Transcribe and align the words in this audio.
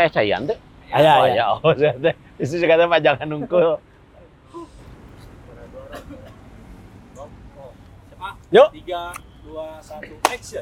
Itu 0.00 0.08
ya 0.08 0.10
cayan 0.16 0.40
tuh. 0.48 0.58
Aya, 0.90 1.12
oh, 1.12 1.24
aya. 1.28 1.34
ya. 1.36 1.44
Oh, 1.60 1.72
sudah. 1.76 2.14
Itu 2.40 2.54
juga 2.56 2.74
ada 2.80 2.98
jangan 2.98 3.28
nungkul. 3.28 3.76
Yuk. 8.50 8.68
Tiga. 8.74 9.14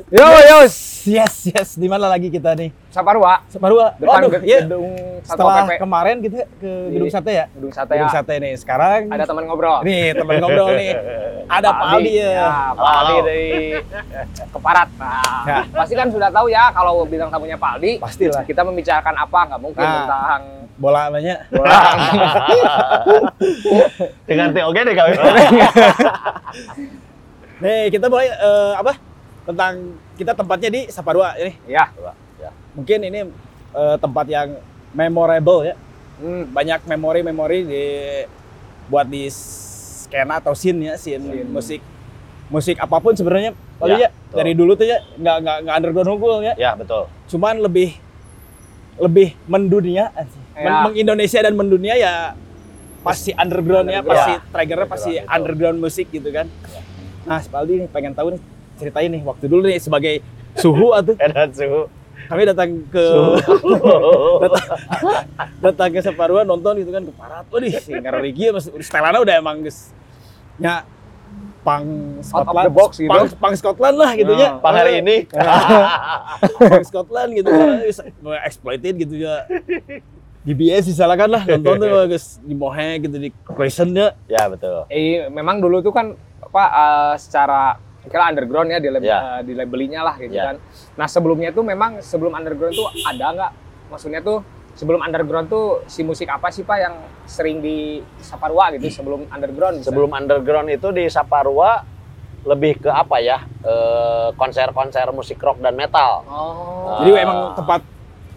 Yo 0.09 0.25
yo. 0.25 0.59
Yes 1.05 1.35
yes. 1.47 1.69
Di 1.75 1.87
mana 1.87 2.07
lagi 2.07 2.29
kita 2.29 2.53
nih? 2.53 2.69
Saparua, 2.89 3.41
Separua. 3.47 3.95
depan 3.95 4.19
Waduh, 4.19 4.31
ge- 4.35 4.45
iya. 4.45 4.61
gedung 4.63 4.91
Setelah 5.23 5.65
PP. 5.65 5.73
kemarin 5.79 6.17
kita 6.19 6.37
ke 6.55 6.73
gedung 6.91 7.07
Di- 7.07 7.15
sate 7.15 7.31
ya. 7.31 7.47
Gedung 7.51 7.71
Sate 7.71 7.93
Gedung 7.93 8.07
ya. 8.07 8.15
sate 8.15 8.35
nih. 8.37 8.53
Sekarang 8.55 9.01
Ada 9.07 9.25
teman 9.25 9.45
ngobrol. 9.45 9.79
nih 9.83 10.05
teman 10.13 10.35
ngobrol 10.39 10.71
nih. 10.75 10.93
Ada 11.57 11.69
Pak 11.71 11.87
Aldi 11.91 12.13
ya. 12.15 12.49
Pak 12.73 12.93
Aldi 12.99 13.17
dari 13.23 13.49
Keparat. 14.55 14.89
Nah, 14.95 15.43
Ya. 15.45 15.57
pasti 15.71 15.95
kan 15.95 16.09
sudah 16.09 16.29
tahu 16.29 16.47
ya 16.47 16.69
kalau 16.71 17.05
bintang 17.05 17.29
tamunya 17.29 17.57
Pak 17.57 17.71
Aldi. 17.77 17.93
Pastilah. 17.99 18.43
Kita 18.43 18.61
membicarakan 18.63 19.15
apa? 19.17 19.39
Nggak 19.47 19.61
mungkin 19.63 19.81
Nah. 19.81 19.95
tentang 20.03 20.41
Bola 20.77 21.03
banyak. 21.09 21.39
bola. 21.51 21.75
Dengan 24.25 24.49
TOG 24.51 24.77
deh 24.79 24.95
kami. 24.95 25.13
Nih 27.59 27.83
kita 27.91 28.07
mulai 28.07 28.29
eh, 28.29 28.73
apa? 28.77 28.93
Tentang 29.49 29.73
kita 30.15 30.33
tempatnya 30.33 30.69
di 30.69 30.81
Saparua 30.89 31.33
ini. 31.37 31.57
ya. 31.67 31.89
Mungkin 32.77 32.99
ini 33.03 33.21
eh, 33.73 33.97
tempat 33.97 34.29
yang 34.29 34.61
memorable 34.93 35.65
ya. 35.65 35.75
Hmm. 36.19 36.45
Banyak 36.47 36.85
memori-memori 36.85 37.59
di 37.65 37.85
buat 38.87 39.05
di 39.05 39.25
skena 39.29 40.37
atau 40.37 40.53
scene 40.53 40.81
ya, 40.83 40.95
scene, 40.95 41.21
Scene. 41.23 41.49
musik 41.49 41.81
musik 42.49 42.77
apa 42.77 42.97
pun 42.97 43.13
sebenarnya 43.13 43.53
Ya, 43.79 43.95
ya. 43.95 44.09
betul. 44.11 44.35
dari 44.35 44.53
dulu 44.53 44.73
tuh 44.75 44.85
ya 44.85 44.99
nggak 45.15 45.37
nggak 45.39 45.57
nggak 45.63 45.75
underground 45.77 46.09
unggul 46.11 46.41
ya. 46.41 46.55
ya, 46.57 46.73
betul. 46.75 47.07
Cuman 47.29 47.61
lebih 47.61 47.95
lebih 48.99 49.39
mendunia, 49.45 50.11
Ya. 50.59 50.83
mengindonesia 50.83 51.39
dan 51.39 51.55
mendunia 51.55 51.95
ya 51.95 52.35
pasti 53.01 53.31
undergroundnya, 53.31 54.03
Underground. 54.03 54.11
pasti 54.11 54.33
triggernya 54.51 54.89
pasti 54.91 55.13
Underground, 55.23 55.79
musik 55.79 56.11
gitu 56.11 56.27
kan. 56.29 56.51
Nah, 57.23 57.39
si 57.39 57.47
Paldi 57.47 57.79
nih 57.79 57.89
pengen 57.89 58.11
tahu 58.11 58.35
nih 58.35 58.43
ceritain 58.79 59.11
nih 59.11 59.23
waktu 59.27 59.45
dulu 59.51 59.67
nih 59.67 59.83
sebagai 59.83 60.23
suhu 60.55 60.95
atau 60.95 61.13
Edan 61.25 61.51
suhu. 61.51 61.91
kami 62.29 62.45
datang 62.45 62.71
ke 62.93 63.05
datang, 64.45 64.67
datang 65.65 65.89
ke 65.97 66.01
Separua 66.05 66.45
nonton 66.45 66.77
gitu 66.77 66.93
kan 66.93 67.01
ke 67.01 67.13
Parat. 67.17 67.45
Waduh, 67.49 67.73
si 67.81 67.91
Ngarigi 67.97 68.53
mas 68.53 68.69
Stelana 68.85 69.19
udah 69.25 69.35
emang 69.41 69.65
geus 69.65 69.97
nya 70.61 70.85
pang 71.63 71.85
Scotland, 72.21 72.69
box 72.73 72.93
gitu. 73.01 73.11
pang, 73.11 73.27
pang 73.39 73.55
Scotland 73.57 73.97
lah 73.97 74.11
gitu 74.17 74.33
ya. 74.35 74.59
Pang 74.61 74.77
hari 74.77 75.01
ini. 75.05 75.25
Pang 76.71 76.85
Scotland 76.87 77.31
gitu 77.37 77.51
kan, 77.51 77.85
exploited 78.47 78.95
gitu 78.97 79.15
ya. 79.21 79.45
DBS 80.47 80.89
disalahkan 80.89 81.29
lah 81.29 81.43
nonton 81.45 81.77
tuh 81.77 81.89
guys 82.09 82.41
di 82.41 82.55
Mohe 82.57 83.05
gitu 83.05 83.17
di 83.21 83.29
Crescent 83.45 83.93
ya. 83.93 84.17
ya, 84.31 84.49
betul. 84.49 84.89
Eh, 84.89 85.29
memang 85.29 85.61
dulu 85.61 85.85
tuh 85.85 85.93
kan 85.93 86.17
apa 86.41 86.65
eh, 86.65 87.15
secara 87.21 87.77
kira 88.09 88.25
underground 88.27 88.69
ya 88.69 88.79
di 88.79 88.89
lab, 88.89 89.01
Ya. 89.01 89.19
eh, 89.39 89.41
di 89.45 89.53
labelinya 89.53 90.01
lah 90.03 90.17
gitu 90.17 90.33
Ya. 90.33 90.51
kan. 90.51 90.57
Nah 90.95 91.07
sebelumnya 91.07 91.51
tuh 91.51 91.63
memang 91.63 92.01
sebelum 92.01 92.33
underground 92.33 92.73
tuh 92.73 92.89
ada 93.03 93.27
nggak? 93.31 93.53
Maksudnya 93.89 94.21
tuh 94.21 94.43
sebelum 94.73 95.01
underground 95.01 95.47
tuh 95.47 95.67
si 95.85 96.01
musik 96.01 96.27
apa 96.27 96.49
sih 96.49 96.63
pak 96.63 96.79
yang 96.79 96.95
sering 97.25 97.59
di 97.59 97.99
Saparua 98.19 98.73
gitu 98.73 98.89
sebelum 98.89 99.27
underground? 99.27 99.79
misalnya? 99.79 99.89
Sebelum 99.89 100.11
underground 100.11 100.69
itu 100.69 100.89
di 100.91 101.05
Saparua 101.07 101.83
lebih 102.43 102.81
ke 102.81 102.89
apa 102.89 103.17
ya? 103.19 103.45
Eh, 103.61 104.29
konser-konser 104.35 105.07
musik 105.11 105.37
rock 105.39 105.59
dan 105.59 105.75
metal. 105.75 106.25
Oh. 106.25 106.99
Jadi 106.99 107.11
emang 107.19 107.53
tempat 107.55 107.81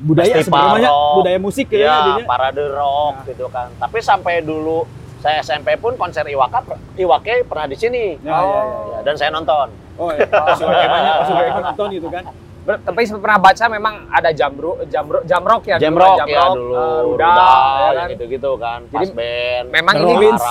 budaya 0.02 0.42
sebenarnya 0.42 0.90
budaya 1.14 1.38
musik 1.38 1.70
ya, 1.70 2.18
Ya, 2.18 2.26
parade 2.26 2.66
rock 2.68 3.22
Ya. 3.22 3.30
gitu 3.31 3.46
kan. 3.48 3.70
Tapi 3.78 4.02
sampai 4.02 4.42
dulu 4.42 4.84
saya 5.22 5.38
SMP 5.46 5.78
pun 5.78 5.94
konser 5.96 6.26
Iwaka 6.26 6.66
Iwake 6.98 7.46
pernah 7.46 7.70
di 7.70 7.78
sini. 7.78 8.18
Ya, 8.26 8.34
ya, 8.34 8.42
ya, 8.42 8.78
Ya, 8.92 9.00
dan 9.06 9.16
saya 9.16 9.30
nonton. 9.30 9.70
Oh 9.96 10.09
ya, 10.09 10.26
pas 10.26 10.58
Iwake 10.66 10.88
banyak, 10.90 11.14
pas 11.14 11.30
Iwake 11.30 11.52
nonton 11.62 11.88
gitu 11.94 12.08
kan. 12.09 12.24
Ber- 12.62 12.82
tapi 12.86 13.02
pernah 13.09 13.38
baca 13.42 13.66
memang 13.74 13.96
ada 14.14 14.30
jamro, 14.30 14.78
jamro, 14.86 15.26
jamrock 15.26 15.66
ya, 15.66 15.81
Jam 15.81 15.98
dulu, 15.98 16.02
rock 16.06 16.18
ya 16.30 16.46
dulu, 16.54 16.74
eh, 16.78 17.02
Rudal, 17.02 17.10
rudal, 17.10 17.74
ya 17.81 17.90
kan? 17.98 18.08
gitu-gitu 18.14 18.52
kan. 18.62 18.80
Pas 18.86 19.02
Jadi, 19.02 19.18
band. 19.18 19.66
memang 19.74 19.94
The 19.98 20.02
ini 20.02 20.10
Rollins, 20.14 20.44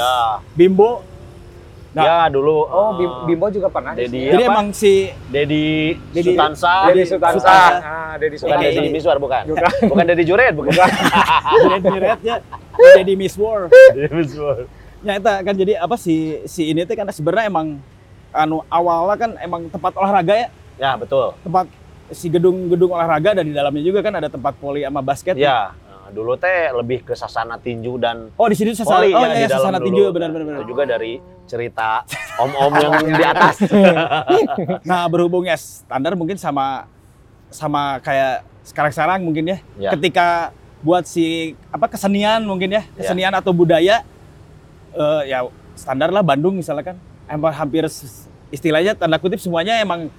Ya, 0.00 0.16
Bimbo. 0.56 1.11
Nah, 1.92 2.02
ya 2.02 2.18
dulu. 2.28 2.64
Oh, 2.64 2.96
Bim- 2.96 3.04
eh, 3.04 3.24
Bimbo 3.28 3.46
juga 3.48 3.68
pernah. 3.68 3.92
di 3.92 4.08
Dedi. 4.08 4.20
Jadi 4.26 4.42
Apa? 4.42 4.50
emang 4.50 4.66
si 4.72 4.92
Dedi 5.28 5.92
Dedi- 6.08 6.32
Sutansa. 6.32 6.88
Dedi 6.88 7.04
Sutansa. 7.04 7.52
Ah, 7.78 8.14
Dedi 8.16 8.34
Bukan 8.34 8.48
Sutansa. 8.48 8.68
Dedi 8.74 8.88
Miswar 8.88 9.16
bukan. 9.18 9.42
Bukan. 9.46 9.70
Bukan 9.92 10.04
Dedi 10.06 10.24
Juret 10.24 10.52
bukan. 10.52 10.72
Red 10.72 11.84
Red 11.84 12.20
ya, 12.22 12.36
jadi 12.94 13.12
Miss 13.12 13.36
War. 13.36 13.68
Dedi 13.68 14.08
Miswar. 14.10 14.64
Ya 15.00 15.12
itu 15.14 15.28
kan 15.28 15.54
jadi 15.54 15.72
apa 15.76 15.96
si 15.96 16.14
si 16.46 16.70
ini 16.70 16.82
tuh 16.82 16.94
kan 16.94 17.04
sebenarnya 17.08 17.46
emang 17.46 17.76
anu 18.30 18.64
awalnya 18.66 19.16
kan 19.18 19.30
emang 19.36 19.68
tempat 19.68 19.92
olahraga 19.92 20.32
ya, 20.32 20.48
Ya, 20.78 20.90
betul. 20.94 21.36
tempat 21.38 21.68
si 22.08 22.26
gedung-gedung 22.26 22.88
olahraga 22.90 23.34
dan 23.34 23.44
di 23.44 23.52
dalamnya 23.52 23.82
juga 23.82 24.00
kan 24.00 24.14
ada 24.14 24.26
tempat 24.26 24.56
voli 24.56 24.80
sama 24.80 25.00
basket. 25.00 25.34
Ya, 25.34 25.74
eh, 25.74 26.08
dulu 26.10 26.32
teh 26.34 26.70
lebih 26.70 27.02
ke 27.02 27.12
sasana 27.12 27.56
tinju 27.56 27.96
dan 27.96 28.30
Oh 28.32 28.46
di 28.46 28.54
sini 28.54 28.72
sasana, 28.72 29.00
voli 29.00 29.10
oh 29.10 29.20
ya, 29.20 29.28
iya 29.28 29.36
di 29.38 29.44
dalam 29.46 29.58
sasana 29.58 29.76
dulu. 29.76 29.86
tinju 29.86 30.02
benar-benar. 30.10 30.62
Juga 30.62 30.82
dari 30.86 31.12
cerita 31.44 32.06
om-om 32.36 32.72
yang 32.74 32.92
di 33.08 33.24
atas. 33.24 33.56
Nah 34.88 35.04
berhubung 35.06 35.44
ya 35.44 35.56
standar 35.56 36.14
mungkin 36.14 36.36
sama 36.36 36.86
sama 37.48 38.00
kayak 38.00 38.42
sekarang-sekarang 38.64 39.20
mungkin 39.20 39.44
ya. 39.46 39.58
Ya. 39.78 39.90
Ketika 39.92 40.50
buat 40.80 41.04
si 41.04 41.54
apa 41.70 41.86
kesenian 41.86 42.42
mungkin 42.42 42.72
ya 42.72 42.82
kesenian 42.92 43.30
atau 43.32 43.54
budaya 43.54 44.02
eh, 44.92 45.22
ya 45.26 45.46
standar 45.72 46.10
lah 46.10 46.20
Bandung 46.20 46.58
misalnya 46.58 46.82
kan 46.84 46.96
emang 47.30 47.54
hampir 47.54 47.86
istilahnya 48.50 48.92
tanda 48.92 49.16
kutip 49.16 49.38
semuanya 49.38 49.78
emang 49.78 50.10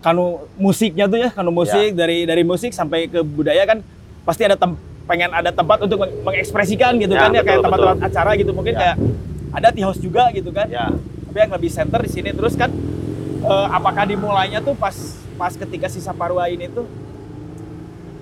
kanu 0.00 0.40
musiknya 0.56 1.04
tuh 1.04 1.20
ya 1.20 1.28
kanu 1.28 1.52
musik 1.52 1.92
dari 1.92 2.24
dari 2.24 2.42
musik 2.42 2.72
sampai 2.72 3.06
ke 3.06 3.20
budaya 3.20 3.62
kan 3.64 3.84
pasti 4.24 4.42
ada 4.42 4.56
tem- 4.56 4.78
pengen 5.04 5.30
ada 5.30 5.52
tempat 5.52 5.84
untuk 5.84 6.00
meng- 6.00 6.16
mengekspresikan 6.24 6.96
gitu 6.96 7.12
Ya, 7.12 7.20
kan 7.22 7.30
ya 7.30 7.42
kayak 7.44 7.60
tempat-tempat 7.60 7.98
acara 8.02 8.30
gitu 8.34 8.50
mungkin 8.50 8.74
Ya. 8.74 8.80
kayak 8.82 8.96
ada 9.56 9.72
tea 9.72 9.80
house 9.82 9.96
juga 9.96 10.28
gitu 10.30 10.52
kan 10.52 10.68
ya, 10.68 10.92
tapi 10.92 11.36
yang 11.40 11.52
lebih 11.56 11.70
center 11.72 12.00
di 12.04 12.10
sini 12.12 12.30
terus 12.30 12.52
kan 12.52 12.68
eh, 13.40 13.66
apakah 13.72 14.04
dimulainya 14.04 14.60
tuh 14.60 14.76
pas 14.76 14.92
pas 15.34 15.52
ketika 15.52 15.88
si 15.88 15.98
Saparua 15.98 16.46
ini 16.46 16.68
tuh 16.68 16.84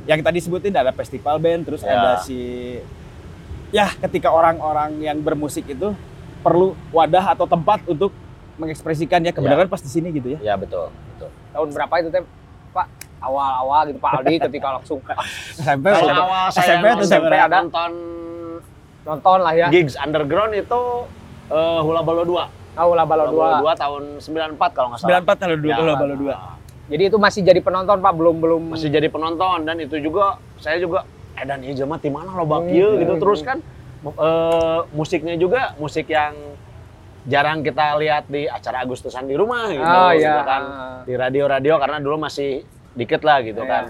yang 0.05 0.21
tadi 0.21 0.39
sebutin 0.39 0.71
ada 0.71 0.93
festival 0.93 1.39
band 1.39 1.65
terus 1.65 1.81
Ya. 1.81 1.97
ada 1.97 2.11
si 2.21 2.39
ya 3.71 3.91
ketika 3.99 4.31
orang-orang 4.31 5.01
yang 5.01 5.19
bermusik 5.19 5.67
itu 5.67 5.91
perlu 6.41 6.77
wadah 6.91 7.33
atau 7.33 7.49
tempat 7.49 7.83
untuk 7.85 8.15
mengekspresikan 8.55 9.19
ya 9.19 9.33
kebenaran 9.33 9.67
pas 9.67 9.83
di 9.83 9.91
sini 9.91 10.15
gitu 10.15 10.39
ya 10.39 10.39
ya 10.39 10.55
betul, 10.55 10.87
betul. 11.11 11.31
Tahun 11.51 11.69
berapa 11.73 11.95
itu 11.99 12.09
teh, 12.11 12.23
Pak? 12.71 12.87
Awal-awal 13.19 13.81
gitu 13.89 13.99
Pak 13.99 14.13
Aldi 14.21 14.37
ketika 14.39 14.69
langsung 14.77 15.01
SMP 15.57 15.87
awal 15.91 16.53
saya 16.53 16.79
SMP 16.79 16.87
SMP 17.01 17.03
sebenarnya. 17.09 17.45
ada. 17.49 17.57
nonton 17.59 17.91
nonton 19.03 19.39
lah 19.41 19.55
ya. 19.57 19.67
gigs 19.73 19.97
underground 19.97 20.53
itu 20.53 20.83
eh, 21.49 21.81
Hula 21.81 22.01
Balo 22.01 22.23
2. 22.25 22.47
Tahu 22.75 22.91
lah 22.91 23.07
balon 23.07 23.31
Hula 23.31 23.31
dua. 23.31 23.47
Balo 23.63 23.71
2 23.71 23.79
tahun 23.79 24.03
94 24.19 24.75
kalau 24.75 24.89
nggak 24.91 25.01
salah. 25.01 25.23
94 25.23 25.39
kalau 25.39 25.55
dulu 25.55 25.71
Ya, 25.71 25.77
kalau 25.79 25.95
balu 25.95 26.15
dua 26.19 26.35
Jadi 26.85 27.03
itu 27.07 27.17
masih 27.17 27.41
jadi 27.41 27.61
penonton 27.63 27.97
Pak, 28.03 28.13
belum 28.13 28.37
belum 28.43 28.63
Masih 28.75 28.91
jadi 28.91 29.09
penonton 29.09 29.63
dan 29.63 29.77
itu 29.79 29.97
juga 29.99 30.37
saya 30.59 30.77
juga 30.77 31.07
eh 31.35 31.43
dan 31.43 31.63
ieu 31.63 31.87
mah 31.87 31.99
di 31.99 32.11
mana 32.11 32.31
lo 32.31 32.43
Hmm, 32.43 32.67
kieu 32.67 32.99
gitu 32.99 33.15
hmm, 33.15 33.23
terus 33.23 33.41
kan 33.41 33.59
eh, 34.05 34.81
musiknya 34.91 35.35
juga 35.35 35.75
musik 35.79 36.07
yang 36.07 36.35
jarang 37.25 37.65
kita 37.65 37.97
lihat 37.97 38.29
di 38.29 38.45
acara 38.45 38.85
Agustusan 38.85 39.25
di 39.25 39.33
rumah 39.33 39.73
gitu, 39.73 39.81
Oh 39.81 40.13
gitu 40.13 40.29
iya. 40.29 40.45
kan 40.45 40.63
di 41.09 41.15
radio-radio 41.17 41.81
karena 41.81 41.99
dulu 41.99 42.21
masih 42.21 42.63
dikit 42.93 43.25
lah 43.25 43.41
gitu 43.41 43.63
Iya. 43.63 43.71
kan 43.71 43.85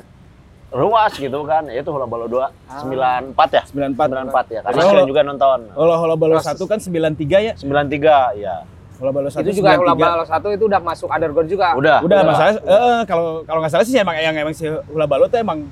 ruas 0.75 1.13
gitu 1.15 1.39
kan 1.47 1.63
ya 1.71 1.79
itu 1.79 1.91
Hula 1.95 2.03
Balo 2.05 2.27
2 2.27 2.51
94 2.83 3.31
ya 3.55 3.63
94 3.95 3.95
94 3.95 4.55
ya 4.59 4.61
karena 4.67 4.81
kalian 4.83 5.07
juga 5.07 5.23
nonton 5.23 5.59
Holo 5.71 5.95
Holo 5.95 6.15
Balo 6.19 6.37
1 6.43 6.51
kan 6.67 6.79
93 6.83 7.47
ya 7.47 7.53
93 7.55 8.43
ya 8.43 8.55
Holo 8.99 9.11
Balo 9.15 9.29
1 9.31 9.39
itu 9.47 9.63
juga 9.63 9.79
Hula 9.79 9.95
Balo 9.95 10.23
satu 10.27 10.51
itu 10.51 10.65
udah 10.67 10.81
masuk 10.83 11.07
underground 11.11 11.47
juga. 11.47 11.79
udah 11.79 12.03
Udah, 12.03 12.21
masalah 12.27 12.53
eh, 12.59 13.01
kalau 13.07 13.43
kalau 13.47 13.59
nggak 13.63 13.73
salah 13.73 13.87
sih 13.87 13.95
emang 13.95 14.19
yang 14.19 14.35
emang 14.35 14.55
si 14.55 14.67
Hula 14.67 15.07
Balo 15.07 15.31
tuh 15.31 15.39
emang 15.39 15.67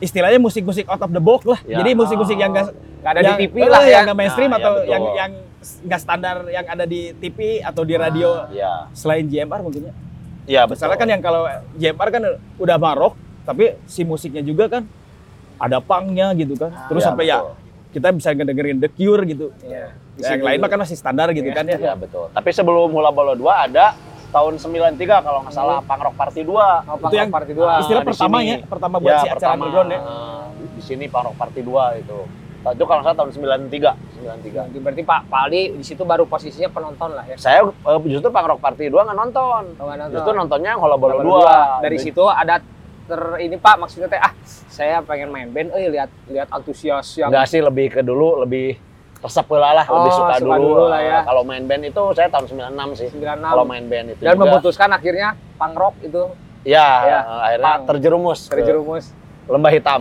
istilahnya 0.00 0.40
musik-musik 0.40 0.88
out 0.88 1.00
of 1.00 1.12
the 1.12 1.20
box 1.20 1.44
lah. 1.44 1.60
Ya. 1.68 1.80
Jadi 1.80 1.92
musik-musik 1.92 2.36
yang 2.36 2.52
nggak 2.52 2.72
Nggak 3.00 3.12
ada 3.16 3.20
yang, 3.24 3.36
di 3.36 3.44
TV 3.48 3.56
eh, 3.56 3.68
lah 3.68 3.80
ya. 3.80 3.92
yang 3.92 4.02
nggak 4.08 4.18
mainstream 4.20 4.50
Nah, 4.50 4.56
ya 4.56 4.60
atau 4.60 4.72
betul. 4.76 4.88
yang 4.92 5.02
yang 5.16 5.30
nggak 5.60 6.00
standar 6.00 6.36
yang 6.48 6.64
ada 6.64 6.84
di 6.84 7.00
TV 7.16 7.38
atau 7.60 7.82
di 7.84 7.94
radio 7.96 8.28
ya 8.52 8.88
selain 8.92 9.24
JMR 9.24 9.60
mungkin 9.60 9.88
ya. 9.88 9.94
Iya, 10.48 10.60
betul. 10.64 10.76
Misalnya 10.80 10.96
kan 10.96 11.08
yang 11.08 11.20
kalau 11.20 11.42
JMR 11.76 12.08
kan 12.08 12.22
udah 12.56 12.76
marok, 12.80 13.12
tapi 13.42 13.76
si 13.84 14.02
musiknya 14.02 14.40
juga 14.40 14.68
kan 14.68 14.82
ada 15.56 15.78
pangnya 15.78 16.32
gitu 16.32 16.56
kan. 16.56 16.72
Terus 16.88 17.02
Iya, 17.02 17.08
sampai 17.12 17.24
ya 17.28 17.38
betul. 17.38 17.54
kita 17.92 18.08
bisa 18.16 18.28
ngedengerin 18.32 18.76
The 18.78 18.88
Cure 18.88 19.22
gitu. 19.28 19.46
Iya. 19.62 19.92
Di 20.16 20.22
yang 20.24 20.42
lain 20.44 20.58
mah 20.60 20.68
kan 20.68 20.78
masih 20.80 20.96
standar 20.96 21.28
gitu 21.32 21.48
kan 21.52 21.64
ya. 21.64 21.76
Iya, 21.76 21.92
betul. 21.96 22.28
Tapi 22.32 22.50
sebelum 22.52 22.88
Hula 22.92 23.12
Bolo 23.12 23.36
2 23.36 23.66
ada 23.68 23.96
tahun 24.30 24.56
93 24.56 25.26
kalau 25.26 25.42
nggak 25.44 25.54
salah 25.54 25.82
Punk 25.82 26.00
Rock 26.00 26.16
Party 26.16 26.42
2. 26.46 26.54
Oh, 26.86 26.96
Itu 27.02 27.16
yang 27.18 27.30
party 27.34 27.52
Ah, 27.58 27.80
2. 27.80 27.82
Istilah 27.82 28.02
pertama 28.06 28.36
ya, 28.40 28.56
pertama 28.62 28.96
buat 29.02 29.16
si 29.20 29.28
acara 29.28 29.52
underground 29.58 29.90
ya. 29.90 30.00
Ah, 30.00 30.44
Di 30.54 30.82
sini 30.82 31.04
Punk 31.10 31.24
Rock 31.28 31.36
Party 31.36 31.60
2 31.60 32.00
itu. 32.00 32.18
Itu 32.60 32.84
kalau 32.84 33.00
nggak 33.00 33.16
salah 33.16 33.18
tahun 33.24 33.30
93, 33.32 33.96
93. 34.20 34.84
Berarti 34.84 35.02
Pak 35.02 35.20
Pak 35.32 35.40
Aldi 35.48 35.62
di 35.80 35.84
situ 35.84 36.04
baru 36.04 36.28
posisinya 36.28 36.68
penonton 36.68 37.16
lah 37.16 37.24
ya. 37.24 37.36
Saya 37.40 37.64
eh, 37.64 37.98
justru 38.06 38.28
Punk 38.28 38.46
Rock 38.46 38.60
Party 38.60 38.86
2 38.86 38.96
nggak 39.00 39.18
nonton. 39.18 39.62
Oh, 39.80 39.88
nonton. 39.88 40.12
Justru 40.12 40.30
nontonnya 40.36 40.70
yang 40.76 40.80
Bolo 40.80 40.96
2. 41.20 41.84
Dari 41.84 41.98
situ 41.98 42.20
ada 42.28 42.60
ter 43.10 43.20
ini 43.40 43.56
Pak 43.56 43.74
maksudnya 43.76 44.06
teh 44.06 44.16
ah 44.16 44.30
saya 44.70 45.02
pengen 45.02 45.28
main 45.28 45.48
band 45.48 45.74
eh 45.74 45.90
lihat 45.90 46.10
lihat 46.26 46.48
antusias 46.48 47.10
yang 47.14 47.28
Enggak 47.28 47.46
sih 47.46 47.58
lebih 47.58 47.90
ke 47.90 48.00
dulu 48.00 48.38
lebih 48.38 48.78
resep 49.20 49.44
lah, 49.50 49.84
lebih 49.84 49.90
Oh, 50.06 50.16
suka, 50.16 50.32
suka 50.32 50.56
dulu. 50.56 50.64
dulu 50.64 50.84
lah 50.86 51.00
ya. 51.02 51.12
Eh, 51.12 51.22
Kalau 51.26 51.42
main 51.44 51.60
band 51.62 51.82
itu 51.84 52.02
saya 52.16 52.32
tahun 52.32 52.46
96 52.48 52.96
sih. 52.96 53.08
96 53.12 53.52
Kalau 53.52 53.64
main 53.64 53.84
band 53.84 54.06
itu 54.08 54.22
dan 54.22 54.32
juga. 54.32 54.42
memutuskan 54.46 54.88
akhirnya 54.90 55.28
punk 55.58 55.74
rock 55.76 55.94
itu 56.00 56.22
Ya, 56.62 56.88
Ya, 57.02 57.18
akhirnya 57.42 57.72
punk. 57.74 57.84
terjerumus 57.90 58.40
terjerumus. 58.46 59.04
lembah 59.44 59.72
hitam. 59.72 60.00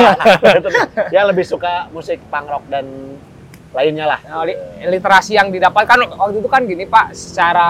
ya 1.14 1.26
lebih 1.26 1.42
suka 1.42 1.90
musik 1.90 2.16
punk 2.26 2.46
rock 2.46 2.64
dan 2.66 2.86
lainnya 3.72 4.08
lah. 4.08 4.20
Nah, 4.24 4.44
li- 4.44 4.56
literasi 4.88 5.36
yang 5.36 5.52
didapatkan 5.52 6.08
waktu 6.08 6.38
itu 6.38 6.48
kan 6.48 6.64
gini 6.64 6.84
Pak, 6.86 7.12
secara 7.12 7.68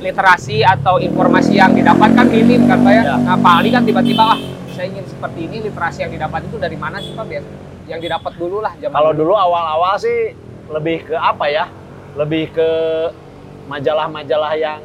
literasi 0.00 0.66
atau 0.66 0.98
informasi 0.98 1.56
yang 1.56 1.72
didapatkan 1.72 2.26
minim 2.26 2.66
kan 2.66 2.82
Pak 2.82 2.92
ya. 2.92 3.02
Ya. 3.04 3.14
Nah 3.18 3.36
Pak 3.38 3.52
Ali 3.62 3.70
kan 3.70 3.82
tiba-tiba 3.82 4.34
ah 4.34 4.38
saya 4.74 4.90
ingin 4.90 5.06
seperti 5.06 5.40
ini 5.46 5.56
literasi 5.62 6.02
yang 6.02 6.12
didapat 6.12 6.40
itu 6.44 6.56
dari 6.58 6.74
mana 6.74 6.98
sih 6.98 7.14
Pak 7.14 7.24
biasa? 7.24 7.48
Yang 7.86 8.00
didapat 8.08 8.32
dulu 8.34 8.58
lah 8.58 8.72
zaman 8.80 8.96
Kalau 8.96 9.12
dulu. 9.14 9.32
awal-awal 9.36 9.94
sih 9.96 10.34
lebih 10.66 11.06
ke 11.06 11.14
apa 11.14 11.46
ya? 11.46 11.64
Lebih 12.14 12.50
ke 12.50 12.68
majalah-majalah 13.66 14.52
yang 14.54 14.80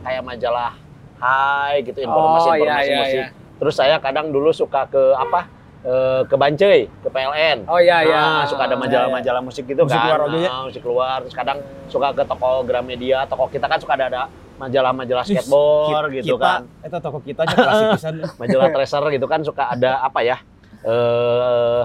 kayak 0.00 0.22
majalah 0.22 0.72
Hai 1.14 1.80
gitu 1.80 2.04
informasi 2.04 2.48
Oh, 2.50 2.56
iya, 2.58 2.74
iya, 2.84 2.98
musik. 3.00 3.16
iya. 3.16 3.26
Terus 3.56 3.74
saya 3.74 3.96
kadang 3.96 4.28
dulu 4.28 4.52
suka 4.52 4.84
ke 4.84 5.02
apa? 5.16 5.46
Eh, 5.84 6.22
ke 6.24 6.36
Bancai, 6.40 6.88
ke 6.88 7.08
PLN. 7.12 7.68
Oh 7.68 7.76
iya 7.76 8.00
iya. 8.00 8.16
Nah, 8.16 8.44
suka 8.48 8.64
ada 8.64 8.72
majalah-majalah 8.72 9.44
musik 9.44 9.68
gitu 9.68 9.84
Musik 9.84 10.00
kan. 10.00 10.08
luar 10.08 10.20
oke 10.24 10.38
ya? 10.40 10.48
Nah, 10.48 10.62
musik 10.64 10.82
luar. 10.82 11.18
Terus 11.28 11.36
kadang 11.36 11.58
suka 11.92 12.08
ke 12.16 12.24
toko 12.24 12.64
Gramedia, 12.64 13.28
toko 13.28 13.52
kita 13.52 13.68
kan 13.68 13.76
suka 13.76 13.92
ada 13.92 14.06
ada 14.08 14.22
majalah-majalah 14.56 15.28
skateboard 15.28 16.08
Ki- 16.08 16.24
gitu 16.24 16.40
kita, 16.40 16.40
kan. 16.40 16.60
Itu 16.80 16.96
toko 17.04 17.18
kita 17.20 17.40
aja 17.44 17.52
klasik 17.60 17.86
pisan. 18.00 18.14
Majalah 18.40 18.68
Treasure 18.72 19.08
gitu 19.12 19.26
kan 19.28 19.40
suka 19.44 19.62
ada 19.68 20.00
apa 20.00 20.24
ya? 20.24 20.36
Eh 20.88 21.82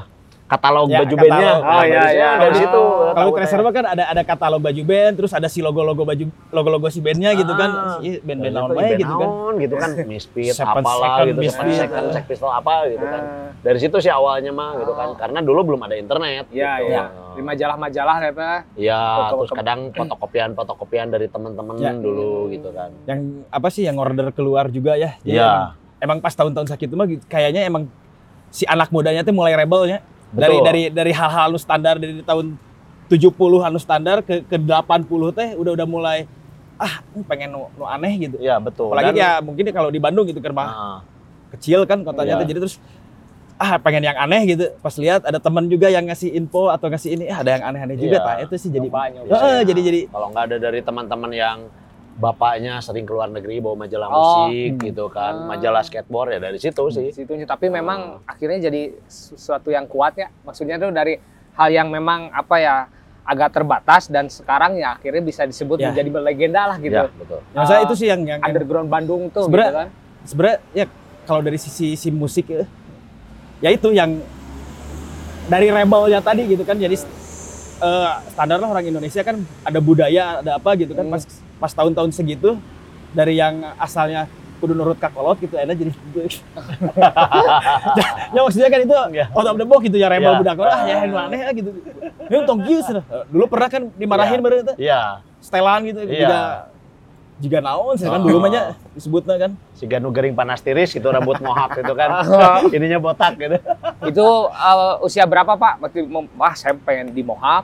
katalog 0.49 0.89
Ya, 0.89 0.99
baju 0.99 1.15
bandnya. 1.15 1.51
katalog. 1.53 1.61
Nah, 1.61 1.77
Oh, 1.77 1.83
iya, 1.85 2.03
iya. 2.09 2.29
Dari 2.41 2.55
situ. 2.57 2.81
Kalau 3.13 3.29
mah 3.61 3.73
kan 3.73 3.85
ada 3.85 4.03
ada 4.09 4.21
katalog 4.25 4.61
baju 4.65 4.81
band, 4.81 5.13
terus 5.13 5.31
ada 5.31 5.45
si 5.45 5.61
logo-logo 5.61 6.01
baju 6.01 6.25
logo-logo 6.49 6.87
si 6.89 6.99
bandnya 6.99 7.37
gitu 7.37 7.53
kan. 7.53 7.69
Ah. 7.69 7.97
Ih, 8.01 8.17
band-band 8.19 8.53
naon 8.53 8.69
wae 8.73 8.81
band 8.81 8.97
gitu 8.97 9.13
kan. 9.13 9.29
gitu 9.55 9.75
kan. 9.77 9.89
Misfit, 10.03 10.53
Seven 10.53 10.81
apalah 10.81 11.21
gitu. 11.21 11.37
Seven 11.37 11.43
Misfit. 11.45 11.77
Second, 11.77 12.05
Sex 12.09 12.23
Pistol 12.25 12.49
apa 12.49 12.73
gitu 12.89 13.05
kan. 13.05 13.21
Ah, 13.21 13.49
Dari 13.59 13.77
situ 13.77 13.97
sih 13.99 14.09
awalnya 14.09 14.49
mah 14.49 14.71
gitu 14.75 14.93
kan. 14.97 15.09
Karena 15.13 15.39
dulu 15.39 15.59
belum 15.63 15.81
ada 15.85 15.93
internet. 15.93 16.49
Iya 16.49 16.71
gitu. 16.79 16.89
iya. 16.89 17.03
Di 17.29 17.41
majalah-majalah 17.45 18.15
ternyata. 18.19 18.49
Iya, 18.73 18.99
Foto- 18.99 19.45
terus 19.45 19.51
kadang 19.53 19.79
fotokopian-fotokopian 19.93 21.07
dari 21.07 21.27
teman-teman 21.27 21.75
Ya. 21.77 21.93
dulu 21.93 22.49
gitu 22.49 22.73
kan. 22.73 22.89
Yang 23.05 23.19
apa 23.47 23.67
sih 23.69 23.83
yang 23.83 23.95
order 23.95 24.31
keluar 24.31 24.67
juga 24.67 24.95
ya. 24.95 25.13
Iya. 25.21 25.77
Emang, 25.99 26.17
emang 26.17 26.17
pas 26.19 26.33
tahun-tahun 26.33 26.67
sakit 26.67 26.87
itu 26.87 26.95
mah 26.95 27.05
gitu, 27.05 27.23
kayaknya 27.25 27.63
emang 27.63 27.85
si 28.49 28.65
anak 28.65 28.89
mudanya 28.89 29.21
tuh 29.21 29.31
mulai 29.31 29.53
rebelnya. 29.53 30.01
Dari 30.29 30.55
Betul. 30.55 30.65
dari 30.65 30.81
dari 30.89 31.11
hal-hal 31.11 31.49
anu 31.49 31.57
standar 31.57 31.97
dari 31.97 32.21
tahun 32.21 32.53
70 33.09 33.33
anu 33.65 33.79
standar 33.81 34.21
ke 34.21 34.45
ke 34.45 34.55
80 34.55 35.09
teh 35.33 35.49
udah 35.57 35.71
udah 35.73 35.87
mulai 35.89 36.29
ah 36.77 37.01
pengen 37.25 37.49
nu, 37.49 37.65
nu 37.73 37.83
aneh 37.83 38.13
gitu. 38.19 38.37
Iya, 38.37 38.61
betul. 38.61 38.93
Apalagi 38.93 39.11
Dan- 39.11 39.19
ya 39.19 39.29
mungkin 39.41 39.63
ya 39.65 39.73
kalau 39.73 39.89
di 39.89 39.97
Bandung 39.97 40.23
gitu 40.23 40.39
kan 40.39 40.53
mah 40.53 40.67
Ah, 40.69 40.97
kecil 41.51 41.83
kan 41.83 42.05
kotanya 42.05 42.37
Iya. 42.37 42.41
tuh 42.41 42.47
jadi 42.47 42.59
terus 42.61 42.77
ah 43.57 43.75
pengen 43.75 44.05
yang 44.05 44.15
aneh 44.15 44.41
gitu 44.47 44.71
pas 44.79 44.95
lihat 44.95 45.25
ada 45.27 45.35
teman 45.35 45.67
juga 45.67 45.91
yang 45.91 46.07
ngasih 46.07 46.31
info 46.31 46.71
atau 46.71 46.87
ngasih 46.87 47.09
ini 47.11 47.25
ah, 47.27 47.41
ada 47.41 47.59
yang 47.59 47.63
aneh-aneh 47.65 47.97
juga 47.97 48.15
Iya. 48.15 48.23
tak 48.23 48.35
itu 48.47 48.55
sih 48.55 48.69
jadi 48.69 48.87
nyoba. 48.87 49.27
Heeh, 49.27 49.59
jadi 49.65 49.81
jadi 49.83 49.99
kalau 50.07 50.27
nggak 50.31 50.43
ada 50.45 50.57
dari 50.61 50.79
teman-teman 50.79 51.31
yang 51.33 51.57
bapaknya 52.19 52.83
sering 52.83 53.07
keluar 53.07 53.27
negeri 53.27 53.57
bawa 53.57 53.79
majalah 53.79 54.07
Oh. 54.07 54.17
musik 54.45 54.83
gitu 54.83 55.07
kan, 55.07 55.33
Ah. 55.39 55.47
majalah 55.47 55.79
skateboard 55.79 56.35
ya 56.35 56.39
dari 56.41 56.59
situ 56.59 56.83
sih. 56.89 57.07
Situ 57.09 57.31
tapi 57.45 57.71
memang 57.71 58.19
akhirnya 58.25 58.59
jadi 58.61 58.91
sesuatu 59.05 59.71
yang 59.71 59.87
kuat 59.87 60.13
ya. 60.13 60.27
Maksudnya 60.43 60.75
tuh 60.75 60.91
dari 60.91 61.15
hal 61.55 61.69
yang 61.69 61.87
memang 61.87 62.27
apa 62.29 62.55
ya 62.55 62.75
agak 63.23 63.53
terbatas 63.53 64.07
dan 64.07 64.27
sekarang 64.27 64.75
ya 64.75 64.93
akhirnya 64.93 65.21
bisa 65.21 65.45
disebut 65.45 65.77
Ya. 65.77 65.89
menjadi 65.89 66.09
legenda 66.13 66.61
lah 66.65 66.77
gitu. 66.77 66.97
Iya, 66.97 67.07
betul. 67.09 67.39
yang 67.53 67.65
saya 67.65 67.79
Ah, 67.79 67.85
itu 67.85 67.93
sih 67.95 68.07
yang 68.07 68.21
yang, 68.21 68.37
yang 68.37 68.47
Underground 68.51 68.89
Bandung 68.89 69.21
tuh 69.29 69.47
Sebenarnya- 69.47 69.69
gitu 69.69 69.79
kan. 69.79 69.89
sebenarnya 70.25 70.57
ya 70.73 70.85
kalau 71.23 71.41
dari 71.41 71.55
sisi 71.55 71.93
si 71.93 72.09
musik 72.09 72.45
ya, 72.45 72.65
ya 73.61 73.69
itu 73.69 73.89
yang 73.89 74.17
dari 75.45 75.67
rebelnya 75.67 76.19
tadi 76.19 76.41
gitu 76.47 76.61
kan 76.61 76.75
jadi 76.75 76.95
eh, 77.79 78.11
standar 78.27 78.57
lah 78.57 78.69
orang 78.69 78.83
Indonesia 78.83 79.21
kan 79.21 79.37
ada 79.61 79.79
budaya 79.79 80.41
ada 80.41 80.57
apa 80.57 80.75
gitu 80.75 80.91
kan 80.91 81.05
Hmm. 81.05 81.13
pas 81.13 81.23
pas 81.59 81.69
tahun-tahun 81.69 82.11
segitu 82.11 82.55
dari 83.11 83.35
yang 83.35 83.59
asalnya 83.75 84.25
kudu 84.59 84.75
nurut 84.75 84.99
kakolot 84.99 85.39
gitu 85.39 85.55
enak 85.55 85.75
jadi 85.75 85.91
gitu. 85.95 86.19
ya 88.35 88.39
maksudnya 88.43 88.67
kan 88.67 88.79
itu 88.83 88.95
Iya. 89.15 89.25
out 89.31 89.47
of 89.47 89.55
the 89.55 89.63
box 89.63 89.79
gitu 89.87 89.95
ya 89.95 90.07
rebel 90.07 90.35
Iya. 90.35 90.39
budak 90.39 90.55
ah 90.59 90.81
ya 90.83 90.95
yang 91.03 91.15
aneh 91.15 91.39
ah, 91.41 91.53
gitu 91.55 91.69
ini 92.27 92.35
untung 92.37 92.59
cenah. 92.63 93.03
dulu 93.31 93.45
pernah 93.47 93.67
kan 93.67 93.81
dimarahin 93.95 94.35
Iya. 94.35 94.43
bareng 94.43 94.59
itu 94.61 94.73
Iya, 94.77 95.01
setelan 95.39 95.79
gitu 95.87 95.99
Iya. 96.03 96.19
juga 96.19 96.39
juga 97.39 97.57
naon 97.63 97.95
sih 97.95 98.03
kan 98.03 98.19
Oh. 98.19 98.25
dulu 98.27 98.37
mah 98.43 98.51
nya 98.51 98.63
disebutnya 98.91 99.35
kan 99.39 99.51
si 99.71 99.87
Ganu 99.87 100.11
Gering 100.11 100.35
panas 100.35 100.59
tiris 100.59 100.91
gitu 100.91 101.07
rambut 101.07 101.39
mohak 101.39 101.79
gitu 101.79 101.95
kan. 101.95 102.19
Ininya 102.75 102.99
botak 102.99 103.39
gitu. 103.39 103.55
Itu 104.03 104.27
uh, 104.51 104.99
usia 104.99 105.23
berapa 105.23 105.55
Pak? 105.55 105.79
Berarti 105.79 106.03
mem- 106.03 106.27
wah 106.35 106.51
saya 106.51 106.75
pengen 106.75 107.15
di 107.15 107.23
Mohawk. 107.23 107.63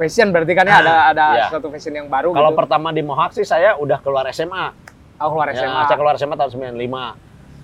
Fashion 0.00 0.32
berarti 0.32 0.52
kan 0.56 0.64
ya 0.64 0.80
ada 0.80 0.94
ada 1.12 1.26
Iya. 1.30 1.46
suatu 1.52 1.68
fashion 1.68 1.92
yang 1.92 2.08
baru 2.08 2.32
Kalau 2.32 2.50
gitu. 2.50 2.58
pertama 2.58 2.88
di 2.88 3.04
Mohawk 3.04 3.36
sih 3.36 3.44
saya 3.44 3.76
udah 3.76 4.00
keluar 4.00 4.24
SMA. 4.26 4.72
oh, 5.20 5.28
keluar 5.28 5.52
Ya, 5.52 5.60
SMA. 5.60 5.80
saya 5.84 5.94
keluar 5.94 6.16
SMA 6.16 6.32
tahun 6.32 6.50
95. 6.50 7.12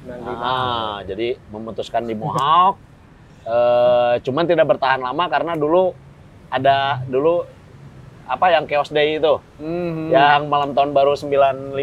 95. 0.05 0.37
Ah, 0.39 1.01
jadi 1.03 1.41
memutuskan 1.49 2.05
di 2.05 2.13
Mohawk. 2.13 2.77
Eh, 3.47 4.15
cuman 4.21 4.43
tidak 4.43 4.67
bertahan 4.67 4.99
lama 4.99 5.25
karena 5.27 5.55
dulu 5.55 5.95
ada 6.49 6.99
dulu 7.07 7.47
apa 8.27 8.51
yang 8.51 8.67
Chaos 8.67 8.91
Day 8.91 9.17
itu, 9.17 9.39
Mhm. 9.57 10.11
yang 10.11 10.51
malam 10.51 10.75
tahun 10.75 10.91
baru 10.91 11.15
9596 11.15 11.79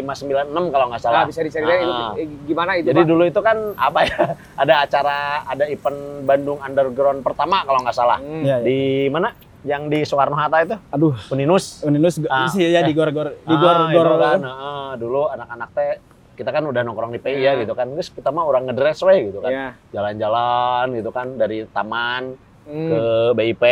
kalau 0.68 0.86
nggak 0.86 1.00
Nah, 1.00 1.08
salah. 1.08 1.24
bisa 1.24 1.40
diceritain 1.40 1.82
itu 1.82 2.02
Ah. 2.04 2.12
eh, 2.14 2.28
gimana 2.44 2.76
itu 2.76 2.86
Jadi 2.86 3.00
Pak? 3.00 3.08
dulu 3.08 3.22
itu 3.24 3.40
kan 3.40 3.56
apa 3.74 3.98
ya? 4.02 4.16
Ada 4.60 4.74
acara, 4.78 5.16
ada 5.42 5.64
event 5.64 5.98
Bandung 6.22 6.60
Underground 6.60 7.20
pertama 7.22 7.64
kalau 7.64 7.80
nggak 7.80 7.96
salah. 7.96 8.20
Hmm. 8.20 8.44
ya, 8.44 8.60
ya. 8.60 8.62
Di 8.62 8.78
mana? 9.08 9.32
Yang 9.64 9.82
di 9.88 9.98
Soekarno 10.04 10.36
Hatta 10.36 10.60
itu? 10.60 10.76
aduh 10.88 11.16
Peninus. 11.24 11.80
Uninus 11.82 12.20
Ah, 12.26 12.46
sih 12.46 12.62
ya 12.62 12.80
di 12.80 12.92
gor-gor 12.92 13.32
di 13.32 13.48
Ah, 13.48 13.56
gor-gor 13.56 14.06
itu 14.06 14.16
kan. 14.18 14.38
ah, 14.44 14.92
dulu 14.94 15.26
anak-anak 15.26 15.68
teh 15.72 15.90
kita 16.34 16.50
kan 16.50 16.62
udah 16.62 16.82
nongkrong 16.82 17.10
di 17.10 17.18
PI 17.18 17.32
ya 17.32 17.40
Iya. 17.54 17.62
gitu 17.62 17.72
kan. 17.72 17.88
Terus 17.90 18.08
kita 18.10 18.28
mah 18.28 18.42
orang 18.42 18.66
ngedress 18.66 19.00
we 19.02 19.28
gitu 19.28 19.38
kan. 19.38 19.50
Iya. 19.50 19.68
Jalan-jalan 19.90 20.86
gitu 20.92 21.10
kan 21.10 21.26
dari 21.34 21.64
taman 21.66 22.36
Hmm. 22.64 22.88
ke 22.88 23.00
BIP 23.34 23.64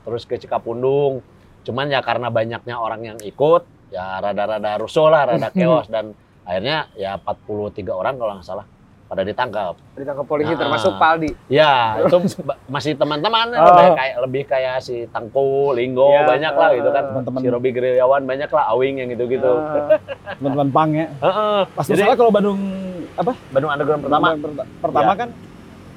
terus 0.00 0.24
ke 0.24 0.36
Cikapundung. 0.36 1.24
Cuman 1.62 1.88
ya 1.88 2.00
karena 2.00 2.28
banyaknya 2.28 2.76
orang 2.76 3.00
yang 3.02 3.18
ikut 3.18 3.62
ya 3.88 4.18
rada-rada 4.18 4.76
rusuh 4.76 5.08
lah, 5.08 5.24
rada 5.26 5.48
chaos 5.54 5.88
dan 5.88 6.12
akhirnya 6.42 6.92
ya 6.92 7.16
43 7.16 7.64
orang 7.90 8.14
kalau 8.14 8.36
nggak 8.36 8.44
salah 8.44 8.66
pada 9.14 9.22
ditangkap. 9.24 9.74
ditangkap 9.94 10.26
polisi 10.26 10.50
Ah. 10.50 10.58
termasuk 10.58 10.92
Pak 10.92 11.08
Aldi. 11.08 11.30
Ya, 11.46 11.72
itu 12.02 12.16
masih 12.66 12.92
teman-teman 12.92 13.46
Oh. 13.52 13.62
lebih 13.64 13.88
kayak 13.94 14.16
lebih 14.20 14.42
kayak 14.44 14.74
si 14.80 15.06
Tangku, 15.08 15.70
Linggo 15.70 16.10
Ya, 16.10 16.26
banyak 16.26 16.50
lah 16.52 16.70
gitu 16.74 16.90
kan. 16.90 17.02
teman-teman. 17.08 17.38
Si 17.38 17.48
Robi 17.48 17.70
Gerilyawan 17.70 18.22
banyak 18.24 18.50
lah, 18.50 18.64
Awing 18.68 18.94
yang 18.98 19.08
gitu-gitu. 19.08 19.46
Ah. 19.46 20.02
teman-teman 20.36 20.68
pang 20.68 20.90
ya 20.90 21.06
Heeh. 21.14 21.58
pas 21.68 21.84
Jadi 21.84 21.94
masalah 21.96 22.16
kalau 22.16 22.30
Bandung 22.30 22.58
apa 23.14 23.32
Bandung 23.48 23.70
Underground 23.70 24.02
pertama 24.02 24.26
Bandung 24.32 24.54
pertama 24.80 25.06
Ya. 25.06 25.14
kan 25.16 25.28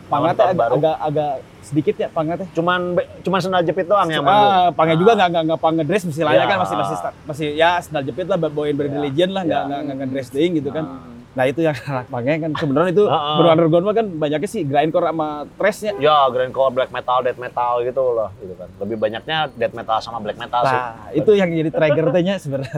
pangnya 0.07 0.31
teh 0.31 0.45
agak, 0.47 0.67
agak 0.71 0.95
agak 1.01 1.31
sedikit 1.59 1.95
ya 1.97 2.07
pangnya 2.07 2.35
teh 2.37 2.47
cuman 2.53 2.95
cuman 3.19 3.39
sendal 3.41 3.59
jepit 3.61 3.83
doang 3.83 4.07
yang 4.07 4.21
manggung. 4.21 4.53
ah, 4.53 4.69
pangnya 4.71 4.95
juga 4.95 5.11
nggak 5.15 5.27
nggak 5.27 5.43
nggak 5.43 5.59
pang 5.59 5.73
ngedress 5.75 6.03
misalnya 6.05 6.37
Ya. 6.37 6.45
kan 6.45 6.57
masih 6.61 6.75
masih 6.77 6.95
masih 7.25 7.47
ya 7.55 7.69
sendal 7.81 8.03
jepit 8.03 8.23
lah 8.23 8.37
bawain 8.37 8.71
Bad 8.71 8.87
Ya. 8.87 8.93
Religion 8.93 9.29
lah 9.31 9.43
nggak 9.43 9.57
Ya. 9.57 9.67
nggak 9.67 9.79
nggak 9.81 9.97
ngedress 9.99 10.29
deing 10.29 10.53
gitu 10.53 10.69
kan 10.69 10.85
Ah. 10.85 11.16
Nah 11.37 11.45
itu 11.45 11.61
yang 11.61 11.77
anak 11.77 12.09
pangnya 12.09 12.33
kan 12.41 12.51
sebenarnya 12.57 12.91
itu 12.91 13.03
baru 13.05 13.47
underground 13.47 13.85
mah 13.85 13.93
kan 13.93 14.07
banyaknya 14.09 14.49
sih 14.49 14.65
grindcore 14.65 15.05
sama 15.05 15.27
thrashnya. 15.53 15.93
Ya, 15.97 16.25
grindcore, 16.27 16.73
black 16.73 16.89
metal, 16.89 17.21
death 17.21 17.37
metal 17.37 17.85
gitu 17.85 18.01
loh, 18.01 18.33
gitu 18.35 18.57
kan. 18.57 18.65
Lebih 18.81 18.97
banyaknya 18.97 19.37
death 19.53 19.71
metal 19.71 20.01
sama 20.01 20.17
black 20.17 20.35
metal 20.35 20.65
sih. 20.65 20.73
Nah 20.73 21.13
itu 21.13 21.31
yang 21.31 21.49
jadi 21.53 21.69
trigger 21.69 22.05
nya 22.17 22.35
sebenarnya. 22.35 22.77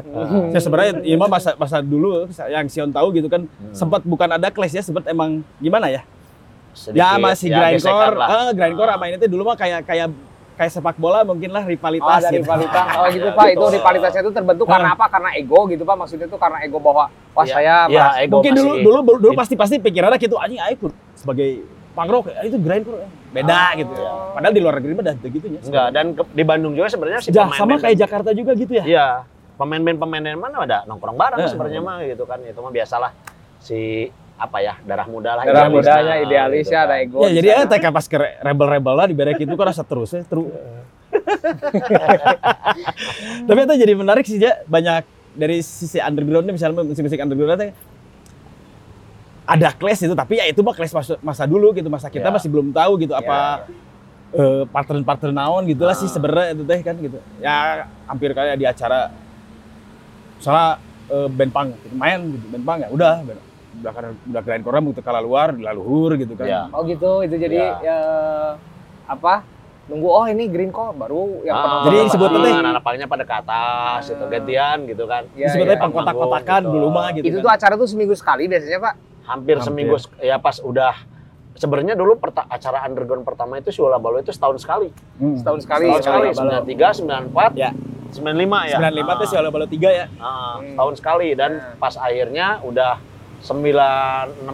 Ya 0.51 0.59
sebenarnya 0.59 0.91
ini 0.99 1.15
mah 1.15 1.31
masa 1.31 1.55
masa 1.55 1.79
dulu 1.79 2.27
yang 2.45 2.67
Sion 2.67 2.91
tahu 2.91 3.15
gitu 3.15 3.31
kan 3.31 3.47
Hmm. 3.49 3.71
sempat 3.71 4.03
bukan 4.03 4.27
ada 4.29 4.51
clash 4.51 4.75
ya 4.75 4.83
sempat 4.83 5.07
emang 5.07 5.39
gimana 5.57 5.87
ya? 5.87 6.03
Sedikit, 6.69 6.99
ya 6.99 7.15
masih 7.15 7.47
gesekan 7.49 7.79
grindcore, 7.79 8.15
eh, 8.19 8.49
grindcore 8.53 8.89
Ah. 8.89 8.95
sama 8.95 9.05
ini 9.07 9.15
tuh 9.17 9.29
dulu 9.31 9.43
mah 9.45 9.55
kayak 9.55 9.79
kayak 9.83 10.07
kayak 10.59 10.71
sepak 10.73 10.99
bola 10.99 11.23
mungkin 11.23 11.49
lah 11.49 11.63
Oh, 11.63 11.71
rivalitas 11.71 12.19
ada 12.19 12.29
gitu. 12.29 12.43
rivalitas. 12.43 12.85
Oh 12.99 13.07
gitu 13.07 13.23
Ya, 13.23 13.31
Pak, 13.31 13.45
gitu. 13.47 13.55
itu 13.55 13.65
rivalitasnya 13.73 14.21
itu 14.21 14.31
terbentuk 14.35 14.65
karena 14.67 14.89
apa? 14.91 15.05
Karena 15.07 15.29
ego 15.31 15.59
gitu 15.65 15.83
Pak. 15.83 15.95
Maksudnya 15.95 16.27
itu 16.27 16.35
karena 16.35 16.57
ego 16.59 16.77
bahwa 16.77 17.03
wah 17.07 17.45
Ya, 17.47 17.53
saya 17.55 17.75
ya, 17.87 17.87
merasa- 17.89 18.19
ego 18.19 18.35
mungkin 18.35 18.51
dulu 18.53 18.69
masih- 18.69 18.83
dulu 18.83 18.97
dulu 19.17 19.33
pasti 19.33 19.55
pasti 19.55 19.75
pikirannya 19.79 20.19
gitu 20.19 20.35
anjing 20.35 20.59
ayo 20.59 20.73
ikut 20.75 20.91
sebagai 21.15 21.49
punk 21.89 22.09
rock 22.09 22.25
ya, 22.29 22.39
itu 22.43 22.57
grindcore 22.59 23.07
beda 23.29 23.55
Ah. 23.55 23.71
gitu 23.73 23.91
ya. 23.93 24.11
Padahal 24.35 24.53
di 24.53 24.61
luar 24.61 24.73
negeri 24.77 24.91
mah 24.93 25.03
udah 25.05 25.15
gitunya. 25.17 25.59
Enggak, 25.61 25.87
dan 25.89 26.05
ke- 26.11 26.27
di 26.29 26.43
Bandung 26.43 26.73
juga 26.75 26.87
sebenarnya 26.87 27.19
si 27.19 27.31
Ja, 27.31 27.47
pemain 27.47 27.55
sama 27.57 27.73
kayak 27.79 27.97
Jakarta 27.97 28.29
juga 28.31 28.51
gitu 28.53 28.73
ya. 28.73 28.83
Iya, 28.83 29.07
pemain 29.55 29.79
band 29.79 29.97
pemain 29.97 30.23
mana 30.35 30.57
ada 30.59 30.77
nongkrong 30.83 31.15
bareng 31.15 31.39
Eh, 31.39 31.47
sebenarnya 31.47 31.79
mah 31.79 32.03
gitu 32.03 32.23
kan. 32.23 32.39
Itu 32.41 32.59
mah 32.59 32.69
biasalah 32.69 33.11
si 33.57 34.11
apa 34.39 34.57
ya 34.57 34.73
darah 34.81 35.03
muda 35.05 35.35
lah 35.35 35.43
darah 35.43 35.67
idealis 35.67 35.75
mudanya 35.75 36.03
lah, 36.05 36.17
idealis 36.17 36.63
gitu 36.63 36.71
ya 36.71 36.79
kan. 36.79 36.87
ada 36.87 36.95
ego. 36.97 37.17
Ya 37.19 37.27
di 37.27 37.35
jadi 37.35 37.47
ya. 37.49 37.67
TK 37.67 37.85
pas 37.89 38.05
ke 38.07 38.15
rebel-rebel 38.39 38.93
lah 38.95 39.05
diberek 39.05 39.37
itu 39.37 39.51
kan 39.51 39.65
rasa 39.67 39.83
terus 39.83 40.09
ya 40.09 40.23
terus. 40.23 40.47
Tapi 43.43 43.59
itu 43.59 43.73
jadi 43.75 43.93
menarik 43.93 44.23
sih 44.23 44.37
ya 44.37 44.63
banyak 44.65 45.03
dari 45.33 45.59
sisi 45.59 45.99
undergroundnya 45.99 46.51
misalnya 46.51 46.81
musik-musik 46.81 47.17
undergroundnya 47.17 47.75
ada 49.43 49.69
clash 49.71 49.99
itu 49.99 50.13
tapi 50.13 50.37
ya 50.37 50.45
itu 50.45 50.61
mah 50.61 50.71
clash 50.71 50.93
masa, 50.93 51.17
masa 51.19 51.43
dulu 51.43 51.73
gitu 51.73 51.87
masa 51.87 52.07
kita 52.07 52.23
Ya. 52.23 52.31
masih 52.31 52.47
belum 52.47 52.69
tahu 52.69 53.01
gitu 53.01 53.11
apa 53.11 53.65
eh, 54.31 54.63
partner-partner 54.67 55.31
naon 55.31 55.65
gitu 55.65 55.83
lah 55.83 55.93
sih 55.93 56.05
Ah. 56.05 56.11
sebenarnya 56.11 56.47
itu 56.53 56.63
teh 56.63 56.79
kan 56.79 56.95
gitu 56.95 57.17
ya 57.39 57.55
hampir 58.05 58.29
kayak 58.31 58.55
di 58.55 58.63
acara 58.63 59.09
misalnya 60.37 60.77
eh, 61.07 61.27
band 61.27 61.51
punk 61.51 61.69
gitu, 61.75 61.95
main 61.97 62.19
gitu 62.29 62.45
band 62.47 62.63
punk 62.63 62.79
ya 62.79 62.89
udah 62.89 63.13
band- 63.21 63.48
udah 63.81 64.41
keren 64.41 64.61
koran 64.61 64.81
muter 64.81 64.99
kalah 64.99 65.19
luar 65.19 65.51
laluhur 65.53 66.15
gitu 66.15 66.33
kan 66.33 66.45
Ya. 66.45 66.61
Oh 66.69 66.83
gitu, 66.83 67.21
itu 67.21 67.35
jadi 67.35 67.59
Ya. 67.59 67.73
ya, 67.81 67.99
apa? 69.05 69.43
Nunggu 69.85 70.05
oh 70.05 70.21
ini 70.23 70.45
green 70.45 70.69
call 70.69 70.93
baru 70.93 71.41
yang 71.41 71.55
Ah, 71.55 71.81
Jadi 71.81 71.95
yang 71.95 72.05
apa- 72.05 72.13
disebut 72.13 72.29
ah, 72.29 72.39
teh- 72.39 72.61
anak 72.61 72.83
palingnya 72.83 73.07
pada 73.07 73.23
ke 73.23 73.35
atas 73.35 74.01
itu 74.07 74.21
Ah. 74.21 74.29
gantian 74.29 74.77
gitu 74.85 75.03
kan. 75.03 75.23
Ya, 75.33 75.49
sebenarnya 75.49 75.75
ya. 75.75 75.83
pengkotak-kotakan 75.83 76.61
Gitu. 76.61 76.71
dulu 76.71 76.87
mah 76.89 77.07
gitu 77.11 77.25
Itu 77.25 77.35
kan. 77.35 77.43
tuh 77.43 77.51
acara 77.51 77.73
tuh 77.75 77.87
seminggu 77.87 78.13
sekali 78.13 78.45
biasanya 78.45 78.79
Pak. 78.79 78.93
Hampir, 79.25 79.55
Hampir. 79.55 79.65
seminggu 79.65 79.95
ya 80.19 80.37
pas 80.37 80.57
udah 80.59 80.93
sebenarnya 81.55 81.93
dulu 81.93 82.15
perta- 82.15 82.45
acara 82.47 82.81
underground 82.83 83.23
pertama 83.23 83.57
itu 83.57 83.69
si 83.69 83.79
Ula 83.79 83.97
Balo 83.97 84.17
itu 84.17 84.29
setahun 84.29 84.57
sekali. 84.59 84.93
Hmm. 85.17 85.35
Setahun 85.35 85.59
sekali. 85.59 85.85
Setahun 85.87 86.01
sekali. 86.01 86.27
93, 86.29 86.87
94, 86.93 87.51
Ya. 87.53 87.73
95 88.09 88.65
ya. 88.65 88.77
95 88.77 89.13
tuh 89.15 89.25
Ah. 89.25 89.27
si 89.27 89.35
Ola 89.35 89.49
Balo 89.49 89.65
3 89.65 89.89
ya. 89.91 90.05
Ah, 90.17 90.61
Hmm. 90.61 90.73
tahun 90.75 90.93
sekali 90.95 91.29
dan 91.33 91.51
Nah. 91.55 91.77
pas 91.77 91.93
akhirnya 91.93 92.61
udah 92.63 92.91
96 93.41 93.75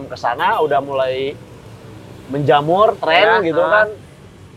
ke 0.06 0.16
sana 0.16 0.58
udah 0.58 0.78
mulai 0.78 1.34
menjamur 2.26 2.94
tren 2.96 3.40
Ya, 3.40 3.44
gitu 3.44 3.60
ah. 3.60 3.70
kan. 3.72 3.88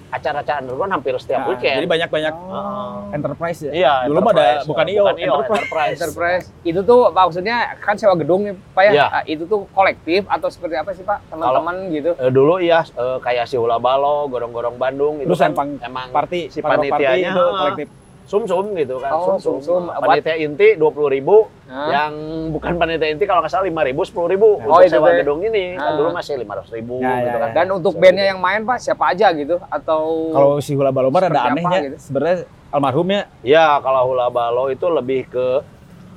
Acara-acara 0.10 0.66
underground 0.66 0.90
hampir 0.90 1.14
setiap 1.22 1.46
Nah, 1.46 1.54
weekend. 1.54 1.78
Jadi 1.78 1.86
banyak-banyak 1.86 2.34
Ah. 2.50 3.14
enterprise 3.14 3.62
ya. 3.62 3.72
Iya, 3.72 3.94
Dulu 4.10 4.20
mah 4.20 4.34
ada 4.34 4.66
bukan 4.66 4.82
Ah, 4.82 4.90
IO, 4.90 5.02
bukan 5.06 5.14
IO, 5.14 5.22
enterprise. 5.22 5.54
enterprise. 5.54 5.98
Enterprise. 6.02 6.46
Itu 6.66 6.80
tuh 6.82 7.02
maksudnya 7.10 7.58
kan 7.78 7.94
sewa 7.94 8.18
gedung 8.18 8.42
nih 8.42 8.58
Pak 8.74 8.84
ya. 8.90 9.06
Ah, 9.06 9.24
itu 9.24 9.46
tuh 9.46 9.70
kolektif 9.70 10.26
atau 10.26 10.50
seperti 10.50 10.82
apa 10.82 10.98
sih 10.98 11.06
Pak? 11.06 11.30
Teman-teman 11.30 11.94
gitu. 11.94 12.18
Eh, 12.18 12.32
dulu 12.34 12.58
iya 12.58 12.82
eh, 12.82 13.18
kayak 13.22 13.46
si 13.46 13.54
Hula 13.54 13.78
Balo, 13.78 14.26
gorong-gorong 14.26 14.82
Bandung 14.82 15.22
itu 15.22 15.30
Terus 15.30 15.46
kan 15.46 15.54
emang 15.80 16.10
Party, 16.10 16.50
si 16.50 16.58
party 16.58 16.90
panitianya 16.90 17.30
itu 17.30 17.46
kolektif. 17.54 17.88
Sum-sum 18.30 18.78
gitu 18.78 19.02
kan. 19.02 19.10
Oh, 19.12 19.36
sum-sum. 19.36 19.90
Ah, 19.90 19.98
Panitia 19.98 20.38
inti 20.38 20.78
20.000 20.78 20.86
ribu, 21.10 21.50
Hah? 21.66 21.90
yang 21.90 22.14
bukan 22.50 22.78
panitia 22.78 23.10
inti 23.10 23.26
kalau 23.26 23.42
nggak 23.42 23.50
salah 23.50 23.66
5.000 23.66 24.06
10.000 24.06 24.14
Oh, 24.38 24.54
untuk 24.70 24.86
itu 24.86 24.94
sewa 24.94 25.10
gedung 25.12 25.42
ini. 25.42 25.74
Kan 25.74 25.82
Ah. 25.84 25.98
dulu 25.98 26.10
masih 26.14 26.38
500.000 26.38 26.70
ribu 26.72 26.96
Ya, 27.00 27.10
gitu 27.18 27.28
ya, 27.28 27.34
kan. 27.36 27.42
ya. 27.42 27.56
Dan 27.56 27.68
untuk 27.74 27.94
bandnya 27.96 28.26
yang 28.28 28.40
main 28.40 28.62
Pak 28.62 28.78
siapa 28.80 29.04
aja 29.10 29.34
gitu 29.34 29.58
atau 29.60 30.02
Kalau 30.30 30.52
si 30.60 30.72
Hula 30.72 30.94
Balo 30.94 31.10
ada 31.10 31.26
anehnya. 31.44 31.80
gitu? 31.84 31.98
Sebenarnya 32.00 32.38
almarhumnya 32.70 33.26
Ya, 33.42 33.82
kalau 33.82 34.06
Hula 34.08 34.30
Balo 34.30 34.70
itu 34.70 34.86
lebih 34.86 35.26
ke 35.28 35.66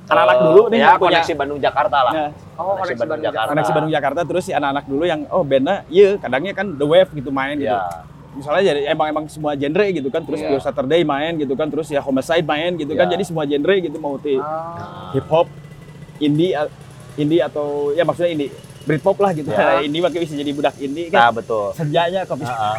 Anak-anak 0.03 0.35
eh, 0.35 0.43
dulu 0.43 0.61
nih 0.67 0.75
ya 0.75 0.83
yang 0.83 0.91
punya- 0.93 1.15
koneksi 1.15 1.33
Bandung 1.33 1.59
Jakarta 1.59 1.97
lah. 2.03 2.13
ya, 2.13 2.27
Oh, 2.53 2.75
Koneksi 2.75 2.75
koneksi 2.75 2.91
Bandung 2.93 3.07
Bandung 3.07 3.23
Jakarta. 3.25 3.49
koneksi 3.49 3.71
Bandung 3.71 3.93
Jakarta 3.95 4.19
terus 4.21 4.43
si 4.43 4.51
anak-anak 4.51 4.85
dulu 4.85 5.03
yang 5.03 5.21
oh 5.27 5.41
bandnya 5.41 5.75
iya 5.89 6.09
kadangnya 6.19 6.53
kan 6.53 6.67
The 6.69 6.83
Wave 6.83 7.09
gitu 7.13 7.31
main 7.31 7.55
gitu. 7.57 7.71
Ya. 8.33 8.35
Misalnya 8.35 8.63
jadi 8.65 8.81
emang 8.89 9.07
emang 9.07 9.25
semua 9.27 9.53
genre 9.53 9.85
gitu 9.87 10.09
kan 10.09 10.21
terus 10.21 10.41
Iya. 10.41 10.49
Pure 10.49 10.63
Saturday 10.63 11.01
main 11.03 11.37
gitu 11.37 11.53
kan 11.53 11.67
terus 11.67 11.87
ya 11.87 12.01
Homicide 12.01 12.41
main 12.43 12.73
gitu 12.73 12.91
kan 12.91 13.05
Iya. 13.05 13.13
jadi 13.13 13.23
semua 13.23 13.45
genre 13.45 13.75
gitu 13.77 13.97
mau 13.97 14.17
ti 14.17 14.35
Ah. 14.35 15.13
hip 15.13 15.27
hop, 15.27 15.45
indie 16.17 16.57
indie 17.13 17.39
atau 17.39 17.91
ya 17.91 18.01
maksudnya 18.01 18.31
indie 18.31 18.49
Britpop 18.83 19.15
lah 19.17 19.31
gitu. 19.31 19.47
Ya. 19.47 19.79
indie 19.87 20.01
makanya 20.01 20.23
bisa 20.23 20.35
jadi 20.35 20.51
budak 20.51 20.75
indie 20.77 21.07
Nah, 21.07 21.29
kan. 21.29 21.39
betul. 21.39 21.71
Senjanya 21.71 22.25
kok 22.25 22.35
bisa. 22.35 22.51
Heeh. 22.51 22.75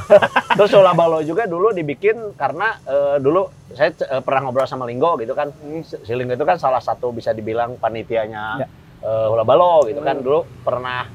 Terus 0.52 0.70
Hula 0.70 0.92
Balo 0.92 1.22
juga 1.22 1.46
dulu 1.46 1.70
dibikin 1.70 2.34
karena 2.34 2.76
eh, 2.84 3.16
dulu 3.16 3.46
saya 3.70 3.88
eh, 4.04 4.20
pernah 4.20 4.44
ngobrol 4.44 4.66
sama 4.66 4.84
Linggo 4.84 5.16
gitu 5.16 5.32
kan. 5.32 5.48
Si 5.80 5.96
si 5.96 6.12
Linggo 6.12 6.34
itu 6.34 6.44
kan 6.44 6.58
salah 6.58 6.78
satu 6.78 7.08
bisa 7.08 7.30
dibilang 7.30 7.78
panitianya 7.78 8.44
Ya. 8.58 8.66
eh, 9.00 9.26
Hula 9.26 9.42
Balo 9.42 9.86
gitu 9.86 9.98
kan. 9.98 10.18
Hmm. 10.18 10.24
Dulu 10.24 10.40
pernah 10.60 11.08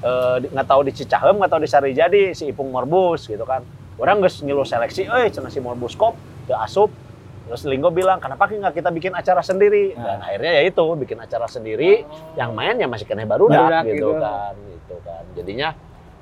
eh, 0.00 0.36
nggak 0.46 0.66
tahu 0.66 0.80
di 0.82 0.92
Cicahem 0.92 1.36
nggak 1.36 1.50
tahu 1.50 1.60
di 1.60 1.68
Sarijadi 1.68 2.22
si 2.32 2.46
Ipung 2.46 2.68
Morbus 2.68 3.24
gitu 3.24 3.42
kan. 3.42 3.62
Orang 3.94 4.20
geus 4.20 4.40
ngilu 4.40 4.64
seleksi, 4.64 5.04
eh 5.04 5.28
cenah 5.28 5.48
si 5.48 5.58
Morbus 5.58 5.92
kop 5.92 6.16
teu 6.44 6.56
asup. 6.56 6.88
Terus 7.44 7.66
Linggo 7.66 7.90
bilang, 7.90 8.16
kenapa 8.16 8.46
nggak 8.46 8.72
kita 8.72 8.88
bikin 8.88 9.10
acara 9.10 9.42
sendiri? 9.42 9.92
Nah. 9.92 10.06
Dan 10.06 10.18
akhirnya 10.22 10.52
ya 10.54 10.62
itu, 10.64 10.84
bikin 10.94 11.18
acara 11.18 11.44
sendiri. 11.44 12.06
Yang 12.32 12.50
main 12.50 12.74
ya 12.76 12.86
masih 12.86 13.04
kena 13.04 13.26
baru 13.26 13.44
Barudak 13.44 13.84
gitu, 13.84 13.92
gitu. 13.92 14.10
kan, 14.16 14.54
gitu 14.54 14.96
kan. 15.02 15.22
Jadinya 15.34 15.68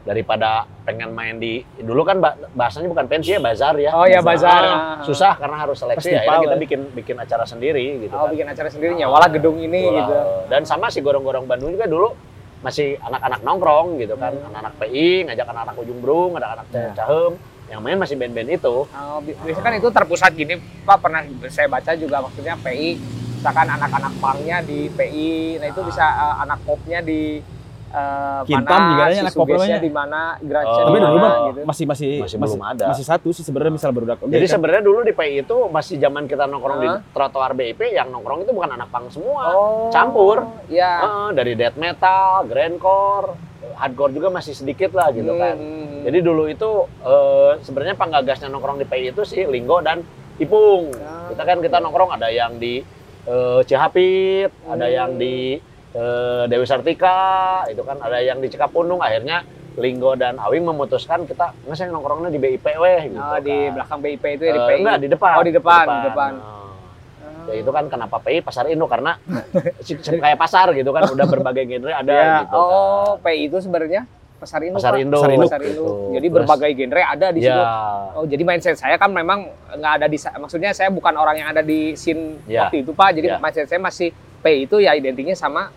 daripada 0.01 0.51
pengen 0.83 1.13
main 1.13 1.37
di 1.37 1.61
dulu 1.77 2.01
kan 2.01 2.17
ba- 2.17 2.33
bahasanya 2.51 2.89
bukan 2.89 3.05
pensi 3.07 3.29
ya 3.29 3.39
bazar 3.39 3.77
ya 3.77 3.93
Oh 3.93 4.09
ya 4.09 4.25
bazar. 4.25 4.63
Ah, 4.63 4.73
Ah. 4.73 5.05
susah 5.05 5.37
karena 5.37 5.57
harus 5.59 5.77
seleksi 5.77 6.17
akhirnya 6.17 6.39
kita 6.41 6.57
ya. 6.57 6.61
bikin 6.65 6.81
bikin 6.97 7.17
acara 7.19 7.45
sendiri 7.45 7.85
gitu 8.01 8.15
Oh 8.17 8.25
kan. 8.25 8.33
bikin 8.33 8.47
acara 8.49 8.69
sendirinya, 8.73 9.05
walah 9.07 9.29
gedung 9.29 9.61
ini 9.61 9.85
Bola. 9.85 9.99
gitu. 10.01 10.15
dan 10.49 10.63
sama 10.65 10.89
si 10.89 10.99
gorong-gorong 10.99 11.45
Bandung 11.45 11.77
juga 11.77 11.85
dulu 11.85 12.17
masih 12.59 12.99
anak-anak 13.01 13.41
nongkrong 13.41 13.89
gitu 13.97 14.15
kan 14.15 14.33
Hmm. 14.33 14.47
anak-anak 14.51 14.75
PI 14.79 15.09
ngajak 15.25 15.47
anak-anak 15.47 15.77
ujung 15.79 16.01
brung 16.01 16.33
anak-anak 16.35 16.67
Ya. 16.69 16.91
cahem 16.93 17.33
yang 17.69 17.81
main 17.81 17.97
masih 17.97 18.17
band-band 18.17 18.51
itu 18.51 18.77
Oh, 18.85 19.19
bi- 19.21 19.37
biasanya 19.37 19.63
kan 19.63 19.75
itu 19.77 19.89
terpusat 19.89 20.33
gini, 20.33 20.57
Pak 20.83 20.99
pernah 20.99 21.21
saya 21.47 21.69
baca 21.69 21.93
juga 21.95 22.19
maksudnya 22.19 22.57
PI, 22.57 22.97
misalkan 23.37 23.69
anak-anak 23.69 24.13
punknya 24.17 24.59
di 24.61 24.89
PI, 24.89 25.31
nah 25.61 25.67
itu 25.67 25.81
bisa 25.83 26.01
eh, 26.03 26.37
anak 26.43 26.59
popnya 26.65 26.99
di 26.99 27.45
eh, 27.89 28.41
Kintam 28.45 28.69
mana, 28.77 28.91
juga 28.91 29.03
ada 29.03 29.13
si 29.13 29.21
anak 29.21 29.33
pop 29.33 29.45
Sugesnya 29.45 29.59
namanya. 29.59 29.79
di 29.81 29.91
mana, 29.91 30.21
Grunge-nya 30.39 30.69
Oh. 30.69 30.77
di 30.79 30.85
Tapi 30.85 30.99
dulu 31.01 31.17
mah 31.19 31.35
gitu. 31.49 31.61
masih 31.65 31.85
masih 31.85 32.11
Masih 32.21 32.37
belum 32.39 32.63
ada. 32.63 32.87
Masih 32.89 33.05
satu 33.05 33.29
sih 33.31 33.43
sebenarnya 33.43 33.73
misal 33.75 33.91
baru 33.91 34.07
jadi 34.29 34.47
sebenarnya 34.47 34.83
dulu 34.83 34.99
di 35.01 35.13
PI 35.13 35.35
itu 35.43 35.57
masih 35.69 35.95
zaman 35.97 36.25
kita 36.25 36.45
nongkrong 36.45 36.79
di 36.79 36.89
Hah? 36.89 37.01
trotoar 37.09 37.53
BIP 37.53 37.81
yang 37.89 38.09
nongkrong 38.09 38.43
itu 38.43 38.53
bukan 38.53 38.71
anak 38.71 38.89
punk 38.89 39.09
semua 39.09 39.43
Oh, 39.51 39.89
campur. 39.89 40.45
Iya. 40.67 40.93
Heeh, 41.01 41.29
dari 41.33 41.53
death 41.55 41.77
metal 41.77 42.45
grindcore 42.45 43.35
hardcore 43.75 44.13
juga 44.13 44.29
masih 44.29 44.53
sedikit 44.53 44.91
lah 44.91 45.11
gitu 45.11 45.33
kan 45.33 45.55
Hmm. 45.55 45.87
Jadi 46.01 46.19
dulu 46.21 46.47
itu 46.47 46.71
eh, 47.01 47.53
sebenarnya 47.61 47.95
penggagasnya 47.95 48.47
nongkrong 48.47 48.79
di 48.79 48.87
PI 48.87 49.13
itu 49.13 49.23
sih 49.23 49.45
Linggo 49.45 49.81
dan 49.81 50.01
Ipung. 50.37 50.93
Ya. 50.93 51.29
Kita 51.29 51.43
kan 51.43 51.59
kita 51.59 51.77
nongkrong 51.79 52.13
ada 52.13 52.29
yang 52.29 52.57
di 52.57 52.81
eh, 53.25 53.61
Cihapit, 53.63 54.49
ada 54.65 54.85
Hmm. 54.85 54.95
yang 54.95 55.11
di 55.15 55.59
eh, 55.99 56.43
Dewi 56.47 56.63
Sartika, 56.65 57.19
itu 57.67 57.83
kan 57.83 57.99
ada 57.99 58.19
yang 58.19 58.39
di 58.39 58.47
Cikapundung. 58.47 59.03
Akhirnya 59.03 59.43
Linggo 59.75 60.15
dan 60.15 60.39
Awing 60.39 60.63
memutuskan 60.65 61.23
kita 61.23 61.55
nggak 61.61 61.87
nongkrongnya 61.89 62.31
di 62.31 62.39
BIP 62.39 62.67
weh 62.75 63.01
gitu. 63.09 63.19
Oh, 63.21 63.39
di 63.39 63.55
kan. 63.65 63.75
belakang 63.75 63.99
BIP 64.01 64.25
itu 64.33 64.45
ya 64.45 64.53
di 64.53 64.61
Eh, 64.61 64.67
PI. 64.69 64.79
enggak, 64.81 64.97
di 64.99 65.09
depan. 65.09 65.33
Oh, 65.35 65.45
di 65.45 65.53
depan, 65.53 65.85
di 65.85 66.01
depan. 66.05 66.33
Nah, 66.35 67.47
ya 67.47 67.55
itu 67.57 67.71
kan 67.71 67.85
kenapa 67.87 68.17
PI 68.19 68.39
Pasar 68.43 68.67
Indo 68.67 68.85
karena 68.85 69.15
kayak 70.21 70.37
pasar 70.37 70.71
gitu 70.73 70.91
kan 70.91 71.07
udah 71.07 71.27
berbagai 71.27 71.65
genre 71.65 71.93
ada 71.93 72.11
Ya, 72.13 72.27
gitu 72.43 72.55
kan. 72.55 72.59
Oh, 72.59 73.13
PI 73.19 73.47
itu 73.47 73.59
sebenarnya 73.59 74.03
Pasar 74.39 74.63
Induk. 74.63 74.79
Pasar. 74.79 74.95
Indo. 74.99 75.19
Pasar 75.19 75.31
Induk. 75.31 75.47
Pasar 75.47 75.61
Induk. 75.63 75.83
gitu. 75.83 76.15
Jadi 76.15 76.27
Terus- 76.27 76.37
berbagai 76.39 76.71
genre 76.75 77.03
ada 77.05 77.27
di 77.31 77.41
situ. 77.41 77.59
Ya. 77.59 77.75
Oh, 78.15 78.25
jadi 78.25 78.43
mindset 78.43 78.77
saya 78.77 78.95
kan 78.95 79.11
memang 79.11 79.39
nggak 79.73 79.93
ada 79.99 80.07
di 80.07 80.19
maksudnya 80.37 80.71
saya 80.71 80.91
bukan 80.91 81.15
orang 81.15 81.37
yang 81.37 81.49
ada 81.51 81.63
di 81.63 81.95
scene 81.95 82.39
Ya. 82.47 82.67
waktu 82.67 82.83
itu, 82.83 82.91
Pak. 82.93 83.15
Jadi 83.15 83.27
Ya. 83.29 83.39
mindset 83.39 83.67
saya 83.67 83.79
masih 83.79 84.11
P 84.39 84.63
itu 84.63 84.79
ya 84.79 84.95
identiknya 84.95 85.35
sama 85.35 85.71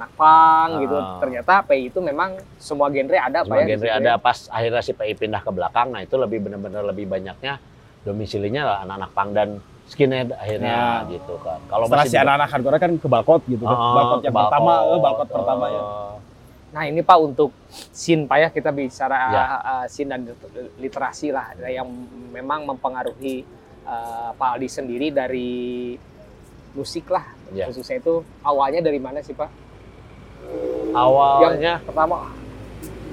anak 0.00 0.10
punk 0.14 0.70
gitu. 0.80 0.96
Ah. 0.96 1.20
Ternyata 1.20 1.52
P 1.62 1.70
itu 1.84 1.98
memang 2.00 2.30
semua 2.56 2.88
genre 2.88 3.12
ada, 3.14 3.38
Pak 3.38 3.46
Semua 3.46 3.60
ya. 3.60 3.62
di 3.62 3.72
genre 3.74 3.84
situ 3.86 3.98
ada 4.00 4.10
ya. 4.10 4.16
pas 4.16 4.38
akhirnya 4.48 4.80
si 4.80 4.92
PI 4.92 5.12
pindah 5.14 5.40
ke 5.40 5.50
belakang 5.50 5.88
nah 5.90 6.00
itu 6.00 6.16
lebih 6.16 6.40
benar-benar 6.40 6.80
lebih 6.82 7.04
banyaknya 7.04 7.60
domisilinya 8.00 8.62
lah 8.64 8.78
anak-anak 8.82 9.10
pang 9.12 9.30
dan 9.30 9.48
skinhead 9.84 10.32
akhirnya 10.32 11.04
Ya. 11.04 11.10
gitu 11.10 11.34
kan. 11.42 11.60
Kalau 11.66 11.84
masih 11.84 12.08
si 12.08 12.16
anak-anak 12.16 12.48
hardcore 12.48 12.78
kan 12.78 12.92
ke 12.94 13.06
balkot 13.06 13.42
gitu 13.44 13.60
kan. 13.60 13.74
Ah, 13.74 13.92
balkot 13.92 14.20
yang 14.22 14.32
balkot, 14.32 14.48
pertama, 14.48 14.72
eh, 14.72 14.98
balkot 14.98 15.28
pertama 15.28 15.64
ya. 15.68 15.82
eh, 15.82 16.08
Nah 16.70 16.82
ini 16.86 17.02
Pak 17.02 17.18
untuk 17.18 17.50
scene 17.90 18.24
Pak 18.24 18.38
ya 18.38 18.48
kita 18.48 18.70
bicara 18.70 19.18
Ya. 19.28 19.42
uh, 19.58 19.84
scene 19.84 20.06
dan 20.08 20.22
literasi 20.76 21.28
lah 21.28 21.50
yang 21.66 21.90
memang 22.30 22.62
mempengaruhi 22.64 23.42
uh, 23.82 24.30
Pak 24.32 24.48
Aldi 24.54 24.68
sendiri 24.70 25.10
dari 25.10 25.98
musik 26.70 27.10
lah 27.10 27.26
Ya. 27.50 27.66
khususnya 27.66 27.98
itu 27.98 28.22
awalnya 28.40 28.78
dari 28.78 28.96
mana 28.96 29.18
sih 29.18 29.34
Pak? 29.34 29.50
Awalnya 30.92 31.78
Pertama 31.80 32.30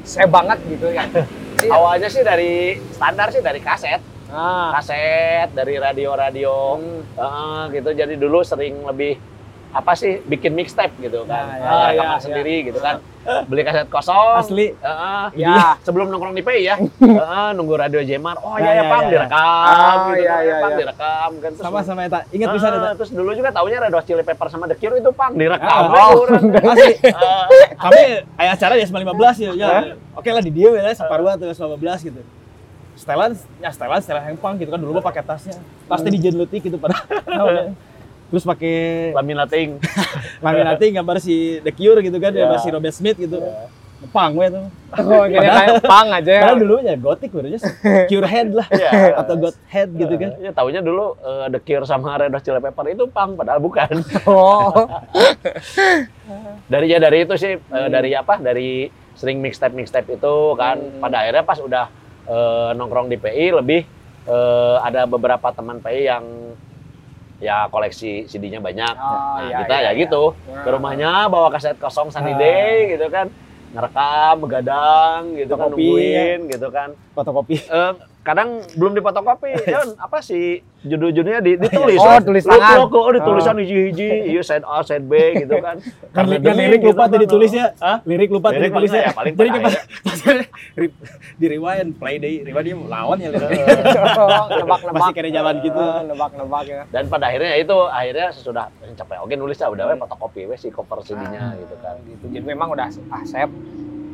saya 0.02 0.26
banget 0.26 0.60
gitu 0.68 0.88
ya. 0.90 1.04
Iya. 1.58 1.74
awalnya 1.74 2.06
sih 2.06 2.22
dari 2.22 2.78
standar 2.94 3.34
sih 3.34 3.42
dari 3.42 3.58
kaset, 3.58 3.98
Ah. 4.30 4.70
kaset 4.72 5.50
dari 5.52 5.74
radio-radio 5.76 6.78
Hmm. 6.78 7.02
Heeh, 7.18 7.62
gitu. 7.74 7.90
Jadi 7.92 8.14
dulu 8.14 8.46
sering 8.46 8.86
lebih 8.86 9.18
apa 9.70 9.94
sih 9.94 10.24
bikin 10.24 10.52
mixtape 10.52 10.96
gitu 10.98 11.22
kan. 11.24 11.44
Ah, 11.44 11.54
ya, 11.54 11.60
Eh, 11.60 11.68
ya, 11.68 11.88
rekaman 11.94 12.10
ya. 12.10 12.20
sendiri 12.20 12.56
gitu 12.64 12.80
kan. 12.80 12.98
Beli 13.46 13.62
kaset 13.62 13.86
kosong. 13.88 14.40
Asli. 14.40 14.72
Heeh. 14.74 15.26
Ya. 15.36 15.76
Sebelum 15.82 16.08
nongkrong 16.08 16.32
di 16.32 16.42
PI 16.42 16.62
ya. 16.64 16.76
Heeh, 17.20 17.48
nunggu 17.52 17.76
radio 17.76 18.00
Jemar. 18.00 18.40
Oh 18.40 18.56
Ya, 18.56 18.64
iya 18.64 18.72
ya, 18.72 18.76
ya, 18.78 18.84
Pang 18.88 19.04
ya. 19.04 19.10
direkam 19.12 19.38
Ah, 19.38 19.76
gitu. 20.08 20.24
kan, 20.24 20.40
iya, 20.40 20.56
Pang 20.56 20.72
iya. 20.72 20.80
direkam 20.80 21.30
kan 21.36 21.50
terus 21.52 21.62
Sama 21.62 21.80
sama 21.82 22.02
eta. 22.04 22.20
Ingat 22.30 22.50
bisa 22.50 22.68
eta. 22.70 22.90
terus 22.96 23.12
dulu 23.12 23.32
juga 23.32 23.50
taunya 23.52 23.78
Red 23.78 23.94
Hot 23.94 24.06
Chili 24.06 24.24
Pepper 24.24 24.48
sama 24.48 24.66
The 24.66 24.76
Cure 24.76 24.96
itu 24.96 25.12
Pang 25.12 25.34
direkam. 25.34 25.82
Oh. 25.86 26.24
orang. 26.24 26.44
Asli. 26.72 26.94
Eh, 26.96 27.68
Kami 27.76 28.02
aya 28.34 28.52
acara 28.54 28.74
di 28.74 28.84
SMA 28.84 29.04
15 29.04 29.36
ya. 29.38 29.52
ya. 29.54 29.70
Oke 30.14 30.30
lah 30.30 30.40
di 30.40 30.50
dia 30.50 30.72
ya 30.72 30.94
Saparua 30.94 31.36
tuh 31.36 31.52
SMA 31.52 31.76
15 31.76 32.08
gitu. 32.08 32.22
Setelan, 32.96 33.30
ya 33.60 33.70
setelan, 33.70 34.00
setelan 34.00 34.24
hempang 34.26 34.58
gitu 34.58 34.72
kan 34.72 34.80
dulu 34.80 34.98
mah 34.98 35.06
pakai 35.06 35.22
tasnya. 35.22 35.60
Tasnya 35.86 36.10
di 36.10 36.18
Letik 36.34 36.64
gitu 36.64 36.80
pada. 36.80 36.98
Terus 38.28 38.44
pakai 38.44 38.76
laminating. 39.12 39.80
laminating 40.40 40.92
gambar 40.98 41.18
si 41.18 41.36
The 41.60 41.72
Cure 41.72 42.00
gitu 42.02 42.18
kan, 42.18 42.32
Ya. 42.32 42.44
gambar 42.44 42.60
si 42.60 42.70
Robert 42.70 42.92
Smith 42.92 43.16
gitu. 43.16 43.40
Pang 44.08 44.34
we 44.34 44.46
tuh. 44.46 44.62
Oh, 44.94 45.26
kayaknya 45.26 45.52
kayak 45.58 45.84
pang 45.84 46.08
aja 46.12 46.30
ya. 46.30 46.42
Padahal 46.46 46.60
dulu 46.60 46.76
ya 46.80 46.94
gotik 46.96 47.32
udah 47.32 47.50
Cure 48.10 48.26
Head 48.26 48.50
lah 48.52 48.68
Iya. 48.70 49.18
atau 49.18 49.34
God 49.36 49.56
Head 49.66 49.90
gitu 49.92 50.14
kan. 50.14 50.32
Ya 50.38 50.52
taunya 50.52 50.80
dulu 50.80 51.18
eh, 51.18 51.48
The 51.50 51.60
Cure 51.60 51.84
sama 51.84 52.14
Red 52.16 52.30
Hot 52.30 52.42
Chili 52.42 52.60
Pepper 52.60 52.86
itu 52.88 53.04
Pang 53.08 53.34
padahal 53.34 53.58
bukan. 53.58 54.06
Oh. 54.24 54.70
dari 56.68 56.88
ya 56.88 57.00
dari 57.00 57.24
itu 57.24 57.34
sih 57.36 57.54
eh, 57.54 57.62
Hmm. 57.64 57.90
dari 57.90 58.12
apa 58.12 58.38
dari 58.38 58.86
sering 59.14 59.40
mixtape 59.40 59.74
mixtape 59.74 60.14
itu 60.14 60.36
kan 60.54 60.78
Hmm. 60.78 61.00
pada 61.00 61.24
akhirnya 61.24 61.44
pas 61.44 61.58
udah 61.58 61.86
eh, 62.24 62.70
nongkrong 62.74 63.08
di 63.08 63.18
PI 63.18 63.56
lebih 63.56 63.82
eh, 64.26 64.76
ada 64.80 65.06
beberapa 65.06 65.48
teman 65.50 65.80
PI 65.80 66.02
yang 66.06 66.26
ya 67.38 67.70
koleksi 67.70 68.26
CD-nya 68.26 68.58
banyak 68.58 68.96
Oh, 68.98 69.38
nah 69.38 69.46
iya, 69.46 69.58
kita 69.62 69.76
iya, 69.78 69.86
ya 69.86 69.92
iya. 69.94 70.02
gitu 70.02 70.24
ke 70.66 70.70
rumahnya 70.74 71.30
bawa 71.30 71.54
kaset 71.54 71.78
kosong 71.78 72.10
Sunny. 72.10 72.34
Day 72.34 72.98
gitu 72.98 73.06
kan 73.14 73.30
ngerekam 73.68 74.36
begadang 74.42 75.22
gitu 75.36 75.54
kan 75.54 75.70
Fotokopi, 75.70 75.86
nungguin 75.86 76.40
gitu 76.50 76.68
kan 76.74 76.90
Fotokopi. 77.14 77.56
Eh, 77.62 77.94
kadang 78.28 78.50
belum 78.76 78.92
dipotokopi 78.94 79.56
Jon 79.64 79.96
apa 80.06 80.20
sih 80.20 80.60
judul-judulnya 80.84 81.40
di- 81.40 81.56
ditulis 81.58 81.96
Oh, 81.98 82.06
kan. 82.06 82.22
tulis 82.22 82.44
tangan. 82.44 82.76
lu- 82.78 82.92
oh 82.92 83.12
ditulisan 83.14 83.56
hiji-hiji 83.56 84.10
iya 84.28 84.42
side 84.42 84.62
A 84.62 84.84
side 84.84 85.04
B 85.04 85.14
gitu 85.38 85.56
kan 85.58 85.80
Kan, 86.16 86.26
Karena 86.26 86.42
kan 86.42 86.56
lirik 86.58 86.80
gitu 86.80 86.90
lupa 86.92 87.04
kan. 87.04 87.14
tuh 87.14 87.20
ditulisnya. 87.22 87.66
Hah? 87.78 87.98
Lirik 88.02 88.30
lupa 88.30 88.48
ditulisnya. 88.52 89.02
mana 89.06 89.08
ya? 89.08 89.14
Paling 89.14 89.34
Jadi 89.38 89.50
pas, 89.54 89.74
di 91.40 91.46
rewind, 91.48 91.90
play 91.96 92.16
day, 92.18 92.42
rewind 92.42 92.66
dia 92.66 92.76
lawan 92.76 93.18
ya 93.18 93.30
lirik. 93.30 93.54
nebak-nebak. 93.54 94.80
Masih 94.92 95.14
kayak 95.14 95.30
zaman 95.32 95.56
gitu. 95.62 95.78
Ah, 95.78 96.02
nebak-nebak 96.02 96.64
ya. 96.66 96.82
dan 96.88 97.04
pada 97.06 97.26
akhirnya 97.28 97.50
ya 97.50 97.58
itu 97.60 97.78
akhirnya 97.88 98.28
sesudah 98.32 98.66
capek 98.92 99.18
oke 99.20 99.34
nulis 99.36 99.58
udah 99.60 99.86
we 99.86 99.96
fotokopi 99.96 100.42
we 100.44 100.56
si 100.56 100.68
cover 100.68 101.00
CD-nya 101.00 101.54
gitu 101.56 101.76
kan 101.80 101.96
gitu. 102.04 102.26
Jadi 102.28 102.46
memang 102.46 102.74
udah 102.74 102.90
ah 103.08 103.22
saya 103.24 103.46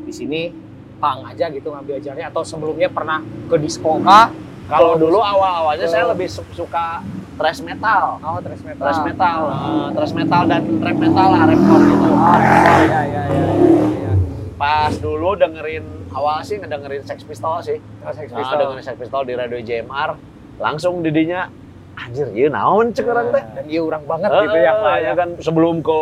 di 0.04 0.12
sini 0.12 0.52
pang 1.04 1.20
aja 1.22 1.46
gitu 1.50 1.68
ngambil 1.68 2.00
ajarnya 2.00 2.32
atau 2.32 2.42
sebelumnya 2.42 2.88
pernah 2.88 3.20
ke 3.46 3.60
disco 3.60 4.00
kah? 4.00 4.32
kalau 4.66 4.96
dulu 4.96 5.20
awal-awalnya 5.20 5.84
saya 5.86 6.08
lebih 6.08 6.26
su- 6.26 6.48
suka 6.54 7.04
thrash 7.36 7.60
metal 7.60 8.16
Oh, 8.24 8.40
thrash 8.40 8.64
metal. 8.64 8.80
thrash 8.80 9.02
metal 9.04 9.40
eh, 9.46 9.88
thrash 9.92 10.14
metal 10.14 10.42
dan 10.46 10.62
rap 10.80 10.96
metal 10.96 11.28
lah 11.28 11.44
rapcore 11.44 11.84
gitu 11.84 12.08
Oh, 12.08 12.38
iya 12.80 13.02
iya 13.04 13.24
iya 13.28 13.46
iya. 13.92 14.12
pas 14.56 14.96
dulu 14.96 15.36
dengerin 15.36 15.84
awal 16.10 16.40
sih 16.42 16.56
ngedengerin 16.56 17.04
Sex 17.04 17.20
Pistol 17.22 17.60
sih 17.60 17.78
Oh, 18.00 18.14
Sex 18.16 18.32
Nah, 18.32 18.40
Pistol. 18.40 18.56
dengerin 18.58 18.84
Sex 18.86 18.96
Pistol 18.96 19.22
di 19.24 19.34
radio 19.34 19.60
JMR 19.60 20.10
langsung 20.58 21.02
didinya 21.02 21.52
anjir 21.96 22.32
iya 22.32 22.48
naon 22.48 22.90
cek 22.90 23.04
orang 23.04 23.28
teh 23.30 23.44
Dan 23.54 23.66
iya 23.68 23.82
orang 23.82 24.04
banget 24.04 24.30
gitu 24.32 24.58
ya, 24.58 24.72
Pak. 24.74 24.94
Eh, 24.94 25.00
ya 25.04 25.14
kan 25.14 25.30
sebelum 25.38 25.76
ke 25.80 26.00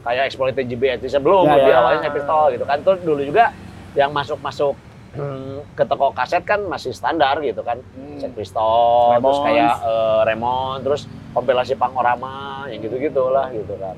kayak 0.00 0.24
exploited 0.24 0.64
GBH 0.64 1.02
sebelum 1.02 1.44
Ya, 1.44 1.58
di 1.58 1.66
ya. 1.66 1.76
awalnya 1.76 2.00
Sex 2.00 2.12
Pistol 2.14 2.54
gitu 2.54 2.64
kan 2.64 2.78
tuh 2.80 2.94
dulu 2.98 3.20
juga 3.20 3.50
yang 3.96 4.12
masuk-masuk 4.12 4.76
hmm, 5.12 5.72
ke 5.72 5.82
toko 5.82 6.12
kaset 6.12 6.44
kan 6.44 6.60
masih 6.62 6.92
standar 6.92 7.40
gitu 7.40 7.60
kan 7.60 7.80
Hmm. 7.96 8.16
Sex 8.16 8.32
Pistol 8.32 9.16
terus 9.16 9.36
Ramones. 9.36 9.44
kayak 9.44 9.74
eh, 9.82 10.20
Raymond 10.24 10.80
terus 10.82 11.02
kompilasi 11.32 11.74
Pangorama 11.74 12.64
yang 12.68 12.80
gitu-gitu 12.80 13.28
lah 13.28 13.48
gitu 13.50 13.74
kan 13.76 13.96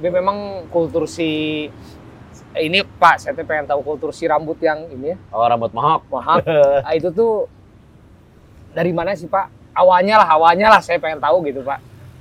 Tapi 0.00 0.08
memang 0.08 0.38
kultur 0.68 1.04
si 1.04 1.66
ini 2.52 2.80
Pak, 2.82 3.20
saya 3.20 3.32
tuh 3.32 3.44
pengen 3.44 3.62
tahu 3.64 3.78
kultur 3.80 4.10
si 4.10 4.24
rambut 4.24 4.56
yang 4.58 4.88
ini 4.88 5.12
ya, 5.12 5.16
oh 5.30 5.44
rambut 5.44 5.70
mohawk 5.70 6.02
mahal. 6.08 6.40
Ah, 6.82 6.94
itu 6.94 7.06
tuh 7.10 7.46
dari 8.70 8.90
mana 8.90 9.12
sih 9.12 9.26
Pak? 9.26 9.50
Awalnya 9.70 10.18
lah, 10.18 10.28
awalnya 10.30 10.66
lah 10.68 10.80
saya 10.80 10.98
pengen 10.98 11.20
tahu 11.20 11.46
gitu 11.46 11.62
Pak. 11.62 11.78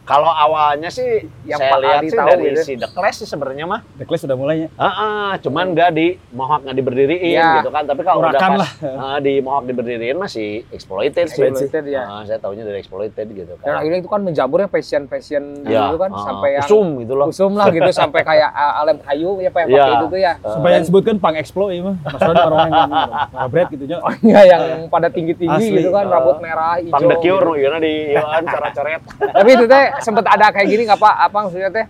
Kalau 0.09 0.25
awalnya 0.27 0.89
sih 0.89 1.21
Yang 1.45 1.59
saya 1.59 1.69
Pak 1.69 1.79
lihat 1.79 2.01
sih 2.01 2.09
tahu 2.11 2.27
dari 2.27 2.41
gitu. 2.47 2.61
si 2.63 2.73
The 2.75 2.89
Clash 2.89 3.17
sih 3.17 3.27
sebenarnya 3.27 3.65
mah 3.65 3.81
The 3.93 4.05
Clash 4.05 4.25
udah 4.25 4.33
mulainya. 4.35 4.67
Heeh, 4.71 5.29
cuman 5.39 5.65
nggak 5.69 5.89
di 5.91 6.07
mohawk 6.31 6.61
nggak 6.61 6.75
diberdiriin 6.75 7.21
Iya. 7.31 7.49
gitu 7.59 7.69
kan. 7.69 7.83
Tapi 7.85 8.01
kalau 8.01 8.19
udah 8.19 8.31
Urakan 8.31 8.49
pas 8.51 8.59
lah. 8.59 8.71
eh, 8.81 9.17
di 9.19 9.33
mohawk 9.37 9.65
diberdiriin 9.65 10.17
masih 10.17 10.47
exploited 10.69 11.25
sih. 11.27 11.41
Exploited, 11.43 11.83
ya. 11.85 12.03
Heeh, 12.03 12.21
saya 12.25 12.39
tahunya 12.39 12.63
dari 12.63 12.77
exploited 12.79 13.27
gitu 13.27 13.53
Dan 13.55 13.61
kan. 13.63 13.77
akhirnya 13.77 13.99
itu 13.99 14.09
kan 14.09 14.21
menjamurnya 14.21 14.67
passion-passion 14.67 15.43
Ya, 15.63 15.85
gitu 15.85 15.97
kan 15.97 16.09
heeh, 16.09 16.25
sampai 16.25 16.49
yang 16.51 16.65
usum 16.65 16.87
gitu 16.97 17.13
loh. 17.13 17.27
usum 17.27 17.51
lah 17.53 17.67
gitu 17.69 17.91
sampai 17.91 18.21
kayak 18.23 18.49
uh, 18.49 18.81
Alem 18.81 18.97
Kayu 18.99 19.31
ya 19.37 19.49
Pak 19.49 19.59
yang 19.59 19.69
Iya. 19.69 19.77
pakai 19.79 19.93
itu 19.93 20.05
tuh 20.07 20.19
ya. 20.19 20.33
Supaya 20.43 20.75
disebutkan 20.79 21.15
pang 21.17 21.35
explo 21.35 21.69
ya 21.69 21.81
mah. 21.83 21.95
Maksudnya 22.03 22.43
orang 22.43 22.67
yang 22.67 22.91
ngabret 23.31 23.67
gitu 23.69 23.85
nya. 23.85 23.97
Oh 23.99 24.13
iya 24.23 24.41
yang 24.47 24.63
pada 24.87 25.07
tinggi-tinggi 25.07 25.65
gitu 25.75 25.89
kan 25.89 26.05
rambut 26.05 26.37
merah 26.39 26.77
hijau. 26.77 26.89
Pang 26.89 27.05
the 27.05 27.17
cure, 27.19 27.45
gitu. 27.51 27.61
iya 27.61 27.77
di 27.77 27.93
ieuan 28.11 28.43
cara 28.43 28.67
coret. 28.71 29.01
Tapi 29.19 29.49
itu 29.51 29.65
teh 29.65 29.85
sempat 29.99 30.25
ada 30.25 30.49
kayak 30.49 30.67
gini 30.67 30.83
nggak 30.83 30.97
Pak? 30.97 31.15
Apa 31.25 31.37
maksudnya 31.43 31.69
teh 31.69 31.85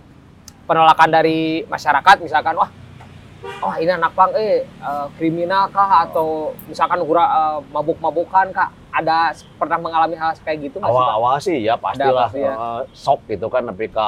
penolakan 0.64 1.10
dari 1.10 1.40
masyarakat 1.66 2.16
misalkan 2.20 2.54
wah 2.54 2.70
wah 3.60 3.76
ini 3.76 3.90
anak 3.90 4.12
pang 4.12 4.32
eh 4.34 4.62
eh, 4.64 5.08
kriminal 5.16 5.68
kah 5.70 6.06
atau 6.06 6.54
misalkan 6.66 7.00
hura 7.00 7.26
eh, 7.26 7.58
mabuk-mabukan 7.70 8.52
kah? 8.52 8.70
Ada 8.90 9.38
pernah 9.56 9.78
mengalami 9.78 10.18
hal 10.18 10.34
kayak 10.40 10.66
gitu? 10.66 10.78
Awal-awal 10.80 11.38
sih 11.38 11.62
ya 11.62 11.78
pastilah 11.78 12.28
pasti 12.28 12.42
ya. 12.42 12.54
eh, 12.54 12.82
shock 12.92 13.22
gitu 13.26 13.46
kan 13.48 13.64
tapi 13.64 13.86
ke 13.88 14.08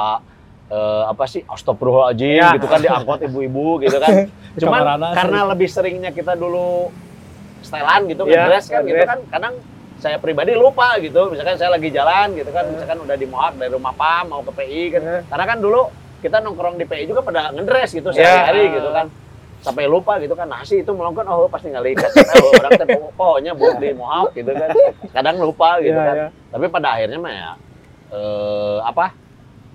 eh, 0.68 1.02
apa 1.06 1.24
sih 1.24 1.42
astagfirullahaladzim 1.46 2.34
Iya. 2.36 2.48
gitu 2.56 2.66
kan 2.66 2.78
diangkut 2.78 3.20
ibu-ibu 3.22 3.78
gitu 3.80 3.96
kan. 3.96 4.26
Cuman 4.60 4.80
karena 5.14 5.38
lebih 5.48 5.66
seringnya 5.66 6.10
kita 6.10 6.34
dulu 6.34 6.90
setelan 7.62 8.10
gitu 8.10 8.26
ngedress 8.26 8.66
kan 8.66 8.82
gitu 8.82 9.06
kan 9.06 9.18
kadang 9.30 9.54
saya 10.02 10.18
pribadi 10.18 10.52
lupa 10.52 10.98
gitu 10.98 11.30
misalkan 11.30 11.54
saya 11.54 11.70
lagi 11.70 11.88
jalan 11.88 12.34
gitu 12.34 12.50
kan 12.50 12.66
misalkan 12.66 12.98
udah 12.98 13.14
di 13.14 13.22
Mohawk 13.24 13.54
dari 13.54 13.70
rumah 13.70 13.94
PAM 13.94 14.24
mau 14.26 14.42
ke 14.42 14.52
PI 14.52 14.82
kan 14.90 15.00
Iya. 15.00 15.18
karena 15.24 15.44
kan 15.46 15.58
dulu 15.58 15.80
kita 16.18 16.36
nongkrong 16.38 16.74
di 16.74 16.84
PI 16.84 17.04
juga 17.06 17.22
pada 17.22 17.50
ngedress 17.50 17.90
gitu 17.92 18.10
Iya. 18.10 18.18
sehari-hari 18.18 18.74
gitu 18.74 18.90
kan 18.90 19.06
sampai 19.62 19.86
lupa 19.86 20.18
gitu 20.18 20.34
kan 20.34 20.50
nasi 20.50 20.82
itu 20.82 20.90
melongkan 20.90 21.22
oh 21.24 21.46
pasti 21.46 21.70
ngali 21.70 21.94
kaset 21.94 22.26
oh, 22.34 22.50
orang 22.52 22.72
teh 22.74 22.86
pokoknya 23.14 23.54
buat 23.54 23.78
di 23.78 23.94
Mohawk 23.94 24.34
gitu 24.34 24.50
kan 24.50 24.68
kadang 25.12 25.36
lupa 25.38 25.78
gitu 25.78 25.94
Iya, 25.94 26.02
kan 26.02 26.16
iya. 26.16 26.28
tapi 26.50 26.64
pada 26.66 26.88
akhirnya 26.92 27.18
mah 27.22 27.30
ya 27.32 27.50
eh, 28.10 28.78
apa 28.82 29.06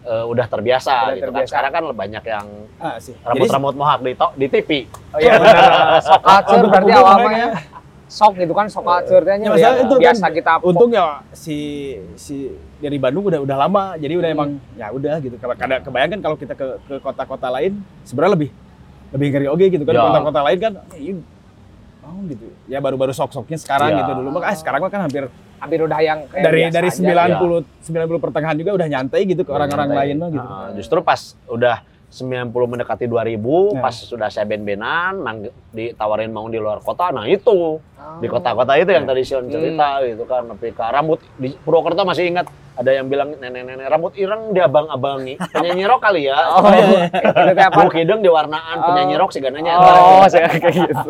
eh, 0.03 0.25
udah 0.27 0.45
terbiasa 0.45 0.91
Udah 0.91 1.13
gitu 1.13 1.23
terbiasa. 1.23 1.39
kan 1.39 1.47
sekarang 1.47 1.71
kan 1.71 1.83
banyak 1.95 2.23
yang 2.25 2.45
Ah 2.77 2.99
rambut-rambut 3.25 3.73
Mohawk 3.73 3.99
di 4.01 4.11
to- 4.13 4.35
di 4.35 4.47
TV 4.47 4.69
Oh 5.09 5.19
iya 5.19 5.39
benar. 5.39 6.03
Sok 6.05 6.21
berarti 6.21 6.67
publik 6.67 6.93
awal 6.93 7.15
mereka. 7.17 7.31
ya. 7.33 7.49
Sok 8.07 8.33
gitu 8.35 8.51
kan 8.51 8.65
sok 8.65 8.87
teh 9.03 9.19
Ya, 9.37 9.51
masalah 9.51 9.77
itu 9.77 9.91
kan 9.91 9.99
biasa 9.99 10.25
kita 10.31 10.51
untung 10.61 10.89
ya 10.89 11.19
si 11.31 11.57
si 12.15 12.49
dari 12.77 12.95
Bandung 12.95 13.27
udah 13.27 13.39
udah 13.39 13.57
lama 13.57 13.83
jadi 13.95 14.15
udah 14.15 14.29
Hmm. 14.29 14.37
emang 14.37 14.49
ya 14.73 14.87
udah 14.89 15.15
gitu 15.19 15.35
kadang 15.37 15.81
kebayangkan 15.81 16.19
kalau 16.21 16.35
kita 16.35 16.53
ke 16.53 16.65
ke 16.81 16.95
kota-kota 16.97 17.47
lain 17.49 17.75
sebenarnya 18.01 18.33
lebih 18.33 18.49
lebih 19.09 19.27
ngeri 19.29 19.47
oke 19.47 19.65
gitu 19.67 19.83
kan 19.83 19.93
Ya. 19.93 20.03
kota-kota 20.03 20.39
lain 20.41 20.57
kan 20.57 20.71
eh, 20.89 20.99
iya, 21.01 21.13
oh 22.01 22.19
gitu 22.25 22.47
ya 22.65 22.79
baru-baru 22.79 23.11
sok-soknya 23.11 23.57
sekarang 23.57 23.89
Ya. 23.89 23.97
gitu 23.99 24.11
dulu 24.15 24.29
maka 24.31 24.45
ah, 24.45 24.55
sekarang 24.55 24.79
mah 24.79 24.89
kan 24.89 25.01
hampir 25.03 25.27
hampir 25.57 25.79
udah 25.81 25.99
yang 25.99 26.19
kayak 26.27 26.43
dari 26.45 26.59
biasa 26.63 26.75
dari 26.77 26.87
aja. 27.17 27.37
90 27.43 27.65
90 28.15 28.23
pertengahan 28.23 28.55
juga 28.55 28.71
udah 28.73 28.87
nyantai 28.87 29.21
gitu 29.25 29.41
ke 29.41 29.51
orang-orang 29.51 29.89
lain 29.91 30.15
mah 30.15 30.29
gitu 30.29 30.47
Nah, 30.47 30.69
justru 30.71 30.99
pas 31.01 31.19
udah 31.45 31.83
90 32.17 32.49
mendekati 32.49 33.05
2000, 33.05 33.77
Ya. 33.77 33.81
pas 33.85 33.93
sudah 33.93 34.29
saya 34.33 34.49
ben-benan, 34.49 35.21
ditawarin 35.69 36.33
mau 36.33 36.49
di 36.49 36.57
luar 36.57 36.81
kota, 36.81 37.13
nah 37.13 37.29
itu 37.29 37.77
Oh. 37.77 38.17
di 38.17 38.25
kota-kota 38.25 38.73
itu 38.73 38.89
yang 38.89 39.05
tadi 39.05 39.21
Sion 39.21 39.45
cerita 39.45 40.01
gitu 40.01 40.25
kan, 40.25 40.49
tapi 40.49 40.73
rambut 40.73 41.21
di 41.37 41.53
Purwokerto 41.53 42.01
masih 42.01 42.33
ingat 42.33 42.49
ada 42.77 42.93
yang 42.93 43.09
bilang 43.09 43.33
nenek-nenek 43.33 43.89
rambut 43.89 44.13
ireng 44.13 44.53
diabang-abangi. 44.53 45.33
Penyanyi 45.53 45.85
rock 45.89 46.01
kali 46.05 46.29
ya. 46.29 46.37
Oh, 46.57 46.61
itu 47.41 47.51
teh 47.57 47.65
apa? 47.65 47.73
Bulu 47.73 47.89
kideng 47.89 48.21
diwarnaan 48.21 48.77
penyanyi 48.85 49.17
rock 49.17 49.33
sih 49.33 49.41
gananya. 49.41 49.81
Oh, 49.81 50.25
saya 50.29 50.45
kayak 50.45 50.73
gitu. 50.85 51.09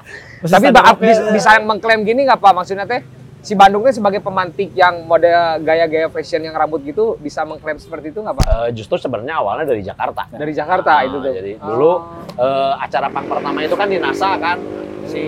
Tapi 0.52 0.66
Pak 0.70 1.00
bisa, 1.00 1.20
bisa 1.32 1.48
mengklaim 1.64 2.04
gini 2.04 2.28
nggak 2.28 2.36
Pak? 2.36 2.52
Maksudnya 2.52 2.84
teh 2.84 3.00
si 3.46 3.54
Bandung 3.54 3.86
teh 3.86 3.94
sebagai 3.94 4.18
pemantik 4.18 4.74
yang 4.74 5.06
model 5.06 5.62
gaya-gaya 5.62 6.10
fashion 6.10 6.42
yang 6.42 6.50
rambut 6.52 6.82
gitu 6.82 7.14
bisa 7.16 7.46
mengklaim 7.46 7.78
seperti 7.78 8.10
itu 8.10 8.18
nggak 8.18 8.34
Pak? 8.34 8.44
Eh, 8.44 8.70
justru 8.74 8.98
sebenarnya 8.98 9.38
awalnya 9.38 9.70
dari 9.70 9.80
Jakarta. 9.80 10.26
Dari 10.28 10.50
Jakarta 10.50 10.92
Nah, 10.92 11.06
itu 11.06 11.16
tuh. 11.16 11.30
Jadi 11.30 11.52
dulu 11.56 11.92
eh, 12.34 12.72
acara 12.76 13.06
pang 13.06 13.22
pertama 13.24 13.58
itu 13.62 13.72
kan 13.72 13.86
di 13.86 13.98
NASA 13.98 14.34
kan 14.34 14.58
si 15.06 15.22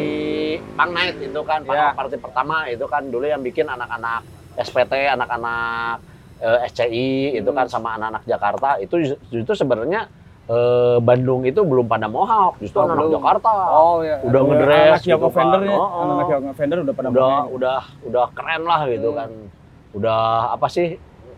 Pang 0.74 0.90
Night 0.90 1.14
itu 1.16 1.40
kan 1.40 1.62
pang 1.62 1.78
Ya. 1.78 1.94
party 1.94 2.18
pertama 2.18 2.66
itu 2.66 2.82
kan 2.84 3.06
dulu 3.06 3.22
yang 3.22 3.38
bikin 3.38 3.64
anak-anak 3.64 4.26
SPT, 4.58 5.06
anak-anak 5.06 6.02
eh, 6.38 6.58
SCI 6.66 7.08
itu 7.38 7.50
kan 7.52 7.70
sama 7.70 7.94
anak-anak 7.94 8.26
Jakarta 8.26 8.78
itu 8.78 8.94
ju- 9.04 9.20
justru 9.30 9.54
sebenarnya 9.56 10.10
eh, 10.48 10.96
Bandung 10.98 11.44
itu 11.44 11.60
belum 11.60 11.84
pada 11.84 12.06
mohawk, 12.06 12.56
justru 12.58 12.76
Oh, 12.76 12.84
anak-anak 12.84 13.04
belum. 13.04 13.16
Jakarta. 13.16 13.52
Oh 13.70 13.96
ya. 14.00 14.16
Udah 14.22 14.40
ngedress 14.42 14.92
anak 14.94 15.04
yang 15.04 15.20
gitu 15.20 15.28
kan. 15.28 15.60
ya, 15.62 15.74
Oh, 15.74 15.84
oh. 15.84 16.02
anak 16.10 16.26
yang 16.26 16.42
offender 16.48 16.76
udah 16.80 16.94
pada 16.94 17.08
udah 17.08 17.20
pakai. 17.20 17.52
udah 17.52 17.78
udah 18.02 18.24
keren 18.32 18.62
lah 18.62 18.80
gitu 18.86 19.08
Hmm. 19.08 19.18
kan 19.18 19.30
udah 19.90 20.20
apa 20.50 20.66
sih 20.66 20.86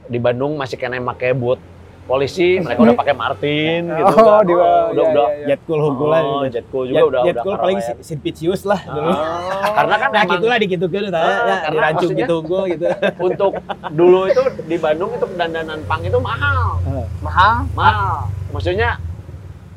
di 0.04 0.18
Bandung 0.18 0.54
masih 0.54 0.74
kena 0.74 0.98
pakai 1.04 1.32
boot 1.32 1.58
polisi 2.02 2.58
mereka 2.58 2.82
udah 2.82 2.96
pakai 2.96 3.14
Martin 3.14 3.80
gitu 3.88 4.10
Oh, 4.12 4.26
kan 4.28 4.42
di- 4.42 4.50
Oh, 4.50 4.58
udah 4.58 4.66
iya, 4.90 5.06
udah 5.06 5.26
iya, 5.28 5.36
iya. 5.36 5.46
Jet 5.48 5.60
cool 5.64 5.80
hunkul 5.80 6.08
lah. 6.08 6.20
oh, 6.20 6.42
jet 6.44 6.66
cool 6.66 6.84
juga 6.84 6.96
Jet, 6.96 7.06
udah 7.06 7.20
jet 7.20 7.30
udah 7.30 7.42
cool 7.42 7.52
keren 7.52 7.62
paling 7.62 7.78
ya. 7.78 7.94
Simpicius 8.00 8.62
lah 8.64 8.80
dulu. 8.84 9.06
Ah, 9.08 9.70
karena 9.72 9.94
kan 9.96 10.08
Nah 10.10 10.24
gitulah 10.28 10.58
digitukeun 10.58 11.04
Ah, 11.04 11.10
tah 11.12 11.22
ya, 11.22 11.56
karena 11.60 11.80
maksudnya- 11.88 12.18
gitu 12.20 12.34
unggul 12.36 12.62
gitu. 12.68 12.84
untuk 13.28 13.52
dulu 13.92 14.20
itu 14.26 14.42
di 14.64 14.76
Bandung 14.76 15.10
itu 15.12 15.26
dandanan 15.32 15.78
pang 15.84 16.02
itu 16.02 16.18
mahal 16.18 16.78
Mahal. 17.20 17.54
mahal 17.72 18.14
maksudnya 18.50 18.98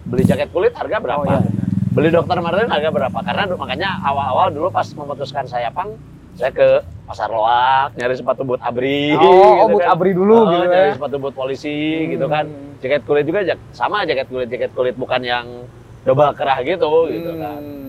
beli 0.03 0.23
jaket 0.23 0.49
kulit 0.49 0.71
harga 0.71 0.97
berapa 0.97 1.19
Oh, 1.19 1.25
iya. 1.25 1.39
beli 1.89 2.09
dokter 2.09 2.37
Martin 2.37 2.67
harga 2.67 2.89
berapa 2.89 3.17
karena 3.19 3.43
makanya 3.49 3.89
awal-awal 4.01 4.47
dulu 4.49 4.67
pas 4.67 4.85
memutuskan 4.89 5.45
saya 5.45 5.69
pang 5.69 5.95
saya 6.33 6.49
ke 6.49 6.67
pasar 7.03 7.29
loak 7.29 7.93
nyari 7.93 8.13
sepatu 8.13 8.41
boot 8.41 8.59
abri 8.59 9.13
Oh, 9.13 9.61
oh, 9.61 9.67
boot 9.69 9.79
kan. 9.79 9.93
abri 9.93 10.11
dulu 10.11 10.33
Oh, 10.35 10.49
gitu 10.49 10.65
nyari 10.65 10.89
ya. 10.89 10.95
sepatu 10.95 11.15
boot 11.17 11.33
polisi 11.33 11.71
Hmm. 11.71 12.09
gitu 12.11 12.25
kan 12.27 12.45
jaket 12.77 13.01
kulit 13.03 13.23
juga 13.23 13.39
sama 13.71 14.03
jaket 14.03 14.27
kulit 14.27 14.47
jaket 14.47 14.71
kulit 14.71 14.93
bukan 14.93 15.21
yang 15.21 15.45
double 16.01 16.33
kerah 16.33 16.59
gitu 16.61 16.89
gitu 17.07 17.31
kan 17.37 17.61
Hmm. 17.61 17.81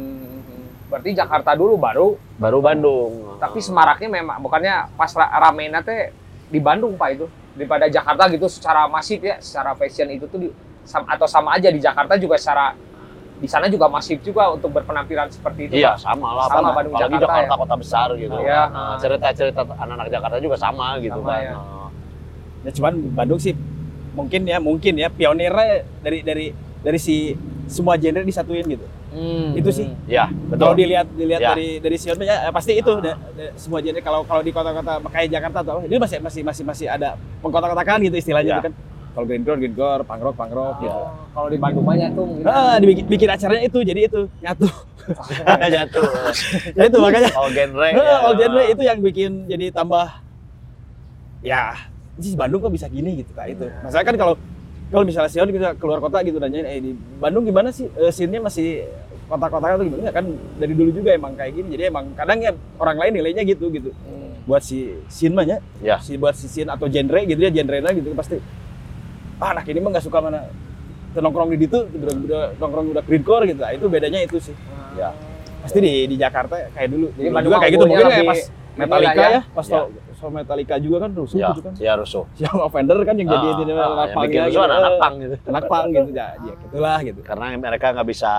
Berarti 0.85 1.11
Jakarta 1.11 1.59
dulu 1.59 1.75
baru, 1.75 2.09
baru 2.37 2.61
Bandung 2.61 3.13
tapi 3.35 3.59
semaraknya 3.59 4.07
memang 4.07 4.39
bukannya 4.39 4.95
pas 4.95 5.11
ra- 5.11 5.33
ramenya 5.41 5.81
teh 5.81 6.13
di 6.47 6.61
Bandung 6.61 6.95
Pak 6.95 7.09
itu 7.11 7.27
daripada 7.51 7.89
Jakarta 7.89 8.29
gitu 8.29 8.47
secara 8.47 8.87
masif 8.87 9.19
ya, 9.19 9.39
secara 9.39 9.75
fashion 9.75 10.07
itu 10.09 10.27
tuh 10.27 10.39
di, 10.39 10.49
atau 10.85 11.25
sama 11.25 11.53
aja 11.53 11.69
di 11.69 11.79
Jakarta 11.79 12.15
juga 12.15 12.37
secara 12.37 12.77
di 13.35 13.49
sana 13.51 13.67
juga 13.67 13.91
masif 13.91 14.23
juga 14.23 14.47
untuk 14.49 14.71
berpenampilan 14.71 15.27
seperti 15.29 15.67
itu. 15.67 15.75
Iya 15.77 15.97
sama 15.97 16.33
lah, 16.33 16.47
Sama 16.47 16.71
Pak. 16.71 16.75
Bandung, 16.77 16.95
Jakarta 16.95 17.19
Jakarta 17.19 17.41
ya. 17.45 17.59
kota 17.59 17.75
besar 17.77 18.09
gitu. 18.15 18.37
Iya. 18.37 18.63
Nah, 18.69 18.97
cerita-cerita 18.97 19.61
anak-anak 19.67 20.09
Jakarta 20.09 20.37
juga 20.39 20.57
sama 20.57 20.97
gitu 20.99 21.19
Sama, 21.19 21.29
kan. 21.31 21.41
ya. 21.43 21.53
Nah, 21.53 21.89
Ya 22.65 22.71
cuman 22.73 22.93
Bandung 23.13 23.37
sih 23.37 23.53
mungkin 24.15 24.47
ya 24.47 24.57
mungkin 24.57 24.95
ya 24.95 25.11
pionirnya 25.11 25.85
dari 26.01 26.19
dari 26.23 26.47
dari 26.81 26.97
si 26.97 27.37
semua 27.67 27.97
genre 27.97 28.23
disatuin 28.23 28.65
gitu. 28.65 28.87
Hmm. 29.11 29.53
Itu 29.53 29.69
sih. 29.69 29.87
Ya, 30.07 30.27
Kalau 30.27 30.73
betul. 30.73 30.81
dilihat 30.81 31.07
dilihat 31.09 31.41
Ya. 31.41 31.51
dari 31.53 31.69
dari 31.79 31.97
Sion 31.97 32.17
ya 32.19 32.49
pasti 32.51 32.75
itu 32.75 32.89
da- 32.99 33.15
da- 33.15 33.53
semua 33.55 33.79
genre 33.79 34.01
kalau 34.01 34.23
kalau 34.23 34.41
di 34.41 34.49
kota-kota 34.49 34.97
kayak 35.07 35.29
Jakarta 35.31 35.59
atau 35.61 35.73
apa, 35.77 35.87
ini 35.87 35.97
masih 35.99 36.19
masih 36.19 36.41
masih 36.43 36.65
masih 36.65 36.87
ada 36.89 37.15
pengkotak-kotakan 37.41 37.99
gitu 38.03 38.17
istilahnya 38.17 38.49
Ya. 38.49 38.57
itu 38.57 38.65
kan. 38.65 38.75
Kalau 39.15 39.27
punk 40.05 40.21
rock 40.21 40.35
punk 40.35 40.53
rock 40.53 40.75
gitu. 40.83 40.91
Oh, 40.91 41.09
kalau 41.31 41.49
di 41.49 41.59
Bandung 41.59 41.87
banyak 41.87 42.11
tuh 42.19 42.25
mungkin. 42.27 42.45
Ah, 42.45 42.77
dibikin 42.83 43.05
bikin 43.07 43.29
acaranya 43.31 43.63
itu 43.63 43.79
jadi 43.87 44.01
itu 44.11 44.21
nyatu. 44.43 44.67
Jatuh. 45.75 46.05
ya 46.79 46.83
itu 46.89 46.99
makanya 46.99 47.31
All 47.37 47.51
genre. 47.55 47.89
Nah, 47.93 48.03
ya. 48.11 48.17
all 48.25 48.35
genre 48.35 48.63
itu 48.67 48.83
yang 48.83 48.99
bikin 48.99 49.31
jadi 49.47 49.71
tambah 49.71 50.09
ya 51.45 51.77
ini 52.17 52.25
si 52.25 52.37
Bandung 52.41 52.65
kok 52.65 52.73
bisa 52.73 52.89
gini 52.89 53.21
gitu 53.21 53.31
nah 53.37 53.45
itu 53.45 53.69
masalah 53.85 54.01
kan 54.01 54.17
kalau 54.17 54.35
kalau 54.89 55.05
misalnya 55.05 55.29
Sion 55.29 55.51
kita 55.53 55.77
keluar 55.77 56.01
kota 56.01 56.25
gitu 56.25 56.41
nanyain 56.41 56.65
eh 56.65 56.81
di 56.81 56.91
Bandung 57.21 57.45
gimana 57.45 57.69
sih 57.69 57.85
Eh, 58.01 58.09
scene-nya 58.09 58.41
masih 58.41 58.89
kota-kota 59.29 59.77
atau 59.77 59.85
gimana 59.85 60.09
kan 60.09 60.25
dari 60.57 60.73
dulu 60.73 60.89
juga 60.89 61.13
emang 61.13 61.37
kayak 61.37 61.53
gini 61.53 61.69
jadi 61.77 61.93
emang 61.93 62.17
kadang 62.17 62.41
ya 62.41 62.53
orang 62.81 62.97
lain 62.97 63.13
nilainya 63.21 63.45
gitu 63.45 63.69
gitu 63.69 63.93
Hmm. 63.93 64.41
buat 64.49 64.65
si 64.65 64.93
scene 65.09 65.37
mah 65.37 65.45
ya 65.45 65.59
Ya. 65.85 65.97
si 66.01 66.17
buat 66.17 66.33
si 66.33 66.49
scene 66.49 66.69
atau 66.73 66.89
genre 66.89 67.21
gitu 67.25 67.41
ya 67.41 67.53
genre 67.53 67.93
gitu 67.93 68.09
pasti 68.17 68.41
ah 69.45 69.53
anak 69.53 69.69
ini 69.69 69.79
mah 69.79 69.91
nggak 69.93 70.05
suka 70.05 70.19
mana 70.19 70.41
nongkrong 71.15 71.53
di 71.53 71.59
situ 71.61 71.79
udah, 71.85 72.13
udah 72.17 72.43
nongkrong 72.57 72.87
udah 72.91 73.03
grindcore 73.05 73.45
gitu 73.45 73.61
nah, 73.61 73.71
itu 73.71 73.85
bedanya 73.87 74.25
itu 74.25 74.41
sih 74.41 74.57
Ya. 74.95 75.11
pasti 75.61 75.79
di 75.83 76.07
di 76.07 76.17
Jakarta 76.17 76.71
kayak 76.71 76.89
dulu 76.89 77.07
Jadi 77.13 77.29
Dulu 77.29 77.45
juga 77.45 77.57
kayak 77.59 77.73
gitu 77.75 77.85
mungkin 77.85 78.07
kayak 78.09 78.25
pas 78.25 78.41
Metallica 78.75 79.15
ya, 79.15 79.29
ya. 79.29 79.41
pas 79.51 79.67
Ya. 79.67 79.81
so, 80.15 80.25
Metallica 80.31 80.75
juga 80.79 80.97
kan 81.03 81.11
rusuh 81.13 81.37
Ya, 81.37 81.49
gitu 81.51 81.61
kan 81.63 81.73
ya 81.77 81.93
rusuh. 81.95 82.25
yang 82.43 82.57
offender 82.57 82.97
kan 83.03 83.15
yang 83.15 83.29
jadi 83.29 83.47
ini 83.59 83.73
ah, 83.75 83.87
anak 83.93 84.09
pang 84.11 84.25
ya, 84.25 84.45
gitu. 84.49 84.59
anak-anak 84.61 84.95
pang 84.97 85.15
gitu. 85.19 85.35
anak 85.45 85.65
pang 85.67 85.85
gitu 85.91 86.11
ya, 86.11 86.27
ya 86.41 86.53
gitulah 86.57 86.99
gitu 87.03 87.21
Karena 87.21 87.45
mereka 87.55 87.87
nggak 87.93 88.09
bisa 88.09 88.33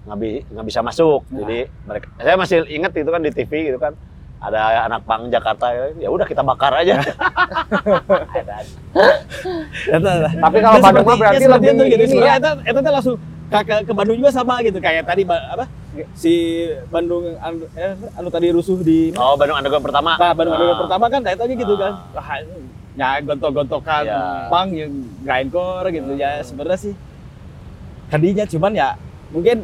nggak 0.00 0.18
bi- 0.18 0.42
nggak 0.48 0.66
bisa 0.66 0.80
masuk. 0.80 1.20
Nah. 1.28 1.36
Jadi 1.44 1.58
mereka 1.84 2.06
saya 2.16 2.36
masih 2.36 2.56
ingat 2.66 2.92
itu 2.94 3.10
kan 3.10 3.20
di 3.20 3.30
TV 3.30 3.52
gitu 3.68 3.78
kan 3.78 3.92
ada 4.40 4.88
anak 4.88 5.04
pang 5.04 5.28
Jakarta 5.28 5.68
ya 6.00 6.08
udah 6.08 6.24
kita 6.24 6.40
bakar 6.40 6.72
aja. 6.80 6.96
Tapi 10.40 10.56
kalau 10.64 10.78
Bandung 10.80 11.04
mah 11.04 11.16
berarti 11.20 11.44
ya, 11.44 11.50
lebih 11.52 11.68
itu 11.76 11.84
gitu. 11.92 12.02
ini 12.16 12.24
ya. 12.24 12.34
itu 12.40 12.50
itu 12.64 12.78
tuh 12.80 12.92
langsung 12.92 13.16
ke, 13.50 13.58
ke, 13.66 13.74
ke 13.84 13.92
Bandung 13.92 14.16
juga 14.16 14.30
sama 14.32 14.64
gitu 14.64 14.80
kayak 14.80 15.04
tadi 15.04 15.28
apa 15.28 15.68
si 16.16 16.64
Bandung 16.88 17.36
anu, 17.36 17.68
eh, 17.76 17.92
anu 18.16 18.28
tadi 18.32 18.48
rusuh 18.48 18.80
di 18.80 19.12
oh 19.12 19.36
Bandung 19.36 19.60
Underground 19.60 19.84
pertama. 19.84 20.16
Nah, 20.16 20.32
Bandung 20.32 20.54
Ah. 20.54 20.58
Underground 20.58 20.82
pertama 20.88 21.04
kan 21.12 21.20
kayak 21.20 21.38
tadi 21.38 21.52
gitu 21.60 21.74
Ah. 21.76 21.80
kan. 21.80 21.92
Wah, 22.16 22.38
ya 22.98 23.08
gontok-gontokan 23.22 24.02
Ya. 24.08 24.20
pang 24.50 24.68
yang 24.74 24.92
grindcore 25.22 25.88
gitu 25.94 26.10
ya 26.18 26.42
sebenarnya 26.42 26.90
sih 26.90 26.94
tadinya 28.10 28.44
cuman 28.44 28.72
ya 28.74 28.88
mungkin 29.30 29.62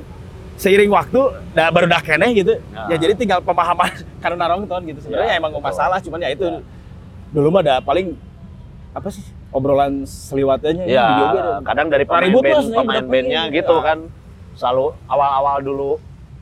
seiring 0.57 0.89
waktu 0.89 1.21
dah 1.53 1.69
baru 1.69 1.87
dah 1.87 2.01
keneh 2.01 2.33
gitu 2.35 2.53
Ah. 2.73 2.89
ya 2.89 2.97
jadi 2.97 3.13
tinggal 3.13 3.41
pemahaman 3.41 3.93
karena 4.23 4.37
narongton 4.39 4.83
gitu 4.87 4.99
sebenarnya 5.03 5.31
Ya, 5.31 5.37
emang 5.37 5.51
nggak 5.53 5.63
betul. 5.63 5.77
masalah 5.77 5.99
cuman 6.01 6.19
ya 6.19 6.31
itu 6.31 6.47
Ya. 6.47 6.61
dulu 7.31 7.49
mah 7.51 7.61
ada 7.61 7.75
paling 7.79 8.17
apa 8.91 9.09
sih 9.09 9.21
obrolan 9.51 10.03
seliwatnya 10.03 10.85
Ya, 10.85 11.05
ada. 11.05 11.61
kadang 11.63 11.89
dari 11.89 12.05
pemain 12.05 12.33
band, 12.33 12.67
pemain 12.71 13.05
bandnya 13.05 13.43
ini. 13.45 13.55
gitu 13.55 13.75
Ah. 13.75 13.83
kan 13.87 13.99
selalu 14.53 14.97
awal-awal 15.07 15.61
dulu 15.61 15.91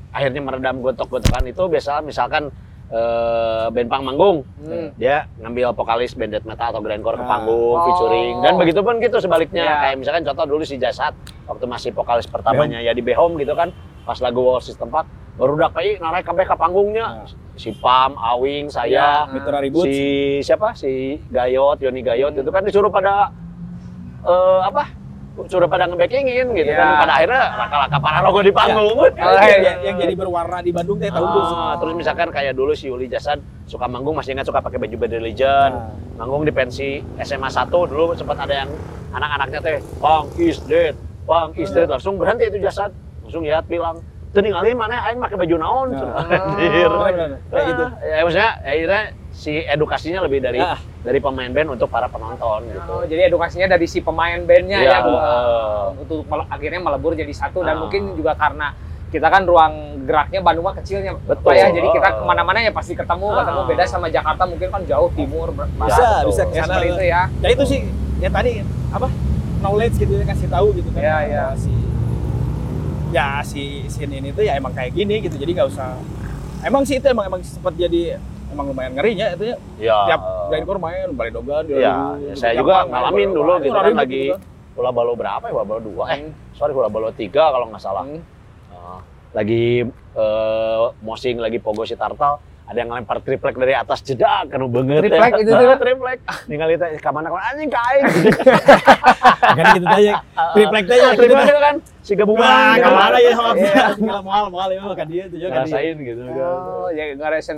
akhirnya 0.08 0.38
meredam 0.40 0.78
gontok-gontokan 0.78 1.44
itu 1.44 1.62
biasa 1.64 1.98
misalkan 2.00 2.54
eh, 2.86 3.66
band 3.68 3.88
pang 3.88 4.04
manggung 4.04 4.44
Hmm. 4.60 4.92
dia 4.94 5.26
ngambil 5.36 5.72
vokalis 5.74 6.12
band 6.12 6.30
death 6.30 6.44
metal 6.44 6.68
atau 6.68 6.78
grindcore 6.78 7.16
ke 7.16 7.24
Ah. 7.24 7.30
panggung 7.32 7.74
Oh. 7.74 7.82
featuring 7.82 8.34
dan 8.38 8.54
begitu 8.54 8.78
pun 8.78 9.00
gitu 9.00 9.16
sebaliknya 9.18 9.64
Ya. 9.64 9.74
kayak 9.82 9.96
misalkan 9.98 10.22
contoh 10.22 10.44
dulu 10.46 10.62
si 10.62 10.76
Jasad 10.76 11.10
waktu 11.42 11.64
masih 11.64 11.90
vokalis 11.90 12.28
pertamanya 12.28 12.78
ya 12.78 12.92
di 12.92 13.00
Behom 13.00 13.34
gitu 13.34 13.50
kan 13.52 13.72
pas 14.04 14.18
lagu 14.18 14.40
War 14.40 14.60
System 14.60 14.88
4 14.88 15.04
baru 15.34 15.56
udah 15.56 15.70
kayak 15.70 15.98
narik 15.98 16.22
kabeh 16.22 16.44
ke 16.44 16.54
panggungnya. 16.54 17.26
Si 17.54 17.70
Pam, 17.72 18.14
Awing, 18.14 18.66
saya 18.66 18.90
Ya, 18.90 19.08
Mitra 19.26 19.58
Ribut. 19.58 19.82
si 19.84 19.98
siapa? 20.40 20.74
Si 20.74 21.18
Gayot 21.28 21.78
Yoni 21.78 22.00
Gayot 22.00 22.34
itu 22.34 22.46
kan 22.48 22.62
disuruh 22.62 22.86
pada 22.88 23.30
eh, 24.22 24.60
apa? 24.62 24.90
Suruh 25.44 25.66
pada 25.66 25.84
ngebackingin 25.84 26.46
gitu 26.52 26.62
Iya. 26.64 26.78
kan 26.78 26.88
pada 27.00 27.12
akhirnya 27.16 27.42
laka-laka 27.56 27.98
Pararogo 27.98 28.40
di 28.40 28.50
panggung. 28.50 28.94
Oh, 28.94 29.10
yang, 29.10 29.18
iya. 29.42 29.58
yang- 29.64 29.80
yang 29.82 29.96
jadi 29.98 30.14
berwarna 30.14 30.58
di 30.60 30.70
Bandung 30.70 30.94
teh 30.96 31.10
tahun 31.10 31.26
dulu 31.28 31.42
Ah, 31.44 31.74
terus 31.74 31.94
misalkan 31.96 32.28
kayak 32.30 32.54
dulu 32.54 32.70
si 32.70 32.86
Yuli 32.86 33.06
Jasad 33.06 33.38
suka 33.64 33.86
manggung 33.86 34.14
masih 34.14 34.30
ingat 34.32 34.46
suka 34.46 34.58
pakai 34.58 34.78
baju 34.78 34.94
Bad 34.96 35.12
Religion. 35.12 35.70
Nah. 35.74 35.90
manggung 36.16 36.42
di 36.42 36.50
pensi 36.50 37.02
SMA 37.18 37.50
1 37.50 37.66
dulu 37.84 38.14
sempat 38.14 38.38
ada 38.38 38.54
yang 38.56 38.70
anak-anaknya 39.10 39.58
teh 39.60 39.76
punk 39.98 40.38
is 40.38 40.62
dead 40.62 40.94
punk 41.24 41.54
is 41.56 41.66
dead. 41.68 41.86
Langsung 41.88 42.14
berhenti 42.14 42.46
itu 42.46 42.58
Jasad 42.60 42.94
langsung 43.34 43.50
lihat 43.50 43.66
bilang 43.66 43.98
tadi 44.30 44.46
ngalih 44.46 44.78
mana 44.78 44.94
aing 45.04 45.18
pakai 45.18 45.34
baju 45.36 45.54
naon 45.58 45.88
Nah. 45.90 46.22
anjir 46.54 46.86
Bener-bener. 46.86 47.38
kayak 47.50 47.64
gitu 47.66 47.82
Ah, 47.82 47.90
ya 48.06 48.22
maksudnya 48.22 48.50
akhirnya 48.62 49.02
si 49.34 49.52
edukasinya 49.58 50.20
lebih 50.22 50.38
dari 50.38 50.62
Ah. 50.62 50.78
dari 51.02 51.18
pemain 51.18 51.50
band 51.50 51.74
untuk 51.74 51.90
para 51.90 52.06
penonton 52.06 52.62
gitu. 52.64 52.86
Oh, 52.88 53.02
jadi 53.02 53.26
edukasinya 53.26 53.66
dari 53.68 53.84
si 53.84 53.98
pemain 53.98 54.38
bandnya 54.40 54.78
Iya, 54.80 54.90
ya, 54.92 54.98
Bu. 55.00 55.10
eh. 55.10 55.86
untuk 55.98 56.18
akhirnya 56.46 56.78
melebur 56.80 57.12
jadi 57.12 57.30
satu 57.32 57.58
dan 57.60 57.74
Ah. 57.74 57.80
mungkin 57.80 58.14
juga 58.14 58.32
karena 58.34 58.70
kita 59.10 59.26
kan 59.26 59.42
ruang 59.42 59.74
geraknya 60.04 60.38
Bandung 60.40 60.62
mah 60.64 60.74
kecilnya, 60.74 61.14
Betul. 61.20 61.42
Pak 61.44 61.54
ya. 61.56 61.66
Jadi 61.70 61.88
kita 61.88 62.08
ke 62.12 62.22
mana-mana 62.24 62.58
ya 62.60 62.70
pasti 62.70 62.94
ketemu, 62.94 63.26
ketemu 63.32 63.60
Ah. 63.60 63.66
beda 63.66 63.84
sama 63.84 64.06
Jakarta 64.08 64.42
mungkin 64.44 64.68
kan 64.68 64.82
jauh 64.84 65.10
timur, 65.12 65.50
ber- 65.50 65.70
bisa 65.76 65.98
betul. 66.22 66.30
bisa 66.30 66.42
ya, 66.48 66.62
seperti 66.64 66.86
itu 66.88 67.02
ya. 67.04 67.22
ya 67.36 67.48
itu 67.48 67.64
sih 67.64 67.80
ya 68.20 68.28
tadi 68.28 68.62
apa 68.88 69.10
knowledge 69.60 69.96
gitu 69.96 70.12
ya 70.14 70.24
kasih 70.24 70.46
tahu 70.48 70.66
gitu 70.72 70.88
kan 70.90 71.00
Iya, 71.00 71.16
iya. 71.24 71.42
bahwa 71.44 71.56
si 71.56 71.70
ya 73.14 73.38
si 73.40 73.62
scene 73.86 74.18
ini 74.18 74.30
tuh 74.30 74.42
ya 74.42 74.54
emang 74.54 74.74
kayak 74.74 74.90
gini 74.92 75.22
gitu 75.22 75.36
jadi 75.36 75.50
nggak 75.54 75.68
usah 75.70 75.94
emang 76.62 76.82
sih 76.82 76.98
itu 76.98 77.06
emang 77.06 77.28
emang 77.28 77.40
sempat 77.40 77.70
jadi 77.72 78.18
emang 78.50 78.66
lumayan 78.68 78.92
ngerinya 78.92 79.26
itu 79.32 79.44
ya. 79.44 79.56
Ya. 79.78 79.98
Tiap 80.08 80.20
grindcore 80.46 80.78
main, 80.78 81.10
balik 81.10 81.32
dogan, 81.32 81.62
Iya, 81.64 82.14
di- 82.16 82.34
saya 82.34 82.54
juga 82.54 82.82
ngalamin 82.84 83.30
dulu 83.30 83.52
gitu 83.58 83.70
kan 83.72 83.94
lagi 83.96 84.14
gitu 84.20 84.32
kan. 84.32 84.40
hula 84.74 84.90
balo 84.90 85.12
berapa 85.12 85.44
ya? 85.44 85.52
Hula 85.52 85.64
balo 85.64 85.80
dua. 85.80 86.04
Eh, 86.08 86.18
Hmm. 86.20 86.30
sorry 86.52 86.70
hula 86.70 86.86
balo 86.86 87.10
tiga 87.10 87.44
kalau 87.48 87.66
nggak 87.66 87.78
salah. 87.80 88.02
Hmm. 88.02 88.22
Uh, 88.68 88.98
lagi 89.32 89.82
eh, 90.14 90.82
mosing 91.00 91.38
lagi 91.38 91.58
pogo 91.58 91.82
si 91.82 91.94
tartal 91.94 92.38
ada 92.64 92.78
yang 92.78 92.88
lempar 92.88 93.18
triplek 93.20 93.54
dari 93.54 93.74
atas 93.74 94.00
jeda 94.00 94.40
kan 94.42 94.56
banget 94.64 95.04
Triplek 95.04 95.20
ya. 95.28 95.36
itu 95.36 95.50
Nah, 95.50 95.60
tuh? 95.60 95.76
triplek 95.76 96.18
ningali 96.46 96.74
teh 96.74 96.90
ka 96.96 97.10
mana 97.10 97.28
anjing 97.28 97.68
ka 97.68 97.80
aing 97.84 98.04
Kan 99.58 99.64
gitu 99.74 99.86
aja. 99.86 100.12
Triplek 100.54 100.84
ya 100.86 100.94
gitu 101.10 101.20
triplek 101.20 101.44
itu 101.44 101.60
kan 101.60 101.76
si 102.04 102.12
gabung 102.12 102.36
Nah, 102.36 102.76
kamara 102.76 103.16
ya 103.16 103.32
sama 103.32 103.52
yeah. 103.56 104.20
mahal 104.28 104.52
mahal 104.52 104.68
ya 104.68 104.80
kan 104.92 105.08
dia 105.08 105.24
tuh 105.32 105.40
jangan 105.40 105.64
rasain 105.64 105.96
gitu. 106.04 106.20
Oh, 106.36 106.92
ya 106.92 107.16
ngerasain 107.16 107.56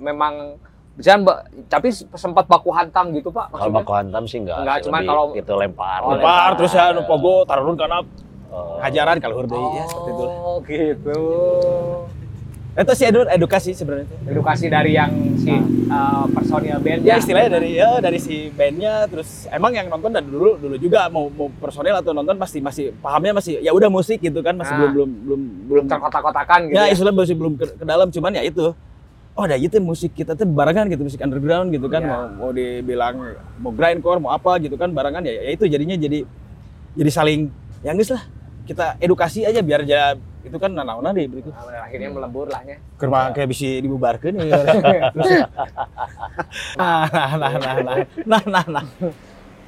memang 0.00 0.56
bisa 0.94 1.18
mbak, 1.18 1.38
tapi 1.66 1.90
sempat 1.92 2.48
baku 2.48 2.72
hantam 2.72 3.12
gitu 3.12 3.28
pak. 3.28 3.52
Kalau 3.52 3.72
baku 3.76 3.92
hantam 3.92 4.24
sih 4.24 4.40
enggak. 4.40 4.64
Enggak, 4.64 4.78
cuma 4.88 4.98
kalau 5.04 5.24
itu 5.36 5.52
lempar. 5.52 6.00
Oh, 6.00 6.16
lempar, 6.16 6.24
lempar 6.24 6.50
terus 6.56 6.72
ya 6.72 6.94
nupogo 6.96 7.44
taruh 7.44 7.76
karena 7.76 7.98
oh. 8.48 8.80
hajaran 8.80 9.18
kalau 9.20 9.42
hurdei 9.42 9.58
oh, 9.58 9.74
ya 9.76 9.84
seperti 9.84 10.10
itu. 10.16 10.24
Oh 10.24 10.56
gitu. 10.64 11.20
Itu 12.74 12.90
sih 12.92 13.06
edu- 13.06 13.28
edukasi 13.28 13.70
sebenarnya. 13.70 14.10
Edukasi 14.24 14.66
dari 14.66 14.92
yang 14.92 15.06
si 15.36 15.54
uh, 15.86 16.26
personil 16.26 16.74
band 16.76 17.00
Ya 17.00 17.16
istilahnya 17.16 17.50
dari 17.52 17.70
ya 17.72 17.98
dari 17.98 18.18
si 18.18 18.50
bandnya 18.50 19.06
terus 19.06 19.46
emang 19.48 19.70
yang 19.70 19.86
nonton 19.86 20.10
dan 20.10 20.22
dulu 20.22 20.58
dulu 20.58 20.74
juga 20.76 21.06
mau 21.06 21.26
mau 21.28 21.46
personel 21.54 21.94
atau 21.94 22.10
nonton 22.10 22.34
pasti 22.34 22.58
masih 22.58 22.90
pahamnya 22.98 23.30
masih 23.32 23.58
ya 23.58 23.70
udah 23.70 23.86
musik 23.86 24.18
gitu 24.18 24.40
kan 24.40 24.52
masih 24.52 24.74
Nah. 24.74 24.80
belum 24.84 24.90
belum 24.90 25.10
belum 25.22 25.40
belum 25.64 25.84
terkotak-kotakan 25.86 26.60
gitu. 26.66 26.74
ya 26.74 26.82
Ya, 26.82 26.90
istilah 26.90 27.12
masih 27.12 27.36
belum 27.36 27.54
ke, 27.54 27.66
ke 27.72 27.84
dalam 27.84 28.10
cuman 28.10 28.30
ya 28.32 28.42
itu 28.42 28.74
oh 29.32 29.42
ada 29.42 29.54
gitu 29.54 29.78
musik 29.78 30.10
kita 30.12 30.32
tuh 30.32 30.42
barengan 30.44 30.86
gitu 30.88 31.02
musik 31.04 31.18
underground 31.18 31.70
gitu 31.70 31.86
kan 31.86 32.00
Iya. 32.00 32.10
mau 32.10 32.22
mau 32.36 32.50
dibilang 32.50 33.14
mau 33.56 33.70
grindcore 33.70 34.18
mau 34.18 34.30
apa 34.30 34.58
gitu 34.58 34.74
kan 34.74 34.90
barengan 34.90 35.22
ya, 35.22 35.30
ya 35.40 35.50
itu 35.52 35.62
jadinya 35.64 35.94
jadi 35.94 36.26
jadi 36.92 37.10
saling 37.12 37.54
ya 37.82 37.90
geus 37.92 38.10
lah 38.10 38.22
kita 38.64 38.98
edukasi 38.98 39.42
aja 39.42 39.60
biar 39.60 39.82
aja 39.82 40.18
itu 40.44 40.56
kan 40.60 40.70
nanau 40.76 41.00
nanti 41.00 41.24
berikut. 41.24 41.52
Nah, 41.56 41.88
akhirnya 41.88 42.08
melebur 42.12 42.46
lahnya. 42.52 42.76
Kerma 43.00 43.32
kayak 43.32 43.48
bisa 43.48 43.80
dibubarkan 43.80 44.32
ya. 44.38 44.60
Nah 46.74 47.06
nah 47.08 47.30
nah 47.34 47.52
nah 47.54 47.74
nah 47.80 47.96
nah 48.26 48.42
nah, 48.42 48.42
nah, 48.46 48.64
nah. 48.82 48.84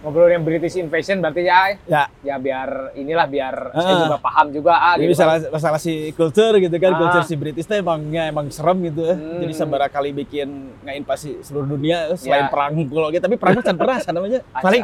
ngobrol 0.06 0.30
yang 0.30 0.46
British 0.46 0.78
Invasion 0.78 1.18
berarti 1.18 1.42
ya 1.42 1.60
eh. 1.72 1.76
ya, 1.90 2.02
ya 2.22 2.36
biar 2.38 2.94
inilah 2.94 3.26
biar 3.26 3.54
uh, 3.74 3.80
saya 3.80 3.94
juga 4.06 4.18
paham 4.22 4.46
juga 4.54 4.72
ah 4.78 4.94
jadi 4.94 5.10
gitu. 5.10 5.18
masalah, 5.18 5.34
kan. 5.34 5.50
masalah 5.50 5.80
si 5.82 5.94
culture 6.14 6.54
gitu 6.62 6.76
kan 6.78 6.90
ah. 6.94 6.98
culture 7.00 7.24
si 7.26 7.34
British 7.34 7.66
tuh 7.66 7.74
emangnya 7.80 8.22
emang 8.30 8.46
serem 8.54 8.86
gitu 8.86 9.02
eh. 9.02 9.18
hmm. 9.18 9.40
jadi 9.42 9.52
sembara 9.56 9.90
kali 9.90 10.14
bikin 10.14 10.78
ngain 10.86 11.02
pasti 11.02 11.42
seluruh 11.42 11.74
dunia 11.74 12.14
eh, 12.14 12.18
selain 12.18 12.46
ya. 12.46 12.52
perang 12.52 12.72
kalau 12.86 13.08
gitu 13.10 13.22
tapi 13.26 13.36
perang 13.40 13.58
kan 13.58 13.74
pernah 13.74 13.98
namanya 14.14 14.40
paling 14.54 14.82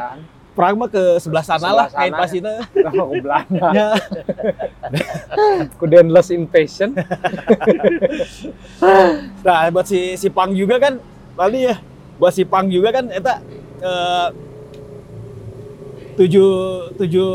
perang 0.53 0.77
mah 0.77 0.85
ke 0.85 1.17
sebelah 1.17 1.41
sana 1.41 1.59
Sebelah 1.59 1.75
lah 1.75 1.87
sana. 1.89 1.97
ngainvasinya. 1.99 2.53
Oh, 2.93 3.09
ke 3.09 3.19
Belanda. 3.19 3.67
Ya. 3.73 3.89
Ku 5.77 5.85
Denless 5.85 6.29
Invasion. 6.37 6.93
Nah, 9.43 9.69
buat 9.69 9.85
si 9.85 10.13
si 10.15 10.27
Pang 10.29 10.51
juga 10.51 10.77
kan 10.77 11.01
tadi 11.33 11.65
ya. 11.65 11.75
Buat 12.15 12.33
si 12.33 12.43
Pang 12.43 12.67
juga 12.67 12.89
kan 12.91 13.09
eta 13.09 13.41
eh, 13.81 14.27
tujuh 16.13 16.49
tujuh 16.93 17.29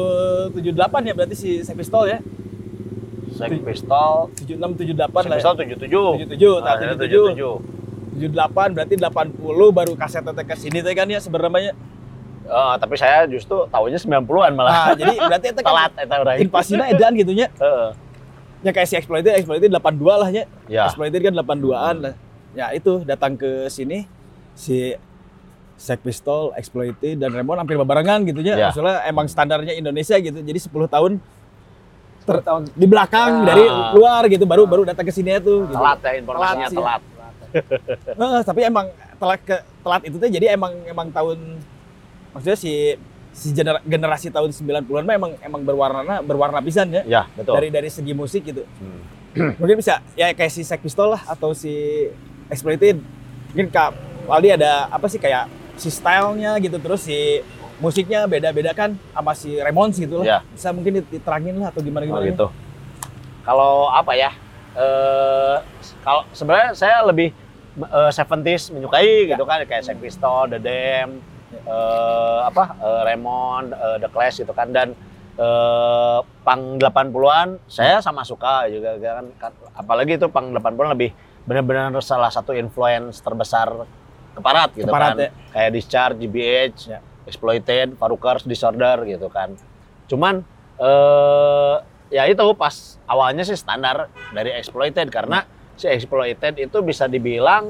tujuh 0.54 0.72
delapan 0.72 1.02
ya 1.02 1.12
berarti 1.12 1.34
si 1.34 1.50
Sex 1.60 1.74
Pistol 1.74 2.06
ya. 2.08 2.18
Sex 3.28 3.50
Pistol 3.60 4.30
Tujuh 4.34 4.54
enam 4.56 4.74
tujuh 4.74 4.94
delapan 4.94 5.22
lah. 5.26 5.36
Pistol 5.36 5.54
77 5.58 6.30
77, 6.30 6.62
nah, 6.62 6.74
Ah, 6.74 6.94
77. 6.96 7.34
78 8.18 8.74
berarti 8.74 8.94
80 8.96 9.70
baru 9.70 9.92
kaset 9.94 10.22
teh 10.22 10.42
ke 10.42 10.54
sini 10.54 10.78
teh 10.80 10.94
kan 10.94 11.06
ya 11.06 11.18
sebenarnya. 11.18 11.74
Eh, 12.48 12.74
tapi 12.76 12.94
saya 12.96 13.28
justru 13.28 13.68
tahunya 13.68 13.98
90-an 13.98 14.52
malah 14.52 14.72
Nah, 14.72 14.96
jadi 14.96 15.14
berarti 15.14 15.46
itu 15.48 15.60
kan 15.60 15.68
telat 15.68 15.92
eta 15.98 16.14
urang 16.16 16.36
invasinya 16.38 16.84
edan 16.86 17.12
gitu 17.14 17.32
nya. 17.32 17.52
Heeh. 17.52 17.88
Ya 18.58 18.70
kayak 18.72 18.88
si 18.88 18.96
Exploited, 18.96 19.32
Exploited 19.34 19.68
82 19.70 19.76
lah 20.16 20.28
ya. 20.28 20.44
ya 20.66 20.84
Exploited 20.86 21.20
kan 21.20 21.32
82-an 21.32 21.94
lah. 22.00 22.14
Ya 22.52 22.72
itu 22.72 23.04
datang 23.04 23.36
ke 23.36 23.68
sini 23.68 24.08
si 24.52 24.96
Sex 25.76 26.00
Pistol, 26.00 26.50
Exploited 26.52 27.16
dan 27.16 27.30
Remon 27.30 27.54
hampir 27.54 27.76
barengan 27.78 28.24
gitu 28.24 28.40
ya. 28.40 28.56
Ya. 28.58 28.68
Soalnya 28.68 29.04
emang 29.04 29.26
standarnya 29.26 29.72
Indonesia 29.72 30.16
gitu. 30.16 30.40
Jadi 30.40 30.58
10 30.58 30.72
tahun 30.88 31.12
ter- 32.24 32.42
tahun 32.42 32.66
di 32.70 32.84
belakang 32.84 33.30
Ah. 33.38 33.46
dari 33.46 33.64
luar 33.92 34.22
gitu 34.26 34.42
baru 34.42 34.64
baru 34.64 34.82
datang 34.82 35.04
ke 35.04 35.12
sini 35.12 35.36
tuh 35.38 35.64
gitu. 35.64 35.72
telat 35.74 35.98
ya 35.98 36.12
informasinya 36.18 36.66
Telat 36.66 36.70
sih. 36.70 36.78
telat 36.78 37.02
Heeh, 38.10 38.40
tapi 38.42 38.60
emang 38.62 38.86
telat 39.16 39.40
ke 39.40 39.54
telat 39.78 40.02
itu 40.02 40.16
tuh 40.16 40.28
jadi 40.28 40.46
emang 40.50 40.72
emang 40.84 41.08
tahun 41.08 41.38
maksudnya 42.30 42.58
si 42.58 42.72
si 43.30 43.52
gener- 43.52 43.84
generasi 43.84 44.28
tahun 44.28 44.50
90-an 44.50 45.04
mah 45.04 45.14
emang 45.14 45.32
emang 45.38 45.62
berwarna 45.62 46.18
berwarna 46.20 46.58
pisan 46.58 46.90
ya 46.90 47.02
ya 47.04 47.22
betul 47.32 47.54
dari 47.54 47.68
dari 47.68 47.88
segi 47.88 48.10
musik 48.12 48.42
gitu. 48.44 48.64
Hmm. 48.80 49.54
Mungkin 49.54 49.78
bisa 49.78 50.02
ya 50.12 50.32
kayak 50.32 50.50
si 50.50 50.66
Sex 50.66 50.80
Pistol 50.80 51.14
lah 51.14 51.22
atau 51.24 51.54
si 51.54 51.70
Exploited. 52.48 52.98
Mungkin 53.52 53.70
Kak 53.70 53.94
Waldi 54.26 54.50
ada 54.50 54.90
apa 54.90 55.06
sih 55.06 55.16
kayak 55.16 55.46
si 55.78 55.88
stylenya 55.88 56.58
gitu 56.58 56.76
terus 56.76 57.06
si 57.06 57.44
musiknya 57.78 58.26
beda-beda 58.26 58.74
kan 58.74 58.98
sama 59.14 59.32
si 59.32 59.54
Ramones 59.54 59.94
gitu 59.94 60.20
lah. 60.20 60.26
Ya. 60.26 60.38
Bisa 60.50 60.74
mungkin 60.74 61.06
diterangin 61.06 61.54
lah 61.56 61.70
atau 61.70 61.78
gimana 61.78 62.02
Oh, 62.04 62.18
gimana. 62.18 62.26
gitu. 62.26 62.46
Kalau 63.46 63.86
apa 63.88 64.12
ya? 64.18 64.34
Eh 64.74 65.56
kalau 66.02 66.26
sebenarnya 66.34 66.74
saya 66.74 67.06
lebih 67.06 67.30
70s 68.10 68.74
menyukai 68.74 69.30
gitu 69.30 69.44
kan 69.46 69.62
kayak 69.62 69.86
Sex 69.86 69.94
Pistol, 70.02 70.50
The 70.50 70.58
Dam, 70.58 71.22
eh, 71.52 72.38
apa? 72.44 72.64
eh, 72.76 73.00
Raymond, 73.06 73.68
eh, 73.72 73.96
The 73.98 74.08
Clash 74.08 74.40
gitu 74.40 74.52
kan 74.52 74.68
dan 74.70 74.92
eh, 75.34 76.18
pang 76.42 76.76
80-an 76.76 77.62
saya 77.64 78.00
sama 78.00 78.22
suka 78.22 78.66
juga 78.66 78.96
kan 78.98 79.26
Kan- 79.38 79.58
apalagi 79.72 80.16
itu 80.16 80.26
pang 80.28 80.50
80-an 80.50 80.92
lebih 80.92 81.10
benar-benar 81.44 81.94
salah 82.00 82.28
satu 82.28 82.52
influence 82.52 83.20
terbesar 83.20 83.72
keparat 84.36 84.70
gitu 84.76 84.86
Keparat, 84.86 85.16
kan. 85.16 85.24
ya. 85.24 85.30
Kayak 85.50 85.70
Discharge, 85.72 86.16
GBH, 86.20 86.76
Ya. 86.86 86.98
Exploited, 87.24 87.98
Farukers, 88.00 88.44
Disorder 88.44 89.04
gitu 89.04 89.28
kan. 89.28 89.52
Cuman 90.08 90.40
eh 90.78 91.76
ya 92.08 92.24
itu 92.24 92.40
pas 92.56 92.96
awalnya 93.04 93.44
sih 93.44 93.52
standar 93.52 94.08
dari 94.32 94.56
exploited 94.56 95.12
karena 95.12 95.44
si 95.76 95.84
exploited 95.86 96.56
itu 96.56 96.78
bisa 96.80 97.04
dibilang 97.04 97.68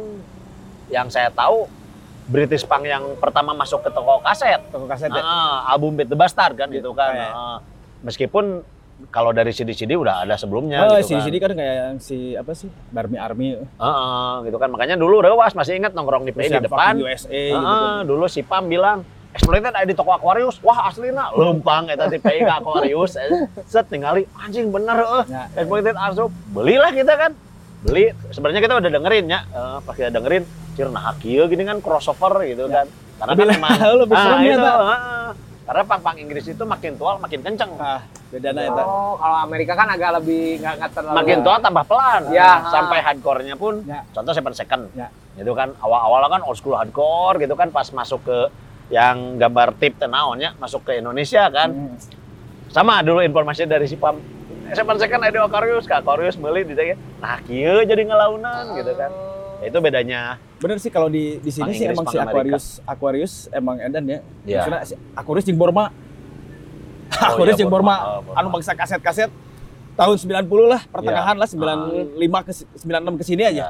yang 0.88 1.11
saya 1.11 1.29
tahu 1.29 1.67
British 2.29 2.62
punk 2.62 2.85
yang 2.85 3.17
pertama 3.17 3.51
masuk 3.53 3.81
ke 3.81 3.91
toko 3.91 4.21
kaset. 4.21 4.61
Toko 4.69 4.85
kaset 4.85 5.09
ya. 5.09 5.19
Ah, 5.19 5.64
album 5.67 5.97
Beat 5.97 6.07
the 6.07 6.14
Bastard 6.14 6.55
kan 6.55 6.69
Gitu, 6.69 6.85
itu 6.85 6.91
kan. 6.93 7.11
kayak- 7.11 7.33
Ah, 7.33 7.59
meskipun 8.03 8.45
kalau 9.09 9.31
dari 9.31 9.49
CD-CD 9.49 9.95
udah 9.95 10.23
ada 10.23 10.35
sebelumnya 10.35 10.85
Oh, 10.85 10.99
gitu 10.99 11.17
si 11.23 11.31
kan. 11.33 11.49
kan 11.49 11.53
kayak 11.57 11.75
yang 11.79 11.97
si 11.99 12.17
apa 12.35 12.53
sih? 12.53 12.69
Barmy 12.88 13.17
Army. 13.17 13.57
Ah, 13.77 14.43
gitu 14.43 14.55
kan. 14.55 14.69
Makanya 14.69 14.95
dulu 14.95 15.19
Rewas 15.19 15.53
masih 15.53 15.75
ingat 15.75 15.93
nongkrong 15.93 16.23
di 16.23 16.33
PI 16.33 16.53
di 16.53 16.61
depan. 16.61 16.99
USA 16.99 17.33
Ah, 17.49 17.57
gitu 17.57 17.64
kan. 17.64 18.03
dulu 18.05 18.25
si 18.27 18.41
Pam 18.43 18.67
bilang 18.67 19.01
Exploited 19.29 19.71
ada 19.71 19.85
di 19.85 19.93
toko 19.93 20.11
Aquarius. 20.11 20.57
Wah, 20.59 20.88
aslina 20.88 21.29
lempang 21.31 21.85
eta 21.87 22.09
di 22.09 22.17
PI 22.17 22.43
ke 22.43 22.53
Aquarius. 22.55 23.12
Set 23.71 23.87
ningali 23.87 24.25
anjing 24.35 24.69
bener 24.69 24.99
eh. 24.99 25.25
Ya. 25.29 25.43
Exploited 25.55 25.95
asup. 25.95 26.33
Belilah 26.49 26.91
kita 26.91 27.12
kan. 27.14 27.33
Beli. 27.83 28.11
Sebenarnya 28.35 28.61
kita 28.64 28.75
udah 28.79 28.91
dengerin 28.91 29.27
ya. 29.31 29.41
Eh, 29.47 29.79
pas 29.83 29.95
kita 29.95 30.11
dengerin 30.11 30.45
cir 30.79 30.88
nah 30.95 31.11
kieu 31.19 31.45
gini 31.51 31.67
kan 31.67 31.83
crossover 31.83 32.43
gitu 32.47 32.71
kan. 32.71 32.87
Karena 33.19 33.33
Lebih 33.35 33.47
kan 33.51 33.59
emang 33.59 33.71
lebih 34.07 34.14
ah, 34.14 34.23
serem 34.23 34.38
ya, 34.38 34.55
itu, 34.55 34.71
ah. 34.71 35.31
Karena 35.69 35.83
pang-pang 35.85 36.17
Inggris 36.17 36.47
itu 36.49 36.62
makin 36.64 36.93
tua 36.97 37.19
makin 37.19 37.41
kenceng. 37.45 37.75
Ah, 37.77 38.01
beda 38.31 38.55
nah 38.55 38.62
eta. 38.62 38.83
Oh, 38.87 39.19
kalau 39.19 39.38
Amerika 39.43 39.77
kan 39.77 39.91
agak 39.91 40.11
lebih 40.23 40.62
nggak 40.62 40.75
nggak 40.81 40.91
terlalu. 40.97 41.17
Makin 41.19 41.38
tua 41.45 41.57
tambah 41.61 41.85
pelan. 41.85 42.23
Ya. 42.33 42.51
Sampai 42.73 42.99
hardcore-nya 43.05 43.55
pun 43.59 43.85
Ya. 43.85 44.01
contoh 44.14 44.33
Seven 44.33 44.55
Second. 44.55 44.88
Ya. 44.97 45.12
Itu 45.37 45.53
kan 45.53 45.75
awal-awal 45.83 46.31
kan 46.31 46.41
old 46.47 46.57
school 46.57 46.79
hardcore 46.79 47.43
gitu 47.43 47.53
kan 47.59 47.69
pas 47.69 47.85
masuk 47.91 48.23
ke 48.25 48.38
yang 48.88 49.37
gambar 49.37 49.77
tip 49.77 50.01
tenaonnya 50.01 50.57
masuk 50.57 50.88
ke 50.88 51.03
Indonesia 51.03 51.51
kan. 51.53 51.69
Hmm. 51.75 51.95
Sama 52.73 53.03
dulu 53.05 53.21
informasi 53.21 53.69
dari 53.69 53.85
si 53.91 53.99
Pam. 54.01 54.38
Seven 54.74 54.96
Second 55.00 55.20
ada 55.24 55.38
Aquarius, 55.44 55.85
Kak 55.88 56.04
Aquarius 56.04 56.37
beli 56.37 56.62
di 56.64 56.74
saya. 56.76 56.94
Nah, 57.20 57.40
kieu 57.44 57.85
jadi 57.88 58.02
ngelaunan 58.04 58.76
gitu 58.76 58.92
kan. 58.96 59.11
Oh. 59.11 59.28
Ya, 59.59 59.74
itu 59.74 59.78
bedanya. 59.83 60.20
Bener 60.62 60.78
sih 60.78 60.90
kalau 60.90 61.11
di 61.11 61.42
di 61.42 61.50
sini 61.50 61.66
Pang 61.66 61.74
sih 61.74 61.85
Inggris, 61.87 61.96
emang 61.98 62.07
pang 62.07 62.14
si 62.14 62.18
Amerika. 62.18 62.31
Aquarius 62.31 62.66
Aquarius 62.87 63.35
emang 63.50 63.76
edan 63.83 64.04
ya. 64.07 64.18
Iya. 64.46 64.59
Maksudnya 64.62 64.81
si 64.87 64.94
Aquarius 65.18 65.44
jeung 65.46 65.59
Borma. 65.59 65.85
Oh, 65.85 67.28
Aquarius 67.35 67.57
iya, 67.59 67.62
jeung 67.66 67.72
Borma. 67.72 67.94
Borma. 67.94 68.07
Oh, 68.07 68.20
Borma. 68.22 68.38
Anu 68.38 68.48
bangsa 68.54 68.72
kaset-kaset 68.78 69.31
tahun 69.98 70.14
90 70.14 70.70
lah, 70.70 70.83
pertengahan 70.87 71.35
Iya. 71.35 71.42
lah 71.42 71.48
95 72.14 72.46
ke 72.46 72.52
96 72.87 73.18
ke 73.18 73.24
sini 73.26 73.42
aja. 73.42 73.54
Iya. 73.54 73.68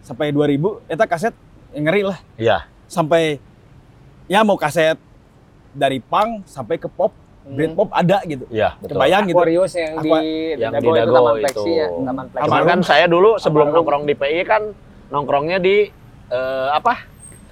Sampai 0.00 0.32
2000 0.32 0.80
eta 0.88 1.04
kaset 1.04 1.34
yang 1.76 1.84
ngeri 1.84 2.02
lah. 2.08 2.18
Iya. 2.40 2.64
Sampai 2.88 3.36
ya 4.32 4.40
mau 4.40 4.56
kaset 4.56 4.96
dari 5.76 6.00
punk 6.00 6.48
sampai 6.48 6.80
ke 6.80 6.88
pop, 6.88 7.12
Britpop 7.50 7.88
ada 7.90 8.18
gitu. 8.22 8.44
Iya, 8.48 8.76
betul. 8.76 8.94
Kebayang 8.94 9.22
gitu. 9.24 9.36
Aquarius 9.36 9.72
yang 9.72 9.94
di 9.96 10.10
Aqua- 10.10 10.22
yang 10.54 10.72
Dago 10.72 10.82
di 10.84 10.90
Dago 10.94 11.14
Taman 11.14 11.32
itu. 11.32 11.42
Plexi 11.42 11.70
ya, 11.72 11.86
Taman. 11.88 12.24
Cuman 12.30 12.62
kan 12.64 12.78
saya 12.82 13.04
dulu 13.04 13.30
sebelum 13.36 13.66
nongkrong 13.70 14.04
di 14.04 14.14
PI 14.14 14.40
kan 14.42 14.62
nongkrongnya 15.08 15.58
di 15.58 15.76
eh, 16.28 16.68
apa? 16.70 16.94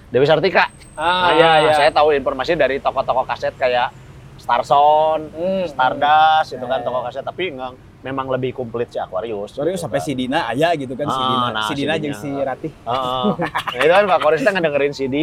Dewi 0.06 0.22
Sartika. 0.22 0.68
Ah, 0.92 1.02
Nah, 1.26 1.32
iya, 1.34 1.50
iya. 1.60 1.72
Saya 1.72 1.90
tahu 1.90 2.12
informasi 2.12 2.54
dari 2.54 2.78
toko-toko 2.78 3.22
kaset 3.22 3.52
kayak 3.52 3.88
Starson, 4.36 5.28
Hmm. 5.28 5.64
Stardust 5.64 6.52
itu 6.52 6.62
kan 6.62 6.78
Ya, 6.78 6.84
toko 6.84 6.98
ya. 6.98 7.04
kaset 7.06 7.24
tapi 7.24 7.50
enggak 7.50 7.72
memang 8.00 8.28
lebih 8.28 8.52
komplit 8.52 8.86
si 8.86 8.96
Aquarius. 8.96 9.50
Sorry 9.50 9.72
gitu 9.72 9.82
sampai 9.82 9.98
kan. 9.98 10.06
si 10.06 10.12
Dina 10.14 10.46
aya 10.46 10.70
gitu 10.72 10.92
kan 10.92 11.04
si 11.04 11.16
Ah, 11.16 11.26
Dina. 11.26 11.48
nah, 11.50 11.62
si 11.62 11.66
si 11.66 11.74
Dina 11.74 11.94
jeung 11.96 12.14
si 12.14 12.30
Ratih. 12.30 12.70
Heeh. 12.70 13.24
Nah, 13.66 13.80
itu 13.80 13.92
kan 13.92 14.04
Pak 14.06 14.16
Aquarius 14.16 14.40
teh 14.40 14.52
ngedengerin 14.52 14.92
CD, 14.92 15.16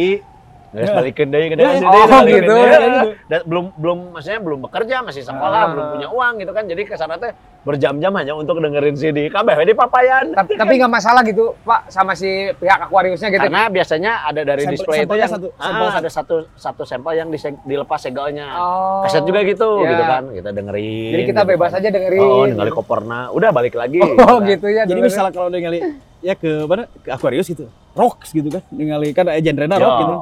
Guys, 0.74 0.84
Ya. 0.84 0.94
balikin 0.96 1.26
deh, 1.28 1.38
Ya, 1.38 1.46
gitu 1.46 1.60
kan 1.60 1.70
ya. 1.70 1.78
CD, 1.78 1.86
Oh, 1.86 2.06
balikin 2.10 2.34
gitu. 2.36 2.50
deh. 2.50 2.66
Ya, 2.66 2.78
gitu. 2.82 3.08
Dan 3.24 3.40
belum 3.44 3.64
belum 3.76 3.98
maksudnya 4.10 4.40
belum 4.42 4.58
bekerja, 4.60 4.96
masih 5.00 5.22
sekolah, 5.22 5.60
Ah. 5.60 5.70
belum 5.70 5.86
punya 5.88 6.08
uang 6.10 6.32
gitu 6.36 6.50
kan. 6.50 6.64
Jadi 6.64 6.82
ke 6.82 6.94
sana 6.94 7.14
teh 7.14 7.30
berjam-jam 7.62 8.12
hanya 8.12 8.34
untuk 8.34 8.58
dengerin 8.58 8.92
CD. 8.92 9.30
Kabeh 9.30 9.54
di 9.62 9.72
papayan. 9.72 10.34
tapi 10.34 10.52
tapi 10.60 10.72
nggak 10.74 10.90
masalah 10.90 11.22
gitu 11.22 11.54
Pak 11.60 11.88
sama 11.88 12.12
si 12.12 12.26
pihak 12.52 12.76
Aquariusnya 12.84 13.30
gitu. 13.30 13.40
Karena 13.40 13.70
biasanya 13.70 14.12
ada 14.20 14.42
dari 14.42 14.62
Sampel- 14.62 14.74
display 14.74 14.98
itu 15.00 15.14
yang 15.14 15.30
satu- 15.30 15.52
ah, 15.54 15.62
sampel 15.64 15.88
ada 15.94 16.10
satu 16.10 16.36
satu 16.52 16.82
sampel 16.82 17.12
yang 17.14 17.28
dise- 17.30 17.62
dilepas 17.62 18.00
segelnya. 18.00 18.50
Oh. 18.52 19.06
Kaset 19.06 19.22
juga 19.22 19.40
gitu, 19.42 19.80
Ya. 19.80 19.88
gitu 19.88 20.02
kan. 20.04 20.22
Kita 20.28 20.50
dengerin. 20.50 21.12
Jadi 21.14 21.22
kita 21.24 21.40
gitu 21.40 21.50
bebas 21.54 21.70
kan. 21.70 21.78
aja 21.78 21.88
dengerin. 21.88 22.20
Oh, 22.20 22.44
ningali 22.44 22.70
koperna. 22.70 23.20
Udah 23.30 23.48
balik 23.48 23.74
lagi. 23.74 24.02
Oh 24.02 24.42
kan. 24.42 24.44
gitu 24.44 24.66
ya. 24.66 24.82
Jadi 24.84 25.00
misalnya 25.00 25.30
kalau 25.30 25.48
ningali 25.48 25.78
ya 26.20 26.34
ke 26.34 26.66
mana 26.66 26.90
ke 26.98 27.08
Aquarius 27.08 27.46
gitu. 27.46 27.70
Rock 27.94 28.26
gitu 28.28 28.50
kan. 28.50 28.60
Ningali 28.68 29.14
kan 29.14 29.24
Ya. 29.24 29.38
rock 29.80 29.96
gitu. 29.96 30.14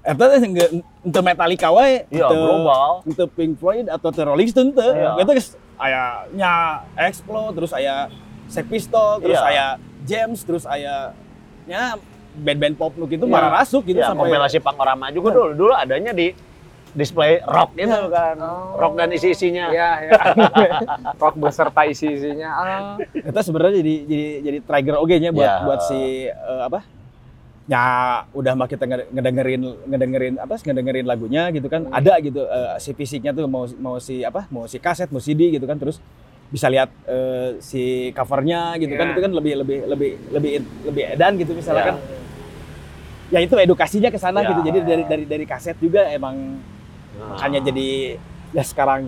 Eta 0.00 0.24
teh 0.26 0.40
ente 0.40 1.20
Metallica 1.20 1.68
wae, 1.68 2.08
Iya, 2.08 2.24
ente- 2.24 2.36
global. 2.38 2.90
ente 3.04 3.24
Pink 3.28 3.52
Floyd 3.56 3.86
atau 3.86 4.08
The 4.08 4.22
Rolling 4.24 4.48
Stone 4.48 4.72
teh. 4.72 4.90
Iya. 4.90 5.10
Eta 5.18 5.30
geus 5.32 5.48
aya 5.76 6.24
nya 6.30 6.52
Explode, 6.98 7.52
terus 7.54 7.72
aya 7.72 8.08
Sex 8.46 8.64
Pistol, 8.64 9.20
terus 9.20 9.36
Iya. 9.36 9.46
aya 9.46 9.66
James, 10.02 10.40
terus 10.40 10.64
aya 10.64 11.12
nya 11.64 12.00
band-band 12.32 12.74
pop 12.74 12.92
nu 12.94 13.04
gitu 13.06 13.24
Iya. 13.24 13.32
marah 13.32 13.52
rasuk 13.60 13.84
gitu 13.84 13.98
Ya, 13.98 14.08
sampai 14.08 14.24
kompilasi 14.26 14.58
Panorama 14.58 15.10
juga 15.10 15.28
dulu. 15.30 15.52
Dulu 15.54 15.72
adanya 15.74 16.10
di 16.10 16.32
display 16.90 17.38
rock 17.40 17.76
gitu 17.76 17.86
Ya. 17.86 18.08
kan. 18.08 18.34
Oh. 18.40 18.74
Rock 18.74 18.96
dan 18.96 19.12
isi-isinya. 19.12 19.68
Iya, 19.68 19.90
iya. 20.02 20.12
Rock 21.22 21.36
beserta 21.36 21.84
isi-isinya. 21.84 22.48
Ah. 22.50 22.94
Eta 23.14 23.44
sebenarnya 23.44 23.78
jadi 23.78 23.94
jadi 24.04 24.26
jadi 24.42 24.58
trigger 24.64 24.96
oge 24.96 25.16
nya 25.18 25.30
buat 25.30 25.44
Ya. 25.44 25.56
buat 25.62 25.80
si 25.84 26.00
eh, 26.26 26.60
apa? 26.62 26.82
Ya 27.70 27.82
udah 28.34 28.52
mah 28.52 28.66
kita 28.66 28.82
ngede- 28.82 29.08
ngedengerin 29.08 29.62
ngedengerin 29.86 30.34
apa 30.36 30.58
sih, 30.58 30.66
ngedengerin 30.66 31.06
lagunya 31.06 31.46
gitu 31.48 31.70
kan. 31.70 31.86
Ada 31.88 32.18
gitu 32.18 32.42
eh, 32.42 32.74
si 32.76 32.90
fisiknya 32.90 33.30
tuh 33.30 33.46
mau 33.46 33.62
mau 33.78 33.96
si 33.96 34.26
apa? 34.26 34.50
Mau 34.50 34.66
si 34.66 34.76
kaset, 34.76 35.06
mau 35.06 35.22
CD 35.22 35.54
gitu 35.54 35.64
kan 35.64 35.78
terus 35.78 36.02
bisa 36.50 36.66
lihat 36.66 36.90
eh, 37.06 37.62
si 37.62 37.82
covernya 38.10 38.74
gitu 38.74 38.90
kan 38.92 39.06
Ya. 39.06 39.12
itu 39.14 39.20
kan 39.22 39.30
lebih 39.30 39.54
lebih 39.56 39.78
lebih 39.86 40.10
lebih 40.34 40.52
lebih 40.82 41.02
edan 41.08 41.38
gitu 41.38 41.54
misalnya 41.54 41.78
Ya. 41.80 41.88
kan 41.88 41.96
ya 43.30 43.38
itu 43.38 43.54
edukasinya 43.54 44.10
ke 44.10 44.18
sana 44.18 44.42
Ya. 44.42 44.50
gitu 44.50 44.60
jadi 44.66 44.78
dari 44.82 45.04
dari 45.06 45.24
dari 45.24 45.44
kaset 45.46 45.78
juga 45.78 46.10
emang 46.10 46.58
Nah. 47.14 47.38
makanya 47.38 47.62
jadi 47.64 48.18
ya 48.50 48.66
sekarang 48.66 49.06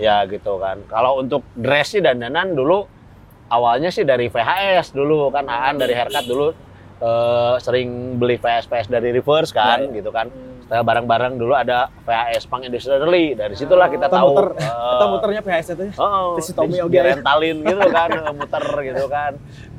Ya 0.00 0.24
gitu 0.24 0.56
kan. 0.56 0.80
Kalau 0.88 1.20
untuk 1.20 1.44
dress 1.52 1.92
sih 1.92 2.00
dandanan 2.00 2.56
dulu 2.56 2.88
awalnya 3.46 3.92
sih 3.92 4.02
dari 4.02 4.26
VHS 4.26 4.90
dulu 4.90 5.28
kan 5.28 5.44
Aan 5.44 5.76
dari 5.76 5.92
Haircut 5.92 6.24
dulu 6.24 6.50
eh, 7.00 7.54
sering 7.58 7.88
beli 8.16 8.36
VHS 8.36 8.66
VHS 8.66 8.88
dari 8.88 9.08
reverse 9.10 9.50
kan 9.50 9.80
Ya, 9.82 9.92
gitu 9.94 10.10
kan. 10.10 10.28
Setelah 10.62 10.84
barang-barang 10.84 11.32
dulu 11.34 11.52
ada 11.52 11.90
VHS 12.00 12.46
Pang 12.46 12.62
Industrially. 12.62 13.34
Dari 13.34 13.54
situlah 13.54 13.88
kita 13.88 14.06
Kita 14.06 14.16
tahu. 14.16 14.28
muter, 14.30 14.46
eh, 14.54 14.70
kita 14.70 15.06
muternya 15.08 15.40
VHS 15.40 15.68
itu 15.70 15.82
ya. 15.82 15.92
Oh, 15.96 16.38
Tommy 16.38 16.72
di- 16.72 16.80
oge. 16.80 16.92
direntalin 16.92 17.56
gitu 17.60 17.84
kan, 17.90 18.08
muter 18.32 18.64
gitu 18.84 19.04
kan. 19.06 19.32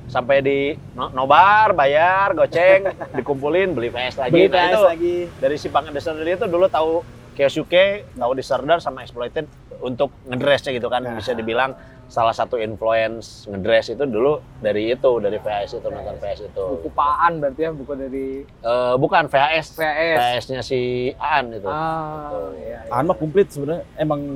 Sampai 0.05 0.43
di 0.43 0.59
no- 0.91 1.07
nobar, 1.09 1.71
bayar, 1.71 2.35
goceng, 2.35 2.91
dikumpulin, 3.17 3.71
beli 3.71 3.87
VS 3.87 4.19
lagi. 4.19 4.31
beli 4.33 4.45
Nah, 4.45 4.57
VHS 4.57 4.67
itu 4.69 4.81
lagi 4.83 5.15
dari 5.39 5.55
si 5.55 5.67
Pang 5.67 5.85
Industrially 5.85 6.33
itu 6.33 6.45
dulu 6.45 6.67
tahu 6.67 6.99
Keisuke, 7.31 8.03
tahu 8.11 8.31
Disorder 8.35 8.77
sama 8.77 9.01
Exploited 9.01 9.47
untuk 9.79 10.11
ngedressnya 10.25 10.75
gitu 10.75 10.91
kan. 10.91 10.99
Nah. 11.01 11.15
Bisa 11.15 11.31
dibilang 11.31 11.71
salah 12.11 12.35
satu 12.35 12.59
influence 12.59 13.47
ngedress 13.47 13.87
itu 13.89 14.03
dulu 14.03 14.33
dari 14.59 14.91
itu, 14.91 15.11
dari 15.17 15.37
VHS 15.37 15.79
itu, 15.79 15.87
nonton 15.87 16.15
VHS 16.17 16.41
itu. 16.45 16.63
Buku 16.75 16.91
Paan 16.91 17.39
berarti 17.39 17.61
ya, 17.61 17.71
buku 17.71 17.93
dari 17.95 18.27
Eh, 18.43 18.95
bukan 18.99 19.25
VHS, 19.25 19.67
VHS. 19.73 20.17
VHS-nya 20.19 20.59
si 20.61 20.79
Aan 21.15 21.55
itu. 21.55 21.65
Ah, 21.65 22.51
iya, 22.53 22.83
iya. 22.83 22.91
An 22.91 23.07
mah 23.07 23.15
komplit 23.15 23.47
sebenarnya 23.47 23.87
emang 23.95 24.35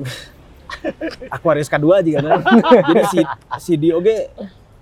Aquarius 1.30 1.68
K2 1.68 1.84
juga 2.02 2.18
kan. 2.22 2.40
Jadi 2.86 3.02
si 3.06 3.20
si 3.60 3.72
Dio 3.76 4.00
ge 4.00 4.32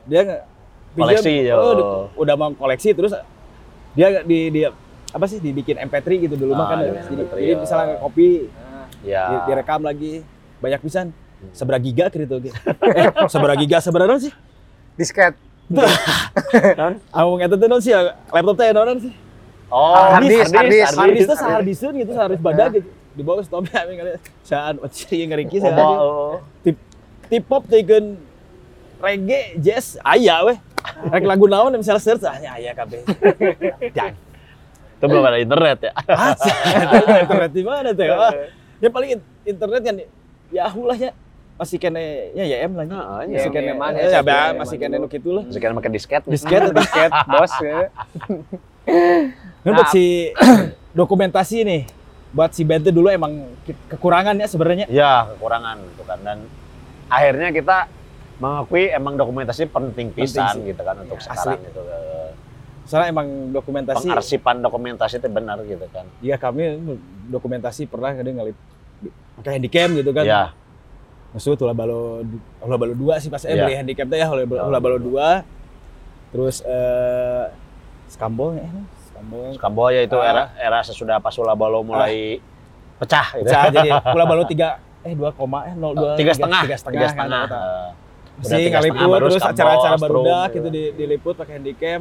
dia 0.05 0.47
pinjam, 0.93 1.19
Koleksi, 1.19 1.35
yo. 1.43 1.57
oh, 1.57 1.75
di- 1.75 1.87
udah 2.17 2.35
mau 2.37 2.51
koleksi 2.53 2.93
terus 2.93 3.11
dia 3.93 4.23
di 4.23 4.51
dia 4.51 4.69
apa 5.11 5.25
sih 5.25 5.39
dibikin 5.39 5.79
MP3 5.81 6.07
gitu 6.21 6.35
dulu 6.37 6.53
mah 6.53 6.63
Ah, 6.63 6.69
kan. 6.69 6.77
dibikin 6.81 7.03
Jadi, 7.11 7.23
MP3, 7.25 7.35
jadi 7.41 7.55
misalnya 7.59 7.95
kopi 7.99 8.29
Ah, 8.53 8.87
Ya. 9.03 9.25
di- 9.29 9.43
direkam 9.49 9.83
lagi 9.83 10.23
banyak 10.59 10.81
pisan. 10.81 11.11
Seberapa 11.53 11.83
giga 11.83 12.07
gitu. 12.09 12.41
Eh, 12.41 13.09
seberapa 13.27 13.57
giga 13.57 13.79
seberapa 13.79 14.17
sih? 14.17 14.33
disket. 14.95 15.35
Aku 17.11 17.31
ngeta 17.37 17.57
tuh 17.57 17.67
non 17.67 17.81
sih 17.81 17.93
laptop 18.31 18.55
teh 18.55 18.71
non 18.71 18.99
sih. 18.99 19.13
Oh, 19.69 19.91
Hard 19.91 20.23
disk, 20.25 20.55
hard 20.55 20.71
disk. 20.71 20.95
Harddisk 20.95 21.27
teh 21.27 21.37
sahardisun 21.37 21.93
gitu 21.99 22.13
sahardisk 22.13 22.41
badag 22.41 22.71
gitu. 22.75 22.89
Di 23.15 23.23
bawah 23.23 23.43
stop 23.43 23.67
ya 23.67 23.83
kali 23.83 24.11
saan 24.43 24.75
wacih 24.79 25.25
ngeriki 25.25 25.59
Oh, 25.59 25.63
saya. 25.63 25.83
oh. 25.83 26.35
tip 26.63 26.77
tip 27.27 27.43
pop 27.43 27.63
teukeun 27.65 28.19
reggae 28.99 29.55
jazz 29.57 29.99
aya 30.01 30.43
weh 30.43 30.59
rek 31.09 31.23
lagu 31.23 31.47
naon 31.47 31.75
misalnya 31.75 32.03
search 32.03 32.23
ah 32.23 32.37
nya 32.37 32.55
aya 32.55 32.75
kabeh 32.75 33.07
dan 33.97 34.19
Itu 34.95 35.05
belum 35.07 35.23
ada 35.23 35.39
internet 35.39 35.79
ya. 35.81 35.93
internet 37.23 37.51
di 37.51 37.63
mana 37.63 37.91
teh 37.91 38.09
ah, 38.09 38.33
ya 38.79 38.89
paling 38.89 39.11
in- 39.15 39.27
internet 39.47 39.81
kan 39.81 39.95
Yahoo 40.51 40.85
lah 40.85 40.99
ya 40.99 41.13
masih 41.55 41.79
kene 41.79 42.35
ya 42.35 42.45
ya 42.45 42.57
M 42.67 42.75
lah 42.75 42.83
nya 42.83 42.99
Heeh, 42.99 43.31
masih 43.31 43.47
ya, 43.47 43.55
kene 43.55 43.71
ya, 43.71 43.75
mana 43.75 43.95
eh, 43.95 44.03
ya, 44.05 44.19
ya, 44.19 44.23
ya, 44.23 44.59
masih 44.59 44.77
kene 44.77 44.95
nu 44.99 45.07
kitu 45.07 45.31
lah 45.31 45.45
Sekarang 45.47 45.79
pakai 45.79 45.93
disket. 45.93 46.23
disket 46.27 46.61
disket, 46.69 47.11
bos 47.25 47.53
ya. 47.63 47.95
Nah, 49.63 49.73
buat 49.73 49.89
si 49.89 50.35
dokumentasi 50.93 51.65
nih 51.65 51.83
buat 52.35 52.51
si 52.51 52.67
tuh 52.67 52.91
dulu 52.91 53.09
emang 53.09 53.33
ke- 53.63 53.79
kekurangannya 53.89 54.45
sebenarnya 54.45 54.87
Ya, 54.91 55.31
kekurangan 55.31 55.79
gitu 55.87 56.03
kan. 56.03 56.19
Dan 56.21 56.39
akhirnya 57.07 57.55
kita 57.55 57.77
mengakui 58.37 58.91
emang 58.91 59.15
dokumentasi 59.15 59.71
penting 59.71 60.11
pisan 60.11 60.59
sih. 60.59 60.75
gitu 60.75 60.83
kan 60.83 60.99
untuk 60.99 61.17
Ya, 61.17 61.25
sekarang 61.25 61.55
asli. 61.55 61.67
gitu. 61.71 61.81
Eh, 61.81 62.31
soalnya 62.85 63.09
emang 63.15 63.29
dokumentasi 63.55 64.05
Pengarsipan 64.05 64.57
dokumentasi 64.59 65.15
itu 65.17 65.29
benar 65.31 65.63
gitu 65.63 65.87
kan. 65.89 66.05
Iya 66.19 66.35
kami 66.35 66.83
dokumentasi 67.31 67.87
pernah 67.87 68.11
kadang 68.13 68.35
ngalip 68.37 68.59
pakai 69.39 69.51
handycam 69.57 69.89
gitu 69.95 70.11
kan. 70.11 70.25
Ya, 70.27 70.43
Maksudnya 71.35 71.59
tulah 71.59 71.75
balo 71.75 72.23
ulah 72.63 72.79
balo 72.79 72.95
dua 72.95 73.19
sih 73.19 73.27
pas 73.27 73.43
eh 73.43 73.53
Iya. 73.53 73.67
beli 73.67 73.75
handicap 73.75 74.07
teh 74.07 74.17
ya 74.17 74.31
Oh, 74.31 74.39
ulah 74.71 74.79
balo 74.79 74.97
dua. 74.97 75.43
Terus 76.31 76.63
eh 76.63 77.45
skambol 78.07 78.55
ya, 78.55 78.71
skambol. 79.05 79.51
Kamboja 79.59 80.01
itu 80.01 80.15
Ah. 80.15 80.31
era 80.31 80.43
era 80.57 80.79
sesudah 80.81 81.19
Pasula 81.19 81.53
Balo 81.53 81.83
mulai 81.83 82.39
pecah 82.97 83.35
gitu. 83.35 83.51
Pecah 83.51 83.63
jadi 83.69 83.91
ulah 84.15 84.25
balo 84.25 84.47
tiga 84.47 84.79
eh 85.03 85.13
dua 85.13 85.35
koma 85.35 85.67
eh 85.67 85.75
nol 85.75 85.93
dua 85.93 86.15
tiga 86.15 86.31
setengah, 86.33 86.63
tiga 86.65 86.77
setengah, 86.79 86.95
tiga 86.97 87.09
setengah. 87.11 87.43
kan, 87.45 87.51
udah 87.51 88.41
Masih 88.41 88.57
tiga 88.57 88.71
ngaliput 88.73 89.07
terus 89.21 89.35
skambol, 89.37 89.51
acara-acara 89.53 89.97
barudak 89.99 90.47
gitu. 90.49 90.57
gitu 90.57 90.69
di, 90.71 90.83
diliput 90.97 91.35
pakai 91.35 91.53
handycam. 91.59 92.01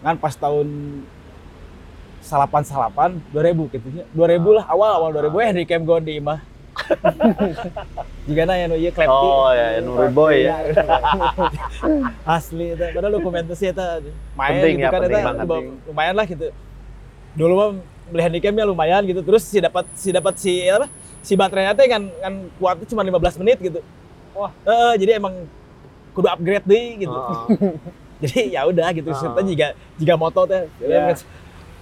Kan 0.00 0.14
pas 0.16 0.34
tahun 0.34 0.68
salapan 2.20 2.62
salapan 2.62 3.10
dua 3.28 3.42
ribu 3.44 3.66
gitu 3.68 3.82
dua 4.10 4.26
ribu 4.26 4.54
lah 4.54 4.64
awal 4.66 4.90
awal 4.96 5.10
dua 5.10 5.26
ribu 5.26 5.36
eh 5.38 5.48
handycam 5.48 5.82
gue 5.82 5.98
di 6.02 6.12
imah 6.16 6.38
jika 8.28 8.42
nanya 8.44 8.64
nu 8.66 8.76
iya 8.76 8.90
klepti 8.90 9.10
Oh 9.28 9.50
ya, 9.50 9.78
Nuri 9.78 10.08
Boy 10.08 10.36
ya. 10.42 10.54
asli 12.36 12.72
itu. 12.72 12.84
Padahal 12.88 13.14
dokumentasi 13.14 13.64
itu 13.68 13.86
main 14.32 14.50
Penting 14.52 14.74
gitu 14.76 14.82
ya, 14.82 14.88
kan 14.88 15.00
penting 15.00 15.16
eta, 15.16 15.28
banget. 15.28 15.46
lum- 15.48 15.78
lumayan 15.84 16.14
lah 16.14 16.26
gitu. 16.26 16.46
Dulu 17.32 17.52
mah 17.52 17.68
beli 18.08 18.22
handicapnya 18.22 18.64
lumayan 18.64 19.02
gitu. 19.04 19.20
Terus 19.20 19.42
si 19.42 19.58
dapat 19.58 19.84
si 19.94 20.08
dapat 20.10 20.34
si 20.36 20.52
apa 20.64 20.86
si 21.18 21.32
baterainya 21.34 21.72
teh 21.72 21.86
kan 21.86 22.02
kan 22.12 22.32
kuatnya 22.56 22.86
cuma 22.86 23.02
15 23.02 23.40
menit 23.40 23.58
gitu. 23.58 23.80
Wah. 24.32 24.50
Eh, 24.62 24.94
jadi 24.98 25.18
emang 25.18 25.34
kudu 26.12 26.28
upgrade 26.28 26.64
deh 26.64 26.86
gitu. 27.00 27.12
Oh, 27.12 27.46
jadi 28.22 28.38
ya 28.50 28.60
udah 28.64 28.88
gitu 28.92 29.08
Oh. 29.08 29.16
serta 29.16 29.40
jika 29.42 29.66
jika 29.96 30.14
moto 30.14 30.44
teh 30.44 30.68
Iya. 30.78 31.14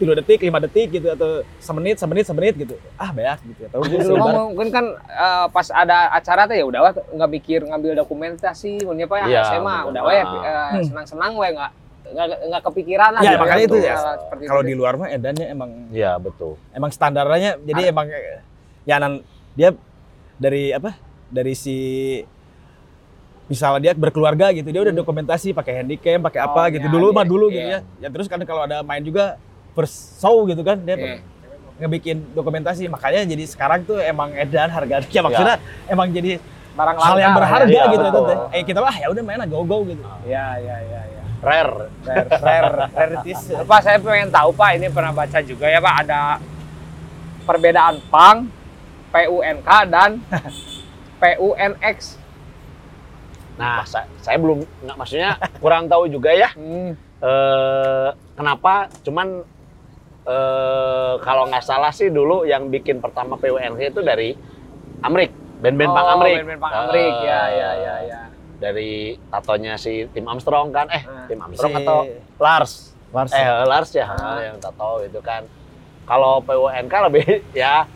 Tiga 0.00 0.16
detik 0.16 0.40
lima 0.40 0.56
detik 0.58 0.88
gitu 0.90 1.12
atau 1.12 1.44
semenit 1.60 2.00
semenit 2.00 2.24
semenit 2.24 2.56
gitu 2.56 2.72
ah 2.96 3.12
banyak 3.12 3.36
gitu 3.52 3.68
atau 3.68 3.84
mah 4.16 4.48
mungkin 4.48 4.72
kan 4.72 4.84
eh, 4.96 5.46
pas 5.52 5.68
ada 5.68 6.08
acara 6.10 6.48
teh 6.48 6.56
ya 6.56 6.64
udah 6.64 6.80
nggak 7.12 7.30
mikir 7.30 7.60
ngambil 7.62 8.00
dokumentasi, 8.00 8.80
punya 8.80 9.04
apa 9.04 9.16
ya 9.20 9.26
Iya, 9.28 9.40
SMA 9.52 9.60
bener. 9.60 9.90
udah 9.92 10.02
weh 10.02 10.22
Ah. 10.22 10.72
eh, 10.72 10.80
senang-senang 10.82 11.36
weh 11.36 11.52
nggak 11.52 11.70
nggak 12.10 12.26
nggak 12.48 12.62
kepikiran 12.64 13.10
lah. 13.12 13.20
Ya, 13.20 13.28
gitu 13.28 13.38
makanya 13.38 13.60
kan, 13.60 13.68
itu 13.68 13.76
ya. 13.78 13.94
kalau 14.48 14.62
di 14.64 14.74
luar 14.74 14.94
mah 14.96 15.08
edannya 15.08 15.46
emang 15.46 15.70
Iya, 15.92 16.16
betul. 16.16 16.56
emang 16.72 16.90
standarnya 16.90 17.60
jadi 17.60 17.82
emang 17.88 18.08
eh, 18.08 18.40
ya 18.82 18.96
nan 18.96 19.20
dia 19.52 19.76
dari 20.34 20.72
apa 20.72 20.96
dari 21.28 21.52
si 21.52 21.76
misalnya 23.46 23.80
dia 23.82 23.92
berkeluarga 23.92 24.50
gitu 24.50 24.70
dia 24.70 24.80
udah 24.80 24.94
dokumentasi 24.94 25.50
pakai 25.50 25.82
handycam 25.82 26.22
pakai 26.22 26.40
apa 26.40 26.60
Oh, 26.60 26.66
gitu 26.70 26.86
iya, 26.86 26.94
dulu 26.94 27.06
iya, 27.06 27.14
mah 27.14 27.26
dulu 27.26 27.46
iya. 27.46 27.52
gitu 27.52 27.66
ya 27.66 27.78
ya 27.98 28.08
terus 28.08 28.26
kan 28.26 28.38
kalau 28.42 28.62
ada 28.62 28.80
main 28.80 29.02
juga 29.02 29.38
first 29.72 30.18
show 30.18 30.44
gitu 30.44 30.60
kan 30.60 30.78
dia 30.80 30.96
Oke. 30.96 31.12
ngebikin 31.80 32.22
dokumentasi 32.32 32.86
makanya 32.86 33.24
jadi 33.24 33.44
sekarang 33.46 33.82
tuh 33.82 33.96
emang 33.98 34.34
edan 34.34 34.68
harga 34.68 35.00
ya 35.06 35.20
maksudnya 35.20 35.56
emang 35.86 36.10
jadi 36.10 36.38
Barang 36.70 36.96
hal 36.96 37.18
yang 37.18 37.34
langka, 37.34 37.40
berharga 37.42 37.66
ya, 37.74 37.84
gitu 37.90 38.04
betul. 38.08 38.24
itu. 38.24 38.36
Eh 38.54 38.62
kita 38.62 38.78
mah 38.78 38.94
ya 38.94 39.06
udah 39.10 39.22
main 39.26 39.42
go 39.50 39.66
go 39.66 39.82
gitu. 39.84 40.00
Ya, 40.22 40.54
ya, 40.56 40.76
ya, 40.78 41.00
ya. 41.02 41.20
Rare. 41.42 41.90
Rare 42.06 42.28
rare 42.40 42.70
rarities. 42.94 43.40
Pak, 43.66 43.80
saya 43.82 43.98
pengen 43.98 44.30
tahu 44.30 44.54
Pak, 44.54 44.78
ini 44.78 44.86
pernah 44.86 45.10
baca 45.10 45.38
juga 45.42 45.66
ya 45.66 45.82
Pak, 45.82 45.94
ada 46.06 46.38
perbedaan 47.42 47.98
PANG, 48.06 48.36
PUNK, 49.10 49.68
dan 49.90 50.10
PUNX. 51.20 52.16
Nah, 53.58 53.82
sa- 53.84 54.08
saya 54.22 54.38
belum 54.38 54.62
nggak 54.62 54.96
maksudnya 54.96 55.36
kurang 55.58 55.90
tahu 55.90 56.06
juga 56.06 56.30
ya. 56.32 56.54
Hmm. 56.54 56.94
eh 57.20 58.08
kenapa 58.32 58.88
cuman 59.04 59.44
eh 60.22 61.12
kalau 61.18 61.46
nggak 61.46 61.62
salah 61.62 61.90
sih 61.90 62.08
dulu 62.08 62.44
yang 62.44 62.68
bikin 62.68 62.98
pertama 62.98 63.34
PWNC 63.34 63.80
itu 63.88 64.00
dari 64.00 64.36
Amrik 65.00 65.32
band-band 65.58 65.90
Pang 65.90 66.06
Oh, 66.06 66.14
Amrik 66.14 66.34
band-band 66.38 66.60
Pang 66.60 66.72
Amrik, 66.82 67.00
Eh, 67.14 67.24
ya, 67.24 67.42
ya, 67.48 67.70
ya, 67.74 67.94
ya. 68.04 68.20
dari 68.58 68.92
tatonya 69.26 69.74
si 69.74 70.04
Tim 70.06 70.24
Armstrong 70.24 70.68
kan 70.68 70.86
eh 70.88 71.00
Ah. 71.02 71.24
Tim 71.24 71.40
Armstrong 71.40 71.72
Si 71.72 71.78
atau 71.78 71.98
Lars 72.36 72.72
Lars. 73.10 73.32
eh 73.32 73.48
Lars 73.64 73.90
ya 73.90 74.06
Ah. 74.06 74.38
yang 74.42 74.56
tato 74.56 75.00
itu 75.00 75.18
kan 75.18 75.48
kalau 76.04 76.40
PWNK 76.40 76.92
lebih 77.06 77.24
ya 77.56 77.88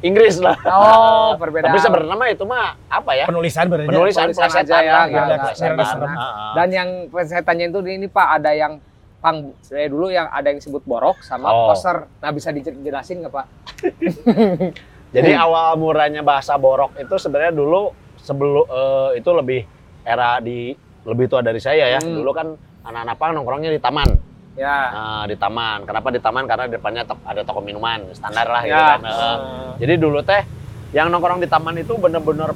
Inggris 0.00 0.36
lah 0.36 0.56
Oh, 0.62 1.32
perbedaan. 1.40 1.70
tapi 1.70 1.78
sebenarnya 1.78 2.12
mah 2.14 2.28
itu 2.30 2.44
mah 2.44 2.76
apa 2.86 3.12
ya 3.14 3.24
penulisan 3.24 3.64
berarti. 3.66 3.84
penulisan 3.86 4.28
penulisan 4.28 4.48
plesetan 4.48 4.64
aja 4.64 4.76
ya. 4.80 4.92
Ah, 4.96 6.20
ah. 6.20 6.52
Dan 6.54 6.68
yang 6.70 6.88
saya 7.22 7.40
tanya 7.40 7.64
itu 7.66 7.80
ini 7.82 8.04
Pak, 8.06 8.28
ada 8.34 8.52
yang 8.52 8.72
Pang, 9.24 9.56
saya 9.58 9.88
dulu 9.88 10.12
yang 10.12 10.28
ada 10.28 10.52
yang 10.52 10.60
disebut 10.60 10.84
borok 10.84 11.24
sama 11.24 11.48
Oh. 11.48 11.72
poser. 11.72 12.04
Nah, 12.20 12.28
bisa 12.28 12.52
dijelasin 12.52 13.24
nggak 13.24 13.32
Pak? 13.32 13.46
Jadi 15.16 15.30
awal 15.32 15.80
muranya 15.80 16.20
bahasa 16.20 16.52
borok 16.54 16.92
itu 16.98 17.16
sebenarnya 17.16 17.56
dulu 17.56 17.88
sebelum 18.20 18.68
eh, 18.68 19.10
itu 19.16 19.30
lebih 19.32 19.60
era 20.04 20.36
di 20.38 20.76
lebih 21.04 21.24
tua 21.24 21.40
dari 21.40 21.56
saya 21.56 21.88
ya. 21.88 22.04
Hmm. 22.04 22.20
Dulu 22.20 22.30
kan 22.30 22.52
anak-anak 22.84 23.16
pang 23.16 23.32
nongkrongnya 23.32 23.72
di 23.72 23.80
taman. 23.80 24.08
Ya. 24.54 24.76
Nah, 24.92 25.24
di 25.24 25.40
taman. 25.40 25.88
Kenapa 25.88 26.12
di 26.12 26.20
taman? 26.20 26.44
Karena 26.44 26.68
di 26.68 26.76
depannya 26.76 27.02
ada 27.24 27.40
toko 27.40 27.64
minuman 27.64 28.04
standar 28.12 28.44
lah 28.44 28.60
gitu 28.62 28.76
Ya. 28.76 28.88
kan. 28.92 29.00
Eh, 29.02 29.36
Jadi 29.80 29.94
dulu 29.96 30.20
teh 30.20 30.42
yang 30.92 31.08
nongkrong 31.08 31.40
di 31.40 31.48
taman 31.48 31.80
itu 31.80 31.96
bener-bener 31.96 32.52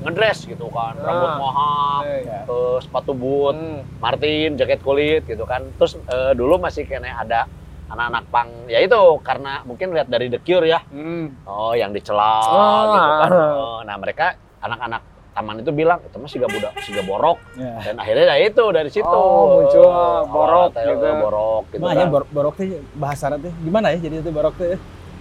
ngedress 0.00 0.44
gitu 0.44 0.66
kan, 0.68 0.94
rambut 0.96 1.28
Ah. 1.28 1.36
mohawk, 1.36 2.02
Eh, 2.04 2.22
eh, 2.24 2.76
sepatu 2.78 3.12
boot, 3.12 3.52
Hmm. 3.52 3.82
Martin, 3.98 4.54
jaket 4.54 4.80
kulit 4.80 5.22
gitu 5.22 5.42
kan. 5.42 5.66
Terus 5.74 5.98
eh, 5.98 6.32
dulu 6.32 6.56
masih 6.56 6.82
kayaknya 6.82 7.14
ada 7.16 7.40
anak-anak 7.88 8.24
pang, 8.28 8.48
ya 8.66 8.78
itu 8.78 8.94
karena 9.20 9.64
mungkin 9.64 9.90
lihat 9.90 10.06
dari 10.06 10.28
The 10.28 10.38
Cure 10.38 10.64
ya, 10.64 10.80
Hmm. 10.84 11.32
Oh, 11.42 11.72
yang 11.72 11.90
dicela 11.90 12.44
Oh. 12.44 12.84
gitu 12.90 13.10
kan. 13.18 13.30
Oh, 13.32 13.78
nah, 13.82 13.96
mereka 13.96 14.26
anak-anak 14.58 15.02
taman 15.30 15.62
itu 15.62 15.70
bilang 15.70 16.02
itu 16.02 16.14
mah 16.14 16.26
siga 16.26 16.46
budak, 16.46 16.74
siga 16.80 16.98
borok. 17.00 17.38
Ya. 17.54 17.78
Dan 17.80 17.96
akhirnya 17.96 18.26
ya 18.28 18.42
itu 18.44 18.64
dari 18.68 18.90
situ. 18.90 19.06
Oh, 19.06 19.62
muncul 19.62 19.86
Awalnya 19.86 20.28
borok 20.28 20.68
teh, 20.68 20.82
gitu. 20.84 21.06
Borok 21.16 21.64
gitu 21.68 21.78
Makanya 21.80 22.02
kan. 22.02 22.10
bor- 22.10 22.28
borok 22.28 22.54
teh 22.54 22.66
bahasa 22.92 23.24
teh 23.32 23.52
gimana 23.56 23.86
ya 23.88 23.98
jadi 24.00 24.18
itu 24.18 24.30
borok 24.30 24.54
teh. 24.54 24.74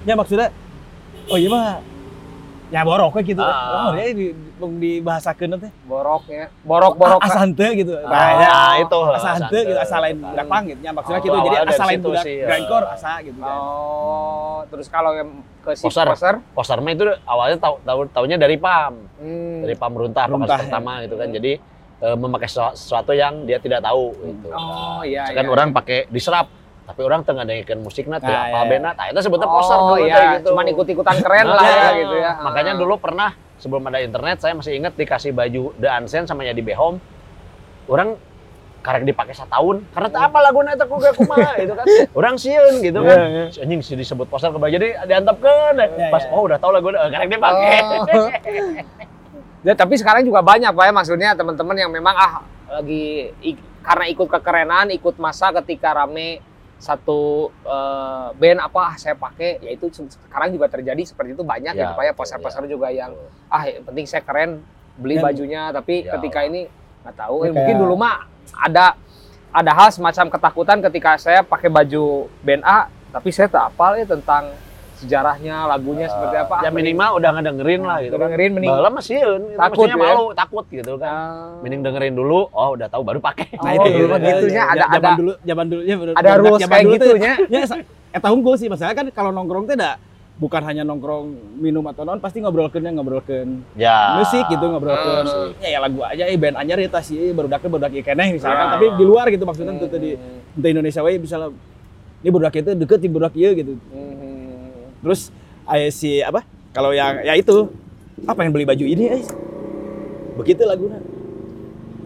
Ya 0.04 0.14
maksudnya 0.14 0.50
oh 1.28 1.38
iya 1.38 1.48
mah 1.48 1.78
ya 2.68 2.82
borok 2.84 3.15
gitu. 3.24 3.39
Ah. 3.39 3.89
Oh, 3.89 3.91
dia 3.95 4.11
di, 4.11 4.36
di 4.36 4.99
dibahasakeun 4.99 5.55
teh. 5.55 5.72
Boroknya. 5.88 6.51
Borok-borok. 6.68 7.20
asal 7.24 7.39
henteu 7.47 7.72
gitu. 7.74 7.93
Ah, 8.03 8.11
Nah, 8.11 8.30
ya, 8.36 8.55
itu. 8.84 8.99
asal 9.15 9.32
henteu 9.39 9.61
gitu, 9.63 9.80
asal 9.80 9.99
lain 10.03 10.18
budak 10.20 10.45
pang 10.45 10.63
gitu. 10.68 10.80
Ya 10.84 10.91
maksudnya 10.91 11.20
Oh, 11.20 11.26
gitu. 11.26 11.38
Jadi 11.38 11.55
asal 11.63 11.86
lain 11.88 12.01
budak 12.03 12.24
sih, 12.24 12.36
ya. 12.38 12.47
grindcore 12.47 12.86
asa 12.91 13.11
gitu 13.24 13.39
kan. 13.39 13.57
Oh, 13.57 14.59
terus 14.68 14.88
kalau 14.91 15.11
yang 15.15 15.30
ke 15.63 15.72
si 15.76 15.84
Poser. 15.88 16.05
poser, 16.07 16.36
Poster 16.51 16.78
mah 16.80 16.91
itu 16.91 17.03
awalnya 17.24 17.57
tahu 17.59 17.76
tahu 17.84 17.99
taunya 18.11 18.38
dari 18.39 18.55
PAM, 18.59 18.93
hmm. 19.20 19.59
dari 19.63 19.76
PAM 19.76 19.93
Runtah, 19.95 20.26
Runtah, 20.28 20.43
Runtah 20.43 20.57
ya. 20.57 20.63
pertama 20.68 20.91
gitu 21.03 21.15
kan. 21.15 21.28
Jadi 21.32 21.51
eh, 21.97 22.15
memakai 22.15 22.47
sesu- 22.47 22.76
sesuatu 22.76 23.11
yang 23.15 23.47
dia 23.47 23.57
tidak 23.57 23.80
tahu 23.82 24.11
gitu. 24.13 24.47
Oh, 24.51 25.01
iya, 25.01 25.28
kan 25.32 25.43
iya, 25.43 25.51
orang 25.51 25.72
pakai 25.72 26.05
diserap 26.07 26.47
tapi 26.88 27.04
orang 27.04 27.22
tengah 27.22 27.44
dengerin 27.44 27.80
musiknya 27.80 28.18
tuh 28.18 28.28
Nah, 28.28 28.48
apa 28.48 28.58
iya. 28.58 28.70
bena 28.70 28.90
nah 28.92 29.06
itu 29.06 29.20
sebutnya 29.20 29.46
poster 29.46 29.76
oh, 29.76 29.84
dulu 29.92 30.02
iya. 30.02 30.40
gitu 30.40 30.50
Cuman 30.50 30.66
ikut-ikutan 30.68 31.18
keren 31.20 31.46
Nah, 31.46 31.54
lah 31.54 31.64
ya 31.64 31.76
iya. 31.76 31.90
gitu 32.00 32.16
ya. 32.18 32.32
Makanya 32.40 32.74
Ah. 32.74 32.80
dulu 32.80 32.94
pernah 32.96 33.30
sebelum 33.58 33.84
ada 33.84 34.00
internet 34.00 34.38
saya 34.40 34.54
masih 34.54 34.74
ingat 34.74 34.94
dikasih 34.94 35.32
baju 35.32 35.76
The 35.76 35.90
Unseen 35.94 36.24
sama 36.24 36.42
Yadi 36.42 36.62
Behom. 36.62 36.96
Orang 37.86 38.16
karek 38.80 39.04
dipakai 39.04 39.36
setahun 39.36 39.84
karena 39.90 40.08
tak 40.08 40.24
apa 40.26 40.38
lagunya 40.42 40.72
itu 40.72 40.86
kuga 40.86 41.12
kumaha 41.12 41.52
gitu 41.60 41.74
kan. 41.74 41.86
Orang 42.14 42.36
sieun 42.36 42.80
gitu 42.80 43.00
kan. 43.02 43.18
Iya, 43.18 43.28
iya. 43.28 43.44
Si 43.52 43.60
Anjing 43.60 43.82
sih 43.82 43.94
disebut 43.94 44.26
poster 44.26 44.48
ke 44.48 44.56
baju 44.56 44.72
jadi 44.72 44.90
diantapkeun. 45.04 45.76
Iya, 45.76 46.08
Pas 46.08 46.24
iya. 46.24 46.32
oh 46.32 46.42
udah 46.42 46.56
tahu 46.56 46.72
lagu 46.72 46.88
karek 46.88 47.28
dipakai. 47.28 47.78
Oh. 47.84 48.28
Ya, 49.62 49.74
tapi 49.74 50.00
sekarang 50.00 50.24
juga 50.24 50.40
banyak 50.40 50.72
Pak 50.72 50.84
ya 50.86 50.94
maksudnya 50.94 51.30
teman-teman 51.34 51.76
yang 51.76 51.92
memang 51.92 52.16
ah 52.16 52.34
lagi 52.72 53.36
ik- 53.42 53.66
karena 53.84 54.06
ikut 54.08 54.28
kekerenan, 54.30 54.88
ikut 54.90 55.16
masa 55.18 55.52
ketika 55.54 55.92
rame 55.94 56.40
satu 56.78 57.20
eh, 57.64 58.28
band 58.34 58.60
apa 58.60 58.80
ah, 58.84 58.96
saya 58.96 59.14
pakai 59.14 59.58
ya 59.60 59.72
itu 59.72 59.90
se- 59.90 60.06
sekarang 60.22 60.52
juga 60.52 60.66
terjadi 60.68 61.02
seperti 61.04 61.34
itu 61.34 61.42
banyak 61.42 61.74
Ya, 61.74 61.82
gitu 61.84 61.94
Pak 61.94 62.04
ya 62.04 62.14
poster-poster 62.14 62.64
ya. 62.64 62.70
juga 62.70 62.88
yang 62.90 63.12
ah 63.48 63.64
yang 63.64 63.82
penting 63.84 64.06
saya 64.06 64.22
keren 64.22 64.62
beli 64.94 65.18
Dan- 65.18 65.26
bajunya 65.26 65.62
tapi 65.70 66.02
Ya 66.02 66.14
ketika 66.14 66.40
Allah. 66.40 66.50
ini 66.50 66.62
nggak 67.02 67.16
tahu 67.18 67.36
Ya, 67.36 67.44
eh, 67.44 67.52
mungkin 67.52 67.66
kayak- 67.72 67.82
dulu 67.82 67.96
mah 67.96 68.16
ada 68.56 68.86
ada 69.50 69.72
hal 69.74 69.90
semacam 69.90 70.26
ketakutan 70.30 70.78
ketika 70.82 71.12
saya 71.16 71.42
pakai 71.42 71.68
baju 71.68 72.06
band 72.40 72.62
A 72.62 72.80
tapi 73.10 73.30
saya 73.32 73.48
tak 73.48 73.64
apal 73.68 73.96
ya 73.96 74.06
tentang 74.06 74.54
sejarahnya 74.98 75.56
lagunya 75.66 76.06
seperti 76.06 76.36
apa 76.36 76.56
Ya 76.60 76.70
mending- 76.70 76.98
minimal 76.98 77.10
udah 77.16 77.30
ngedengerin 77.32 77.82
lah 77.82 77.98
gitu 78.00 78.14
kan. 78.14 78.22
dengerin 78.28 78.52
mending 78.52 78.72
mah 78.74 79.04
sieun. 79.04 79.41
Gitu. 79.43 79.58
Takut 79.58 79.88
ya? 79.88 79.95
malu, 79.95 80.26
takut 80.34 80.66
gitu 80.68 80.93
kan. 80.95 81.08
Ah. 81.08 81.62
Mending 81.62 81.82
dengerin 81.82 82.14
dulu, 82.14 82.39
oh 82.48 82.70
udah 82.74 82.88
tahu 82.88 83.02
baru 83.02 83.20
pakai. 83.20 83.48
Nah, 83.56 83.72
itu 83.74 83.88
dulu 83.93 84.06
mah 84.08 84.20
gitunya, 84.20 84.64
ada- 84.64 84.89
ada- 84.89 85.16
dulu 85.16 85.34
zaman 85.39 85.66
dulu 85.68 85.82
ya 85.84 85.95
bener- 85.95 86.16
ada 86.16 86.30
budak 86.30 86.41
rules 86.43 86.60
kayak 86.64 86.84
dulu 86.84 86.93
gitu 86.93 87.06
teh, 87.08 87.20
nya. 87.20 87.34
ya 87.54 87.62
sa- 87.64 87.86
eta 88.10 88.28
unggul 88.28 88.56
sih 88.56 88.68
masalah 88.68 88.93
kan 88.93 89.06
kalau 89.12 89.30
nongkrong 89.30 89.66
teh 89.66 89.76
da 89.76 90.02
bukan 90.36 90.62
hanya 90.64 90.82
nongkrong 90.84 91.26
minum 91.58 91.82
atau 91.84 92.02
non 92.04 92.18
pasti 92.18 92.38
ngobrolkeunnya 92.39 92.93
ngobrolkeun 92.93 93.66
Ya. 93.74 94.18
musik 94.18 94.45
gitu 94.48 94.62
ngobrolkeun 94.64 95.26
Ah. 95.26 95.50
ya, 95.60 95.68
ya 95.68 95.80
lagu 95.80 95.98
aja 96.00 96.24
eh 96.24 96.38
band 96.38 96.56
anyar 96.56 96.78
eta 96.78 97.02
sih 97.02 97.30
baru 97.32 97.45
dake 97.48 97.66
baru 97.66 97.82
dake 97.84 98.02
keneh 98.02 98.32
misalkan 98.32 98.70
tapi 98.72 98.86
di 98.91 99.04
luar 99.04 99.28
gitu 99.28 99.43
maksudnya 99.43 99.74
tuh 99.76 99.89
di 99.93 100.14
Hmm. 100.14 100.38
di 100.54 100.68
Indonesia 100.68 101.02
we 101.02 101.18
misalnya 101.18 101.50
ini 102.20 102.30
baru 102.30 102.50
itu 102.50 102.70
deket 102.72 103.00
di 103.00 103.10
baru 103.10 103.30
ieu 103.32 103.52
gitu 103.52 103.74
Hmm. 103.88 104.27
Terus 105.08 105.32
aya 105.64 105.88
si 105.88 106.20
apa? 106.20 106.43
Kalau 106.76 106.91
yang 106.91 107.24
ya 107.24 107.32
itu. 107.34 107.72
Apa 108.20 108.43
yang 108.43 108.51
beli 108.51 108.68
baju 108.68 108.84
ini 108.84 109.05
eh? 109.08 109.24
Begitu 110.36 110.62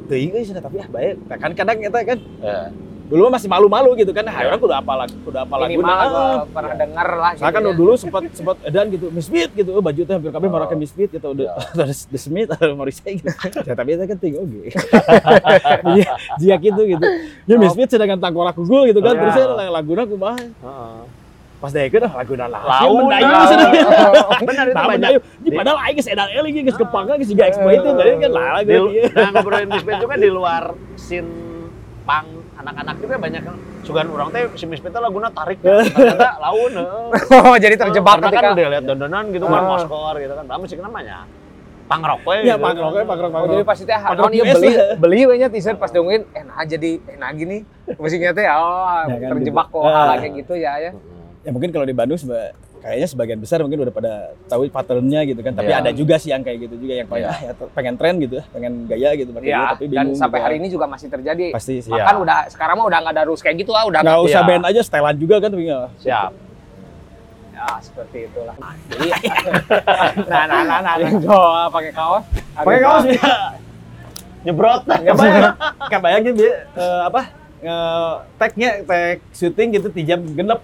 teuing 0.05 0.31
euy 0.35 0.43
cenah, 0.43 0.59
tapi 0.59 0.75
ah 0.77 0.87
bae 0.91 1.15
Nah, 1.15 1.37
kan 1.39 1.51
kadang 1.55 1.79
eta 1.79 2.03
kan 2.03 2.19
Ya. 2.43 2.67
dulu 3.07 3.27
mah 3.27 3.39
masih 3.39 3.47
malu-malu 3.47 3.95
gitu 3.95 4.11
kan. 4.11 4.23
Nah, 4.23 4.35
orang 4.37 4.59
udah 4.59 4.79
apa 4.79 4.93
lagu 4.97 5.15
udah 5.23 5.41
apa 5.43 5.55
lagu 5.57 5.71
Minimal 5.71 5.99
gua 6.05 6.27
pernah 6.47 6.75
dengar 6.75 7.07
lah. 7.15 7.31
saya 7.33 7.47
kan 7.47 7.59
gitu 7.59 7.71
ya. 7.71 7.79
dulu 7.79 7.93
sempat 7.95 8.23
sempat 8.31 8.55
edan 8.61 8.87
gitu 8.87 9.07
Misfit 9.07 9.51
gitu. 9.51 9.71
Oh, 9.71 9.79
baju 9.79 9.99
teh 9.99 10.11
hampir 10.11 10.31
kabeh 10.31 10.47
Oh. 10.47 10.51
marakan 10.51 10.77
Misfit 10.79 11.07
gitu. 11.09 11.27
Udah 11.31 11.43
Ya. 11.47 11.55
ada 11.55 11.83
The 11.87 12.19
Smith 12.19 12.49
atau 12.55 12.75
Morrissey 12.75 13.19
gitu. 13.19 13.31
Ya, 13.63 13.71
tapi 13.71 13.89
itu 13.95 14.03
kan 14.03 14.17
tinggi 14.19 14.37
oke. 14.37 14.59
Iya, 15.95 16.11
jika 16.39 16.55
gitu 16.61 16.81
gitu. 16.89 17.05
Ya 17.47 17.55
Misfit 17.55 17.87
sedangkan 17.87 18.19
tangkorak 18.19 18.55
unggul 18.55 18.83
gitu 18.83 18.99
kan. 18.99 19.15
Terus 19.15 19.33
saya 19.33 19.47
laguna 19.69 20.03
kumaha 20.03 20.35
Heeh. 20.39 20.99
Pas 21.61 21.69
deh 21.69 21.85
kan 21.87 22.09
laguna 22.11 22.45
lah 22.49 22.61
Laun, 22.81 23.05
cenah. 23.13 23.69
Benar 24.41 24.65
itu 24.65 24.73
banyak. 24.73 24.89
mendayu. 24.91 25.19
Di 25.37 25.49
padahal 25.53 25.77
aing 25.79 25.95
geus 25.95 26.09
edan 26.09 26.27
eling 26.27 26.53
geus 26.59 26.73
kepangga 26.75 27.13
geus 27.15 27.29
juga 27.29 27.43
exploited 27.45 27.93
tadi 27.93 28.11
kan 28.17 28.31
lah 28.31 28.45
lagu 28.57 28.83
nah 29.15 29.29
ngobrolin 29.31 29.69
Misfit 29.69 29.95
juga 29.95 30.15
di 30.17 30.29
luar 30.29 30.63
scene 30.97 31.29
pang 32.01 32.25
anak-anak 32.57 32.95
juga 32.97 33.15
banyak 33.15 33.41
yang 33.43 33.57
sugan 33.81 34.09
orang 34.09 34.29
teh 34.29 34.41
si 34.55 34.65
teh 34.65 34.89
laguna 34.99 35.29
tarik 35.29 35.61
ternyata 35.61 36.41
laun 36.41 36.71
heeh. 36.73 37.05
Oh, 37.45 37.55
jadi 37.55 37.75
terjebak 37.75 38.09
Karena 38.17 38.25
ketika 38.27 38.41
kan 38.43 38.51
udah 38.51 38.67
lihat 38.71 38.83
dondonan 38.83 39.23
gitu 39.29 39.45
kan 39.45 39.53
Ah. 39.55 39.69
moskor 39.71 40.13
gitu 40.17 40.33
kan. 40.33 40.43
Apa 40.43 40.57
musik 40.57 40.77
namanya? 40.77 41.17
Pang 41.85 42.01
rock 42.01 42.21
we. 42.23 42.35
Ya 42.41 42.55
gitu 42.55 42.63
kan. 42.63 42.73
rock 42.79 42.93
we, 42.93 43.03
punk 43.03 43.19
rock, 43.19 43.31
Oh, 43.35 43.45
jadi 43.47 43.57
rock. 43.59 43.67
pas 43.67 43.77
itu 43.77 43.91
ah, 43.91 44.01
ieu 44.31 44.43
US 44.43 44.55
beli 44.55 44.69
beli 44.97 45.21
we 45.25 45.33
nya 45.35 45.47
t-shirt 45.47 45.77
pas 45.77 45.89
dongin 45.89 46.25
eh 46.31 46.41
nah 46.41 46.63
jadi 46.63 46.91
eh 47.03 47.17
nah 47.17 47.29
gini 47.31 47.61
musiknya 47.97 48.31
teh 48.31 48.47
oh 48.47 49.05
Ya 49.05 49.17
kan, 49.19 49.29
terjebak 49.35 49.65
gitu. 49.67 49.75
kok 49.75 49.83
Ah. 49.83 50.05
hal 50.07 50.17
kayak 50.17 50.33
gitu 50.39 50.53
ya 50.55 50.73
ya. 50.79 50.91
Ya 51.41 51.49
mungkin 51.49 51.69
kalau 51.69 51.83
di 51.83 51.91
Bandung 51.91 52.15
seba- 52.15 52.53
kayaknya 52.77 53.07
sebagian 53.07 53.37
besar 53.37 53.57
mungkin 53.59 53.77
udah 53.79 53.89
pada 53.91 54.13
tahu 54.45 54.65
patternnya 54.67 55.21
gitu 55.23 55.37
kan. 55.39 55.53
Tapi 55.53 55.69
Iya. 55.69 55.81
ada 55.81 55.91
juga 55.91 56.15
sih 56.15 56.29
yang 56.29 56.41
kayak 56.41 56.65
gitu 56.65 56.75
juga 56.77 56.93
yang 56.95 57.07
pengen 57.07 57.23
Iya. 57.23 57.31
ah, 57.31 57.39
ya, 57.43 57.69
pengen 57.71 57.93
tren 57.95 58.13
gitu 58.17 58.33
ya, 58.35 58.43
pengen 58.47 58.73
gaya 58.85 59.09
gitu 59.15 59.29
pakai 59.31 59.47
Ya, 59.47 59.57
gitu, 59.57 59.65
tapi 59.71 59.85
dan 59.87 59.93
bingung. 60.03 60.17
sampai 60.17 60.37
gitu. 60.37 60.45
hari 60.45 60.55
ini 60.57 60.67
juga 60.67 60.85
masih 60.87 61.07
terjadi. 61.07 61.45
pasti 61.51 61.73
sih. 61.79 61.89
Iya. 61.89 61.97
Bahkan 61.99 62.15
udah 62.19 62.37
sekarang 62.47 62.75
mah 62.75 62.85
udah 62.87 62.99
nggak 62.99 63.13
ada 63.13 63.23
rules 63.23 63.39
kayak 63.39 63.57
gitu 63.57 63.71
ah, 63.71 63.83
udah 63.83 63.99
Nggak 63.99 64.13
nggak- 64.15 64.27
usah 64.27 64.39
Iya. 64.39 64.49
band 64.51 64.63
aja 64.65 64.81
setelan 64.83 65.15
juga 65.15 65.35
kan 65.37 65.49
tapi 65.49 65.63
nggak. 65.63 65.89
Siap. 65.99 66.31
ya 67.51 67.77
seperti 67.79 68.17
itulah. 68.25 68.55
Nah, 68.57 68.73
jadi 68.87 69.07
nah 70.31 70.43
nah 70.47 70.61
nah 70.63 70.79
nah 70.79 70.93
doa 71.15 71.63
pakai 71.69 71.91
kaos. 71.91 72.25
Pakai 72.55 72.79
kaos 72.79 73.03
ya. 73.07 73.21
Nyebrot. 74.41 74.81
Bayang. 74.89 75.53
Enggak 75.79 76.01
bayangin 76.01 76.33
dia 76.35 76.53
eh, 76.71 77.01
apa? 77.03 77.21
tag-nya 78.35 78.81
tag 78.81 79.21
syuting 79.29 79.69
gitu 79.71 79.87
di 79.87 80.01
jam 80.01 80.17
genep. 80.25 80.57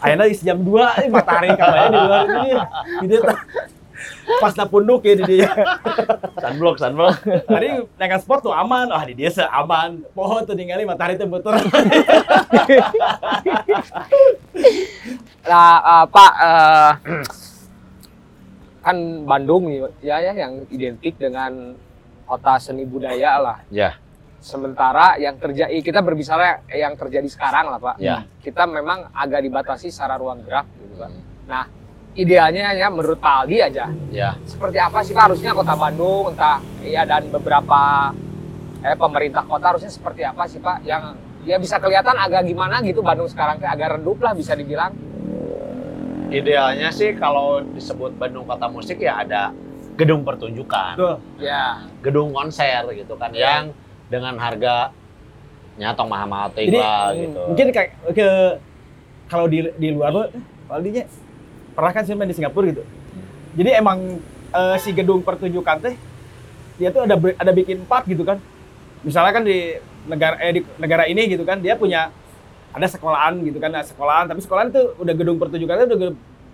Akhirnya 0.00 0.26
di 0.26 0.36
jam 0.40 0.58
2 0.60 1.00
eh, 1.04 1.08
matahari 1.10 1.48
kamarnya 1.54 1.88
di 1.90 2.00
luar. 2.00 2.24
Dia 3.04 3.20
tak- 3.22 3.44
pas 4.40 4.52
na 4.56 4.64
punduk 4.66 5.04
ya 5.06 5.14
di 5.16 5.24
dia. 5.24 5.50
Sunblock, 6.40 6.76
sunblock. 6.80 7.14
Tadi 7.46 7.68
naik 7.96 8.20
spot 8.20 8.40
tuh 8.44 8.54
aman, 8.54 8.90
wah 8.90 9.04
di 9.06 9.14
dia 9.16 9.30
aman. 9.52 10.02
Pohon 10.12 10.42
tuh 10.44 10.54
ningali 10.56 10.84
matahari 10.84 11.16
tuh 11.16 11.28
muter. 11.28 11.54
Nah, 15.44 15.72
eh, 15.76 16.04
Pak, 16.08 16.32
eh, 16.40 16.90
kan 18.84 18.96
Bandung 19.24 19.68
ya, 20.00 20.20
ya 20.20 20.32
yang 20.32 20.64
identik 20.68 21.16
dengan 21.16 21.76
kota 22.24 22.56
seni 22.60 22.84
budaya 22.88 23.40
lah. 23.40 23.58
Ya, 23.68 23.96
Sementara 24.44 25.16
yang 25.16 25.40
terjadi 25.40 25.72
kita 25.80 26.04
berbicara 26.04 26.68
yang 26.68 26.92
terjadi 27.00 27.24
sekarang 27.32 27.72
lah 27.72 27.80
Pak. 27.80 27.96
ya. 27.96 28.28
Kita 28.44 28.68
memang 28.68 29.08
agak 29.16 29.40
dibatasi 29.40 29.88
secara 29.88 30.20
ruang 30.20 30.44
gerak 30.44 30.68
gitu 30.84 31.00
kan. 31.00 31.12
Nah, 31.48 31.64
idealnya 32.12 32.76
ya 32.76 32.92
menurut 32.92 33.16
Pak 33.16 33.48
Aldi 33.48 33.56
aja 33.64 33.88
Ya, 34.12 34.36
seperti 34.44 34.76
apa 34.76 35.00
sih 35.00 35.16
Pak 35.16 35.32
harusnya 35.32 35.56
kota 35.56 35.72
Bandung 35.72 36.30
entah 36.30 36.60
ya 36.84 37.08
dan 37.08 37.26
beberapa 37.32 38.12
eh 38.84 38.92
pemerintah 39.00 39.48
kota 39.48 39.74
harusnya 39.74 39.88
seperti 39.88 40.22
apa 40.28 40.44
sih 40.44 40.60
Pak 40.60 40.84
yang 40.84 41.16
ya 41.48 41.56
bisa 41.56 41.80
kelihatan 41.80 42.12
agak 42.14 42.44
gimana 42.44 42.84
gitu 42.84 43.00
Bandung 43.00 43.26
sekarang 43.32 43.56
kayak 43.56 43.80
agak 43.80 43.88
redup 43.96 44.20
lah 44.20 44.36
bisa 44.36 44.52
dibilang. 44.52 44.92
idealnya 46.28 46.90
sih 46.90 47.14
kalau 47.14 47.62
disebut 47.62 48.18
Bandung 48.18 48.42
Kota 48.42 48.66
Musik 48.66 48.98
ya 48.98 49.22
ada 49.22 49.54
gedung 49.94 50.26
pertunjukan, 50.26 50.98
Tuh. 50.98 51.16
Ya. 51.38 51.86
gedung 52.02 52.34
konser 52.34 52.82
gitu 52.90 53.14
kan 53.14 53.30
yang 53.30 53.70
dengan 54.14 54.38
harga 54.38 54.94
nyatong 55.74 56.06
mahal-mahal 56.06 56.54
lah 56.54 57.10
hmm, 57.10 57.18
gitu. 57.18 57.40
Mungkin 57.50 57.66
kayak 57.74 57.90
ke 58.14 58.28
kalau 59.26 59.50
di 59.50 59.66
di 59.74 59.90
luar 59.90 60.14
tuh 60.14 60.26
Paldinya 60.70 61.02
pernah 61.74 61.90
kan 61.90 62.02
sih 62.06 62.14
main 62.14 62.30
di 62.30 62.36
Singapura 62.38 62.70
gitu. 62.70 62.86
Jadi 63.58 63.70
emang 63.74 64.22
eh, 64.54 64.76
si 64.78 64.94
gedung 64.94 65.26
pertunjukan 65.26 65.82
teh 65.82 65.94
dia 66.78 66.94
tuh 66.94 67.06
ada 67.06 67.18
ada 67.18 67.50
bikin 67.50 67.82
part 67.90 68.06
gitu 68.06 68.22
kan. 68.22 68.38
Misalnya 69.02 69.32
kan 69.34 69.42
di 69.42 69.82
negara 70.06 70.38
eh 70.38 70.52
di 70.54 70.60
negara 70.78 71.04
ini 71.10 71.26
gitu 71.26 71.42
kan 71.42 71.58
dia 71.58 71.74
punya 71.74 72.14
ada 72.74 72.86
sekolahan 72.90 73.38
gitu 73.42 73.58
kan, 73.58 73.70
ada 73.70 73.86
sekolahan 73.86 74.26
tapi 74.30 74.40
sekolahan 74.42 74.70
itu 74.70 74.82
udah 74.98 75.14
gedung 75.14 75.38
pertunjukannya 75.38 75.86
udah 75.90 75.98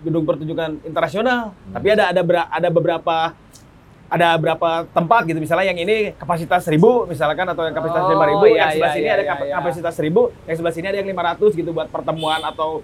gedung- 0.01 0.27
pertunjukan 0.27 0.81
internasional. 0.81 1.53
Tapi 1.69 1.87
ada 1.93 2.09
ada 2.09 2.21
ada 2.25 2.69
beberapa 2.73 3.37
ada 4.11 4.35
berapa 4.35 4.69
tempat 4.87 5.23
gitu 5.23 5.39
misalnya 5.39 5.65
yang 5.65 5.79
ini 5.79 6.11
kapasitas 6.13 6.61
1000 6.61 6.75
misalkan 7.07 7.47
atau 7.47 7.63
yang 7.63 7.71
kapasitas 7.71 8.03
Oh, 8.03 8.11
5000 8.11 8.43
iya, 8.45 8.59
yang 8.59 8.69
sebelah 8.69 8.75
iya, 8.85 8.91
sini 8.91 9.01
iya, 9.01 9.13
ada 9.13 9.23
iya, 9.23 9.31
kap- 9.31 9.41
iya. 9.41 9.53
kapasitas 9.55 9.93
1000 9.95 10.11
yang 10.43 10.55
sebelah 10.59 10.73
sini 10.75 10.85
ada 10.85 10.97
yang 10.99 11.09
500 11.09 11.55
gitu 11.55 11.69
buat 11.71 11.87
pertemuan 11.87 12.41
atau 12.41 12.83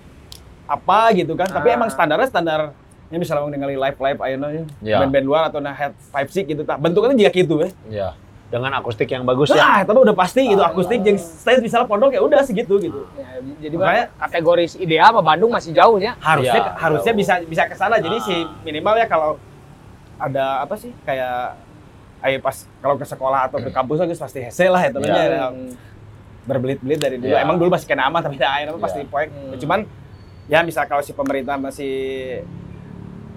apa 0.65 0.99
gitu 1.13 1.34
kan 1.34 1.47
tapi 1.47 1.67
Ah. 1.69 1.75
emang 1.75 1.88
standarnya 1.88 2.25
standar 2.25 2.59
ini 3.07 3.17
misalnya 3.17 3.41
mau 3.41 3.49
ningali 3.49 3.75
live 3.75 3.97
live 3.97 4.19
ayeuna 4.21 4.47
ya 4.49 4.63
Ya. 4.82 4.97
band-band 4.99 5.25
luar 5.25 5.41
atau 5.45 5.59
nah 5.59 5.71
head 5.71 5.91
five 6.05 6.28
six 6.28 6.43
gitu 6.45 6.63
tak 6.63 6.75
bentuknya 6.78 7.11
juga 7.13 7.32
gitu 7.34 7.55
ya 7.57 7.69
Ya, 7.88 8.09
dengan 8.47 8.71
akustik 8.73 9.07
yang 9.07 9.23
bagus 9.23 9.47
ya. 9.49 9.55
nah 9.57 9.80
tapi 9.82 9.95
udah 9.97 10.11
pasti 10.13 10.43
gitu 10.45 10.59
akustik 10.61 10.99
yang 11.01 11.15
stage 11.15 11.59
misalnya 11.61 11.86
pondok 11.86 12.11
ya 12.11 12.19
udah 12.19 12.39
segitu 12.41 12.75
gitu 12.78 13.03
Ya, 13.15 13.28
jadi 13.61 13.75
Makanya- 13.75 14.07
kategori 14.17 14.63
ideal 14.78 15.07
sama 15.09 15.21
Bandung 15.21 15.51
masih 15.51 15.71
jauh 15.71 15.95
ya. 15.97 16.15
harusnya 16.17 16.55
Ya, 16.61 16.71
harusnya 16.73 17.11
jauh. 17.11 17.19
bisa 17.19 17.34
bisa 17.43 17.63
ke 17.63 17.75
sana 17.75 17.95
jadi 17.97 18.15
Ah. 18.15 18.23
si 18.23 18.36
minimal 18.63 18.95
ya 18.97 19.05
kalau 19.05 19.36
ada 20.18 20.61
apa 20.61 20.74
sih 20.76 20.91
kayak 21.01 21.57
ayo 22.20 22.38
pas 22.39 22.65
kalau 22.80 22.95
ke 22.95 23.05
sekolah 23.05 23.45
atau 23.45 23.57
ke 23.59 23.70
kampus 23.70 23.97
kan 23.97 24.09
pasti 24.09 24.39
hese 24.41 24.65
lah 24.68 24.82
ya 24.82 24.89
temennya 24.89 25.13
Ya. 25.15 25.28
ada 25.28 25.41
Hmm. 25.49 25.72
berbelit-belit 26.43 26.97
dari 26.97 27.18
dulu 27.18 27.30
Ya. 27.30 27.43
emang 27.43 27.55
dulu 27.55 27.70
masih 27.70 27.86
kena 27.86 28.07
aman 28.07 28.20
tapi 28.20 28.36
dah 28.36 28.49
akhirnya 28.51 28.74
Ya. 28.74 28.82
pasti 28.82 28.99
poek 29.03 29.30
Hmm. 29.30 29.53
cuman 29.55 29.80
ya 30.47 30.59
misal 30.61 30.84
kalau 30.86 30.99
si 30.99 31.11
pemerintah 31.11 31.55
masih 31.55 31.93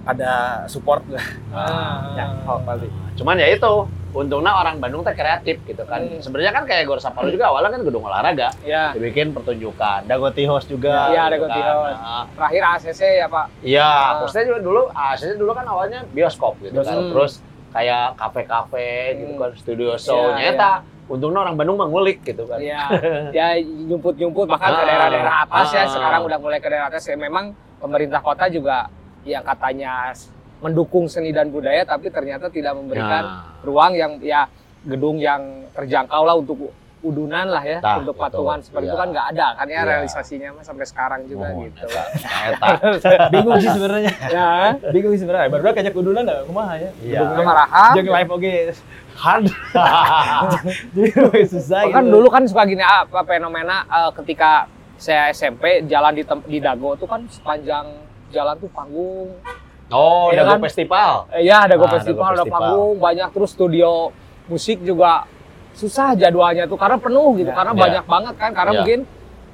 ada 0.03 0.65
support 0.65 1.05
lah 1.07 1.27
Ah. 1.53 2.17
ya 2.17 2.25
oh, 2.47 2.59
pasti 2.63 2.89
Cuman 3.13 3.37
ya 3.37 3.53
itu, 3.53 3.73
untungnya 4.11 4.53
orang 4.53 4.83
Bandung 4.83 5.03
teh 5.03 5.15
kreatif 5.15 5.63
gitu 5.63 5.83
kan. 5.85 6.03
Hmm. 6.03 6.19
Sebenarnya 6.19 6.51
kan 6.51 6.65
kayak 6.67 6.83
Gor 6.85 6.99
Sapalu 6.99 7.31
juga 7.31 7.49
awalnya 7.49 7.71
kan 7.71 7.83
gedung 7.83 8.03
olahraga, 8.03 8.51
Ya. 8.61 8.91
dibikin 8.91 9.31
pertunjukan, 9.31 10.05
Dagoti 10.05 10.43
House 10.45 10.67
juga. 10.67 11.11
Iya, 11.11 11.31
gitu 11.31 11.47
Dagoti 11.47 11.61
kan. 11.61 11.71
House. 11.71 11.95
Nah, 11.97 12.25
Terakhir 12.35 12.63
ACC 12.67 13.01
ya 13.17 13.27
Pak. 13.27 13.47
Iya, 13.63 13.87
Ah. 13.87 14.11
maksudnya 14.19 14.45
juga 14.51 14.61
dulu, 14.61 14.83
ACC 14.91 15.31
dulu 15.37 15.53
kan 15.55 15.65
awalnya 15.65 16.01
bioskop 16.09 16.59
gitu 16.59 16.81
kan. 16.81 16.97
Terus 17.09 17.33
kayak 17.71 18.19
kafe-kafe 18.19 18.91
gitu 19.17 19.33
Hmm. 19.35 19.41
kan, 19.41 19.51
studio 19.55 19.95
show. 19.95 20.35
Iya, 20.35 20.51
Nyata, 20.53 20.73
untungnya 21.07 21.41
orang 21.41 21.55
Bandung 21.55 21.79
mah 21.79 21.87
ngulik 21.87 22.19
gitu 22.23 22.43
kan. 22.45 22.59
Iya. 22.59 22.83
ya 23.39 23.47
nyumput-nyumput 23.63 24.47
bahkan 24.47 24.71
ke 24.73 24.83
Ah. 24.83 24.87
daerah-daerah 24.87 25.35
atas 25.47 25.69
ya. 25.71 25.83
Ah. 25.83 25.89
Sekarang 25.89 26.23
udah 26.27 26.39
mulai 26.39 26.59
ke 26.59 26.67
daerah 26.67 26.91
atas 26.91 27.07
ya. 27.07 27.15
Memang 27.15 27.55
pemerintah 27.79 28.19
kota 28.19 28.51
juga 28.51 28.91
yang 29.23 29.45
katanya 29.45 30.11
mendukung 30.61 31.05
seni 31.07 31.31
dan 31.31 31.49
budaya 31.49 31.83
tapi 31.83 32.09
ternyata 32.09 32.49
tidak 32.49 32.73
memberikan 32.73 33.23
Nah, 33.23 33.61
ruang 33.61 33.93
yang 33.93 34.21
ya 34.21 34.45
gedung 34.83 35.17
yang 35.17 35.41
terjangkau 35.71 36.23
lah 36.23 36.35
untuk 36.35 36.69
udunan 37.01 37.49
lah 37.49 37.65
ya 37.65 37.81
Nah, 37.81 37.97
untuk 37.99 38.13
betul. 38.13 38.25
patungan 38.29 38.61
seperti 38.61 38.87
itu 38.87 38.93
Iya. 38.93 39.01
kan 39.01 39.09
nggak 39.09 39.27
ada 39.33 39.47
kan 39.55 39.67
ya 39.67 39.73
Iya. 39.75 39.89
realisasinya 39.89 40.49
mah 40.53 40.61
sampai 40.61 40.85
sekarang 40.85 41.21
juga 41.25 41.49
mohon, 41.49 41.65
gitu. 41.67 41.85
eta, 41.89 42.67
bingung 43.33 43.57
sih 43.57 43.71
sebenarnya 43.71 44.13
ya, 44.29 44.49
bingung 44.93 45.13
sih 45.17 45.21
sebenarnya 45.21 45.49
baru 45.49 45.73
kajak 45.73 45.93
kudunan 45.93 46.23
dah 46.23 46.45
kumaha 46.45 46.77
ya 46.77 46.91
Iya. 47.01 47.21
marahan. 47.41 47.93
jeung 47.95 48.09
live 48.11 48.31
oge 48.31 48.55
hard 49.17 49.45
jadi 50.95 51.09
susah 51.47 51.81
gitu 51.89 52.05
dulu 52.05 52.29
kan 52.29 52.43
suka 52.45 52.63
gini 52.65 52.81
apa 52.81 53.21
fenomena 53.23 53.85
eh, 53.87 54.11
ketika 54.15 54.69
saya 54.97 55.33
SMP 55.33 55.81
jalan 55.89 56.13
di 56.13 56.23
di 56.47 56.59
Dago 56.61 56.93
tuh 56.95 57.09
kan 57.09 57.25
sepanjang 57.27 57.89
jalan 58.31 58.53
tuh 58.57 58.69
panggung. 58.71 59.33
Oh, 59.91 60.31
Iya 60.31 60.43
Dago 60.43 60.51
kan? 60.53 60.61
Festival. 60.65 61.11
Eh, 61.31 61.43
ya 61.45 61.57
ada 61.67 61.75
Go 61.75 61.85
Ah, 61.85 61.93
festival, 61.93 62.23
ada 62.25 62.31
Dago 62.33 62.39
Festival. 62.41 62.61
panggung, 62.63 62.95
banyak 62.99 63.29
terus 63.31 63.51
studio 63.51 63.91
musik 64.47 64.79
juga 64.81 65.27
susah 65.73 66.15
jadwalnya 66.15 66.67
tuh 66.67 66.75
karena 66.75 66.97
penuh 66.97 67.35
gitu, 67.37 67.51
Ya, 67.51 67.55
karena 67.55 67.73
ya. 67.73 67.79
banyak 67.79 68.05
banget 68.07 68.35
kan, 68.37 68.51
karena 68.53 68.73
Ya. 68.73 68.79
mungkin 68.81 69.01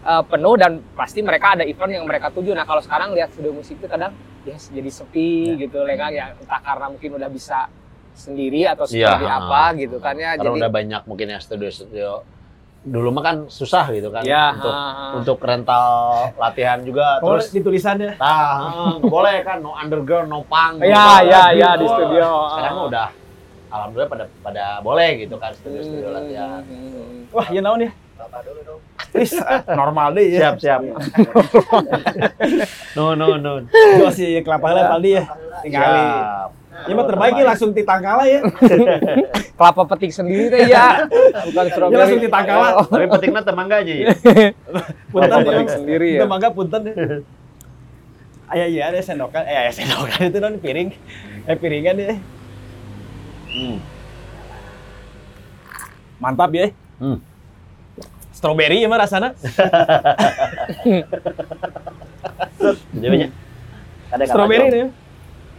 eh, 0.07 0.23
penuh 0.23 0.55
dan 0.55 0.73
pasti 0.95 1.19
mereka 1.19 1.59
ada 1.59 1.67
event 1.67 1.91
yang 1.91 2.07
mereka 2.07 2.31
tuju. 2.31 2.55
Nah 2.55 2.63
kalau 2.63 2.79
sekarang 2.79 3.11
lihat 3.11 3.35
studio 3.35 3.51
musik 3.51 3.75
itu 3.75 3.91
kadang 3.91 4.15
ya 4.45 4.55
jadi 4.55 4.87
sepi 4.87 5.59
gitu, 5.59 5.83
lengang 5.83 6.15
ya 6.15 6.31
entah 6.31 6.63
karena 6.63 6.87
mungkin 6.87 7.11
udah 7.19 7.27
bisa 7.27 7.67
sendiri 8.15 8.65
atau 8.65 8.87
Iya. 8.87 9.19
seperti 9.19 9.27
apa 9.27 9.63
gitu 9.75 9.97
kan 9.99 10.15
ya. 10.15 10.39
Karena 10.39 10.47
Jadi 10.47 10.61
udah 10.63 10.71
banyak 10.71 11.03
mungkin 11.05 11.27
ya 11.27 11.39
studio-studio. 11.39 12.23
Dulu 12.87 13.11
mah 13.11 13.23
kan 13.27 13.37
susah 13.51 13.91
gitu 13.91 14.15
kan 14.15 14.23
ya 14.23 14.55
untuk 14.55 14.71
ha, 14.71 14.87
ha. 14.87 15.05
untuk 15.19 15.39
rental 15.43 15.87
latihan 16.39 16.79
juga 16.87 17.19
oh 17.19 17.35
terus 17.35 17.51
di 17.51 17.59
tulisannya 17.59 18.15
Nah, 18.15 19.03
boleh 19.03 19.43
kan, 19.43 19.59
no 19.59 19.75
underground, 19.75 20.31
no 20.31 20.47
punk. 20.47 20.87
Ya, 20.87 21.19
no 21.19 21.27
ya, 21.27 21.43
ya, 21.51 21.71
gitu. 21.75 21.83
di 21.83 21.87
studio. 21.91 22.29
Sekarang 22.47 22.73
mah 22.79 22.85
udah, 22.87 23.09
alhamdulillah 23.67 24.11
pada 24.11 24.25
pada 24.39 24.65
boleh 24.81 25.09
gitu 25.19 25.35
kan 25.35 25.51
studio-studio 25.59 26.07
Hmm, 26.07 26.15
latihan. 26.15 26.63
hmm, 26.63 27.35
wah 27.35 27.47
ya 27.51 27.59
naon 27.59 27.83
ya 27.83 27.93
Please, 29.13 29.33
ah, 29.39 29.63
normal 29.73 30.13
deh 30.13 30.35
ya. 30.35 30.53
Siap, 30.53 30.55
siap. 30.61 30.81
no, 32.97 33.15
no, 33.15 33.37
no. 33.37 33.53
Si 34.11 34.41
kelapa 34.43 34.73
lah 34.73 34.85
tadi 34.93 35.17
ya. 35.17 35.25
Tinggali. 35.63 36.05
Ya 36.85 36.93
mah 36.93 37.07
terbaik 37.09 37.35
ya 37.41 37.45
langsung 37.49 37.73
ditangkala 37.73 38.29
ya. 38.29 38.45
Kelapa 39.59 39.83
petik 39.97 40.13
sendiri 40.13 40.53
teh 40.53 40.69
ya, 40.69 41.09
bukan 41.49 41.65
strawberry. 41.73 41.97
Ya 41.97 41.99
langsung 42.05 42.21
ditangkal 42.21 42.59
lah. 42.61 42.73
Oh, 42.77 42.85
Tapi 42.85 43.09
petiknya 43.09 43.41
temangga 43.41 43.81
aja 43.81 43.95
ya. 43.97 44.13
Punten 45.13 45.29
Kelapa 45.33 45.41
ya. 45.41 45.49
petik 45.49 45.71
sendiri 45.73 46.09
ya. 46.13 46.21
Itu 46.21 46.29
mangga 46.29 46.49
punten 46.53 46.81
ya. 46.85 46.95
Ayah 48.47 48.69
iya 48.71 48.83
ada 48.93 49.01
sendokan, 49.03 49.43
eh 49.43 49.57
ayah 49.59 49.75
sendokan 49.75 50.31
itu 50.31 50.39
non 50.39 50.55
piring, 50.63 50.95
eh 51.51 51.57
piringan 51.59 51.97
ya. 51.99 52.15
Hmm. 53.51 53.77
Mantap 56.23 56.53
ya. 56.55 56.71
Hmm. 57.01 57.19
Strawberry 58.31 58.85
ya 58.85 58.89
mah 58.93 59.01
rasana. 59.01 59.33
Jadi 62.95 63.09
banyak. 63.09 63.31
Ada 64.13 64.25
Strawberry 64.29 64.67
nih. 64.71 65.06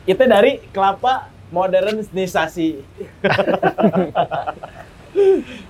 Itu 0.08 0.24
dari 0.24 0.64
kelapa 0.72 1.28
modernisasi. 1.52 2.70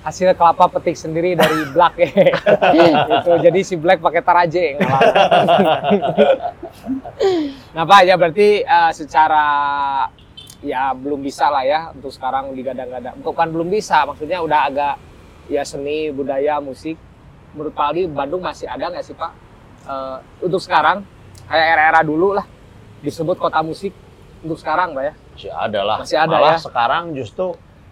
hasil 0.04 0.36
kelapa 0.36 0.68
petik 0.68 1.00
sendiri 1.00 1.36
dari 1.36 1.66
Black 1.72 1.96
ya. 2.00 2.10
itu 3.24 3.32
jadi 3.44 3.60
si 3.64 3.76
Black 3.80 4.04
pakai 4.04 4.22
taraje 4.24 4.76
nah 7.76 7.84
Pak 7.88 8.02
ya 8.04 8.16
berarti 8.20 8.64
eh, 8.64 8.92
secara 8.92 9.46
ya 10.64 10.92
belum 10.92 11.22
bisa 11.22 11.48
lah 11.48 11.64
ya 11.64 11.80
untuk 11.94 12.12
sekarang 12.12 12.52
digadang-gadang. 12.58 13.16
Bukan 13.22 13.48
belum 13.54 13.70
bisa, 13.70 14.04
maksudnya 14.10 14.42
udah 14.42 14.60
agak 14.68 14.96
ya 15.48 15.64
seni, 15.64 16.12
budaya, 16.12 16.60
musik. 16.60 16.98
Menurut 17.54 17.74
Pak 17.74 17.94
Aldi, 17.94 18.02
Bandung 18.12 18.42
masih 18.44 18.68
ada 18.68 18.90
nggak 18.90 19.06
sih 19.06 19.16
Pak? 19.16 19.32
Eh, 19.88 20.18
untuk 20.44 20.60
sekarang 20.60 21.06
kayak 21.48 21.68
era-era 21.78 22.02
dulu 22.04 22.36
lah 22.36 22.44
disebut 23.00 23.38
kota 23.38 23.62
musik 23.62 23.94
untuk 24.44 24.58
sekarang 24.58 24.94
Pak 24.94 25.04
ya. 25.04 25.14
Masih 25.34 25.52
ada 25.52 25.80
lah. 25.82 25.98
Masih 26.02 26.18
ada 26.18 26.36
Malah 26.38 26.54
ya. 26.54 26.60
sekarang 26.60 27.04
justru 27.14 27.46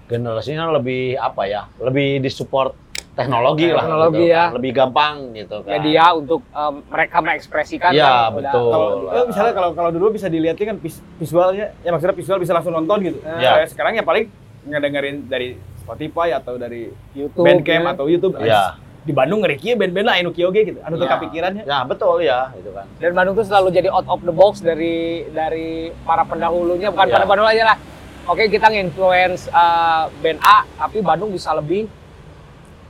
generasinya 0.06 0.70
lebih 0.72 1.18
apa 1.18 1.44
ya? 1.46 1.62
Lebih 1.78 2.22
disupport 2.22 2.74
teknologi 3.16 3.72
lah. 3.72 3.84
Teknologi 3.88 4.18
gitu 4.20 4.30
ya. 4.30 4.44
kan. 4.44 4.50
Lebih 4.60 4.72
gampang 4.76 5.16
gitu 5.34 5.56
kan. 5.64 5.72
media 5.72 6.04
untuk 6.12 6.42
em, 6.46 6.74
mereka 6.86 7.18
mengekspresikan 7.22 7.90
Iya, 7.90 8.06
kan, 8.06 8.36
betul. 8.38 8.70
Kalau 8.70 8.88
eh, 9.08 9.26
misalnya 9.26 9.54
kalau 9.56 9.70
kalau 9.72 9.90
dulu 9.90 10.08
bisa 10.12 10.28
dilihatnya 10.28 10.66
kan 10.76 10.78
vis- 10.78 11.04
visualnya, 11.18 11.72
ya 11.82 11.90
maksudnya 11.90 12.14
visual 12.14 12.38
bisa 12.38 12.52
langsung 12.52 12.76
nonton 12.76 12.98
gitu. 13.02 13.20
Ya. 13.24 13.62
Kayak 13.62 13.70
sekarang 13.72 13.94
ya 13.96 14.04
paling 14.04 14.26
ngedengerin 14.66 15.30
dari 15.30 15.56
Spotify 15.80 16.34
atau 16.34 16.58
dari 16.58 16.90
YouTube 17.14 17.46
Bandcamp 17.46 17.86
ya. 17.86 17.92
atau 17.94 18.06
YouTube. 18.10 18.34
Iya. 18.42 18.64
Di 19.06 19.14
Bandung 19.14 19.40
ngeri 19.40 19.56
kieu 19.56 19.74
band-band 19.74 20.02
lah 20.04 20.18
anu 20.18 20.30
kieu 20.30 20.50
ge 20.50 20.66
gitu. 20.66 20.82
Anu 20.82 20.98
Ya. 20.98 21.06
kapikirannya. 21.08 21.62
Ya, 21.64 21.86
betul 21.86 22.20
ya, 22.20 22.50
gitu 22.52 22.74
kan. 22.74 22.90
dan 22.98 23.14
Bandung 23.14 23.36
tuh 23.36 23.46
selalu 23.46 23.70
jadi 23.72 23.88
out 23.88 24.06
of 24.08 24.20
the 24.20 24.34
box 24.34 24.60
dari 24.60 24.96
dari 25.30 25.70
para 26.02 26.24
pendahulunya 26.24 26.90
bukan 26.90 27.06
Iya. 27.06 27.14
pada 27.14 27.26
Bandung 27.26 27.46
aja 27.46 27.64
lah 27.64 27.78
oke 28.26 28.44
kita 28.46 28.66
nge-influence 28.66 29.46
uh, 29.48 30.10
band 30.20 30.42
A 30.42 30.58
tapi 30.76 31.00
Bandung 31.00 31.30
bisa 31.30 31.54
lebih 31.54 31.86
Eh, 31.86 32.05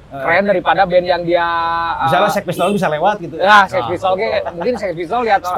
keren 0.07 0.45
daripada 0.45 0.81
band 0.83 1.03
yang 1.03 1.21
dia 1.21 1.43
uh, 1.43 2.05
Misalnya 2.05 2.29
Sex 2.29 2.43
Pistols 2.43 2.71
bisa 2.71 2.87
lewat 2.87 3.19
gitu. 3.19 3.35
ya 3.35 3.65
Sex 3.65 3.79
Ah, 3.79 3.89
Pistol 3.89 4.13
ge, 4.15 4.27
mungkin 4.49 4.73
Sex 4.75 4.91
Pistol 4.91 5.21
lihat 5.23 5.41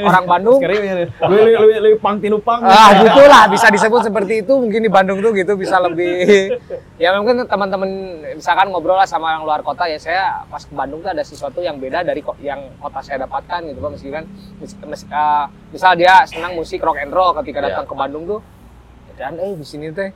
orang, 0.00 0.24
Bandung 0.24 0.56
lu 0.56 1.36
lu 1.36 1.68
lu 1.76 1.98
pang 1.98 2.16
tinu 2.16 2.38
pang. 2.38 2.62
ah 2.62 2.96
gitulah 2.96 3.44
bisa 3.46 3.66
disebut 3.68 4.00
seperti 4.02 4.40
itu 4.40 4.52
mungkin 4.52 4.80
di 4.80 4.88
Bandung 4.88 5.18
tuh 5.18 5.30
gitu 5.32 5.52
bisa 5.54 5.76
lebih 5.78 6.56
ya 7.02 7.12
mungkin 7.14 7.44
teman-teman 7.44 7.90
misalkan 8.32 8.66
ngobrol 8.68 8.94
lah 8.94 9.04
sama 9.04 9.30
orang 9.30 9.42
luar 9.42 9.60
kota 9.60 9.84
ya 9.84 9.96
saya 9.96 10.22
pas 10.46 10.60
ke 10.60 10.72
Bandung 10.72 10.98
tuh 10.98 11.10
ada 11.10 11.20
sesuatu 11.20 11.58
yang 11.58 11.76
beda 11.76 12.00
dari 12.00 12.20
ko- 12.20 12.38
yang 12.38 12.72
kota 12.78 13.00
saya 13.00 13.20
dapatkan 13.20 13.66
gitu 13.66 13.78
kan 13.78 13.90
meskipun 13.90 14.24
mis- 14.56 14.78
mis- 14.82 15.08
ah, 15.10 15.44
misal 15.68 15.92
dia 15.92 16.24
senang 16.24 16.54
musik 16.54 16.78
rock 16.78 16.96
and 16.96 17.10
roll 17.10 17.36
ketika 17.36 17.58
Iya. 17.58 17.66
datang 17.74 17.86
ke 17.86 17.94
Bandung 17.94 18.24
tuh 18.26 18.40
dan 19.12 19.34
eh 19.34 19.52
di 19.52 19.62
sini 19.62 19.88
teh 19.90 20.08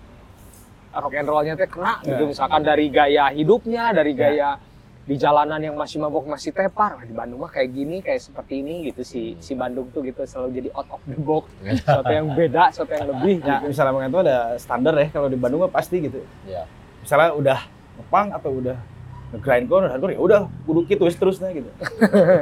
rock 0.93 1.15
and 1.15 1.27
rollnya 1.27 1.55
teh 1.55 1.67
kena 1.67 2.03
gitu 2.03 2.19
Iya. 2.21 2.29
misalkan 2.29 2.61
dari 2.61 2.87
gaya 2.89 3.31
hidupnya 3.31 3.91
dari 3.91 4.13
gaya 4.13 4.59
di 5.01 5.15
jalanan 5.15 5.59
yang 5.59 5.75
masih 5.75 5.99
mabok 5.99 6.23
masih 6.25 6.51
tepar 6.51 7.03
di 7.03 7.11
Bandung 7.11 7.41
mah 7.41 7.49
kayak 7.49 7.69
gini 7.69 7.99
kayak 7.99 8.21
seperti 8.21 8.59
ini 8.59 8.87
gitu 8.87 9.03
si 9.03 9.35
si 9.39 9.55
Bandung 9.55 9.91
tuh 9.91 10.03
gitu 10.03 10.23
selalu 10.23 10.51
jadi 10.57 10.69
out 10.71 10.87
of 10.89 11.03
the 11.05 11.17
box 11.17 11.45
sesuatu 11.65 12.13
yang 12.13 12.27
beda 12.31 12.63
sesuatu 12.71 12.93
yang 12.93 13.07
lebih 13.09 13.35
Ya, 13.41 13.59
gitu. 13.59 13.65
misalnya 13.69 14.07
itu 14.07 14.19
ada 14.21 14.37
standar 14.55 14.95
ya 14.95 15.07
kalau 15.09 15.27
di 15.27 15.35
Bandung 15.35 15.61
mah 15.61 15.73
pasti 15.73 15.99
gitu. 16.01 16.23
Iya. 16.45 16.63
Misalnya 17.01 17.31
udah 17.33 17.59
ngepang 17.97 18.27
atau 18.31 18.51
udah 18.53 18.77
nge-grindcore, 19.31 19.87
hardcore 19.89 20.13
ya 20.13 20.21
udah 20.21 20.41
kudu 20.65 20.81
wis 21.01 21.17
terusnya 21.17 21.49
gitu. 21.51 21.71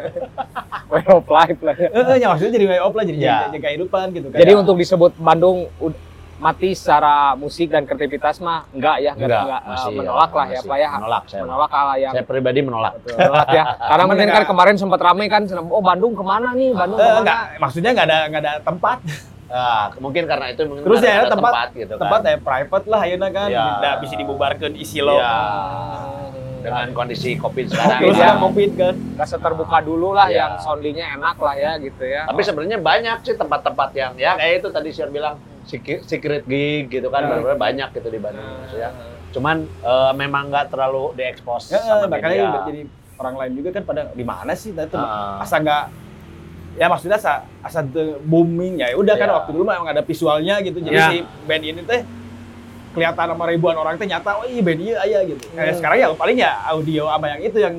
way 0.90 1.04
of 1.06 1.24
life 1.26 1.60
lah 1.60 1.74
ya. 1.74 1.88
Eh, 1.90 2.16
ya 2.18 2.26
maksudnya 2.26 2.52
jadi 2.54 2.66
way 2.66 2.80
of 2.80 2.92
lah, 2.92 3.04
jadi 3.04 3.18
Ya. 3.18 3.36
jaga, 3.46 3.58
kehidupan 3.62 4.06
gitu 4.12 4.26
kan. 4.28 4.38
Jadi 4.40 4.52
untuk 4.54 4.76
disebut 4.76 5.12
Bandung 5.16 5.68
ud- 5.78 6.00
mati 6.38 6.70
secara 6.70 7.34
musik 7.34 7.66
dan 7.66 7.82
kreativitas 7.82 8.38
mah 8.38 8.62
enggak 8.70 8.96
ya, 9.00 9.12
enggak, 9.12 9.26
Enggak, 9.26 9.42
enggak, 9.42 9.60
uh, 9.60 9.68
masih, 9.68 9.92
menolak 9.92 10.30
ya, 10.30 10.36
lah 10.36 10.46
ya 10.46 10.50
masih. 10.54 10.68
Pak 10.68 10.78
ya. 10.78 10.90
Menolak 10.92 11.24
saya. 11.24 11.42
Menolak 11.42 11.70
hal 11.70 11.88
yang 11.96 12.12
Saya 12.12 12.24
pribadi 12.24 12.60
menolak. 12.60 12.92
menolak 13.08 13.48
ya. 13.50 13.64
Karena 13.90 14.04
mungkin 14.04 14.18
kan 14.20 14.32
enggak- 14.32 14.48
kemarin 14.48 14.76
sempat 14.76 15.00
ramai 15.00 15.26
kan, 15.26 15.42
oh 15.50 15.82
Bandung 15.82 16.12
ke 16.12 16.22
mana 16.22 16.48
nih, 16.52 16.70
Bandung 16.72 16.96
Eh, 16.96 17.02
ke 17.02 17.10
mana? 17.10 17.20
enggak, 17.20 17.40
maksudnya 17.58 17.90
enggak 17.90 18.06
ada 18.06 18.18
enggak 18.24 18.42
ada 18.42 18.52
tempat. 18.62 18.98
Ah, 19.48 19.88
mungkin 19.96 20.28
karena 20.28 20.52
itu 20.52 20.60
mungkin 20.62 20.84
Terus 20.84 21.00
ya 21.00 21.24
ada 21.24 21.32
tempat, 21.32 21.72
gitu 21.72 21.88
kan. 21.88 22.04
tempat 22.04 22.20
ya 22.20 22.36
private 22.36 22.84
lah 22.84 23.00
ayeuna 23.00 23.28
kan. 23.32 23.48
Ya. 23.48 23.80
Nggak 23.80 23.96
bisa 24.04 24.14
dibubarkan 24.14 24.76
isi 24.76 25.00
lo. 25.00 25.16
Iya. 25.16 25.34
Dengan 26.58 26.92
kondisi 26.92 27.32
Covid 27.34 27.64
sekarang 27.64 27.96
Terus 28.02 28.12
Iya. 28.12 28.26
kan 28.28 28.36
covid 28.42 28.70
kan. 28.76 28.94
Nggak 29.16 29.24
seterbuka 29.26 29.78
dulu 29.80 30.12
lah 30.12 30.28
Iya. 30.28 30.36
yang 30.36 30.52
soundingnya 30.60 31.16
enak 31.16 31.40
lah 31.40 31.54
ya 31.54 31.80
gitu 31.80 32.04
ya. 32.04 32.28
Tapi 32.28 32.40
sebenarnya 32.42 32.76
banyak 32.76 33.16
sih 33.22 33.34
tempat-tempat 33.34 33.88
yang 33.94 34.12
ya 34.16 34.36
kayak 34.36 34.60
itu 34.60 34.68
tadi 34.68 34.90
Sir 34.90 35.08
bilang 35.08 35.40
secret 35.68 36.00
secret 36.02 36.42
gig 36.42 36.88
gitu 36.88 37.06
kan 37.06 37.20
Ya. 37.20 37.28
benar-benar 37.30 37.58
banyak 37.60 37.88
gitu 37.92 38.08
di 38.08 38.18
Bandung 38.18 38.48
maksudnya. 38.58 38.90
Cuman 39.28 39.56
eh, 39.64 40.12
memang 40.14 40.48
nggak 40.48 40.66
terlalu 40.68 41.12
diekspos 41.12 41.68
Ya, 41.68 41.78
sama 41.78 42.08
makanya 42.08 42.48
media. 42.48 42.60
jadi 42.64 42.80
orang 43.16 43.34
lain 43.36 43.52
juga 43.54 43.68
kan 43.70 43.82
pada 43.84 44.02
di 44.10 44.24
mana 44.24 44.52
sih 44.52 44.70
nah, 44.70 44.82
itu 44.82 44.94
Ah. 44.94 45.38
asa 45.38 45.58
nggak 45.58 45.84
ya 46.74 46.86
maksudnya 46.86 47.16
asa 47.16 47.32
asa 47.60 47.82
booming 48.22 48.78
ya 48.78 48.94
udah 48.94 49.14
kan 49.14 49.26
Iya. 49.26 49.36
waktu 49.36 49.50
dulu 49.50 49.64
mah 49.64 49.74
emang 49.76 49.90
ada 49.90 50.00
visualnya 50.00 50.58
gitu 50.60 50.78
jadi 50.78 50.96
Iya. 50.96 51.08
si 51.08 51.16
band 51.44 51.62
ini 51.62 51.82
teh 51.82 52.00
kelihatan 52.88 53.26
sama 53.28 53.44
ribuan 53.44 53.74
orang 53.74 53.94
teh 53.94 54.06
nyata 54.06 54.38
oh 54.38 54.46
iya 54.46 54.62
band 54.62 54.80
iya 54.80 54.96
aya 54.98 55.18
gitu 55.26 55.44
kayak 55.50 55.66
Hmm. 55.66 55.76
sekarang 55.76 55.96
ya 55.98 56.06
paling 56.14 56.36
ya 56.36 56.52
audio 56.64 57.04
sama 57.06 57.26
yang 57.28 57.40
itu 57.42 57.58
yang 57.58 57.74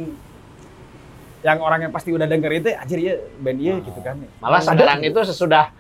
yang 1.40 1.58
orang 1.58 1.80
yang 1.82 1.92
pasti 1.92 2.12
udah 2.12 2.28
denger 2.28 2.52
itu 2.54 2.70
anjir 2.74 3.00
iya 3.00 3.16
band 3.40 3.58
iya 3.58 3.74
gitu 3.80 4.00
kan 4.00 4.20
Malah 4.38 4.60
Ada 4.60 4.76
sekarang 4.76 5.00
gitu. 5.02 5.16
itu 5.16 5.20
sesudah 5.26 5.72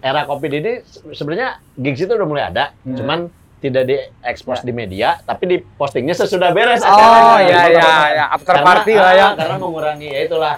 era 0.00 0.24
Covid 0.24 0.50
ini 0.50 0.72
se- 0.82 1.04
sebenarnya 1.14 1.48
gigs 1.74 2.00
itu 2.00 2.10
udah 2.10 2.24
mulai 2.24 2.44
ada, 2.46 2.72
Hmm. 2.80 2.96
cuman 2.96 3.18
tidak 3.58 3.84
diekspos 3.84 4.60
Ya. 4.60 4.64
di 4.64 4.72
media, 4.72 5.08
tapi 5.20 5.44
di 5.46 5.56
postingnya 5.60 6.16
sesudah 6.16 6.48
beres 6.50 6.80
Oh 6.80 7.36
iya 7.36 7.68
iya 7.68 7.90
ya 8.10 8.24
after 8.32 8.56
Karena- 8.56 8.66
party 8.66 8.94
lah 8.94 9.12
ya. 9.12 9.28
Karena 9.34 9.56
mengurangi 9.56 10.08
ya 10.08 10.20
itulah 10.24 10.54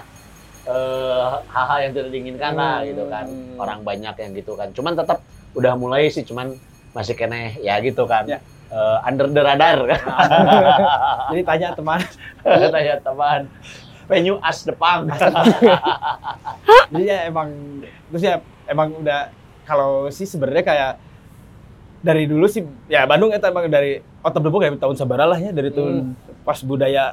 eh, 0.63 1.23
hal-hal 1.45 1.79
yang 1.81 1.91
tidak 1.91 2.09
diinginkan 2.09 2.51
lah 2.53 2.79
Hmm. 2.79 2.87
gitu 2.87 3.03
kan. 3.05 3.25
Orang 3.57 3.79
banyak 3.81 4.15
yang 4.15 4.31
gitu 4.33 4.55
kan. 4.55 4.71
Cuman 4.71 4.95
tetap 4.95 5.19
udah 5.51 5.75
mulai 5.75 6.07
sih, 6.07 6.23
cuman 6.23 6.55
masih 6.91 7.13
kene 7.13 7.59
ya 7.59 7.75
gitu 7.77 8.07
kan. 8.07 8.23
Ya. 8.23 8.39
Eh, 8.69 8.97
under 9.03 9.27
the 9.27 9.43
radar 9.43 9.83
kan. 9.83 9.99
jadi 11.29 11.41
tanya 11.43 11.67
teman 11.73 11.99
Tanya 12.73 12.95
teman. 12.97 13.41
Venue 14.03 14.39
as 14.39 14.63
Depang. 14.63 15.07
jadi 16.89 17.03
ya 17.03 17.17
emang 17.25 17.49
terus 18.09 18.23
ya 18.23 18.35
emang 18.65 18.95
udah 18.95 19.31
kalau 19.63 20.07
sih 20.07 20.23
sebenarnya 20.23 20.61
kayak 20.61 20.91
dari 21.99 22.23
dulu 22.25 22.45
sih 22.45 22.61
ya 22.85 23.03
Bandung 23.03 23.31
itu 23.31 23.41
emang 23.41 23.67
dari 23.67 23.97
out 24.19 24.31
of 24.31 24.41
the 24.41 24.49
box 24.49 24.61
dari 24.61 24.75
tahun 24.75 24.95
sabaraha 24.95 25.29
lah 25.29 25.39
ya 25.39 25.51
dari 25.51 25.69
tahun 25.69 26.13
pas 26.41 26.59
budayanya 26.59 27.07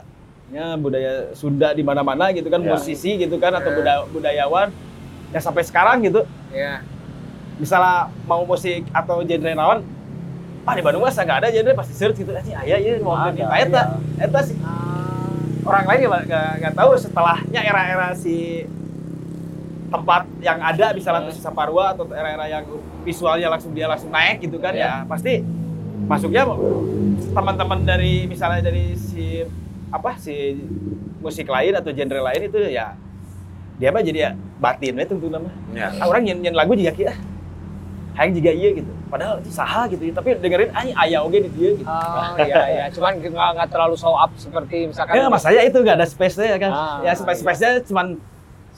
budaya 0.76 1.30
Sunda 1.32 1.70
di 1.70 1.80
mana-mana 1.80 2.30
gitu 2.30 2.46
kan 2.46 2.58
Ya. 2.60 2.74
musisi 2.74 3.14
gitu 3.16 3.36
kan 3.36 3.52
atau 3.52 3.70
Ya. 3.70 3.76
buda- 3.76 4.06
budayawan 4.08 4.68
ya 5.30 5.38
sampai 5.38 5.62
sekarang 5.62 6.02
gitu 6.02 6.26
Iya. 6.50 6.82
misalnya 7.56 8.10
mau 8.24 8.42
musik 8.42 8.82
atau 8.90 9.22
genre 9.22 9.52
lawan 9.52 9.78
ah 10.60 10.74
di 10.74 10.82
Bandung 10.82 11.00
masa 11.00 11.22
nggak 11.22 11.38
ada 11.38 11.48
genre 11.48 11.72
pasti 11.72 11.94
search 11.94 12.18
gitu 12.18 12.30
aja 12.30 12.52
ayah 12.60 12.78
ya 12.78 12.98
mau 12.98 13.14
kita 13.30 13.46
eta 13.46 13.82
eta 14.18 14.40
sih 14.42 14.58
orang 15.62 15.84
lain 15.86 16.00
ya 16.00 16.08
nggak 16.20 16.48
nggak 16.58 16.74
tahu 16.74 16.90
setelahnya 16.96 17.60
era-era 17.62 18.08
si 18.12 18.66
tempat 19.90 20.22
yang 20.38 20.58
ada 20.58 20.94
misalnya 20.94 21.26
Hmm. 21.26 21.34
si 21.34 21.40
Saparua 21.40 21.92
atau 21.92 22.06
era-era 22.08 22.46
yang 22.46 22.64
visualnya 23.02 23.48
langsung 23.48 23.70
dia 23.70 23.84
langsung 23.84 24.08
naik 24.08 24.38
gitu 24.40 24.56
kan 24.56 24.70
Iya. 24.70 25.02
ya 25.02 25.08
pasti 25.10 25.42
masuknya 26.02 26.46
teman-teman 27.30 27.82
dari 27.82 28.24
misalnya 28.24 28.62
dari 28.62 28.94
si 28.94 29.42
apa 29.90 30.14
si 30.16 30.62
musik 31.18 31.44
lain 31.44 31.74
atau 31.74 31.90
genre 31.90 32.22
lain 32.22 32.40
itu 32.44 32.58
ya 32.66 32.94
dia 33.76 33.90
mah 33.90 34.00
jadi 34.00 34.18
ya 34.20 34.30
batin 34.56 34.94
we 34.94 35.04
tentu 35.04 35.26
nama 35.26 35.50
Ya. 35.70 35.90
ah, 35.92 36.06
orang 36.06 36.22
nyen, 36.22 36.38
nyen 36.40 36.54
lagu 36.54 36.72
juga 36.72 36.92
kia 36.92 37.12
hayang 38.12 38.32
juga 38.32 38.50
iya 38.52 38.70
gitu 38.72 38.90
padahal 39.06 39.38
itu 39.38 39.50
saha 39.50 39.86
gitu 39.86 40.02
tapi 40.12 40.34
dengerin 40.36 40.70
ah 40.70 40.86
aya 41.00 41.18
oge 41.20 41.42
di 41.42 41.50
dia 41.50 41.70
gitu 41.74 41.86
Oh 41.86 42.34
iya 42.38 42.62
iya, 42.68 42.84
cuman 42.90 43.18
nggak 43.18 43.68
terlalu 43.68 43.94
show 43.96 44.14
up 44.14 44.30
seperti 44.36 44.86
misalkan. 44.86 45.14
Ya 45.14 45.26
masalahnya 45.26 45.62
itu 45.64 45.78
nggak 45.78 45.96
ada 45.96 46.06
space-nya 46.06 46.58
kan. 46.58 46.70
Ah. 46.70 46.98
ya 47.02 47.12
space 47.12 47.40
space-nya 47.40 47.82
cuman 47.82 48.06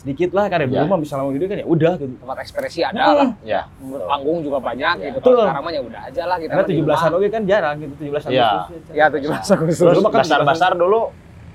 sedikit 0.03 0.31
lah 0.33 0.45
kan 0.47 0.59
ya 0.59 0.67
Ya. 0.67 0.71
dulu 0.77 0.87
mah 0.89 0.99
misalnya 0.99 1.23
mau 1.23 1.33
gitu 1.33 1.47
kan 1.47 1.57
ya 1.57 1.67
udah 1.69 1.93
gitu. 1.95 2.15
tempat 2.19 2.39
ekspresi 2.41 2.81
ada 2.83 3.03
lah. 3.13 3.29
Ya. 3.41 3.71
Panggung 3.81 4.43
juga 4.43 4.59
banyak 4.59 4.95
Iya. 4.99 5.07
gitu. 5.09 5.17
Betul. 5.17 5.33
Kalau 5.33 5.47
sekarang 5.47 5.63
mah 5.63 5.73
ya 5.73 5.81
udah 5.81 6.01
aja 6.03 6.23
lah 6.25 6.37
kita. 6.37 6.51
Karena 6.53 6.65
17-an 6.67 6.83
rumah. 7.07 7.17
oke 7.17 7.29
kan 7.29 7.43
jarang 7.45 7.75
gitu 7.79 7.93
17 7.97 8.23
Iya. 8.27 8.49
Agustus. 8.59 8.83
Ya 8.91 9.05
17 9.07 9.23
Agustus. 9.49 9.79
Terus 9.79 9.95
Dulu 9.95 10.01
mah 10.01 10.11
kan 10.11 10.21
basar-basar 10.21 10.73
dulu 10.75 11.01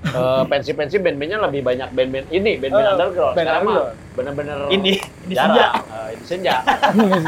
eh, 0.00 0.42
pensi-pensi 0.46 0.96
band-bandnya 0.96 1.38
lebih 1.42 1.60
banyak 1.60 1.88
band-band 1.90 2.26
ini, 2.30 2.52
band-band 2.56 2.86
Eh, 2.86 2.92
underground. 2.94 3.34
band 3.34 3.44
Sekarang 3.44 3.62
mah 3.62 3.76
bener-bener 4.14 4.56
Ini 4.70 4.92
ini 5.26 5.34
senja. 5.34 5.66
Eh, 5.74 6.08
ini 6.14 6.24
senja. 6.24 6.54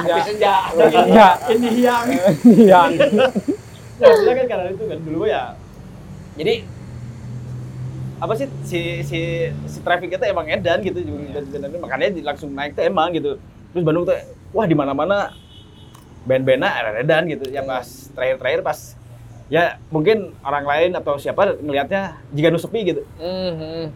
Kopi 0.00 0.20
senja. 0.24 0.54
Iya. 1.04 1.28
Ini 1.50 1.68
yang. 1.78 2.04
Iya. 2.46 2.80
Ya 4.00 4.06
maksudnya 4.08 4.34
kan 4.34 4.46
karena 4.48 4.66
itu 4.70 4.84
kan 4.86 4.98
dulu 5.04 5.24
ya. 5.26 5.44
Jadi 6.34 6.54
apa 8.20 8.32
sih 8.34 8.46
si 8.62 8.80
si 9.00 9.18
si 9.64 9.78
traffic 9.80 10.12
itu 10.12 10.20
emang 10.22 10.44
edan 10.44 10.78
gitu 10.80 11.00
juga 11.00 11.40
dan 11.40 11.72
makanya 11.74 12.08
di- 12.10 12.20
langsung 12.20 12.52
naik 12.52 12.72
tuh 12.72 12.84
emang 12.84 13.08
gitu 13.10 13.40
terus 13.72 13.82
Bandung 13.82 14.04
tuh 14.04 14.12
wah 14.52 14.64
di 14.64 14.76
mana 14.76 14.92
mana 14.92 15.32
band-bandnya 16.22 16.68
edan 17.00 17.24
gitu 17.26 17.48
yang 17.48 17.64
pas 17.64 17.88
terakhir-terakhir 18.12 18.60
pas 18.60 18.78
ya 19.48 19.80
mungkin 19.88 20.36
orang 20.40 20.62
lain 20.62 20.90
atau 20.94 21.16
siapa 21.16 21.56
ngelihatnya 21.56 22.20
jika 22.30 22.52
nu 22.52 22.60
sepi 22.60 22.80
gitu 22.86 23.02
Mhm. 23.16 23.88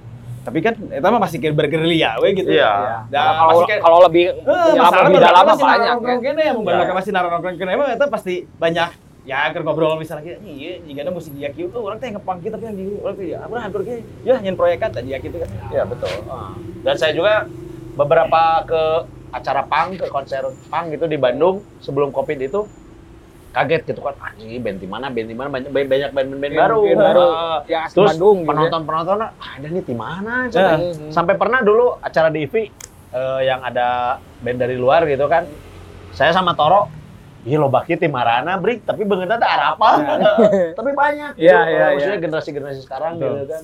tapi 0.43 0.59
kan 0.61 0.73
itu 0.75 1.05
mah 1.05 1.21
masih 1.21 1.39
bergerilya 1.53 2.17
we 2.19 2.33
gitu 2.35 2.49
Iya. 2.51 3.05
Nah, 3.07 3.23
Nah, 3.23 3.33
kalau 3.39 3.65
kayak- 3.65 3.81
kalau 3.81 3.99
lebih 4.03 4.25
ya, 4.29 4.77
masalah 4.79 5.05
lebih 5.07 5.21
dalam 5.21 5.45
masih 5.47 5.65
banyak 5.65 5.89
ya. 5.95 6.17
kene 6.19 6.43
ya, 6.43 6.47
Ya. 6.47 6.53
baru 6.59 6.93
masih 6.93 7.11
nongkrong 7.13 7.57
kene 7.57 7.73
mah 7.77 7.89
itu 7.93 8.05
pasti 8.09 8.35
banyak 8.57 8.89
ya 9.25 9.49
keur 9.51 9.63
ngobrol 9.63 9.97
misalnya 9.97 10.21
kayak 10.27 10.41
iya 10.45 10.73
jika 10.81 11.01
ada 11.01 11.11
musik 11.11 11.33
dia 11.33 11.49
kieu 11.49 11.67
tuh 11.67 11.81
orang 11.81 11.97
teh 11.97 12.09
ngepang 12.09 12.39
kita 12.39 12.55
tapi 12.55 12.65
yang 12.67 12.77
di 12.77 12.85
orang 12.99 13.15
teh 13.15 13.27
ya 13.27 13.39
apa 13.41 13.55
hancur 13.59 13.81
ge 13.81 13.97
ya 14.21 14.37
nyen 14.39 14.53
proyekan 14.53 14.91
tadi 14.91 15.09
ya 15.09 15.19
gitu 15.19 15.37
kan 15.37 15.49
Iya 15.71 15.83
betul. 15.85 16.13
Dan 16.81 16.95
saya 16.95 17.13
juga 17.13 17.49
beberapa 17.95 18.41
ke 18.63 18.83
acara 19.31 19.63
pang, 19.63 19.95
ke 19.95 20.07
konser 20.07 20.43
pang 20.69 20.87
gitu 20.89 21.07
di 21.07 21.17
Bandung 21.17 21.65
sebelum 21.81 22.11
covid 22.11 22.39
itu 22.39 22.69
kaget 23.51 23.87
gitu 23.87 24.03
kan 24.03 24.13
anjing 24.21 24.59
band 24.59 24.77
di 24.77 24.87
mana 24.87 25.07
band 25.09 25.25
di 25.25 25.33
mana 25.33 25.49
banyak 25.49 25.71
banyak 25.71 26.11
band-band 26.11 26.43
Band- 26.43 26.59
baru. 26.61 26.81
band 26.85 27.01
baru. 27.01 27.27
Yang 27.65 27.83
asli 27.83 27.95
Terus 27.95 28.09
Bandung 28.11 28.37
gitu 28.37 28.43
ya. 28.43 28.49
penonton-penonton 28.51 29.19
ada 29.23 29.67
nih 29.67 29.83
di 29.83 29.95
mana? 29.95 30.33
Ya. 30.49 30.69
Mhm. 30.75 31.09
Sampai 31.09 31.35
pernah 31.35 31.61
dulu 31.61 31.97
acara 31.99 32.29
di 32.29 32.45
IVI 32.45 32.63
eh, 33.11 33.41
yang 33.43 33.63
ada 33.63 33.87
band 34.39 34.59
dari 34.59 34.75
luar 34.75 35.07
gitu 35.07 35.25
kan. 35.25 35.47
Saya 36.11 36.31
sama 36.31 36.53
Toro 36.53 36.91
Iya 37.45 37.57
lo 37.57 37.69
baki 37.69 37.95
tim 37.95 38.09
Marana, 38.09 38.57
Brik, 38.57 38.83
tapi 38.83 39.05
bener 39.05 39.29
ada 39.29 39.77
apa? 39.77 40.01
tapi 40.79 40.91
banyak. 40.91 41.37
Iya, 41.37 41.53
gitu. 41.61 41.71
iya, 41.71 41.85
Maksudnya 41.93 42.17
iya. 42.17 42.25
generasi-generasi 42.25 42.81
sekarang 42.81 43.13
Betul. 43.17 43.33
gitu 43.37 43.45
kan. 43.47 43.63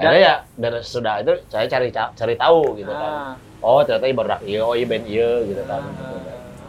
Akhirnya 0.00 0.16
ya 0.18 0.34
dari 0.56 0.78
sudah 0.80 1.14
itu 1.20 1.32
saya 1.46 1.66
cari 1.68 1.88
cari 1.92 2.34
tahu 2.34 2.60
gitu 2.74 2.88
Ah. 2.88 2.96
kan. 2.96 3.12
Oh 3.60 3.84
ternyata 3.84 4.08
iya 4.08 4.16
baru 4.16 4.28
iya, 4.42 4.60
oh 4.64 4.72
iya 4.72 4.86
band 4.88 5.04
iya 5.04 5.30
gitu 5.44 5.62
kan. 5.68 5.82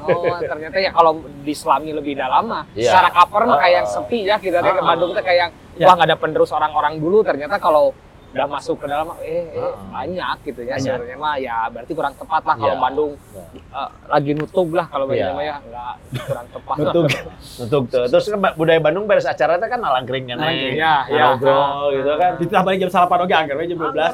Oh, 0.02 0.34
ternyata 0.36 0.76
ya 0.76 0.90
kalau 0.90 1.14
diselami 1.46 1.94
lebih 1.94 2.18
dalam 2.18 2.44
mah 2.44 2.64
Iya. 2.74 2.90
secara 2.90 3.10
cover 3.14 3.42
mah 3.48 3.58
kayak 3.58 3.76
yang 3.78 3.88
Ah. 3.88 3.94
sepi 3.94 4.20
ya 4.26 4.36
kita 4.36 4.58
lihat 4.60 4.76
ke 4.76 4.84
Ah. 4.84 4.90
Bandung 4.92 5.12
tuh 5.16 5.24
kayak 5.24 5.48
Ya. 5.80 5.88
wah 5.88 5.94
nggak 5.96 6.10
ada 6.10 6.18
penerus 6.20 6.52
orang-orang 6.52 7.00
dulu 7.00 7.24
ternyata 7.24 7.56
kalau 7.56 7.96
udah 8.32 8.48
masuk 8.48 8.80
ke 8.80 8.86
dalam 8.86 9.12
eh, 9.20 9.44
eh 9.50 9.60
Ah. 9.60 9.76
banyak 9.94 10.38
gitu 10.46 10.62
ya 10.62 10.76
Banyak. 10.76 10.88
sebenarnya 10.88 11.18
mah 11.18 11.36
ya 11.36 11.58
berarti 11.68 11.92
kurang 11.92 12.16
tepat 12.16 12.42
lah 12.42 12.56
kalau 12.56 12.72
Iya. 12.72 12.80
Bandung 12.80 13.12
Iya. 13.14 13.44
eh, 13.76 13.90
lagi 14.08 14.32
nutup 14.32 14.68
lah 14.72 14.86
kalau 14.88 15.04
Iya. 15.04 15.12
begini 15.12 15.32
mah 15.32 15.44
ya 15.44 15.56
nggak 15.60 15.94
kurang 16.22 16.48
tepat. 16.48 16.76
Nutup. 16.78 17.04
Untuk 17.60 17.84
tuh. 17.88 18.04
Terus 18.08 18.26
kan 18.26 18.40
budaya 18.56 18.80
Bandung 18.80 19.04
beres 19.04 19.26
acara 19.26 19.52
itu 19.54 19.68
kan 19.68 19.80
nalangkring 19.80 20.26
kan. 20.26 20.38
Nalangkring, 20.38 20.76
ya, 20.76 20.96
ya. 21.06 21.24
Ngobrol 21.34 21.86
gitu 21.94 22.12
kan. 22.16 22.32
Ditambah 22.38 22.70
lagi 22.72 22.80
jam 22.80 22.90
salapan 22.90 23.18
oke 23.22 23.34
angker 23.34 23.56
jam 23.62 23.78
12. 23.78 24.12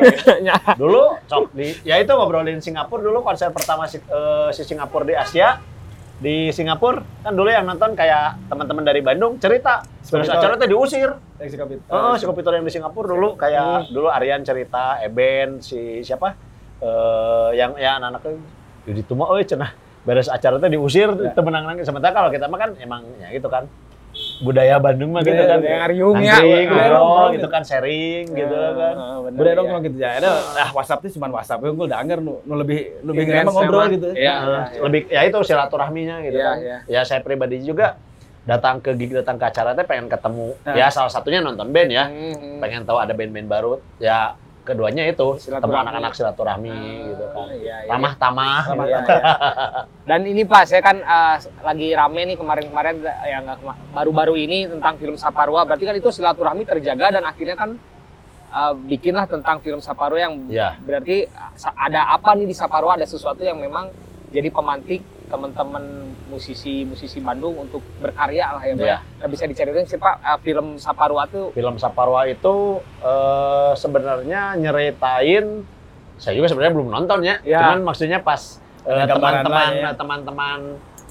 Ya. 0.50 0.56
Dulu 0.74 1.02
cok 1.24 1.44
di 1.52 1.66
ya 1.82 1.94
itu 1.96 2.10
ngobrolin 2.10 2.58
Singapura 2.58 3.00
dulu 3.00 3.20
konser 3.20 3.50
pertama 3.50 3.84
si, 3.84 3.98
eh, 3.98 4.48
si 4.50 4.62
Singapura 4.62 5.04
di 5.04 5.14
Asia 5.14 5.62
di 6.20 6.52
Singapura 6.52 7.00
kan 7.24 7.32
dulu 7.32 7.48
yang 7.48 7.64
nonton 7.64 7.96
kayak 7.96 8.36
teman-teman 8.46 8.84
dari 8.84 9.00
Bandung 9.00 9.40
cerita. 9.40 9.80
Terus 10.04 10.28
acara 10.28 10.54
itu 10.54 10.68
diusir. 10.68 11.10
Oh 11.88 12.14
si 12.14 12.24
Kopitor 12.28 12.52
yang 12.54 12.64
di 12.64 12.72
Singapura 12.72 13.08
dulu 13.08 13.34
kayak 13.34 13.88
dulu 13.88 14.12
Aryan 14.12 14.44
cerita 14.44 15.00
Eben 15.00 15.64
si 15.64 16.04
siapa? 16.04 16.36
Eh 16.80 17.48
yang 17.56 17.72
ya 17.76 17.96
anak-anak 17.96 18.36
jadi 18.88 19.00
tuh 19.04 19.16
oh 19.16 19.36
cenah 19.36 19.72
beres 20.00 20.32
acara 20.32 20.56
itu 20.56 20.68
diusir 20.72 21.08
Ya. 21.12 21.32
temenang 21.36 21.68
nangis 21.68 21.84
sementara 21.84 22.16
kalau 22.16 22.32
kita 22.32 22.48
mah 22.48 22.56
kan 22.56 22.70
emang 22.80 23.04
ya 23.20 23.28
gitu 23.32 23.52
kan 23.52 23.68
budaya 24.40 24.76
Bandung 24.76 25.12
mah 25.12 25.20
gitu 25.20 25.36
Budaya- 25.36 25.46
kan 25.46 25.58
budaya 25.60 25.76
ngariung 25.78 26.16
ya. 26.16 26.32
Nangkring, 26.32 26.66
Budaya 26.66 26.88
ngobrol 26.88 26.96
nongkrong 26.96 27.30
gitu 27.30 27.48
kan 27.48 27.62
sharing 27.62 28.24
gitu 28.32 28.56
kan 28.56 28.94
ya. 29.30 29.52
dong 29.52 29.66
kalau 29.68 29.80
gitu 29.80 29.96
ya. 29.96 30.10
Nah 30.50 30.68
WhatsApp 30.72 31.00
tuh 31.00 31.10
cuma 31.12 31.26
WhatsApp 31.30 31.60
unggul 31.62 31.84
udah 31.84 31.98
angker 31.98 32.18
nu, 32.18 32.34
lebih 32.42 32.78
lebih 33.02 33.22
Intens 33.22 33.36
ngena 33.38 33.52
ngobrol 33.52 33.84
gitu. 33.90 34.08
Iya, 34.10 34.34
iya, 34.34 34.60
iya. 34.66 34.80
lebih 34.80 35.00
ya 35.06 35.20
itu 35.22 35.38
silaturahminya 35.44 36.16
gitu 36.22 36.36
Iya, 36.36 36.46
kan. 36.46 36.56
iya. 36.58 36.76
Ya 36.88 37.00
saya 37.04 37.20
pribadi 37.20 37.60
juga 37.60 38.00
datang 38.40 38.80
ke 38.80 38.96
gig 38.96 39.12
datang 39.12 39.36
ke 39.36 39.44
acara 39.44 39.76
teh 39.76 39.84
pengen 39.84 40.08
ketemu 40.08 40.56
ya 40.66 40.88
salah 40.88 41.12
satunya 41.12 41.38
nonton 41.38 41.68
band 41.68 41.90
ya. 41.90 42.08
Mhm. 42.08 42.58
Pengen 42.58 42.82
tahu 42.82 42.96
ada 42.96 43.12
band-band 43.12 43.46
baru. 43.46 43.72
Ya 43.98 44.32
keduanya 44.60 45.02
itu 45.04 45.36
Silaturahmi. 45.36 45.82
anak-anak 45.82 46.12
silaturahmi 46.12 46.76
gitu 47.08 47.24
kan. 47.26 47.46
Iya, 47.50 47.76
iya. 47.82 47.90
Ramah 47.90 48.12
tamah. 48.14 48.62
Ramah 48.68 48.86
Iya, 48.86 48.98
iya. 49.00 49.32
Dan 50.08 50.20
ini 50.24 50.42
Pak, 50.44 50.62
saya 50.64 50.80
kan 50.80 50.96
eh, 50.98 51.36
lagi 51.60 51.88
rame 51.90 52.20
nih 52.24 52.36
kemarin-kemarin 52.36 52.96
yang 53.24 53.44
baru-baru 53.90 54.34
ini 54.36 54.68
tentang 54.68 54.94
film 54.96 55.14
Saparwa. 55.14 55.64
Berarti 55.64 55.84
kan 55.84 55.94
itu 55.94 56.08
silaturahmi 56.08 56.62
terjaga 56.62 57.10
dan 57.10 57.24
akhirnya 57.24 57.56
kan 57.56 57.74
eh, 58.50 58.72
bikinlah 58.84 59.24
tentang 59.24 59.58
film 59.58 59.78
Saparwa 59.78 60.18
yang 60.18 60.34
Iya. 60.46 60.76
berarti 60.78 61.24
eh, 61.24 61.72
ada 61.76 62.10
apa 62.10 62.34
nih 62.34 62.46
di 62.46 62.54
Saparwa? 62.54 62.94
Ada 62.94 63.06
sesuatu 63.06 63.40
yang 63.40 63.56
memang 63.56 63.88
jadi 64.28 64.46
pemantik 64.48 65.00
teman-teman 65.30 65.84
musisi-musisi 66.26 67.18
Bandung 67.18 67.54
untuk 67.56 67.80
berkarya 67.96 68.52
lah 68.52 68.62
ya, 68.62 68.74
Pak. 68.74 68.82
Iya. 68.82 68.98
Nah, 69.16 69.28
bisa 69.28 69.44
diceritain 69.44 69.86
sih 69.86 69.96
Pak, 69.96 70.18
eh, 70.18 70.38
film 70.40 70.74
Saparwa 70.76 71.24
tuh 71.24 71.50
Film 71.50 71.76
Saparwa 71.76 72.26
itu 72.26 72.54
eh, 73.00 73.72
sebenarnya 73.74 74.54
nyeritain 74.54 75.62
saya 76.16 76.34
juga 76.34 76.46
sebenarnya 76.46 76.74
belum 76.74 76.88
nonton 76.90 77.18
ya. 77.22 77.38
Ya. 77.40 77.62
Cuman 77.62 77.86
maksudnya 77.86 78.18
pas 78.18 78.58
eh, 78.82 78.92
Ada 78.92 79.06
gambaran 79.08 79.40
teman-teman 79.40 79.70
ya. 79.72 79.90
teman-teman 79.94 80.58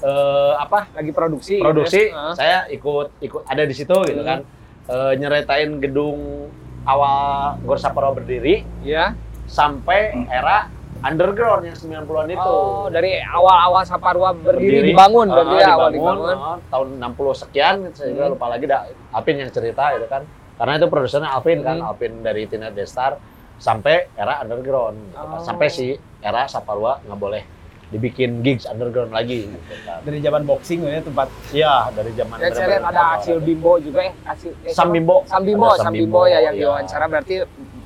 eh, 0.00 0.52
apa 0.56 0.78
lagi 0.92 1.10
produksi. 1.10 1.56
gitu 1.56 1.64
produksi 1.64 2.02
ya. 2.08 2.30
Saya 2.32 2.58
ikut 2.68 3.18
ikut 3.18 3.42
ada 3.44 3.62
di 3.62 3.72
situ 3.72 3.96
gitu 4.04 4.20
Hmm. 4.20 4.28
kan 4.28 4.40
Eh, 4.84 5.12
nyeritain 5.16 5.78
gedung 5.78 6.50
awal 6.82 7.54
Gor 7.62 7.78
Saparwa 7.78 8.10
berdiri 8.12 8.66
ya. 8.82 9.14
sampai 9.46 10.14
era 10.26 10.66
underground 11.02 11.62
yang 11.64 11.74
90-an 11.74 12.28
itu 12.28 12.40
Oh, 12.42 12.86
dari 12.86 13.16
awal-awal 13.18 13.82
Saparwa 13.82 14.30
berdiri, 14.30 14.84
Berdiri. 14.84 14.88
dibangun 14.90 15.26
Eh, 15.26 15.32
berarti 15.32 15.54
ya 15.56 15.68
awal 15.70 15.90
dibangun, 15.90 16.28
dibangun. 16.28 16.58
eh, 16.58 16.68
tahun 16.68 16.88
60 16.98 17.34
sekian 17.34 17.74
saya 17.90 18.08
juga 18.10 18.22
Hmm. 18.22 18.32
lupa 18.32 18.46
lagi 18.48 18.64
dah 18.66 18.80
Alvin 19.10 19.36
yang 19.38 19.50
cerita 19.50 19.84
gitu 19.94 20.06
kan 20.06 20.22
karena 20.54 20.72
itu 20.76 20.86
produsernya 20.86 21.30
Alvin 21.30 21.58
kan 21.60 21.76
Hmm. 21.78 21.88
Alvin 21.88 22.12
dari 22.20 22.42
Tina 22.44 22.68
Destar 22.68 23.16
sampai 23.56 24.08
era 24.14 24.40
underground 24.40 24.96
gitu 25.06 25.16
kan. 25.16 25.26
Oh. 25.30 25.40
sampai 25.40 25.66
si 25.68 25.86
era 26.18 26.44
Saparwa 26.44 27.00
nggak 27.00 27.16
boleh 27.18 27.42
dibikin 27.90 28.38
gigs 28.38 28.64
underground 28.64 29.10
lagi 29.10 29.50
gitu 29.50 29.58
kan. 29.82 29.98
Dari 30.00 30.20
zaman 30.20 30.46
boxing 30.46 30.78
ya 30.80 31.02
tempat 31.02 31.26
Iya, 31.50 31.90
dari 31.90 32.12
zaman 32.12 32.38
Dan 32.38 32.50
saya 32.52 32.66
lihat 32.70 32.84
ada. 32.86 33.02
Acil 33.18 33.42
Bimbo 33.42 33.72
juga 33.76 34.00
ya. 34.00 34.12
Acil, 34.24 34.54
eh, 34.62 34.70
Sam? 34.70 34.94
Bimbo. 34.94 35.26
Sam 35.26 35.42
Bimbo, 35.42 35.74
Sam 35.74 35.90
Bimbo 35.90 36.22
ya 36.22 36.38
yang 36.40 36.54
iya. 36.54 36.62
diwawancara 36.62 37.10
berarti 37.10 37.34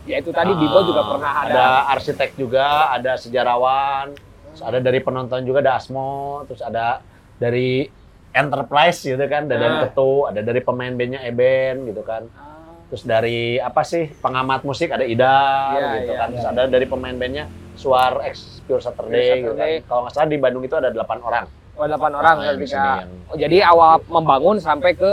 ya 0.04 0.16
itu 0.18 0.30
tadi 0.30 0.52
Bimbo 0.52 0.80
juga 0.82 1.00
Ah, 1.00 1.08
pernah 1.08 1.32
ada. 1.34 1.48
Ada 1.48 1.66
arsitek 1.92 2.30
juga, 2.34 2.66
ada 2.90 3.12
sejarawan, 3.14 4.12
terus 4.14 4.62
ada 4.62 4.78
dari 4.78 4.98
penonton 4.98 5.40
juga 5.42 5.58
ada 5.60 5.76
Asmo, 5.76 6.12
terus 6.44 6.60
ada 6.60 7.00
dari 7.34 7.88
Enterprise 8.30 8.98
gitu 9.00 9.24
kan, 9.24 9.44
ada 9.44 9.56
dari 9.56 9.74
Ah. 9.74 9.82
Ketu, 9.84 10.12
ada 10.26 10.40
dari 10.40 10.60
pemain 10.60 10.90
bandnya 10.90 11.22
Eben 11.22 11.86
gitu 11.86 12.02
kan. 12.02 12.26
Ah, 12.30 12.52
Terus 12.84 13.02
dari 13.02 13.40
apa 13.58 13.82
sih 13.82 14.12
pengamat 14.12 14.62
musik 14.62 14.86
ada 14.88 15.02
Ida 15.02 15.34
Iya, 15.72 15.86
gitu 15.98 16.12
iya, 16.12 16.14
kan. 16.16 16.28
Terus 16.30 16.46
ada 16.46 16.62
dari 16.64 16.84
pemain 16.84 17.10
bandnya 17.12 17.44
Suar 17.74 18.22
X 18.24 18.62
Pure 18.62 18.78
Saturday, 18.78 19.10
Pure 19.10 19.38
gitu 19.40 19.52
kan. 19.52 19.66
Saturday. 19.66 19.74
Kalau 19.82 20.00
nggak 20.02 20.14
salah 20.14 20.28
di 20.28 20.38
Bandung 20.38 20.62
itu 20.62 20.74
ada 20.74 20.88
8 20.88 21.18
orang. 21.18 21.44
Oh, 21.74 21.82
delapan 21.82 22.12
orang 22.12 22.34
ketika. 22.54 22.70
sini 22.70 22.90
yang 23.00 23.10
Oh, 23.26 23.36
jadi 23.36 23.56
awal 23.66 23.98
membangun 24.06 24.56
sampai 24.58 24.94
ke 24.94 25.10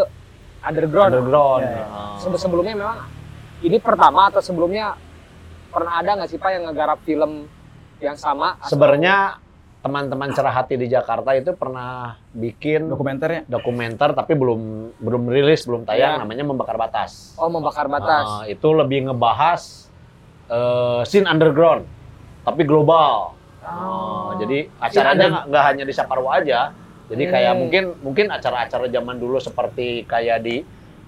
underground. 0.62 1.10
underground. 1.12 1.64
Iya, 1.64 1.74
iya. 1.74 1.86
Sebe- 2.18 2.38
Sebelumnya 2.38 2.74
memang 2.76 2.98
ini 3.62 3.78
pertama 3.78 4.28
atau 4.28 4.40
sebelumnya 4.40 4.98
pernah 5.68 5.98
ada 5.98 6.18
nggak 6.18 6.30
sih 6.30 6.38
Pak 6.38 6.50
yang 6.52 6.64
ngegarap 6.68 7.00
film 7.02 7.46
yang 7.98 8.18
sama? 8.18 8.58
Sebenarnya 8.66 9.38
teman-teman 9.82 10.30
cerah 10.30 10.54
hati 10.54 10.78
di 10.78 10.86
Jakarta 10.86 11.34
itu 11.34 11.54
pernah 11.54 12.14
bikin 12.32 12.86
dokumenternya. 12.86 13.50
dokumenter 13.50 14.14
tapi 14.14 14.34
belum 14.34 14.62
belum 14.96 15.24
rilis 15.26 15.66
belum 15.66 15.86
tayang 15.86 16.18
Ya. 16.18 16.22
namanya 16.22 16.44
membakar 16.44 16.78
batas. 16.78 17.34
Oh, 17.34 17.50
membakar 17.50 17.86
batas. 17.88 18.26
Ah, 18.28 18.44
itu 18.46 18.68
lebih 18.72 19.10
ngebahas 19.10 19.90
eh, 20.48 21.02
scene 21.04 21.26
underground 21.26 21.88
tapi 22.44 22.62
global. 22.62 23.34
Oh. 23.62 24.30
Ah, 24.30 24.38
jadi 24.38 24.70
acaranya 24.78 25.46
nggak 25.46 25.64
hanya 25.66 25.84
di 25.84 25.94
Saparwa 25.94 26.38
aja. 26.38 26.74
Jadi 27.08 27.24
kayak 27.28 27.52
Hmm. 27.52 27.60
mungkin 27.60 27.84
mungkin 28.02 28.26
acara-acara 28.30 28.86
zaman 28.88 29.18
dulu 29.18 29.38
seperti 29.38 30.06
kayak 30.06 30.42
di 30.42 30.62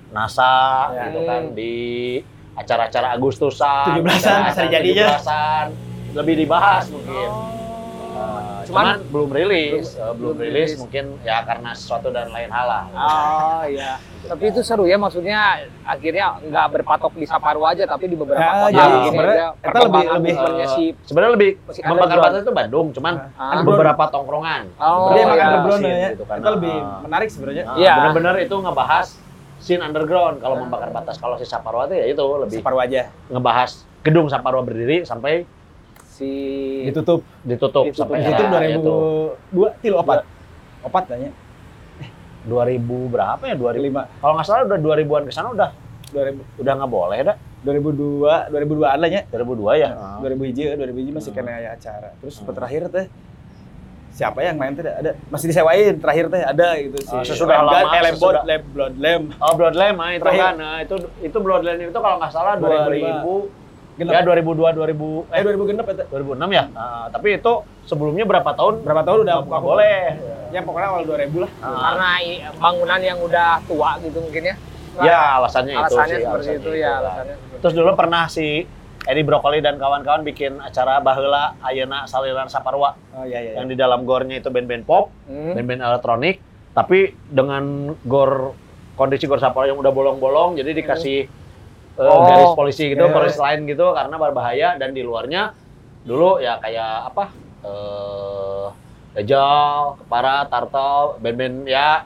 NASA 0.09 0.89
Ya. 0.91 1.09
gitu 1.09 1.19
kan 1.23 1.41
Hmm. 1.47 1.55
di 1.55 1.73
acara-acara 2.55 3.07
Agustusan, 3.11 3.97
17-an, 3.97 4.07
acara-acara 4.07 4.47
bisa 4.47 4.63
jadinya. 4.69 5.07
17-an, 5.15 5.65
lebih 6.13 6.35
dibahas 6.39 6.83
mungkin. 6.87 7.29
Oh. 7.29 7.61
Uh, 8.13 8.61
Cuman- 8.63 8.85
cuman, 8.95 9.09
belum 9.09 9.29
rilis, 9.33 9.97
uh, 9.97 10.13
belum 10.13 10.37
belum 10.37 10.45
rilis 10.45 10.69
rilis. 10.69 10.79
mungkin 10.79 11.17
ya 11.19 11.41
karena 11.41 11.73
sesuatu 11.73 12.07
dan 12.07 12.29
lain 12.29 12.45
hal 12.47 12.63
lah. 12.63 12.83
Oh 12.93 13.61
iya. 13.65 13.97
Tapi 14.23 14.43
itu 14.47 14.61
seru 14.61 14.85
ya 14.85 14.95
maksudnya 14.95 15.39
akhirnya 15.83 16.37
nggak 16.39 16.67
berpatok 16.71 17.11
di 17.11 17.25
Saparwa 17.25 17.73
aja 17.73 17.83
tapi 17.83 18.07
di 18.07 18.15
beberapa 18.15 18.39
Ya, 18.39 18.53
kota 18.53 18.71
jadi 18.71 18.85
begini 18.87 19.09
sebenarnya 19.09 19.47
kita 19.57 19.79
lebih- 19.81 20.07
lebih- 20.07 20.35
si 20.69 20.83
Sebenarnya 21.03 21.33
lebih 21.35 21.49
membakar 21.83 22.17
batas 22.21 22.39
itu 22.39 22.53
Bandung, 22.53 22.87
cuman 22.93 23.13
ada 23.33 23.61
beberapa 23.65 24.03
tongkrongan. 24.07 24.63
Oh, 24.77 25.09
beberapa 25.09 25.33
emang 25.33 25.35
iya. 25.35 25.73
scene 25.73 25.89
ya. 25.91 26.09
gitu 26.13 26.23
kan. 26.23 26.37
Kita 26.37 26.49
lebih 26.53 26.75
Ah. 26.77 26.99
menarik 27.01 27.27
sebenarnya. 27.27 27.63
Ah, 27.65 27.75
Iya. 27.75 27.93
Benar-benar 27.97 28.35
itu 28.39 28.55
ngebahas 28.55 29.07
scene 29.63 29.79
underground 29.79 30.37
kalau 30.37 30.59
membakar 30.59 30.91
batas. 30.91 31.15
Kalau 31.15 31.39
si 31.39 31.47
Saparwa 31.47 31.87
itu 31.87 31.95
ya 31.95 32.05
itu 32.05 32.19
lebih 32.19 32.59
Separuh 32.59 32.83
aja 32.83 33.07
ngebahas 33.27 33.71
gedung 34.03 34.27
Saparwa 34.27 34.59
berdiri 34.61 35.07
sampai 35.07 35.47
si 36.05 36.29
ditutup. 36.83 37.23
ditutup, 37.41 37.87
Ditutup. 37.87 37.95
sampai 37.95 38.19
Ditutup 38.21 38.47
era 38.51 38.67
itu. 38.67 38.95
2002 39.55 39.81
til 39.81 39.93
opat. 39.95 40.27
Opat 40.83 41.03
tanya. 41.07 41.31
2000 42.43 42.83
berapa 43.07 43.39
ya? 43.41 43.55
2005. 43.55 44.19
5 44.19 44.19
Kalau 44.19 44.33
nggak 44.35 44.45
salah 44.45 44.63
udah 44.67 44.77
2000-an 44.77 45.23
ke 45.23 45.31
sana 45.31 45.47
udah 45.49 45.69
2000 46.11 46.59
udah 46.59 46.73
nggak 46.75 46.91
boleh 46.91 47.19
dah. 47.23 47.37
2002 47.63 48.51
2002 48.51 48.83
an 48.85 48.99
lah 48.99 49.09
nya. 49.09 49.21
2002 49.31 49.79
ya. 49.79 49.89
2000 50.19 50.43
hiji, 50.43 50.61
2000 50.69 50.99
hiji 50.99 51.11
masih 51.15 51.31
Hmm. 51.31 51.39
kena 51.39 51.71
acara. 51.71 52.09
Terus 52.19 52.33
sempat 52.35 52.53
terakhir 52.53 52.91
teh 52.91 53.05
siapa 54.13 54.39
yang 54.39 54.55
main 54.55 54.71
teh 54.71 54.85
ada 54.85 55.17
masih 55.27 55.49
disewain 55.49 55.97
terakhir 55.97 56.29
teh 56.29 56.39
ada 56.39 56.67
gitu 56.77 56.97
sih. 57.01 57.17
Ah, 57.17 57.25
sesudah 57.25 57.65
lama, 57.65 57.81
eh, 57.91 58.01
Lem 58.01 58.13
sesudah- 58.13 58.45
Lem 58.45 58.61
Blood 58.69 58.93
Lem. 58.95 59.23
Oh 59.35 59.53
Bloodline 59.53 59.95
mah 59.97 60.09
itu 60.13 60.21
Terakhir. 60.21 60.43
kan, 60.45 60.55
nah, 60.55 60.77
itu 60.79 60.95
itu 61.19 61.37
Bloodline 61.37 61.79
itu 61.83 61.97
kalau 61.97 62.15
nggak 62.21 62.31
salah 62.31 62.53
2005. 62.55 62.85
2000 62.85 63.61
Genep. 63.93 64.09
Ya 64.09 64.21
2002 64.25 64.73
2000 64.73 65.29
Eh 65.29 65.41
2000 65.45 65.69
genep 65.69 65.85
eta. 65.85 66.03
2006 66.09 66.49
ya. 66.49 66.65
Nah, 66.73 67.05
tapi 67.13 67.37
itu 67.37 67.53
sebelumnya 67.85 68.25
berapa 68.25 68.49
tahun? 68.49 68.81
Berapa 68.81 69.05
tahun 69.05 69.19
udah 69.21 69.35
nggak 69.45 69.61
boleh. 69.61 70.01
Ya 70.49 70.65
pokoknya 70.65 70.87
awal 70.89 71.03
2000 71.05 71.37
lah. 71.45 71.51
Nah, 71.61 71.77
Karena 71.93 72.09
bangunan 72.57 72.99
yang 72.99 73.17
udah 73.21 73.61
tua 73.65 74.01
gitu 74.01 74.17
mungkin 74.17 74.49
ya. 74.49 74.55
ya 74.97 75.19
alasannya, 75.37 75.73
itu 75.73 75.81
alasannya 75.89 76.05
sih. 76.09 76.21
seperti 76.21 76.25
alasannya 76.25 76.53
itu 76.53 76.69
itu, 76.69 76.81
ya 76.81 76.91
alasannya. 77.01 77.35
seperti 77.35 77.61
Terus 77.61 77.73
dulu 77.73 77.91
pernah 77.93 78.23
si 78.25 78.47
Edi 79.03 79.21
Brokoli 79.21 79.59
dan 79.59 79.75
kawan-kawan 79.75 80.23
bikin 80.23 80.63
acara 80.63 81.03
Baheula 81.03 81.59
Ayeuna 81.59 82.07
Saliran 82.07 82.47
Saparwa 82.47 82.95
Oh 83.13 83.25
iya 83.27 83.43
iya. 83.43 83.59
yang 83.59 83.67
di 83.67 83.75
dalam 83.75 84.07
gornya 84.07 84.39
itu 84.39 84.47
band-band 84.49 84.83
pop, 84.87 85.11
Hmm. 85.27 85.53
band-band 85.53 85.81
elektronik, 85.83 86.35
tapi 86.71 87.13
dengan 87.23 87.93
gor 88.07 88.55
kondisi 88.95 89.27
gor 89.27 89.37
Saparwa 89.43 89.69
yang 89.69 89.79
udah 89.79 89.93
bolong-bolong, 89.93 90.55
jadi 90.57 90.71
dikasih 90.73 91.19
eh, 91.93 92.09
Oh, 92.09 92.25
garis 92.25 92.51
polisi 92.57 92.89
gitu, 92.89 93.05
garis. 93.05 93.13
polis 93.13 93.37
lain 93.37 93.59
gitu 93.69 93.93
karena 93.93 94.15
berbahaya 94.17 94.69
dan 94.81 94.97
di 94.97 95.05
luarnya 95.05 95.53
dulu 96.01 96.41
ya 96.41 96.57
kayak 96.57 97.13
apa? 97.13 97.23
eh 97.63 98.67
Dajjal, 99.13 100.01
Kepara, 100.01 100.49
Tartel, 100.49 101.21
band-band 101.21 101.69
ya 101.69 102.01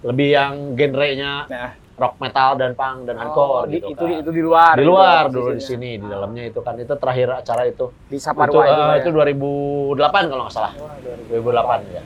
lebih 0.00 0.28
yang 0.32 0.52
genrenya 0.72 1.44
Nah, 1.52 1.70
rock 1.96 2.14
metal 2.16 2.50
dan 2.54 2.72
punk 2.72 2.98
dan 3.04 3.16
Oh, 3.16 3.20
hardcore 3.24 3.64
di, 3.66 3.76
gitu 3.78 3.88
itu, 3.90 4.04
kan. 4.04 4.20
itu 4.20 4.30
di 4.30 4.42
luar. 4.44 4.72
di 4.76 4.84
luar 4.84 5.22
gitu 5.26 5.34
dulu 5.34 5.50
di 5.50 5.62
sini 5.62 5.90
di 5.96 6.06
dalamnya 6.06 6.44
itu 6.44 6.60
kan 6.60 6.76
itu 6.76 6.92
terakhir 6.92 7.28
acara 7.34 7.62
itu 7.64 7.88
Di 8.06 8.14
itu, 8.14 8.22
Saparwa 8.22 8.62
itu, 8.62 8.70
eh, 8.70 8.86
Pak, 8.86 8.96
itu 8.98 9.08
ya? 9.08 9.14
2008 9.96 10.28
kalau 10.28 10.42
nggak 10.44 10.54
salah 10.54 10.72
2008 11.32 11.80
ya 11.88 12.02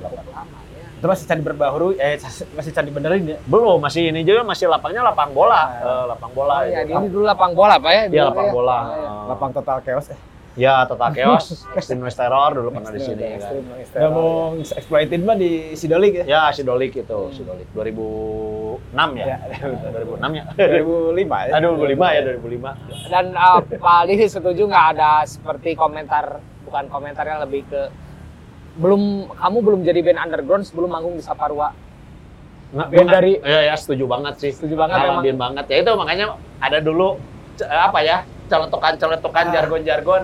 2008 0.00 0.56
itu 0.96 1.04
masih 1.04 1.24
candi 1.28 1.42
berbahuru 1.44 1.88
eh 1.92 2.16
masih 2.50 2.72
candi 2.72 2.88
benerin 2.88 3.22
ya. 3.26 3.38
belum 3.44 3.76
masih 3.78 4.08
ini 4.08 4.24
juga 4.24 4.40
masih 4.42 4.64
lapangnya 4.66 5.04
lapang 5.04 5.28
bola 5.30 5.62
eh, 5.76 6.04
lapang 6.08 6.32
bola 6.32 6.54
Oh, 6.56 6.62
iya, 6.64 6.80
itu. 6.82 6.92
ini 6.94 7.06
dulu 7.06 7.24
lapang 7.24 7.52
bola 7.52 7.76
Pak 7.76 7.90
ya? 7.92 8.02
Iya, 8.08 8.22
lapang 8.26 8.48
ya. 8.48 8.52
bola 8.52 8.78
Oh, 8.80 8.96
iya. 8.96 9.10
Lapang 9.28 9.50
total 9.52 9.78
chaos 9.84 10.08
eh. 10.08 10.18
Ya 10.56 10.84
total 10.84 11.12
chaos 11.12 11.52
extreme 11.76 12.00
noise 12.00 12.12
terror 12.12 12.50
dulu 12.50 12.72
pernah 12.72 12.88
di 12.88 12.98
sini 12.98 13.36
kan 13.36 13.60
Udah 13.92 14.08
mau 14.08 14.30
exploited 14.56 15.20
mah 15.20 15.36
di 15.36 15.50
Sidolik 15.72 16.12
ya. 16.18 16.24
ya 16.26 16.42
sidolik 16.48 16.92
itu 16.94 17.20
sidolik 17.30 17.68
2006 17.70 18.88
ya, 19.14 19.24
Ya. 19.26 19.38
2006 20.16 20.32
ya 20.32 20.44
2005 20.82 21.28
ya. 21.44 21.52
aduh 21.52 21.72
2005 21.76 22.08
ya 22.08 22.20
2005 22.34 23.12
Dan 23.12 23.24
uh, 23.32 23.60
Pak 23.62 23.96
Ali 24.00 24.14
setuju 24.18 24.62
nggak 24.64 24.86
ada 24.92 25.10
seperti 25.24 25.72
komentar, 25.72 26.24
bukan 26.62 26.88
komentarnya 26.88 27.44
lebih 27.44 27.62
ke 27.64 27.82
belum 28.76 29.02
kamu 29.32 29.58
belum 29.58 29.80
jadi 29.82 30.00
band 30.02 30.20
underground 30.20 30.62
sebelum 30.62 30.88
manggung 30.88 31.14
di 31.14 31.24
Saparwa. 31.24 31.72
Nggak, 32.68 32.88
Band 32.90 33.08
dari- 33.10 33.40
ya 33.40 33.60
ya 33.62 33.74
setuju 33.74 34.04
banget 34.04 34.34
sih 34.38 34.50
Setuju 34.50 34.74
banget 34.74 34.98
memang. 34.98 35.08
ngalamin 35.16 35.36
banget 35.38 35.64
ya 35.66 35.76
itu 35.78 35.92
makanya 35.92 36.26
ada 36.58 36.78
dulu 36.78 37.16
apa 37.62 37.98
ya 38.00 38.18
celetukan-celetukan 38.46 39.44
Ah. 39.44 39.52
jargon-jargon 39.52 40.22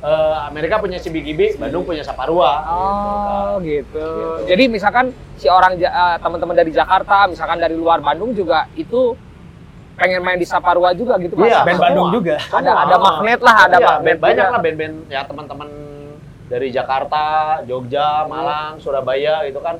Eh, 0.00 0.36
Amerika 0.48 0.80
punya 0.80 0.96
CBGB, 0.96 1.60
Bandung 1.60 1.84
punya 1.84 2.00
Saparua 2.00 2.64
gitu 2.64 2.72
kan. 2.72 3.44
Oh 3.44 3.54
gitu. 3.60 4.08
Jadi 4.48 4.64
misalkan 4.72 5.12
si 5.36 5.44
orang 5.44 5.76
uh, 5.76 6.16
teman-teman 6.16 6.56
dari 6.56 6.72
Jakarta, 6.72 7.28
misalkan 7.28 7.60
dari 7.60 7.76
luar 7.76 8.00
Bandung 8.00 8.32
juga 8.32 8.64
itu 8.72 9.12
pengen 10.00 10.24
main 10.24 10.40
di 10.40 10.48
Saparwa 10.48 10.96
juga 10.96 11.20
gitu 11.20 11.36
Pak. 11.36 11.44
Iya, 11.44 11.60
Band 11.68 11.76
semua. 11.76 11.84
Bandung 11.92 12.08
juga. 12.16 12.36
Ada 12.40 12.70
ada 12.80 12.96
magnet 12.96 13.40
lah, 13.44 13.56
ada 13.60 13.76
Iya, 13.76 13.88
magnet 13.92 14.00
band- 14.00 14.20
banyak 14.24 14.40
juga. 14.40 14.54
lah 14.56 14.60
band-band 14.64 14.94
ya 15.12 15.20
teman-teman 15.28 15.68
dari 16.48 16.68
Jakarta, 16.72 17.24
Jogja, 17.68 18.24
Malang, 18.24 18.80
Surabaya 18.80 19.44
gitu 19.44 19.60
kan 19.60 19.76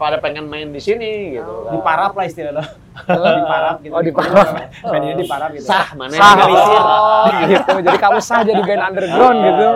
pada 0.00 0.16
pengen 0.16 0.48
main 0.48 0.64
di 0.66 0.80
sini 0.80 1.36
gitu 1.36 1.68
kan. 1.68 1.76
Di 1.76 1.78
parap 1.84 2.12
lah 2.16 2.24
istilahnya. 2.24 2.64
Eh, 3.00 3.16
di 3.16 3.44
parap 3.44 3.76
gitu. 3.80 3.92
Oh, 3.92 4.02
di 4.02 4.12
parap. 4.12 4.46
Main 4.82 5.02
ini 5.02 5.14
di 5.14 5.26
parap 5.26 5.50
gitu. 5.52 5.64
Sah 5.64 5.92
mana 5.92 6.12
Sah, 6.12 6.32
oh, 6.36 7.24
gitu. 7.48 7.72
Jadi 7.80 7.96
kamu 7.96 8.18
sah 8.20 8.40
jadi 8.40 8.60
band 8.60 8.82
underground 8.88 9.36
Ah. 9.36 9.44
gitu. 9.46 9.68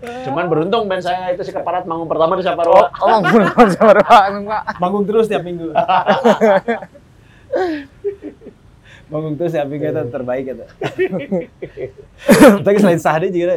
Cuman 0.00 0.44
beruntung 0.48 0.84
band 0.84 1.00
saya 1.00 1.28
itu 1.30 1.44
si 1.44 1.52
keparat 1.52 1.84
manggung 1.84 2.08
pertama 2.08 2.36
di 2.36 2.40
Oh, 2.40 2.46
Saparua. 2.46 2.88
oh 2.94 3.18
manggung 3.24 3.68
Saparwa 3.68 4.16
enggak. 4.28 4.62
Manggung 4.76 5.04
terus 5.04 5.28
tiap 5.28 5.42
minggu. 5.42 5.72
Manggung 9.10 9.34
terus 9.34 9.50
tiap 9.50 9.66
minggu 9.66 9.86
itu 9.90 10.02
terbaik 10.08 10.44
gitu. 10.46 10.64
Tapi 12.62 12.76
selain 12.78 13.00
sah 13.02 13.18
dia 13.18 13.28
juga 13.28 13.56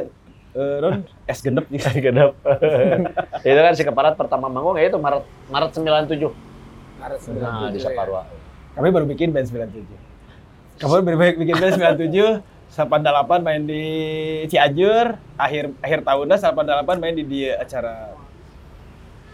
eh, 0.54 0.76
Ron 0.82 1.04
es 1.32 1.39
genep 1.41 1.66
juga. 1.70 1.89
Genep. 1.93 2.32
itu 3.47 3.60
kan 3.60 3.74
si 3.74 3.84
keparat 3.84 4.14
pertama 4.16 4.47
manggung 4.47 4.78
ya 4.78 4.88
itu 4.88 4.97
Maret 4.97 5.26
Maret 5.49 5.72
97. 5.76 6.30
Harus 7.04 7.22
Nah, 7.36 7.68
di 7.68 7.80
ya. 7.82 7.89
Saparua. 7.91 8.24
Kami 8.74 8.88
baru 8.89 9.06
bikin 9.06 9.30
band 9.36 9.45
97. 9.49 9.86
Kamu 10.82 11.04
baru 11.06 11.18
bikin 11.38 11.56
band 11.60 11.74
97, 11.78 12.41
88 12.74 13.45
main 13.45 13.62
di 13.62 13.84
Cianjur, 14.49 15.20
akhir 15.38 15.78
akhir 15.78 15.99
tahunnya 16.01 16.38
88 16.41 16.97
main 16.97 17.14
di 17.14 17.24
dia 17.28 17.62
acara 17.62 18.18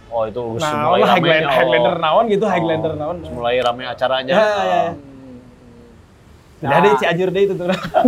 Oh, 0.09 0.25
itu 0.25 0.41
Nah, 0.57 0.89
mulai 0.89 1.05
ramenya, 1.05 1.13
Highlander, 1.13 1.45
oh. 1.45 1.53
Highlander 1.53 1.95
naon 2.01 2.25
gitu, 2.33 2.45
Oh, 2.45 2.49
Highlander 2.49 2.93
naon. 2.97 3.17
Mulai 3.29 3.61
rame 3.61 3.83
acaranya. 3.85 4.33
Ya, 4.33 4.41
ya, 4.41 4.63
ya. 4.65 4.83
Jadi 6.59 6.73
ada 6.73 6.85
di 6.85 6.97
Cianjur 6.97 7.29
deh 7.29 7.41
itu 7.41 7.53
tuh. 7.53 7.67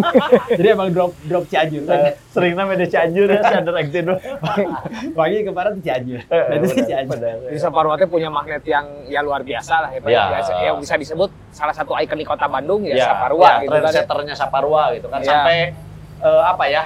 Jadi 0.60 0.68
emang 0.70 0.92
drop 0.92 1.12
drop 1.24 1.44
Cianjur. 1.48 1.82
Eh, 1.86 2.14
Sering 2.28 2.54
namanya 2.54 2.84
di 2.84 2.88
Cianjur 2.88 3.28
ya, 3.28 3.40
si 3.42 3.54
Under 3.56 3.76
Actin. 3.76 4.06
Pagi 5.12 5.38
kemarin 5.42 5.72
di 5.74 5.82
Cianjur. 5.82 6.20
Eh, 6.22 6.44
Dan 6.46 6.58
itu 6.58 6.68
benar, 6.70 6.86
Cianjur. 6.86 7.12
benar. 7.16 7.36
Jadi 7.48 7.58
Saparwa 7.58 7.94
teh 7.96 8.08
punya 8.08 8.28
magnet 8.28 8.64
yang 8.66 8.86
ya 9.08 9.20
luar 9.20 9.42
biasa 9.42 9.74
lah 9.80 9.90
ya, 9.90 10.00
Pak. 10.00 10.10
Iya. 10.10 10.24
Biasa, 10.30 10.52
yang 10.62 10.78
bisa 10.78 10.96
disebut 10.96 11.30
salah 11.50 11.72
satu 11.72 11.96
ikon 11.96 12.18
di 12.18 12.28
kota 12.28 12.46
Bandung 12.46 12.84
ya, 12.84 12.94
Ya, 12.94 13.06
Saparwa 13.08 13.40
ya, 13.42 13.56
gitu 13.58 13.70
kan. 13.70 13.72
ya. 13.72 13.82
trendsetternya 13.82 14.36
Saparua 14.36 14.84
gitu 14.92 15.08
kan 15.08 15.20
Iya. 15.20 15.28
sampai 15.28 15.58
eh, 16.22 16.44
apa 16.44 16.66
ya? 16.68 16.84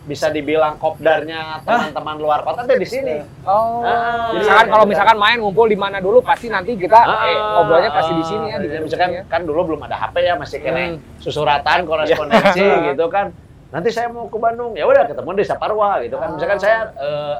Bisa 0.00 0.26
dibilang 0.26 0.74
kopdarnya 0.76 1.60
teman-teman 1.60 2.16
luar 2.16 2.40
kota 2.40 2.64
tuh 2.64 2.74
di 2.74 2.84
sini. 2.84 3.20
Oh. 3.42 3.80
Ah. 3.80 4.32
Jadi 4.32 4.40
misalkan 4.40 4.66
kalau 4.66 4.84
misalkan 4.84 5.16
main 5.16 5.36
ngumpul 5.38 5.66
di 5.66 5.76
mana 5.76 6.00
dulu 6.00 6.18
pasti 6.20 6.48
nanti 6.48 6.72
kita 6.72 6.96
eh, 6.96 7.36
ngobrolnya 7.36 7.90
pasti 7.90 8.12
di 8.14 8.24
sini 8.24 8.46
ya 8.46 8.56
di 8.56 8.66
gedung 8.66 8.84
misalkan 8.88 9.10
ya. 9.12 9.22
kan 9.28 9.40
dulu 9.44 9.60
belum 9.68 9.80
ada 9.84 9.96
HP 9.98 10.16
ya, 10.20 10.34
masih 10.34 10.58
kena 10.58 10.80
Hmm. 10.80 10.96
susuratan, 11.18 11.78
korespondensi 11.88 12.64
gitu 12.90 13.06
kan. 13.06 13.28
Nanti 13.70 13.88
saya 13.88 14.08
mau 14.08 14.26
ke 14.26 14.34
Bandung, 14.34 14.72
ya 14.72 14.82
udah 14.82 15.04
ketemu 15.04 15.30
di 15.32 15.44
Saparua 15.44 16.00
gitu 16.00 16.16
kan. 16.16 16.28
Misalkan 16.34 16.58
saya 16.58 16.78
eh, 16.90 17.36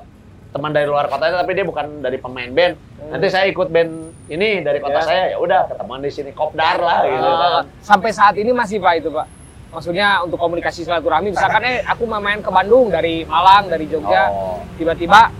teman 0.50 0.70
dari 0.70 0.84
luar 0.84 1.06
kota 1.06 1.32
tapi 1.32 1.54
dia 1.54 1.64
bukan 1.64 2.00
dari 2.00 2.18
pemain 2.18 2.50
band. 2.50 2.74
Nanti 3.08 3.26
saya 3.26 3.48
ikut 3.48 3.66
band 3.66 3.90
ini 4.28 4.60
dari 4.60 4.78
kota 4.78 5.00
Ya. 5.00 5.02
saya, 5.02 5.22
ya 5.30 5.36
udah 5.38 5.66
ketemuan 5.66 5.98
di 5.98 6.12
sini 6.12 6.30
kopdar 6.30 6.76
lah 6.76 7.02
gitu 7.02 7.24
Ah, 7.24 7.38
kan. 7.56 7.64
sampai 7.80 8.10
saat 8.12 8.36
ini 8.36 8.52
masih 8.52 8.78
Pak 8.78 8.94
itu 8.96 9.08
Pak. 9.08 9.26
Maksudnya 9.70 10.26
untuk 10.26 10.34
komunikasi 10.36 10.82
silaturahmi 10.82 11.30
misalkan 11.30 11.62
eh 11.62 11.78
aku 11.82 12.02
mau 12.02 12.18
main 12.18 12.42
ke 12.42 12.50
Bandung 12.50 12.90
dari 12.90 13.22
Malang, 13.22 13.70
dari 13.70 13.86
Jogja, 13.86 14.26
Oh. 14.26 14.58
tiba-tiba 14.74 15.30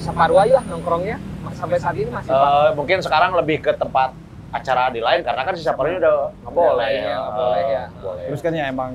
Saparwa 0.00 0.48
ya 0.48 0.64
nongkrongnya 0.64 1.20
sampai 1.52 1.76
saat 1.76 1.92
ini 1.92 2.08
masih. 2.08 2.32
Eh, 2.32 2.70
mungkin 2.72 3.04
sekarang 3.04 3.36
lebih 3.36 3.60
ke 3.60 3.76
tempat 3.76 4.16
acara 4.50 4.88
di 4.88 4.98
lain 4.98 5.20
karena 5.20 5.44
kan 5.44 5.52
si 5.52 5.60
Saparua 5.60 5.92
udah 5.94 6.16
nggak 6.40 6.52
boleh 6.52 6.74
lain 6.80 7.00
ya, 7.04 7.16
nggak 7.20 7.34
boleh 7.36 7.62
ya. 7.68 7.84
Boleh. 8.00 8.22
Terus 8.32 8.40
kan 8.40 8.52
ya 8.56 8.64
emang 8.66 8.92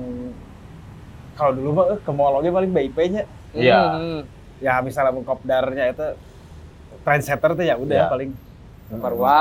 kalau 1.32 1.52
dulu 1.54 1.70
mah 1.72 1.86
eh, 1.94 1.98
ke 2.02 2.10
mallnya 2.10 2.50
paling 2.50 2.70
BIP-nya. 2.74 3.22
Iya. 3.54 3.80
Hmm. 3.94 4.20
Ya 4.58 4.82
misalnya 4.82 5.14
mau 5.14 5.22
kopdarnya 5.22 5.94
itu 5.94 6.06
trendsetter 7.06 7.54
tuh 7.54 7.62
ya 7.62 7.78
udah 7.78 8.02
Iya. 8.02 8.10
paling 8.10 8.30
Saparwa 8.90 9.36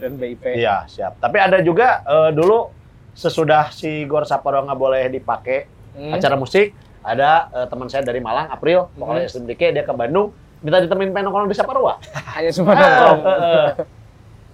dan 0.00 0.12
BIP. 0.16 0.44
Iya, 0.56 0.88
siap. 0.88 1.20
Tapi 1.20 1.36
ada 1.36 1.60
juga 1.60 2.00
eh, 2.00 2.30
dulu 2.32 2.72
sesudah 3.14 3.70
si 3.70 4.04
Gor 4.04 4.22
Saparua 4.24 4.62
nggak 4.62 4.76
boleh 4.76 5.06
dipakai 5.08 5.70
Hmm. 5.94 6.10
acara 6.10 6.34
musik, 6.34 6.74
ada 7.00 7.46
eh, 7.48 7.66
teman 7.66 7.86
saya 7.86 8.02
dari 8.02 8.18
Malang, 8.18 8.50
April, 8.50 8.90
pokoknya 8.92 9.24
SMDK, 9.24 9.70
dia 9.70 9.82
ke 9.82 9.94
Bandung, 9.94 10.34
minta 10.58 10.76
ditemenin 10.76 11.10
pengen 11.10 11.30
nongkrong 11.30 11.46
di 11.46 11.54
Saparua. 11.54 12.02
Hanya 12.34 12.50
cuma 12.50 12.70
Eh, 12.70 12.76
nongkrong. 12.76 13.20
eh, 13.22 13.38
eh. 13.38 13.68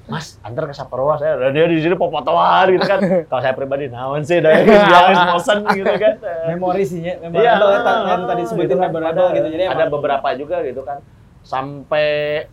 Mas, 0.04 0.36
antar 0.40 0.66
ke 0.66 0.74
Saparua 0.74 1.16
saya. 1.16 1.38
Dan 1.38 1.54
dia 1.54 1.64
di 1.64 1.78
sini 1.78 1.94
popotoan 1.94 2.66
gitu 2.68 2.82
kan. 2.82 2.98
Kalau 3.30 3.40
saya 3.40 3.54
pribadi, 3.54 3.86
naon 3.86 4.20
sih, 4.20 4.36
dari 4.36 4.66
dia 4.66 5.00
bosan 5.30 5.62
gitu 5.70 5.86
kan. 5.86 6.14
Memori 6.50 6.82
sih 6.82 7.00
ya, 7.00 7.14
memori 7.16 7.40
Iya, 7.40 7.52
yang 7.56 8.26
tadi- 8.26 8.44
sebutin 8.44 8.68
gitu 8.68 8.76
kan. 8.76 8.90
Ada- 8.92 9.32
gitu. 9.32 9.48
Jadi 9.48 9.64
ada 9.64 9.84
beberapa 9.86 10.28
juga 10.34 10.56
gitu 10.60 10.82
kan. 10.82 10.98
Sampai 11.40 12.44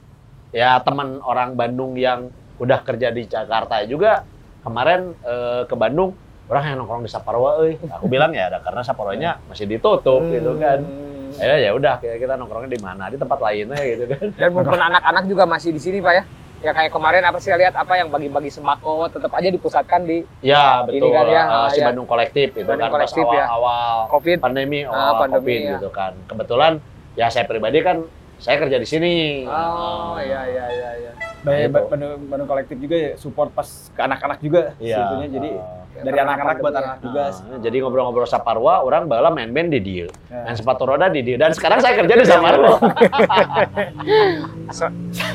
ya 0.50 0.80
teman 0.80 1.20
orang 1.20 1.54
Bandung 1.54 1.94
yang 1.94 2.32
udah 2.56 2.80
kerja 2.80 3.10
di 3.10 3.26
Jakarta 3.26 3.84
juga 3.84 4.22
kemarin 4.68 5.16
eh, 5.18 5.64
ke 5.64 5.74
Bandung 5.74 6.12
orang 6.48 6.64
yang 6.66 6.78
nongkrong 6.78 7.04
di 7.04 7.10
Saparua 7.10 7.60
euy. 7.60 7.80
Aku 7.90 8.06
bilang 8.06 8.32
ya 8.32 8.48
ada 8.48 8.60
karena 8.60 8.84
Saparuanya 8.84 9.40
masih 9.48 9.64
ditutup 9.66 10.20
gitu 10.28 10.56
kan. 10.58 10.84
Hmm. 10.84 11.32
Ya 11.38 11.56
ya 11.60 11.72
udah 11.72 12.00
kita, 12.00 12.36
nongkrongnya 12.36 12.72
di 12.72 12.80
mana? 12.80 13.08
Di 13.08 13.16
tempat 13.16 13.36
lainnya 13.38 13.80
gitu 13.80 14.04
kan. 14.06 14.26
Dan 14.34 14.50
maupun 14.52 14.80
anak-anak 14.82 15.24
juga 15.26 15.44
masih 15.44 15.72
di 15.72 15.80
sini 15.80 16.00
Pak 16.00 16.14
ya. 16.14 16.24
Ya 16.58 16.72
kayak 16.74 16.90
kemarin 16.90 17.22
apa 17.22 17.38
sih 17.38 17.54
lihat 17.54 17.78
apa 17.78 17.94
yang 17.96 18.10
bagi-bagi 18.10 18.50
sembako 18.50 19.14
tetap 19.14 19.30
aja 19.30 19.46
dipusatkan 19.46 20.02
di 20.04 20.26
Ya 20.42 20.82
Ini 20.82 20.98
betul. 20.98 21.14
kan 21.14 21.26
ya, 21.30 21.44
Eh, 21.46 21.68
si 21.70 21.80
ya. 21.80 21.86
Bandung 21.86 22.10
kolektif 22.10 22.50
itu 22.50 22.66
Bandung 22.66 22.82
kan 22.82 22.90
pas 22.90 23.06
Kolektif 23.06 23.26
ya. 23.30 23.46
awal-awal 23.46 24.10
Covid. 24.10 24.38
pandemi, 24.42 24.80
Ah, 24.82 24.90
awal 24.90 25.14
pandemi, 25.22 25.38
Covid 25.38 25.60
ya. 25.62 25.72
gitu 25.78 25.90
kan. 25.94 26.12
Kebetulan 26.26 26.72
ya 27.14 27.28
saya 27.30 27.46
pribadi 27.46 27.78
kan 27.80 28.02
saya 28.38 28.56
kerja 28.60 28.78
di 28.78 28.86
sini. 28.86 29.14
Oh 29.44 30.14
Eh, 30.16 30.26
iya 30.26 30.42
iya 30.46 30.66
iya 30.68 30.90
iya. 31.00 31.12
Banyak 31.40 31.60
Gitu. 31.64 31.80
Bandung, 31.88 32.22
Bandung 32.28 32.48
kolektif 32.48 32.78
juga 32.78 32.96
ya 32.96 33.12
support 33.16 33.50
pas 33.50 33.66
ke 33.88 34.00
anak-anak 34.00 34.38
juga 34.40 34.62
Iya. 34.78 34.96
sebetulnya. 34.96 35.28
Jadi 35.32 35.50
Oh. 35.54 35.86
dari 35.98 36.20
anak-anak 36.20 36.56
buat 36.60 36.76
anak 36.76 36.96
juga. 37.02 37.24
Nah, 37.44 37.58
jadi 37.58 37.78
ngobrol-ngobrol 37.80 38.26
saparwa, 38.26 38.74
orang 38.80 39.06
bala 39.06 39.30
main 39.30 39.50
band 39.50 39.70
di 39.72 39.80
dia, 39.80 40.06
Ya. 40.28 40.46
main 40.46 40.54
sepatu 40.54 40.86
roda 40.86 41.10
di 41.10 41.22
dia, 41.24 41.36
dan 41.36 41.50
sekarang 41.52 41.82
saya 41.82 41.98
kerja 41.98 42.14
di 42.14 42.22
Saparwa. 42.24 42.78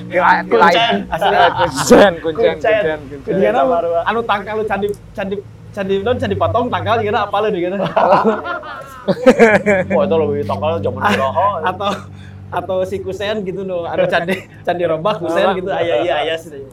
Tilai, 0.07 0.37
tilai. 0.47 0.75
Asli. 1.09 1.37
Kuncen, 1.59 2.13
kuncen, 2.21 2.55
Kuncen. 2.55 2.79
kuncen, 2.79 2.99
kuncen. 3.27 3.55
Anu 4.05 4.21
tangkal 4.23 4.55
lu 4.55 4.65
candi 4.65 4.87
candi 5.11 5.37
candi 5.73 5.95
non 6.01 6.15
candi 6.15 6.37
potong 6.37 6.69
tangkal 6.69 7.01
gimana 7.01 7.27
apa 7.27 7.37
lu 7.41 7.49
gimana 7.51 7.77
Wah 9.91 10.05
itu 10.05 10.15
lebih 10.15 10.45
tongkol 10.45 10.79
zaman 10.79 11.01
dulu. 11.11 11.27
atau 11.65 11.91
atau 12.53 12.85
si 12.85 13.01
kusen 13.01 13.41
gitu 13.49 13.65
no 13.65 13.89
anu 13.89 14.05
candi 14.05 14.45
candi 14.61 14.85
robak 14.85 15.25
kusen 15.25 15.57
gitu 15.57 15.73
ayah 15.73 15.97
iya 16.05 16.15
ayah 16.23 16.39
sih 16.39 16.65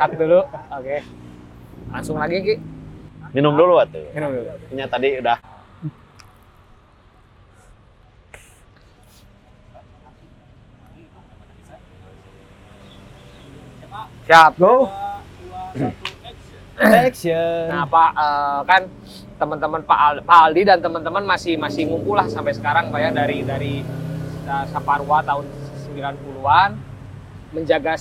Cut 0.00 0.16
dulu. 0.16 0.40
Oke. 0.48 1.04
Langsung 1.92 2.16
lagi, 2.16 2.40
Ki. 2.40 2.54
Minum 3.36 3.52
dulu 3.52 3.76
atuh. 3.76 4.00
Minum 4.16 4.32
dulu. 4.32 4.52
Ini 4.72 4.88
tadi 4.88 5.20
udah 5.20 5.38
Siap. 14.24 14.56
go 14.56 14.88
action 16.80 17.68
Nah, 17.68 17.84
Pak, 17.84 18.10
eh, 18.16 18.58
kan 18.64 18.82
teman-teman 19.34 19.82
Pak, 19.82 19.98
Al- 19.98 20.22
Pak 20.22 20.38
Aldi 20.50 20.62
dan 20.62 20.78
teman-teman 20.78 21.22
masih 21.26 21.58
masih 21.58 21.90
ngumpul 21.90 22.14
lah 22.14 22.30
sampai 22.30 22.54
sekarang 22.54 22.94
Pak 22.94 23.00
ya 23.02 23.10
dari 23.10 23.38
dari 23.42 23.74
uh, 24.46 24.64
Saparwa 24.70 25.20
tahun 25.26 25.44
90-an 25.90 26.70
menjaga 27.54 27.94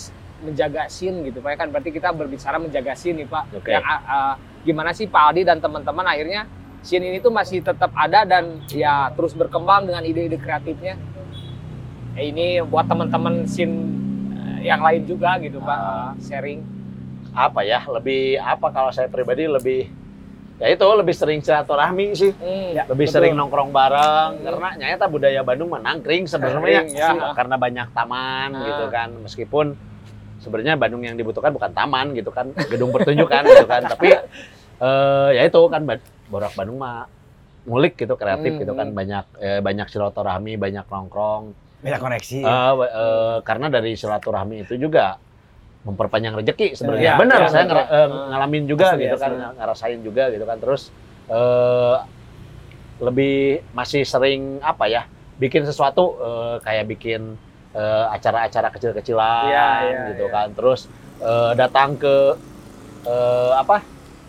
menjaga 0.43 0.83
scene 0.89 1.25
gitu 1.29 1.41
Pak 1.41 1.49
ya 1.53 1.57
kan 1.57 1.67
berarti 1.73 1.89
kita 1.89 2.13
berbicara 2.13 2.61
menjaga 2.61 2.93
scene 2.93 3.25
nih 3.25 3.27
Pak. 3.29 3.43
Oke. 3.57 3.73
Yang 3.73 3.85
uh, 3.85 4.35
gimana 4.61 4.91
sih 4.93 5.09
Pak 5.09 5.21
Aldi 5.33 5.41
dan 5.45 5.57
teman-teman 5.57 6.05
akhirnya 6.05 6.45
scene 6.85 7.09
ini 7.09 7.17
tuh 7.23 7.33
masih 7.33 7.63
tetap 7.63 7.89
ada 7.95 8.27
dan 8.27 8.61
ya 8.69 9.09
terus 9.15 9.33
berkembang 9.33 9.89
dengan 9.89 10.05
ide-ide 10.05 10.37
kreatifnya. 10.37 10.99
Eh, 12.13 12.29
ini 12.29 12.61
buat 12.61 12.85
teman-teman 12.85 13.49
scene 13.49 13.73
yang 14.61 14.79
lain 14.79 15.03
juga 15.03 15.41
gitu 15.41 15.59
Pak, 15.59 15.79
uh, 15.81 16.11
sharing. 16.21 16.61
apa 17.33 17.65
ya? 17.65 17.81
Lebih 17.89 18.37
apa 18.37 18.69
kalau 18.69 18.93
saya 18.93 19.09
pribadi 19.09 19.49
lebih 19.49 19.89
ya 20.63 20.71
itu 20.71 20.87
lebih 20.87 21.11
sering 21.11 21.43
silaturahmi 21.43 22.15
sih. 22.15 22.31
Hmm. 22.31 22.71
Ya. 22.71 22.83
lebih 22.87 23.03
betul. 23.03 23.15
sering 23.19 23.33
nongkrong 23.35 23.69
bareng 23.69 24.39
karena 24.39 24.69
nyata 24.79 25.05
budaya 25.05 25.41
Bandung 25.43 25.69
menangkring 25.69 26.23
sebenarnya 26.23 26.87
ya. 26.87 27.35
karena 27.35 27.55
banyak 27.59 27.87
taman 27.91 28.49
Ah. 28.49 28.63
gitu 28.63 28.85
kan 28.87 29.09
meskipun 29.19 29.65
sebenarnya 30.39 30.79
Bandung 30.79 31.03
yang 31.03 31.13
dibutuhkan 31.13 31.51
bukan 31.51 31.71
taman 31.71 32.15
gitu 32.15 32.31
kan 32.31 32.47
gedung 32.71 32.95
pertunjukan 32.95 33.43
gitu 33.43 33.67
kan 33.67 33.83
tapi 33.85 34.15
eh, 34.79 35.29
ya 35.35 35.43
itu 35.43 35.59
kan 35.67 35.83
borak 36.27 36.55
Bandung 36.55 36.79
mah 36.79 37.11
ngulik 37.63 37.95
gitu 37.95 38.15
kreatif 38.15 38.55
Hmm, 38.55 38.61
gitu 38.63 38.73
kan 38.73 38.87
hmm. 38.87 38.95
banyak 38.95 39.25
eh, 39.39 39.59
banyak 39.59 39.87
silaturahmi 39.87 40.55
banyak 40.55 40.83
nongkrong 40.83 41.51
banyak 41.79 41.99
koneksi 41.99 42.39
Eh, 42.39 42.73
eh, 42.79 43.37
karena 43.43 43.67
dari 43.67 43.91
silaturahmi 43.93 44.63
itu 44.63 44.79
juga 44.79 45.19
memperpanjang 45.83 46.33
rezeki 46.39 46.67
Iya, 46.71 46.77
sebenarnya. 46.79 47.11
Benar, 47.19 47.39
iya, 47.43 47.49
saya 47.51 47.63
ngera- 47.67 47.89
eh, 47.91 48.07
ngalamin 48.31 48.63
juga 48.65 48.87
Asli, 48.95 49.03
gitu 49.03 49.15
asli. 49.19 49.23
kan, 49.23 49.31
ngerasain 49.59 49.99
juga 49.99 50.23
gitu 50.31 50.45
kan. 50.47 50.57
Terus 50.63 50.81
eh 51.27 51.97
lebih 53.03 53.35
masih 53.75 54.03
sering 54.07 54.63
apa 54.63 54.87
ya? 54.87 55.03
Bikin 55.37 55.67
sesuatu 55.67 56.15
eh, 56.23 56.55
kayak 56.63 56.85
bikin 56.87 57.21
eh, 57.75 58.05
acara-acara 58.15 58.69
kecil-kecilan 58.71 59.43
Iya, 59.49 59.67
iya, 59.91 60.01
gitu 60.13 60.25
iya. 60.29 60.33
kan. 60.33 60.47
Terus 60.55 60.87
eh, 61.19 61.51
datang 61.59 61.99
ke 61.99 62.15
eh, 63.05 63.53
apa? 63.59 63.83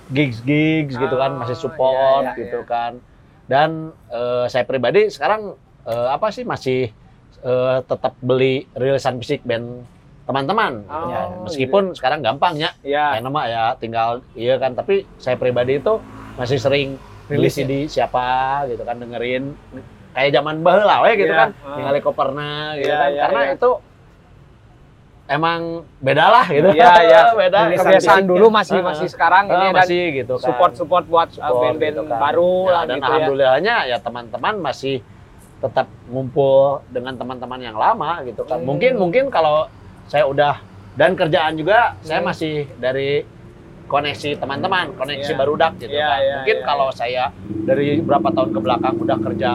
gigs-gigs 0.04 1.00
gitu 1.00 1.16
kan, 1.16 1.32
masih 1.32 1.56
Ah, 1.56 1.62
support 1.64 2.22
iya, 2.28 2.32
iya, 2.36 2.40
gitu 2.44 2.60
iya. 2.60 2.68
kan. 2.68 2.92
Dan 3.48 3.70
eh, 4.12 4.46
saya 4.52 4.64
pribadi 4.68 5.08
sekarang 5.08 5.54
eh, 5.86 6.08
apa 6.12 6.28
sih 6.28 6.44
masih 6.44 6.92
eh, 7.40 7.78
tetap 7.88 8.12
beli 8.20 8.68
rilisan 8.76 9.16
fisik 9.16 9.40
band 9.44 9.84
teman-teman. 10.24 10.72
gitu. 10.80 10.90
Oh, 10.90 11.08
Ya, 11.08 11.20
meskipun 11.42 11.82
sekarang 11.92 12.20
gampang 12.20 12.56
ya, 12.56 12.72
Ya. 12.80 13.12
kayak 13.12 13.22
nama 13.22 13.40
ya 13.44 13.64
tinggal 13.76 14.08
iya 14.32 14.56
kan. 14.56 14.72
Tapi 14.72 15.04
saya 15.16 15.36
pribadi 15.36 15.76
itu 15.76 16.00
masih 16.34 16.56
sering 16.56 16.88
Rilis 17.24 17.52
ya? 17.52 17.62
CD 17.62 17.72
siapa 17.86 18.24
gitu 18.66 18.82
kan 18.82 18.96
dengerin 18.96 19.56
kayak 20.12 20.30
zaman 20.30 20.60
baheula 20.60 21.00
we 21.00 21.16
gitu 21.16 21.28
Iya, 21.28 21.40
kan, 21.40 21.50
ah. 21.58 21.74
ningali 21.74 22.00
koperna 22.00 22.50
gitu 22.76 22.86
Iya, 22.86 22.96
kan. 22.98 23.08
iya, 23.10 23.20
Karena 23.22 23.40
iya. 23.42 23.54
itu 23.54 23.70
emang 25.26 25.60
beda 25.98 26.24
lah 26.26 26.46
gitu. 26.46 26.68
Iya, 26.70 26.92
iya. 27.02 27.20
beda. 27.40 27.58
Kebiasaan 27.74 28.24
dulu 28.24 28.46
masih 28.50 28.78
Ah, 28.78 28.84
masih 28.86 29.08
sekarang 29.08 29.44
ah, 29.46 29.54
ini 29.54 29.66
dan 29.66 29.74
masih 29.74 30.02
gitu 30.14 30.34
kan. 30.36 30.44
support 30.46 30.72
support 30.74 31.04
buat 31.04 31.28
uh, 31.34 31.48
band-band 31.50 31.96
gitu 31.96 32.02
kan. 32.04 32.18
baru 32.20 32.52
Ya, 32.62 32.70
lah 32.70 32.82
dan 32.84 32.88
gitu 32.90 33.00
ya. 33.00 33.08
alhamdulillahnya 33.08 33.74
ya 33.86 33.96
teman-teman 33.98 34.54
masih 34.60 34.96
tetap 35.58 35.88
ngumpul 36.06 36.84
dengan 36.86 37.16
teman-teman 37.16 37.56
yang 37.58 37.72
lama 37.74 38.20
gitu 38.22 38.44
kan. 38.44 38.60
Hmm. 38.60 38.68
Mungkin 38.68 38.92
mungkin 38.94 39.24
kalau 39.28 39.64
saya 40.06 40.24
udah 40.24 40.54
dan 40.94 41.12
kerjaan 41.12 41.54
juga 41.54 41.98
saya 42.00 42.20
Hmm. 42.20 42.28
masih 42.28 42.70
dari 42.76 43.26
koneksi 43.84 44.40
teman-teman, 44.40 44.94
koneksi 44.94 45.28
Iya. 45.28 45.36
barudak 45.36 45.72
gitu 45.76 45.92
Iya, 45.92 46.06
kan. 46.06 46.18
iya, 46.18 46.34
mungkin 46.34 46.56
iya. 46.56 46.64
kalau 46.64 46.88
saya 46.90 47.24
dari 47.62 48.00
beberapa 48.00 48.28
tahun 48.30 48.50
ke 48.50 48.60
belakang 48.60 48.94
udah 48.96 49.18
kerja 49.20 49.52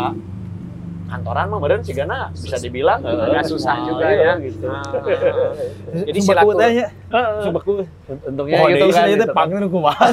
kantoran 1.10 1.45
mah 1.45 1.57
meureun 1.57 1.82
sih 1.82 1.91
gana 1.91 2.30
bisa 2.32 2.55
dibilang 2.55 3.01
Agak 3.01 3.43
susah 3.43 3.74
ah, 3.74 3.84
juga 3.84 4.05
iya, 4.07 4.22
ya. 4.22 4.34
gitu. 4.39 4.66
Ah, 4.66 4.78
ah, 4.78 4.93
ah. 5.01 6.03
Jadi 6.05 6.20
Sumbaku 6.20 6.30
silatur- 6.45 6.60
teh 6.60 6.70
nya 6.72 6.88
Heeh. 7.10 7.41
Sumbaku 7.41 7.72
Untungnya 8.22 8.55
oh 8.55 8.68
gitu 8.68 8.86
kan. 8.88 9.05
gitu 9.05 9.18
teh 9.18 9.26
kan. 9.26 9.36
pangkeun 9.36 9.66
kumaha 9.68 10.05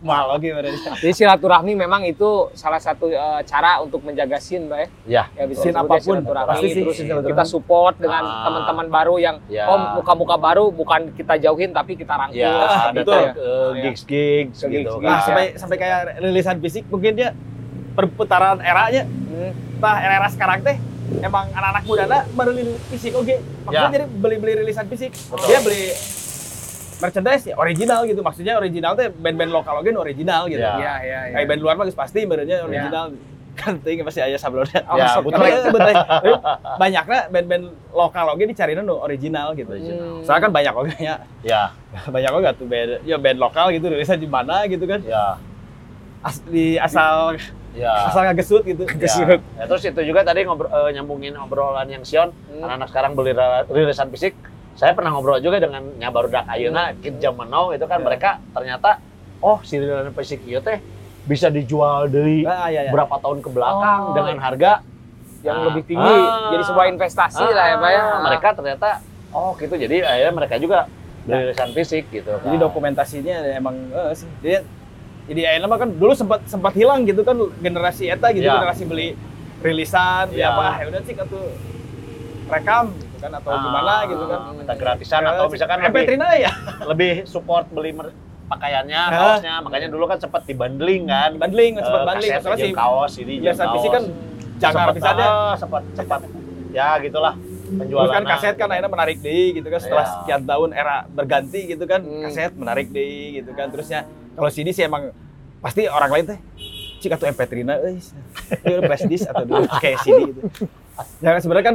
mal 0.00 0.26
oke 0.30 0.44
berarti 0.46 0.78
Jadi 1.00 1.12
silaturahmi 1.14 1.72
memang 1.74 2.04
itu 2.04 2.28
salah 2.52 2.78
satu 2.78 3.08
uh, 3.08 3.40
cara 3.42 3.80
untuk 3.80 4.00
menjaga 4.00 4.36
scene, 4.36 4.64
Mbak 4.64 4.78
ya. 4.78 4.88
Ya. 5.06 5.22
Ya 5.34 5.44
ya 5.44 5.72
apa 5.74 5.96
pun, 5.98 6.16
silaturahmi 6.20 6.50
pasti 6.50 6.66
sih 6.68 6.82
terus 6.82 6.98
kita 7.24 7.44
support 7.44 7.96
dengan 7.96 8.22
Ah. 8.22 8.44
teman-teman 8.44 8.86
baru 8.88 9.16
yang 9.16 9.36
Ya. 9.46 9.64
oh 9.66 9.78
muka-muka 9.94 10.36
baru 10.36 10.68
bukan 10.68 11.12
kita 11.12 11.36
jauhin 11.36 11.70
tapi 11.70 11.94
kita 11.94 12.12
rangkul. 12.12 12.36
Ya, 12.36 12.92
gitu 12.92 13.00
datang 13.06 13.22
ya. 13.22 13.32
ke 13.32 13.48
Iya. 13.70 13.82
gigs-gigs 13.82 14.58
gitu 14.60 14.70
gigs-gigs. 14.70 15.00
nah 15.00 15.14
kan. 15.14 15.24
sampai 15.24 15.44
sampai 15.54 15.76
kayak 15.76 15.98
rilisan 16.20 16.56
fisik 16.58 16.84
mungkin 16.86 17.14
dia 17.14 17.32
perputaran 17.92 18.58
eranya 18.60 19.04
Hmm. 19.04 19.50
Tah 19.84 19.96
era-era 19.98 20.28
sekarang 20.28 20.58
teh 20.62 20.76
emang 21.20 21.44
anak-anak 21.50 21.84
muda 21.84 22.04
na 22.06 22.18
beli 22.26 22.62
fisik 22.88 23.12
oke 23.12 23.34
maksudnya 23.62 23.84
Ya. 23.86 23.94
jadi 23.94 24.06
beli-beli 24.08 24.52
rilisan 24.58 24.88
fisik 24.88 25.12
Betul. 25.12 25.46
dia 25.46 25.60
beli 25.60 25.84
merchandise 26.96 27.44
ya 27.44 27.54
original 27.56 28.00
gitu 28.04 28.20
maksudnya 28.20 28.56
original 28.56 28.92
teh 28.94 29.12
band-band 29.12 29.52
lokal 29.52 29.74
oke 29.76 29.90
original 29.90 30.48
gitu 30.48 30.58
Ya. 30.58 30.72
Iya, 30.74 30.94
iya, 31.02 31.20
iya. 31.26 31.34
kayak 31.34 31.46
band 31.46 31.60
luar 31.60 31.74
mah 31.76 31.84
geus 31.84 31.94
pasti 31.94 32.24
benernya 32.24 32.64
original 32.64 33.12
kan 33.54 33.78
ting 33.78 34.02
pasti 34.02 34.18
aya 34.18 34.34
sablonnya 34.34 34.82
Oh, 34.84 34.98
Ya, 34.98 35.14
sok. 35.14 35.30
betul. 35.30 35.46
Tapi 35.46 36.32
banyaknya 36.74 37.20
band-band 37.28 37.64
lokal 37.92 38.24
oke 38.30 38.42
dicariin 38.42 38.80
nu 38.80 38.96
original 38.98 39.52
gitu 39.52 39.70
Hmm. 39.70 40.24
soalnya 40.24 40.42
kan 40.42 40.52
banyak 40.52 40.74
oke 40.74 40.92
ya 40.98 41.14
Ya, 41.44 41.62
banyak 42.14 42.30
oke 42.32 42.48
tuh 42.56 42.66
band 42.66 43.04
ya 43.04 43.14
band 43.14 43.38
lokal 43.38 43.70
gitu 43.70 43.86
rilisan 43.86 44.16
di 44.16 44.26
mana 44.26 44.64
gitu 44.64 44.82
kan 44.84 44.98
ya, 45.04 45.36
asli 46.20 46.78
asal 46.78 47.36
ya. 47.74 48.08
asal 48.08 48.22
ngegesut 48.24 48.62
gitu 48.62 48.82
Ya. 48.86 49.36
Ya, 49.36 49.64
terus 49.66 49.82
itu 49.82 50.00
juga 50.00 50.22
tadi 50.22 50.42
ngobrol, 50.42 50.70
eh, 50.70 50.90
nyambungin 50.94 51.34
obrolan 51.36 51.86
yang 51.86 52.02
Sion, 52.02 52.30
Hmm. 52.30 52.62
anak-anak 52.62 52.88
sekarang 52.88 53.12
beli 53.12 53.32
rilisan 53.68 54.08
fisik. 54.08 54.32
Saya 54.74 54.90
pernah 54.90 55.10
ngobrol 55.10 55.38
juga 55.38 55.58
dengan 55.58 55.86
Nyabarudak 55.94 56.46
Ayeuna, 56.46 56.94
Kid 56.96 57.18
zaman 57.18 57.46
now 57.46 57.70
itu 57.70 57.84
kan 57.84 57.98
Ya. 57.98 58.04
mereka 58.04 58.30
ternyata 58.50 58.98
oh 59.38 59.58
si 59.60 59.76
rilisan 59.76 60.10
fisik 60.10 60.40
ieu 60.42 60.58
teh 60.58 60.78
bisa 61.24 61.46
dijual 61.48 62.06
dari 62.06 62.42
ah, 62.44 62.66
iya, 62.66 62.84
iya. 62.84 62.90
berapa 62.90 63.16
tahun 63.16 63.38
ke 63.38 63.48
belakang 63.48 64.00
Oh. 64.02 64.14
dengan 64.14 64.36
harga 64.38 64.72
yang 65.40 65.56
Ah. 65.56 65.64
lebih 65.68 65.82
tinggi 65.84 66.14
Ah. 66.20 66.50
jadi 66.50 66.62
sebuah 66.64 66.86
investasi 66.90 67.40
Ah, 67.40 67.50
lah 67.50 67.66
ya 67.66 67.76
Pak 67.76 67.90
ya. 67.90 68.02
Mereka 68.24 68.48
ternyata 68.54 68.88
oh 69.30 69.50
gitu. 69.54 69.74
Jadi 69.74 69.96
akhirnya 70.00 70.32
mereka 70.32 70.54
juga 70.56 70.78
beli 71.22 71.48
rilisan 71.48 71.70
fisik 71.70 72.04
gitu. 72.08 72.32
Jadi 72.34 72.56
kan. 72.56 72.62
dokumentasinya 72.62 73.34
emang 73.52 73.76
eh, 73.88 74.12
sih. 74.12 74.28
Jadi 74.40 74.58
jadi 75.24 75.40
ayeuna 75.48 75.66
mah 75.66 75.78
kan 75.78 75.90
dulu 75.90 76.12
sempat 76.12 76.44
sempat 76.44 76.72
hilang 76.72 77.02
gitu 77.02 77.20
kan 77.20 77.32
generasi 77.58 78.06
eta 78.06 78.28
gitu 78.30 78.44
Ya. 78.44 78.56
generasi 78.56 78.84
beli 78.84 79.08
rilisan 79.60 80.28
Ya. 80.30 80.38
ya 80.38 80.46
apa 80.50 80.66
ya 80.78 80.84
udah 80.88 81.00
sih 81.00 81.14
atuh 81.14 81.46
rekam 82.46 82.84
gitu 82.94 83.16
kan 83.18 83.30
atau 83.34 83.50
Ah, 83.50 83.58
gimana 83.58 83.94
gitu 84.04 84.24
kan. 84.26 84.40
minta 84.52 84.74
gratisan 84.74 85.22
atau 85.24 85.44
misalkan 85.48 85.78
lebih 85.80 86.04
MP3 86.04 86.12
na 86.14 86.28
ya. 86.34 86.52
lebih 86.84 87.12
support 87.24 87.64
beli 87.68 87.96
pakaiannya, 88.44 89.00
Ah. 89.00 89.08
kaosnya. 89.10 89.54
Makanya 89.58 89.88
dulu 89.88 90.04
kan 90.04 90.20
sempat 90.20 90.44
dibundling 90.44 91.08
kan. 91.08 91.32
Bundling, 91.34 91.80
sempat 91.80 92.20
Eh, 92.20 92.36
Soalnya 92.36 92.44
jeung 92.52 92.60
sih 92.60 92.72
kaos 92.74 93.12
ini 93.16 93.34
biasa 93.40 93.62
kan 93.66 94.02
jangan 94.54 94.86
pisannya. 94.92 95.24
ah, 95.26 95.54
sempat 95.56 95.82
sempat 95.94 96.20
ya 96.70 97.00
gitulah 97.00 97.34
penjualan 97.64 98.12
kan 98.12 98.24
kaset 98.28 98.54
kan 98.54 98.68
akhirnya 98.68 98.90
menarik 98.90 99.18
deh 99.18 99.46
gitu 99.54 99.66
kan 99.66 99.80
setelah 99.80 100.04
Ya. 100.04 100.12
sekian 100.12 100.42
tahun 100.44 100.70
era 100.70 100.96
berganti 101.08 101.60
gitu 101.66 101.84
kan 101.84 102.00
Hmm. 102.02 102.20
kaset 102.20 102.52
menarik 102.52 102.86
deh 102.90 103.08
gitu 103.34 103.50
kan 103.50 103.72
terusnya 103.72 104.04
kalau 104.34 104.48
CD 104.48 104.70
sih 104.70 104.82
emang 104.82 105.10
pasti 105.58 105.86
orang 105.86 106.10
lain 106.10 106.24
teh 106.26 106.38
cik 106.98 107.12
atau 107.12 107.26
MP3 107.26 107.52
na 107.62 107.74
euy 107.80 107.98
Dia 108.60 108.80
flash 108.80 109.04
disk 109.04 109.26
atau 109.26 109.42
dulu 109.42 109.64
kayak 109.74 109.98
CD 110.00 110.20
gitu 110.28 110.40
ya 111.18 111.34
sebenarnya 111.36 111.66
kan 111.66 111.74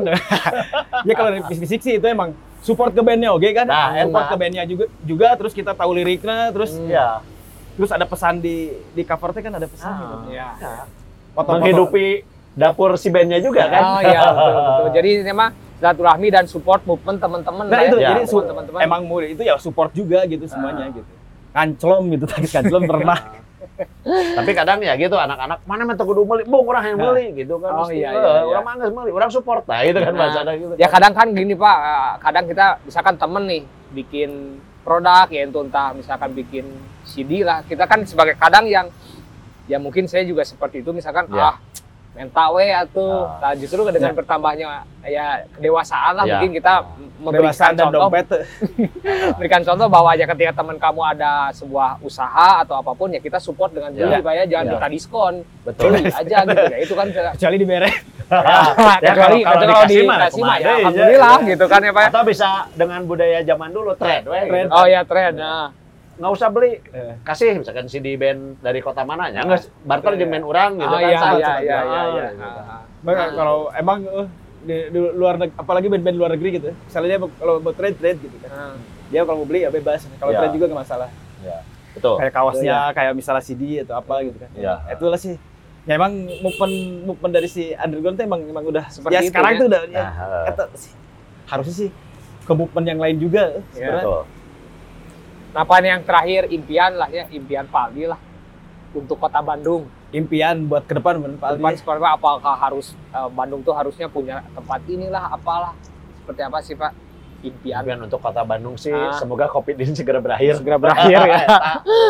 ya 1.07 1.13
kalau 1.13 1.29
dari 1.29 1.43
fisik 1.51 1.79
sih 1.79 1.97
itu 1.97 2.05
emang 2.05 2.31
support 2.59 2.91
ke 2.91 3.01
bandnya 3.01 3.29
oke 3.29 3.49
kan 3.49 3.65
Nah, 3.65 3.91
support 3.99 4.15
enak. 4.21 4.29
ke 4.29 4.37
bandnya 4.37 4.63
juga 4.63 4.85
juga 5.01 5.27
terus 5.35 5.51
kita 5.51 5.71
tahu 5.71 5.91
liriknya 5.93 6.49
terus 6.49 6.71
Hmm. 6.73 6.87
Iya. 6.87 7.19
terus 7.75 7.89
ada 7.89 8.03
pesan 8.03 8.39
di 8.39 8.55
di 8.91 9.01
covernya 9.01 9.41
kan 9.41 9.53
ada 9.55 9.67
pesan 9.67 9.87
Ah. 9.87 9.97
gitu. 9.97 10.15
Iya. 10.29 10.47
Foto-foto. 11.31 11.55
Menghidupi 11.57 12.07
dapur 12.53 12.95
si 12.95 13.07
bandnya 13.07 13.39
juga 13.39 13.63
kan. 13.65 13.81
Oh 13.89 14.01
iya 14.01 14.19
betul 14.29 14.51
betul. 14.53 14.87
Jadi 14.93 15.09
ini 15.21 15.31
mah 15.31 15.49
silaturahmi 15.77 16.27
dan 16.27 16.43
support 16.43 16.81
movement 16.83 17.17
teman-teman. 17.17 17.63
nah 17.65 17.71
lah 17.73 17.83
itu 17.85 17.97
ya. 17.97 18.07
jadi 18.09 18.21
teman-teman. 18.27 18.79
emang 18.83 19.01
mu- 19.01 19.23
itu 19.25 19.39
ya 19.39 19.55
support 19.55 19.91
juga 19.91 20.23
gitu 20.25 20.43
semuanya 20.43 20.91
gitu 20.91 21.07
kanclom 21.51 22.03
gitu 22.11 22.25
tadi 22.25 22.47
kanclom 22.47 22.83
pernah 22.85 23.19
Tapi 24.37 24.51
kadang 24.51 24.83
ya 24.83 24.95
gitu 24.99 25.15
anak-anak 25.15 25.63
mana 25.63 25.87
mah 25.87 25.95
kudu 25.95 26.27
meuli, 26.27 26.43
bung 26.43 26.67
urang 26.67 26.83
yang 26.83 26.99
Nah. 26.99 27.15
meuli 27.15 27.31
gitu 27.31 27.55
kan. 27.63 27.71
Oh, 27.79 27.87
iya, 27.87 28.11
iya, 28.11 28.19
iya. 28.19 28.43
Urang 28.43 28.63
mah 28.67 28.73
geus 28.75 28.91
meuli, 28.91 29.11
urang 29.11 29.31
support 29.31 29.63
nah 29.67 29.79
itu 29.83 29.95
kan 29.95 30.11
Nah, 30.11 30.19
bahasana 30.19 30.51
gitu. 30.55 30.73
Ya 30.75 30.87
kadang 30.91 31.13
kan 31.15 31.27
gini 31.31 31.55
Pak, 31.55 31.77
eh, 31.79 32.13
kadang 32.19 32.45
kita 32.47 32.65
misalkan 32.83 33.15
temen 33.15 33.43
nih 33.47 33.61
bikin 33.95 34.59
produk 34.83 35.27
ya 35.31 35.47
itu 35.47 35.59
entah 35.63 35.95
misalkan 35.95 36.31
bikin 36.35 36.65
CD 37.07 37.43
lah. 37.43 37.63
Kita 37.63 37.87
kan 37.87 38.03
sebagai 38.03 38.35
kadang 38.35 38.67
yang 38.67 38.87
ya 39.69 39.79
mungkin 39.79 40.11
saya 40.11 40.27
juga 40.27 40.43
seperti 40.43 40.81
itu 40.83 40.91
misalkan 40.91 41.29
Ya. 41.31 41.53
ah 41.53 41.55
mental 42.11 42.49
we 42.53 42.67
atuh. 42.67 43.25
Ah. 43.39 43.39
Nah, 43.41 43.53
justru 43.55 43.81
dengan 43.85 44.11
Ya. 44.11 44.17
bertambahnya 44.17 44.67
ya 45.01 45.25
kedewasaan 45.51 46.13
lah 46.13 46.23
Ya. 46.23 46.35
mungkin 46.35 46.51
kita 46.53 46.73
memberikan 47.17 47.47
Kedewasaan 47.47 47.73
dan 47.73 47.85
contoh 47.85 48.01
dompet 48.01 48.25
berikan 49.37 49.61
contoh 49.63 49.87
bahwa 49.87 50.09
aja 50.11 50.25
ketika 50.25 50.51
teman 50.53 50.75
kamu 50.75 51.01
ada 51.07 51.31
sebuah 51.51 51.99
usaha 51.99 52.59
atau 52.59 52.75
apa 52.75 52.91
pun 52.91 53.07
ya 53.09 53.19
kita 53.19 53.37
support 53.37 53.71
dengan 53.71 53.91
beli 53.91 54.03
Ya. 54.05 54.19
Ya 54.19 54.43
jangan 54.49 54.65
Ya. 54.65 54.71
minta 54.73 54.87
diskon 54.87 55.33
Betul. 55.63 55.95
beli 55.95 56.07
aja 56.07 56.37
gitu 56.43 56.63
ya 56.65 56.77
itu 56.79 56.93
kan 56.93 57.07
kecuali 57.35 57.55
di 57.55 57.65
bere 57.65 57.91
Ya, 58.29 58.45
kecuali 59.01 59.41
kalau- 59.41 59.41
kalau 59.41 59.41
kalau 59.41 59.61
dikasih 59.65 60.05
mah, 60.05 60.17
dikasih 60.19 60.41
mah 60.43 60.57
ya 60.59 60.69
alhamdulillah 60.77 61.33
ya. 61.35 61.49
gitu 61.49 61.65
kan 61.65 61.79
ya 61.81 61.89
Pak 61.89 62.01
ya. 62.01 62.09
Atau 62.09 62.23
bisa 62.23 62.49
dengan 62.73 62.99
budaya 63.03 63.39
zaman 63.41 63.69
dulu 63.71 63.91
trade 63.95 64.21
we. 64.23 64.37
Trade. 64.39 64.69
gitu. 64.69 64.69
Oh 64.71 64.85
ya 64.85 65.01
tren. 65.01 65.33
Nah. 65.33 65.67
Nggak 66.19 66.31
usah 66.31 66.47
beli, 66.49 66.71
Eh. 66.85 67.15
kasih 67.21 67.57
misalkan 67.57 67.87
CD 67.87 68.13
band 68.13 68.59
dari 68.59 68.79
kota 68.79 69.01
mana 69.01 69.27
ya 69.27 69.39
nggak 69.41 69.71
barter 69.81 70.13
di 70.13 70.25
band 70.25 70.43
urang 70.43 70.71
gitu 70.75 70.85
Oh 70.85 70.93
kan. 70.93 71.01
iya 71.01 71.15
iya 71.15 71.23
iya 71.33 71.49
itu. 71.55 71.65
iya. 71.65 72.27
iya. 72.29 72.49
Ah. 72.59 72.83
Kalau 73.31 73.71
emang 73.71 73.99
eh, 74.03 74.27
di, 74.59 74.75
di 74.91 74.99
luar 75.15 75.35
neg- 75.37 75.55
apalagi 75.55 75.87
band-band 75.87 76.13
luar 76.13 76.31
negeri 76.35 76.49
gitu 76.53 76.75
misalnya 76.77 77.07
dia 77.09 77.19
kalau 77.33 77.53
mau 77.57 77.71
trade 77.71 77.95
trade 77.95 78.19
gitu 78.19 78.35
kan 78.37 78.51
Ah. 78.51 78.75
dia 79.07 79.23
kalau 79.23 79.39
mau 79.39 79.47
beli 79.47 79.63
ya 79.63 79.71
bebas 79.71 80.03
kalau 80.13 80.29
Ya. 80.29 80.39
trade 80.39 80.53
juga 80.53 80.65
nggak 80.67 80.81
masalah 80.83 81.09
Betul. 81.89 82.15
kayak 82.19 82.33
kaosnya 82.33 82.77
kayak 82.91 83.11
misalnya 83.13 83.41
CD 83.41 83.63
atau 83.81 83.95
apa 83.95 84.19
gitu 84.21 84.37
kan 84.37 84.49
Iya. 84.53 84.75
itulah 84.91 85.15
sih 85.15 85.39
ya 85.83 85.95
emang 85.95 86.11
movement 86.37 86.75
movement 87.07 87.33
dari 87.33 87.47
si 87.47 87.71
underground 87.73 88.13
tuh 88.13 88.25
emang 88.25 88.41
emang 88.43 88.63
udah 88.67 88.85
Seperti 88.91 89.09
ya 89.09 89.19
itu 89.21 89.31
sekarang 89.31 89.49
ya. 89.49 89.57
tuh 89.57 89.65
udah 89.65 89.81
ya, 89.81 89.97
Nah, 89.97 90.11
eh, 90.11 90.43
kata 90.45 90.63
sih 90.75 90.91
harusnya 91.47 91.75
sih 91.77 91.89
ke 92.41 92.53
movement 92.53 92.85
yang 92.85 92.99
lain 92.99 93.17
juga 93.17 93.43
sebenarnya 93.71 94.03
betul. 94.03 94.21
Apa 95.49 95.73
yang 95.81 96.01
terakhir 96.03 96.45
impian 96.47 96.93
lah 96.93 97.09
ya, 97.09 97.25
impian 97.29 97.65
Paldi 97.65 98.05
lah 98.05 98.19
untuk 98.91 99.17
kota 99.17 99.39
Bandung. 99.39 99.85
impian 100.09 100.65
buat 100.65 100.89
ke 100.89 100.97
depan 100.97 101.21
men 101.21 101.37
Pak 101.37 101.61
Depan 101.61 101.77
seperti 101.77 102.01
apa? 102.01 102.17
Apakah 102.17 102.55
harus 102.57 102.97
eh, 103.13 103.29
Bandung 103.29 103.61
tuh 103.61 103.77
harusnya 103.77 104.09
punya 104.09 104.41
tempat 104.51 104.81
inilah 104.89 105.29
apalah? 105.29 105.77
Seperti 106.17 106.41
apa 106.41 106.57
sih, 106.61 106.73
Pak? 106.73 106.91
Impian 107.39 107.85
Impian 107.85 108.01
untuk 108.03 108.19
kota 108.19 108.41
Bandung 108.41 108.73
sih 108.75 108.91
Ah. 108.91 109.13
semoga 109.15 109.45
covid 109.47 109.77
ini 109.77 109.93
segera 109.93 110.17
berakhir. 110.19 110.57
segera 110.57 110.75
berakhir 110.75 111.17
ya. 111.23 111.45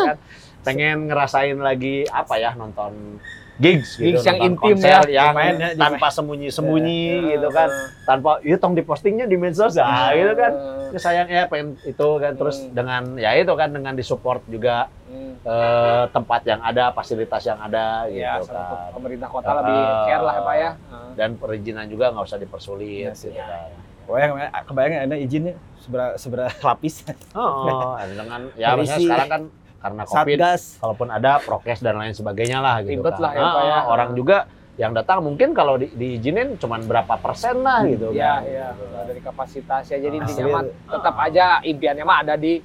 Pengen 0.66 1.06
ngerasain 1.08 1.54
lagi 1.56 2.08
apa 2.08 2.34
ya 2.36 2.52
nonton 2.52 3.20
gigs, 3.60 4.00
Gigs 4.00 4.24
gitu, 4.24 4.24
yang 4.24 4.36
nonton 4.40 4.48
intim 4.48 4.76
konser 4.80 5.04
ya, 5.04 5.12
yang 5.12 5.36
main 5.36 5.54
ya, 5.54 5.68
tanpa 5.76 6.06
sembunyi-sembunyi 6.08 7.02
Ya, 7.04 7.30
gitu 7.36 7.48
kan, 7.52 7.68
tanpa 8.02 8.30
itu 8.40 8.56
tong 8.56 8.72
dipostingnya 8.72 9.28
di 9.28 9.36
medsos 9.36 9.76
ah, 9.76 10.10
gitu 10.10 10.32
kan. 10.32 10.52
Eh, 10.90 11.28
Ya, 11.30 11.46
pengen 11.46 11.78
itu 11.84 12.08
kan 12.18 12.32
terus 12.34 12.56
Hmm. 12.60 12.74
dengan 12.74 13.02
ya 13.14 13.30
itu 13.36 13.52
kan 13.54 13.70
dengan 13.70 13.94
disupport 13.94 14.42
juga 14.48 14.90
hmm. 15.06 15.46
eh, 15.46 16.04
tempat 16.10 16.40
yang 16.42 16.60
ada, 16.60 16.90
fasilitas 16.90 17.46
yang 17.46 17.60
ada 17.60 18.08
Ya, 18.08 18.40
gitu 18.40 18.50
kan. 18.50 18.90
pemerintah 18.90 19.28
kota 19.28 19.48
Ah. 19.48 19.56
lebih 19.62 19.78
care 20.04 20.24
lah 20.24 20.34
ya, 20.34 20.42
Pak 20.42 20.54
ya. 20.56 20.70
Ah. 20.90 21.10
Dan 21.14 21.30
perizinan 21.36 21.86
juga 21.86 22.10
nggak 22.10 22.26
usah 22.26 22.40
dipersulit 22.40 23.06
Iya 23.06 23.12
sih. 23.14 23.30
gitu 23.30 23.38
kan. 23.38 23.70
Kebayang, 24.00 24.30
kebayang 24.66 24.92
ada 25.06 25.14
izinnya 25.14 25.54
seberapa 25.78 26.18
seberapa 26.18 26.50
lapis 26.66 27.06
Oh, 27.30 27.94
dengan 28.02 28.50
ya 28.58 28.74
maksudnya 28.74 28.98
sekarang 28.98 29.28
kan 29.28 29.42
karena 29.80 30.02
covid 30.04 30.36
satgas 30.36 30.62
kalaupun 30.76 31.08
ada 31.08 31.32
prokes 31.38 31.80
dan 31.80 31.96
lain 31.96 32.12
sebagainya 32.12 32.58
lah 32.58 32.80
gitu 32.80 33.00
Ribet 33.00 33.14
kan. 33.14 33.22
lah 33.22 33.32
ya, 33.32 33.40
Pak, 33.42 33.62
ya. 33.62 33.72
Ah, 33.72 33.82
Orang 33.88 34.10
juga 34.12 34.38
yang 34.76 34.92
datang 34.92 35.20
mungkin 35.20 35.52
kalau 35.52 35.76
di, 35.76 35.88
diizinin 35.90 36.56
cuman 36.56 36.80
berapa 36.82 37.14
persen 37.16 37.60
lah 37.60 37.84
gitu 37.84 38.12
Iya, 38.12 38.32
kan. 38.34 38.40
iya. 38.46 38.68
Nah, 38.72 39.04
dari 39.04 39.20
kapasitas 39.20 39.82
ya. 39.86 39.98
Jadi 39.98 40.16
Ah. 40.16 40.22
intinya 40.22 40.44
mah 40.50 40.62
tetap 40.66 41.14
aja 41.18 41.44
impiannya 41.62 42.00
mah 42.02 42.18
ada 42.18 42.34
di 42.34 42.60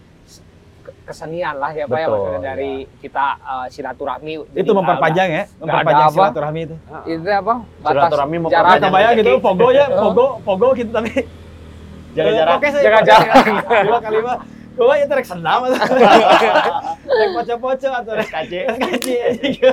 ke- 0.78 0.95
kesenian 1.03 1.55
lah 1.55 1.72
ya 1.72 1.84
Pak 1.84 1.97
ya. 1.97 2.07
Maksudnya 2.09 2.41
dari 2.45 2.72
kita 2.99 3.26
eh, 3.38 3.68
silaturahmi. 3.70 4.34
itu 4.53 4.72
memperpanjang 4.72 5.30
ya 5.30 5.43
memperpanjang 5.57 6.05
apa. 6.05 6.16
silaturahmi 6.22 6.61
itu 6.61 6.76
Itu 7.05 7.28
apa? 7.30 7.53
Silaturahmi 7.82 8.36
jarak. 8.36 8.43
memperpanjang. 8.45 8.76
nah, 8.76 8.89
kebayang 8.91 9.13
gitu 9.18 9.32
pogo 9.38 9.68
ya 9.72 9.86
pogo 9.89 10.26
pogo 10.41 10.68
gitu 10.74 10.91
tapi 10.91 11.11
Jaga 12.11 12.32
jarak. 12.34 12.57
Saya 12.61 12.80
Jaga 12.82 12.99
jarak. 13.01 13.36
Dua 13.84 13.99
kali 13.99 14.20
mah. 14.22 14.38
Gua 14.76 14.93
itu 14.95 15.07
rek 15.09 15.23
senam 15.23 15.59
atau 15.63 15.80
rek 15.80 17.30
poco-poco 17.32 17.89
atau 17.89 18.11
rek 18.11 18.28
SKC. 18.28 18.51
kaji. 18.67 19.13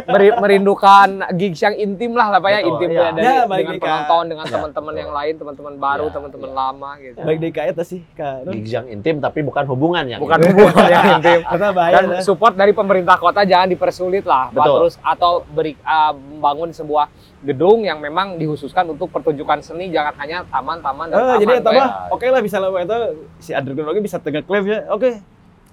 Meri- 0.05 0.37
merindukan 0.37 1.09
gigs 1.33 1.59
yang 1.59 1.75
intim 1.75 2.13
lah 2.13 2.29
lah 2.29 2.39
Pak 2.39 2.51
ya. 2.51 2.61
Intim 2.63 2.89
iya. 2.89 3.11
dari, 3.11 3.21
Ya, 3.21 3.43
dengan 3.43 3.59
di 3.69 3.79
Kak. 3.79 3.83
penonton, 3.83 4.25
dengan 4.29 4.45
Ya, 4.45 4.53
teman-teman 4.53 4.95
yang 4.95 5.11
lain, 5.11 5.35
teman-teman 5.37 5.75
baru, 5.77 6.07
Ya, 6.07 6.13
teman-teman 6.13 6.49
ya. 6.49 6.55
lama 6.55 6.91
gitu. 6.99 7.19
Baik 7.19 7.39
di 7.39 7.49
itu 7.51 7.83
sih, 7.85 8.01
Kak. 8.13 8.37
Gigs 8.49 8.73
yang 8.73 8.87
intim 8.87 9.17
tapi 9.19 9.41
bukan 9.41 9.65
hubungan 9.67 10.05
yang 10.07 10.21
Bukan 10.21 10.39
intim. 10.39 10.55
hubungan 10.57 10.87
yang 10.87 11.05
intim. 11.19 11.41
Karena 11.43 11.69
bahaya 11.71 11.95
dan 11.99 12.23
support 12.23 12.55
dari 12.55 12.73
pemerintah 12.73 13.17
kota 13.17 13.43
jangan 13.43 13.67
dipersulit 13.67 14.23
lah 14.23 14.49
Pak. 14.49 14.63
Betul. 14.63 14.77
terus 14.79 14.95
atau 15.01 15.33
beri 15.45 15.75
uh, 15.81 16.13
membangun 16.13 16.71
sebuah 16.71 17.07
gedung 17.43 17.83
yang 17.83 17.99
memang 17.99 18.35
dikhususkan 18.37 18.87
untuk 18.89 19.09
pertunjukan 19.09 19.59
seni 19.59 19.91
jangan 19.91 20.15
hanya 20.17 20.47
taman-taman 20.47 21.07
dan 21.07 21.17
Oh, 21.17 21.25
taman 21.29 21.41
jadi 21.41 21.53
Pak, 21.53 21.65
tambah 21.65 21.85
ya. 21.85 22.09
oke 22.09 22.27
lah 22.29 22.41
bisa 22.41 22.57
lah 22.57 22.71
itu 22.77 22.99
si 23.39 23.51
underground 23.51 23.89
lagi 23.89 24.01
bisa 24.01 24.17
tengah 24.17 24.41
klaim 24.41 24.65
ya. 24.65 24.87
Oke. 24.89 25.19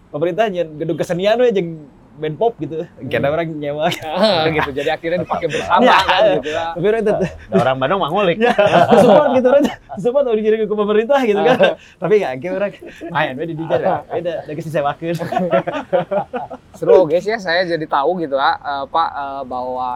Pemerintah 0.10 0.46
nyen 0.48 0.74
gedung 0.76 0.98
kesenian 0.98 1.38
we 1.38 1.50
jeung 1.50 1.86
band 2.18 2.36
pop 2.36 2.58
gitu. 2.58 2.84
Kena 3.06 3.30
orang 3.30 3.48
nyewa. 3.54 3.88
gitu 4.58 4.70
jadi 4.74 4.91
akhirnya 4.91 5.22
dipakai 5.22 5.48
bersama 5.48 5.80
Ya. 5.80 5.98
kan 6.02 6.22
gitu 6.36 6.50
lah 6.50 6.70
Tapi 6.74 6.86
orang 6.86 7.02
itu 7.02 7.14
Ada 7.14 7.30
orang 7.56 7.76
Bandung 7.78 8.00
mah 8.00 8.10
ngulik. 8.10 8.38
support 8.98 9.30
gitu 9.32 9.48
orang 9.48 9.64
support 9.96 10.24
udah 10.26 10.41
jadi 10.41 10.56
ke 10.60 10.76
pemerintah 10.76 11.20
gitu 11.22 11.40
kan. 11.40 11.58
Tapi 11.96 12.14
enggak 12.18 12.34
kayak 12.36 12.54
orang 12.56 12.72
main 13.08 13.34
we 13.36 13.46
di 13.46 13.56
dijar 13.56 13.80
ya. 13.80 13.96
Beda 14.04 14.34
ada 14.41 14.52
disewakeun. 14.52 15.16
seru 16.72 17.06
guys 17.06 17.24
ya 17.24 17.38
saya 17.38 17.62
jadi 17.64 17.86
tahu 17.86 18.20
gitu 18.20 18.36
ah 18.36 18.56
eh, 18.58 18.84
Pak 18.86 19.10
eh, 19.12 19.41
bahwa 19.46 19.88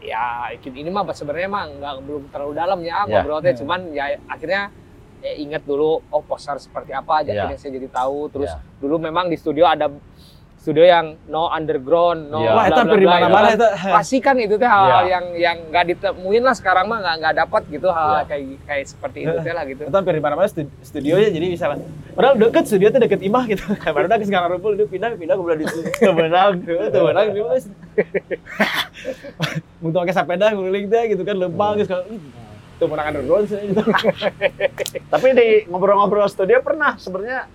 ya 0.00 0.56
ini 0.56 0.86
mah 0.86 1.04
sebenarnya 1.10 1.46
mah 1.46 1.64
nggak 1.68 1.92
belum 2.02 2.22
terlalu 2.28 2.52
dalam 2.54 2.78
ya 2.80 3.00
Ya. 3.00 3.20
ngobrolnya 3.20 3.48
Ya. 3.48 3.56
cuman 3.56 3.80
ya 3.90 4.04
akhirnya 4.26 4.62
ya, 5.20 5.30
ingat 5.36 5.62
dulu 5.62 6.02
oh 6.02 6.22
poster 6.22 6.56
seperti 6.56 6.90
apa 6.90 7.20
aja 7.20 7.30
Ya. 7.30 7.44
akhirnya 7.44 7.58
saya 7.58 7.72
jadi 7.76 7.86
tahu 7.86 8.28
terus 8.28 8.48
Ya. 8.48 8.58
dulu 8.76 8.98
memang 8.98 9.26
di 9.26 9.34
studio 9.34 9.64
ada 9.64 9.88
studio 10.56 10.82
yang 10.82 11.14
no 11.26 11.48
underground 11.48 12.28
no 12.28 12.38
Ya. 12.38 12.52
Wah, 12.52 12.64
itu 12.66 12.74
bla, 12.74 12.86
bla, 12.86 12.94
di 12.94 13.02
bla, 13.02 13.12
mana-mana 13.14 13.46
itu 13.46 13.56
itu. 13.56 13.66
kan 13.74 13.90
pasti 13.94 14.16
kan 14.18 14.36
itu 14.36 14.54
teh 14.56 14.66
hal-hal 14.66 15.02
Ya. 15.02 15.10
yang 15.10 15.24
yang 15.34 15.56
nggak 15.68 15.84
ditemuin 15.86 16.42
lah 16.42 16.52
sekarang 16.52 16.84
mah 16.84 16.98
nggak 17.00 17.14
nggak 17.16 17.34
dapat 17.38 17.62
gitu 17.70 17.88
hal 17.88 18.08
Ya. 18.14 18.22
kayak 18.24 18.42
kayak 18.64 18.86
seperti 18.86 19.18
itu 19.22 19.36
teh 19.38 19.52
lah 19.52 19.64
gitu 19.64 19.82
Itu 19.84 19.94
hampir 19.94 20.12
di 20.12 20.20
mana-mana 20.20 20.46
stu- 20.46 20.68
studionya 20.80 21.28
jadi 21.28 21.46
bisa 21.46 21.66
lah. 21.66 21.76
Padahal 22.10 22.34
deket 22.36 22.64
studio 22.66 22.88
tuh 22.88 23.00
deket 23.00 23.20
imah 23.20 23.44
gitu. 23.46 23.62
Baru 23.96 24.04
udah 24.04 24.16
ke 24.16 24.24
sekarang 24.24 24.48
rumpul 24.52 24.72
itu 24.74 24.84
pindah 24.86 25.08
pindah 25.14 25.32
ke 25.32 25.40
belah 25.40 25.56
di 25.56 25.64
situ 25.64 26.12
benang 26.12 26.60
Untuk 29.80 30.04
pakai 30.04 30.12
sepeda 30.12 30.52
nguling 30.52 30.86
teh 30.92 31.16
gitu 31.16 31.22
kan 31.24 31.36
lempang 31.40 31.80
gitu 31.80 31.96
kan. 31.96 32.04
Tuh 32.76 32.86
menang 32.88 33.12
underground 33.12 33.48
sih 33.48 33.60
gitu. 33.72 33.82
Tapi 35.12 35.26
di 35.36 35.48
ngobrol-ngobrol 35.68 36.28
studio 36.28 36.60
pernah 36.60 36.96
sebenarnya 37.00 37.48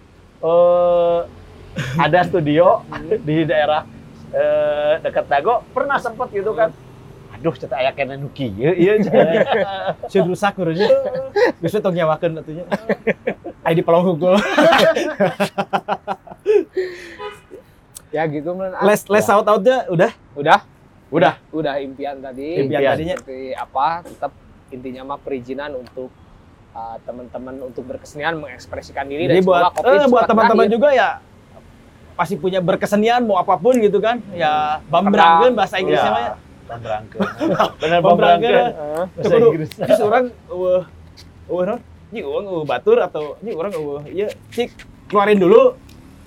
eh 0.45 1.19
ada 1.99 2.19
studio 2.26 2.81
di 3.22 3.45
daerah 3.45 3.85
eh, 4.34 4.93
dekat 5.06 5.26
Dago 5.30 5.61
pernah 5.73 6.02
sempet 6.02 6.30
gitu 6.34 6.53
kan. 6.57 6.73
Aduh, 7.35 7.52
cerita 7.52 7.76
aya 7.76 7.91
kene 7.91 8.15
nu 8.15 8.31
kieu 8.31 8.73
ieu. 8.73 8.95
Saya 10.07 10.23
rusak 10.23 10.56
urusnya. 10.56 10.88
Bisa 11.60 11.84
tong 11.84 11.93
nyawakeun 11.93 12.39
atunya. 12.41 12.64
Ai 13.61 13.76
di 13.76 13.84
pelong 13.84 14.15
hukul. 14.15 14.39
ya 18.15 18.23
gitu 18.31 18.56
men 18.56 18.72
Les 18.88 19.02
les 19.11 19.27
out 19.27 19.43
outnya 19.43 19.84
udah 19.91 20.11
udah 20.39 20.60
Udah. 21.07 21.38
udah 21.49 21.77
impian 21.77 22.18
tadi 22.18 22.60
impian 22.60 22.82
Impian. 22.82 22.91
tadinya. 22.91 23.15
seperti 23.15 23.40
apa 23.53 23.86
tetap 24.02 24.32
intinya 24.68 25.02
mah 25.06 25.19
perizinan 25.19 25.72
untuk 25.76 26.10
uh, 26.72 26.98
teman-teman 27.02 27.56
untuk 27.64 27.86
berkesenian 27.86 28.36
mengekspresikan 28.36 29.06
diri 29.06 29.26
Jadi 29.26 29.40
dan 29.40 29.45
buat 29.45 29.61
eh, 29.80 30.07
buat 30.07 30.26
teman-teman 30.26 30.65
juga 30.68 30.90
ya 30.91 31.22
pasti 32.15 32.34
punya 32.34 32.57
berkesenian 32.60 33.22
mau 33.22 33.36
apa 33.36 33.53
pun 33.56 33.76
gitu 33.76 33.99
kan. 33.99 34.23
Ya 34.32 34.80
bambrangkeun 34.88 35.52
bahasa 35.52 35.77
Inggrisnya 35.77 36.10
mah 36.10 36.22
ya. 36.22 36.34
Pemberangkeun. 36.65 37.22
Bener 37.84 37.99
Pemberangkeun. 37.99 38.02
pemberangkeun. 38.02 38.56
Heeh. 38.56 39.03
Bahasa 39.14 39.36
Inggris. 39.38 39.69
Terus 39.76 40.02
orang 40.02 40.23
eueuh 40.48 40.84
eueuh 41.45 41.64
naon? 41.65 41.82
ini 42.07 42.22
uang 42.22 42.45
uh, 42.48 42.64
batur 42.64 42.98
atau 42.98 43.36
ini 43.40 43.52
orang 43.52 43.76
uh, 43.76 43.99
iya 44.07 44.32
cik 44.49 44.72
keluarin 45.06 45.36
dulu 45.36 45.76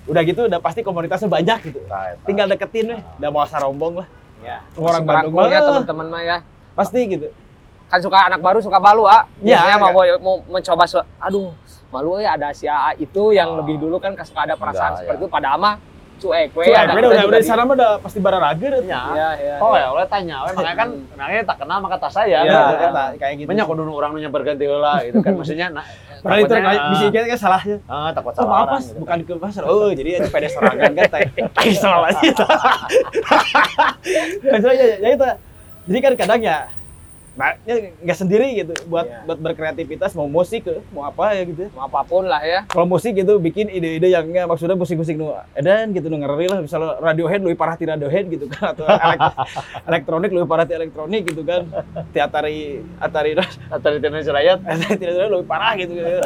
udah 0.05 0.21
gitu 0.21 0.45
udah 0.45 0.59
pasti 0.59 0.79
komunitasnya 0.79 1.25
banyak 1.25 1.59
gitu 1.65 1.81
Nah, 1.83 2.13
eta. 2.13 2.23
tinggal 2.23 2.45
deketin 2.45 2.93
weh 2.93 3.01
udah 3.17 3.29
mau 3.29 3.41
sarombong 3.43 4.03
lah 4.03 4.07
Ya. 4.39 4.57
orang 4.73 5.03
Masih 5.03 5.09
Bandung 5.29 5.33
ya 5.45 5.59
mah. 5.59 5.67
teman-teman 5.67 6.07
mah 6.07 6.21
ya. 6.21 6.37
pasti 6.73 6.99
gitu 7.05 7.27
Kan 7.89 7.97
suka 7.99 8.29
anak 8.29 8.37
baru 8.39 8.61
suka 8.61 8.77
malu, 8.77 9.01
ah. 9.03 9.25
Ya, 9.41 9.65
Biasanya 9.65 9.77
mau, 9.81 10.01
ya. 10.05 10.15
mau 10.21 10.35
mencoba 10.45 10.85
aduh, 11.19 11.49
malu 11.89 12.21
ya 12.21 12.37
ada 12.37 12.53
si 12.53 12.69
AA 12.69 13.01
itu 13.01 13.33
yang 13.33 13.49
Oh. 13.49 13.57
lebih 13.59 13.81
dulu 13.81 13.97
kan 13.97 14.13
suka 14.21 14.45
ada 14.45 14.53
perasaan 14.53 14.93
Enggak, 14.93 15.01
seperti 15.03 15.17
ya. 15.17 15.21
itu 15.21 15.27
pada 15.27 15.47
ama 15.57 15.71
cuek 16.19 16.51
we 16.53 16.67
Cuek, 16.67 16.75
ada 16.75 16.91
udah, 16.93 17.25
udah, 17.31 17.39
di 17.39 17.47
sana 17.47 17.63
mah 17.63 17.73
udah 17.79 17.91
pasti 18.03 18.19
bararaga 18.19 18.59
deh. 18.59 18.83
Ya. 18.83 19.01
Iya, 19.15 19.29
iya. 19.39 19.55
Oh 19.63 19.73
iya. 19.73 19.87
ya, 19.87 19.87
oleh 19.95 20.05
tanya, 20.11 20.35
we 20.43 20.51
makanya 20.53 20.77
kan 20.77 20.89
nanya 21.15 21.43
tak 21.47 21.57
kenal 21.63 21.77
maka 21.79 21.95
tas 21.97 22.13
saya. 22.13 22.43
Ya, 22.43 22.51
gitu 22.51 22.75
kan, 22.77 22.91
kan. 22.91 23.09
kayak 23.15 23.33
gitu. 23.39 23.47
Banyak 23.47 23.65
kudu 23.65 23.81
orang 23.87 24.11
nu 24.13 24.29
berganti 24.29 24.63
heula 24.67 24.93
gitu 25.07 25.23
kan 25.23 25.33
maksudnya 25.33 25.67
nah, 25.71 25.85
Padahal 26.19 26.43
itu 26.43 26.53
bisa 26.91 27.05
kita 27.15 27.25
kan 27.31 27.39
salahnya. 27.39 27.77
ah, 27.87 28.11
takut 28.11 28.35
Oh, 28.35 28.43
salah 28.43 28.51
maaf 28.51 28.59
orang 28.59 28.75
mas, 28.75 28.85
gitu. 28.91 28.99
bukan 28.99 29.17
ke 29.23 29.33
pasar. 29.39 29.61
Oh, 29.63 29.87
jadi 29.95 30.09
aja 30.19 30.27
pede 30.27 30.47
serangan 30.51 30.91
kan, 30.91 31.05
tai 31.07 31.23
tai 31.55 31.71
salah 31.71 31.99
lagi. 32.11 32.27
Maksudnya 34.43 34.75
ya, 34.75 34.85
ya 34.99 35.09
itu. 35.15 35.27
Jadi 35.89 35.99
kan 36.03 36.13
kadang 36.19 36.39
ya, 36.43 36.57
nah, 37.33 37.53
ya 37.61 37.75
nggak 37.95 38.17
sendiri 38.17 38.47
gitu 38.55 38.73
buat 38.85 39.03
Iya. 39.03 39.21
buat 39.23 39.39
berkreativitas 39.39 40.11
mau 40.11 40.25
musik 40.25 40.63
ke, 40.63 40.81
mau 40.89 41.03
apa 41.03 41.31
ya 41.31 41.43
gitu. 41.43 41.69
Mau 41.71 41.83
apa 41.83 42.01
pun 42.01 42.23
lah 42.23 42.41
ya. 42.41 42.65
Kalau 42.65 42.85
musik 42.85 43.13
gitu 43.13 43.37
bikin 43.37 43.67
ide-ide 43.67 44.07
yang 44.07 44.23
nggak 44.23 44.45
maksudnya 44.45 44.73
musik-musik 44.73 45.13
nu 45.13 45.29
edan 45.53 45.89
gitu 45.89 46.07
nu 46.07 46.17
ngeri 46.17 46.45
lah 46.45 46.59
misalnya 46.59 46.97
Radiohead 46.99 47.39
lebih 47.39 47.55
parah 47.55 47.73
ti 47.73 47.83
Radiohead 47.83 48.25
gitu 48.27 48.45
kan 48.47 48.73
atau 48.73 48.85
elek- 48.85 49.35
elektronik 49.89 50.29
lebih 50.31 50.47
parah 50.47 50.63
ti 50.63 50.73
elektronik 50.73 51.21
gitu 51.25 51.41
kan. 51.41 51.63
Ti 52.09 52.19
Atari 52.19 52.83
Atari 52.97 53.31
tidak 53.33 53.49
tidak 54.95 55.27
lebih 55.29 55.45
parah 55.45 55.73
gitu, 55.75 55.91
gitu. 55.91 56.19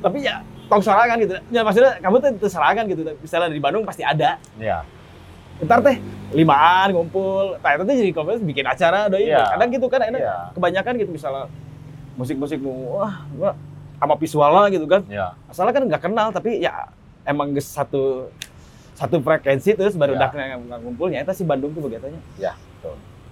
tapi 0.00 0.18
ya 0.20 0.40
tong 0.66 0.80
serangan 0.80 1.18
gitu 1.18 1.34
ya 1.48 1.60
maksudnya 1.60 1.98
kamu 1.98 2.16
tuh 2.38 2.48
serangan 2.48 2.84
gitu 2.86 3.02
misalnya 3.18 3.50
di 3.50 3.58
Bandung 3.58 3.82
pasti 3.82 4.00
ada 4.00 4.38
Iya. 4.54 4.86
Ntar 5.60 5.78
teh 5.80 5.96
limaan 6.30 6.88
ngumpul 6.94 7.58
nah 7.58 7.70
itu 7.74 7.82
jadi 7.84 8.12
komunitas 8.14 8.42
bikin 8.42 8.64
acara 8.64 9.10
doi 9.10 9.28
Iya. 9.28 9.44
kadang 9.56 9.68
gitu 9.74 9.86
kan 9.90 10.00
enak 10.00 10.20
Iya. 10.20 10.36
kebanyakan 10.54 10.92
gitu 10.98 11.10
misalnya 11.10 11.44
musik-musik 12.14 12.58
nu 12.60 12.72
wah 12.96 13.24
gua 13.34 13.52
sama 13.98 14.14
visualnya 14.16 14.68
gitu 14.72 14.86
kan 14.86 15.02
Iya. 15.06 15.34
asalnya 15.46 15.72
kan 15.74 15.82
nggak 15.86 16.02
kenal 16.02 16.28
tapi 16.30 16.62
ya 16.62 16.88
emang 17.26 17.52
satu 17.58 18.30
satu 18.94 19.16
frekuensi 19.20 19.74
terus 19.74 19.96
baru 19.96 20.16
Iya. 20.16 20.28
dak 20.28 20.80
ngumpulnya 20.80 21.24
itu 21.24 21.32
si 21.34 21.44
Bandung 21.44 21.72
tuh 21.72 21.84
begitunya 21.84 22.20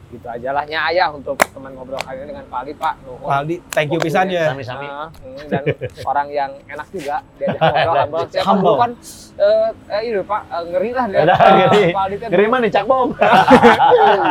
Gitu 0.09 0.25
aja 0.25 0.57
lah 0.57 0.65
nya 0.65 0.89
ayah 0.89 1.13
untuk 1.13 1.37
teman 1.37 1.77
ngobrol 1.77 2.01
kali 2.01 2.17
ini 2.19 2.33
dengan 2.33 2.49
Pak 2.49 2.65
Aldi, 2.65 2.73
Pak. 2.75 2.95
Nuhun. 3.05 3.29
Pak 3.29 3.37
Aldi 3.45 3.57
thank 3.69 3.89
you 3.89 4.01
pisan 4.01 4.27
ya 4.27 4.49
Sami-sami. 4.49 4.89
Ah, 4.89 5.13
hmm, 5.13 5.47
dan 5.47 5.63
orang 6.11 6.29
yang 6.29 6.51
enak 6.65 6.89
juga 6.89 7.21
diajak 7.37 7.61
ngobrol 7.61 7.97
humble. 8.01 8.25
Siapa 8.27 8.47
Humble. 8.49 8.77
kan 8.79 8.91
eh 9.37 9.69
eh, 9.69 10.01
ini 10.03 10.21
Pak 10.25 10.43
eh, 10.49 10.63
ngeri 10.67 10.91
lah 10.91 11.05
dia. 11.07 11.19
Ngeri. 11.29 11.85
Pak 11.93 12.03
Aldi 12.03 12.17
teh 12.17 12.27
Ngeri 12.33 12.45
mah 12.49 12.59
nih 12.59 12.71
Cak 12.73 12.85
Bom. 12.85 13.09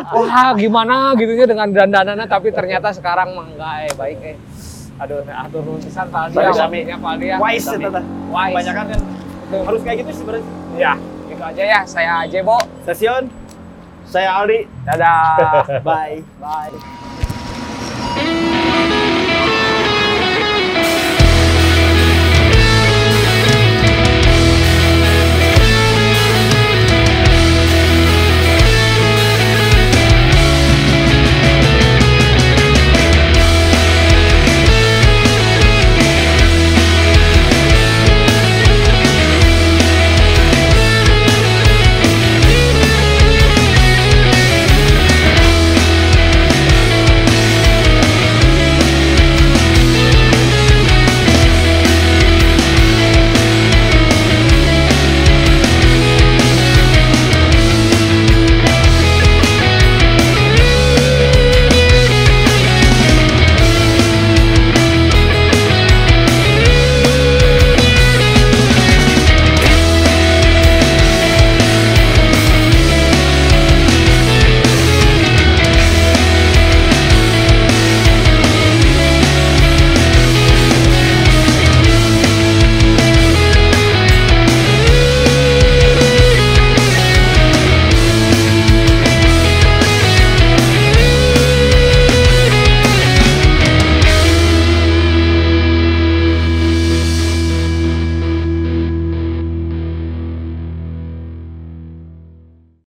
Wah, 0.10 0.50
gimana 0.54 0.96
gitu 1.14 1.32
ya 1.32 1.46
dengan 1.46 1.68
dandanannya 1.70 2.26
tapi 2.26 2.50
ternyata 2.50 2.90
sekarang 2.90 3.38
mah 3.38 3.46
enggak 3.46 3.74
eh 3.84 3.94
baik 3.94 4.20
eh. 4.26 4.38
Aduh, 4.98 5.22
atur 5.22 5.62
nuhun 5.62 5.78
pisan 5.78 6.10
Pak 6.10 6.34
Aldi. 6.34 6.36
Sami, 6.52 6.80
ya, 6.84 6.98
Pak 6.98 7.10
Aldi 7.14 7.26
ya. 7.28 7.38
wise 7.38 7.62
ya 7.62 7.70
Sami. 7.70 7.84
tata 7.86 8.02
Wise. 8.28 8.50
kebanyakan 8.50 8.86
kan 8.88 9.00
harus 9.62 9.82
kayak 9.82 9.98
gitu 10.02 10.10
sih 10.10 10.20
sebenarnya 10.20 10.46
Ya, 10.74 10.94
gitu 11.26 11.44
aja 11.44 11.64
ya. 11.64 11.80
Saya 11.86 12.16
Jebo. 12.26 12.58
stasiun 12.82 13.30
Saya 14.08 14.40
Aldi. 14.40 14.64
Dadah. 14.88 15.84
bye 15.84 16.24
Bye. 16.40 17.27